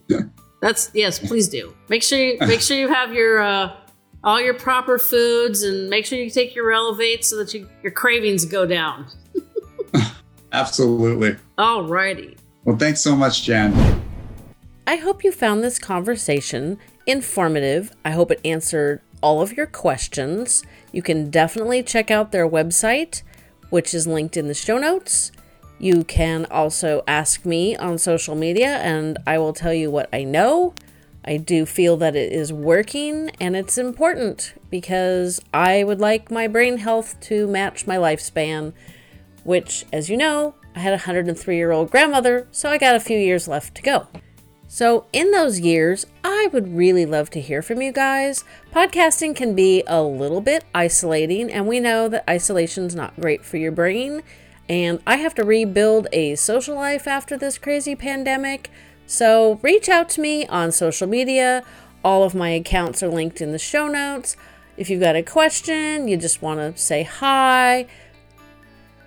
That's 0.61 0.91
yes, 0.93 1.19
please 1.19 1.49
do. 1.49 1.75
Make 1.89 2.03
sure 2.03 2.19
you 2.19 2.39
make 2.41 2.61
sure 2.61 2.77
you 2.77 2.89
have 2.89 3.13
your 3.15 3.41
uh 3.41 3.75
all 4.23 4.41
your 4.41 4.53
proper 4.55 4.99
foods 4.99 5.63
and 5.63 5.89
make 5.89 6.05
sure 6.05 6.19
you 6.19 6.29
take 6.31 6.55
your 6.55 6.67
relevate 6.67 7.25
so 7.25 7.37
that 7.37 7.55
you, 7.55 7.69
your 7.83 7.93
cravings 7.93 8.45
go 8.45 8.67
down. 8.67 9.07
Absolutely. 10.53 11.37
Alrighty. 11.59 12.37
Well, 12.65 12.77
thanks 12.77 13.01
so 13.01 13.15
much, 13.17 13.45
Jan. 13.45 14.03
I 14.87 14.97
hope 14.97 15.25
you 15.25 15.33
found 15.33 15.63
this 15.63 15.79
conversation 15.79 16.79
informative. 17.07 17.93
I 18.05 18.11
hope 18.11 18.31
it 18.31 18.41
answered 18.45 19.01
all 19.23 19.43
of 19.43 19.57
your 19.57 19.67
questions. 19.67 20.63
You 20.93 21.03
can 21.03 21.31
definitely 21.31 21.83
check 21.83 22.11
out 22.11 22.33
their 22.33 22.49
website, 22.49 23.23
which 23.71 23.93
is 23.95 24.07
linked 24.07 24.37
in 24.37 24.49
the 24.49 24.55
show 24.55 24.79
notes. 24.79 25.33
You 25.79 26.05
can 26.05 26.47
also 26.51 27.03
ask 27.07 27.45
me 27.45 27.77
on 27.77 27.99
social 27.99 28.35
media, 28.35 28.79
and 28.79 29.19
I 29.27 29.39
will 29.39 29.53
tell 29.53 29.75
you 29.75 29.91
what 29.91 30.09
I 30.13 30.25
know. 30.25 30.75
I 31.27 31.37
do 31.39 31.67
feel 31.67 31.97
that 31.97 32.15
it 32.15 32.33
is 32.33 32.53
working 32.53 33.31
and 33.41 33.57
it's 33.57 33.77
important 33.77 34.55
because 34.71 35.41
I 35.53 35.83
would 35.83 36.01
like 36.01 36.31
my 36.31 36.47
brain 36.47 36.79
health 36.79 37.19
to 37.23 37.49
match 37.49 37.87
my 37.87 37.97
lifespan, 37.97 38.73
which, 39.43 39.85
as 39.93 40.09
you 40.09 40.17
know, 40.17 40.55
I 40.77 40.81
had 40.81 40.93
a 40.93 41.03
103 41.03 41.57
year 41.57 41.73
old 41.73 41.91
grandmother, 41.91 42.47
so 42.53 42.69
I 42.69 42.79
got 42.79 42.95
a 42.95 43.01
few 43.01 43.19
years 43.19 43.49
left 43.49 43.75
to 43.75 43.83
go. 43.83 44.07
So, 44.69 45.07
in 45.13 45.31
those 45.31 45.61
years, 45.61 46.07
I 46.25 46.49
would 46.53 46.75
really 46.75 47.07
love 47.07 47.31
to 47.31 47.41
hear 47.41 47.63
from 47.63 47.81
you 47.81 47.93
guys. 47.93 48.43
Podcasting 48.73 49.37
can 49.37 49.55
be 49.55 49.85
a 49.87 50.03
little 50.03 50.41
bit 50.41 50.65
isolating, 50.75 51.51
and 51.51 51.69
we 51.69 51.79
know 51.79 52.09
that 52.09 52.29
isolation's 52.29 52.95
not 52.95 53.19
great 53.19 53.45
for 53.45 53.59
your 53.59 53.71
brain. 53.71 54.23
And 54.69 55.01
I 55.07 55.17
have 55.17 55.35
to 55.37 55.45
rebuild 55.45 56.09
a 56.13 56.35
social 56.35 56.75
life 56.75 57.07
after 57.07 57.37
this 57.37 57.59
crazy 57.59 57.95
pandemic. 57.95 58.71
So, 59.07 59.61
reach 59.63 59.89
out 59.89 60.09
to 60.11 60.21
me 60.21 60.47
on 60.49 60.73
social 60.73 61.07
media. 61.07 61.63
All 62.05 62.25
of 62.25 62.35
my 62.35 62.51
accounts 62.51 63.03
are 63.05 63.09
linked 63.09 63.41
in 63.41 63.53
the 63.53 63.59
show 63.59 63.87
notes. 63.87 64.37
If 64.77 64.91
you've 64.91 65.01
got 65.01 65.17
a 65.17 65.23
question, 65.23 66.09
you 66.09 66.17
just 66.17 66.43
want 66.43 66.59
to 66.59 66.81
say 66.81 67.05
hi, 67.05 67.87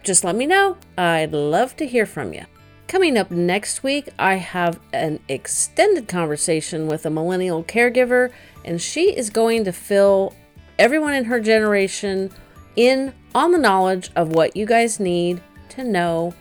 just 0.03 0.23
let 0.23 0.35
me 0.35 0.45
know. 0.47 0.77
I'd 0.97 1.33
love 1.33 1.75
to 1.77 1.85
hear 1.85 2.05
from 2.05 2.33
you. 2.33 2.45
Coming 2.89 3.19
up 3.19 3.29
next 3.29 3.83
week, 3.83 4.09
I 4.17 4.37
have 4.37 4.79
an 4.93 5.19
extended 5.27 6.07
conversation 6.07 6.87
with 6.87 7.05
a 7.05 7.11
millennial 7.11 7.63
caregiver, 7.63 8.31
and 8.65 8.81
she 8.81 9.15
is 9.15 9.29
going 9.29 9.63
to 9.65 9.71
fill 9.71 10.33
everyone 10.79 11.13
in 11.13 11.25
her 11.25 11.39
generation 11.39 12.31
in 12.75 13.13
on 13.35 13.51
the 13.51 13.59
knowledge 13.59 14.09
of 14.15 14.29
what 14.29 14.55
you 14.55 14.65
guys 14.65 14.99
need 14.99 15.39
to 15.69 15.83
know 15.83 16.33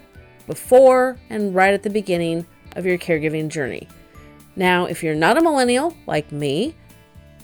before 0.47 1.19
and 1.29 1.55
right 1.55 1.75
at 1.75 1.83
the 1.83 1.91
beginning 1.91 2.47
of 2.77 2.87
your 2.87 2.97
caregiving 2.97 3.49
journey. 3.49 3.87
Now, 4.57 4.87
if 4.87 5.03
you're 5.03 5.15
not 5.15 5.37
a 5.37 5.43
millennial 5.43 5.95
like 6.07 6.33
me, 6.33 6.75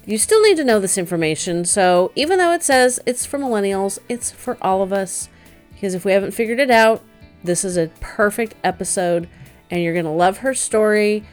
you 0.06 0.16
still 0.16 0.40
need 0.40 0.56
to 0.56 0.64
know 0.64 0.80
this 0.80 0.96
information. 0.96 1.66
So, 1.66 2.10
even 2.16 2.38
though 2.38 2.52
it 2.52 2.62
says 2.62 3.00
it's 3.04 3.26
for 3.26 3.38
millennials, 3.38 3.98
it's 4.08 4.30
for 4.30 4.56
all 4.62 4.80
of 4.80 4.94
us. 4.94 5.28
Because 5.74 5.92
if 5.92 6.06
we 6.06 6.12
haven't 6.12 6.30
figured 6.30 6.58
it 6.58 6.70
out, 6.70 7.04
this 7.44 7.64
is 7.64 7.76
a 7.76 7.90
perfect 8.00 8.54
episode, 8.64 9.28
and 9.70 9.82
you're 9.82 9.92
going 9.92 10.06
to 10.06 10.10
love 10.10 10.38
her 10.38 10.54
story. 10.54 11.24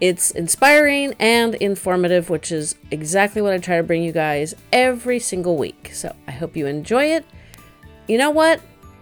It's 0.00 0.30
inspiring 0.30 1.14
and 1.18 1.54
informative, 1.54 2.28
which 2.28 2.52
is 2.52 2.76
exactly 2.90 3.40
what 3.40 3.54
I 3.54 3.58
try 3.58 3.78
to 3.78 3.82
bring 3.82 4.02
you 4.02 4.12
guys 4.12 4.54
every 4.70 5.18
single 5.18 5.56
week. 5.56 5.90
So 5.94 6.14
I 6.28 6.32
hope 6.32 6.56
you 6.56 6.66
enjoy 6.66 7.06
it. 7.06 7.24
You 8.06 8.18
know 8.18 8.30
what? 8.30 8.60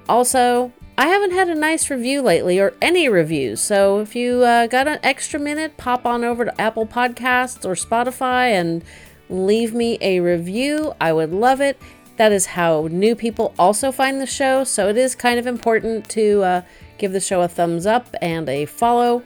Also, 0.08 0.72
I 0.96 1.08
haven't 1.08 1.32
had 1.32 1.48
a 1.48 1.54
nice 1.56 1.90
review 1.90 2.22
lately 2.22 2.60
or 2.60 2.74
any 2.80 3.08
reviews. 3.08 3.60
So 3.60 3.98
if 3.98 4.14
you 4.14 4.44
uh, 4.44 4.68
got 4.68 4.86
an 4.86 5.00
extra 5.02 5.40
minute, 5.40 5.76
pop 5.76 6.06
on 6.06 6.22
over 6.22 6.44
to 6.44 6.60
Apple 6.60 6.86
Podcasts 6.86 7.64
or 7.64 7.74
Spotify 7.74 8.50
and 8.52 8.84
leave 9.28 9.74
me 9.74 9.98
a 10.00 10.20
review. 10.20 10.94
I 11.00 11.12
would 11.12 11.32
love 11.32 11.60
it. 11.60 11.80
That 12.16 12.32
is 12.32 12.46
how 12.46 12.88
new 12.90 13.16
people 13.16 13.54
also 13.58 13.90
find 13.90 14.20
the 14.20 14.26
show. 14.26 14.64
So 14.64 14.88
it 14.88 14.96
is 14.96 15.14
kind 15.14 15.38
of 15.38 15.46
important 15.46 16.08
to 16.10 16.42
uh, 16.42 16.62
give 16.98 17.12
the 17.12 17.20
show 17.20 17.42
a 17.42 17.48
thumbs 17.48 17.86
up 17.86 18.14
and 18.22 18.48
a 18.48 18.66
follow 18.66 19.22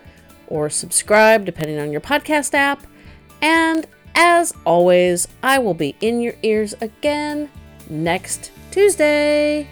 or 0.47 0.71
subscribe, 0.71 1.45
depending 1.45 1.79
on 1.79 1.93
your 1.93 2.01
podcast 2.01 2.55
app. 2.55 2.83
And 3.43 3.87
as 4.15 4.53
always, 4.65 5.29
I 5.43 5.59
will 5.59 5.75
be 5.75 5.95
in 6.01 6.21
your 6.21 6.35
ears 6.43 6.75
again 6.81 7.51
next 7.89 8.51
Tuesday. 8.71 9.69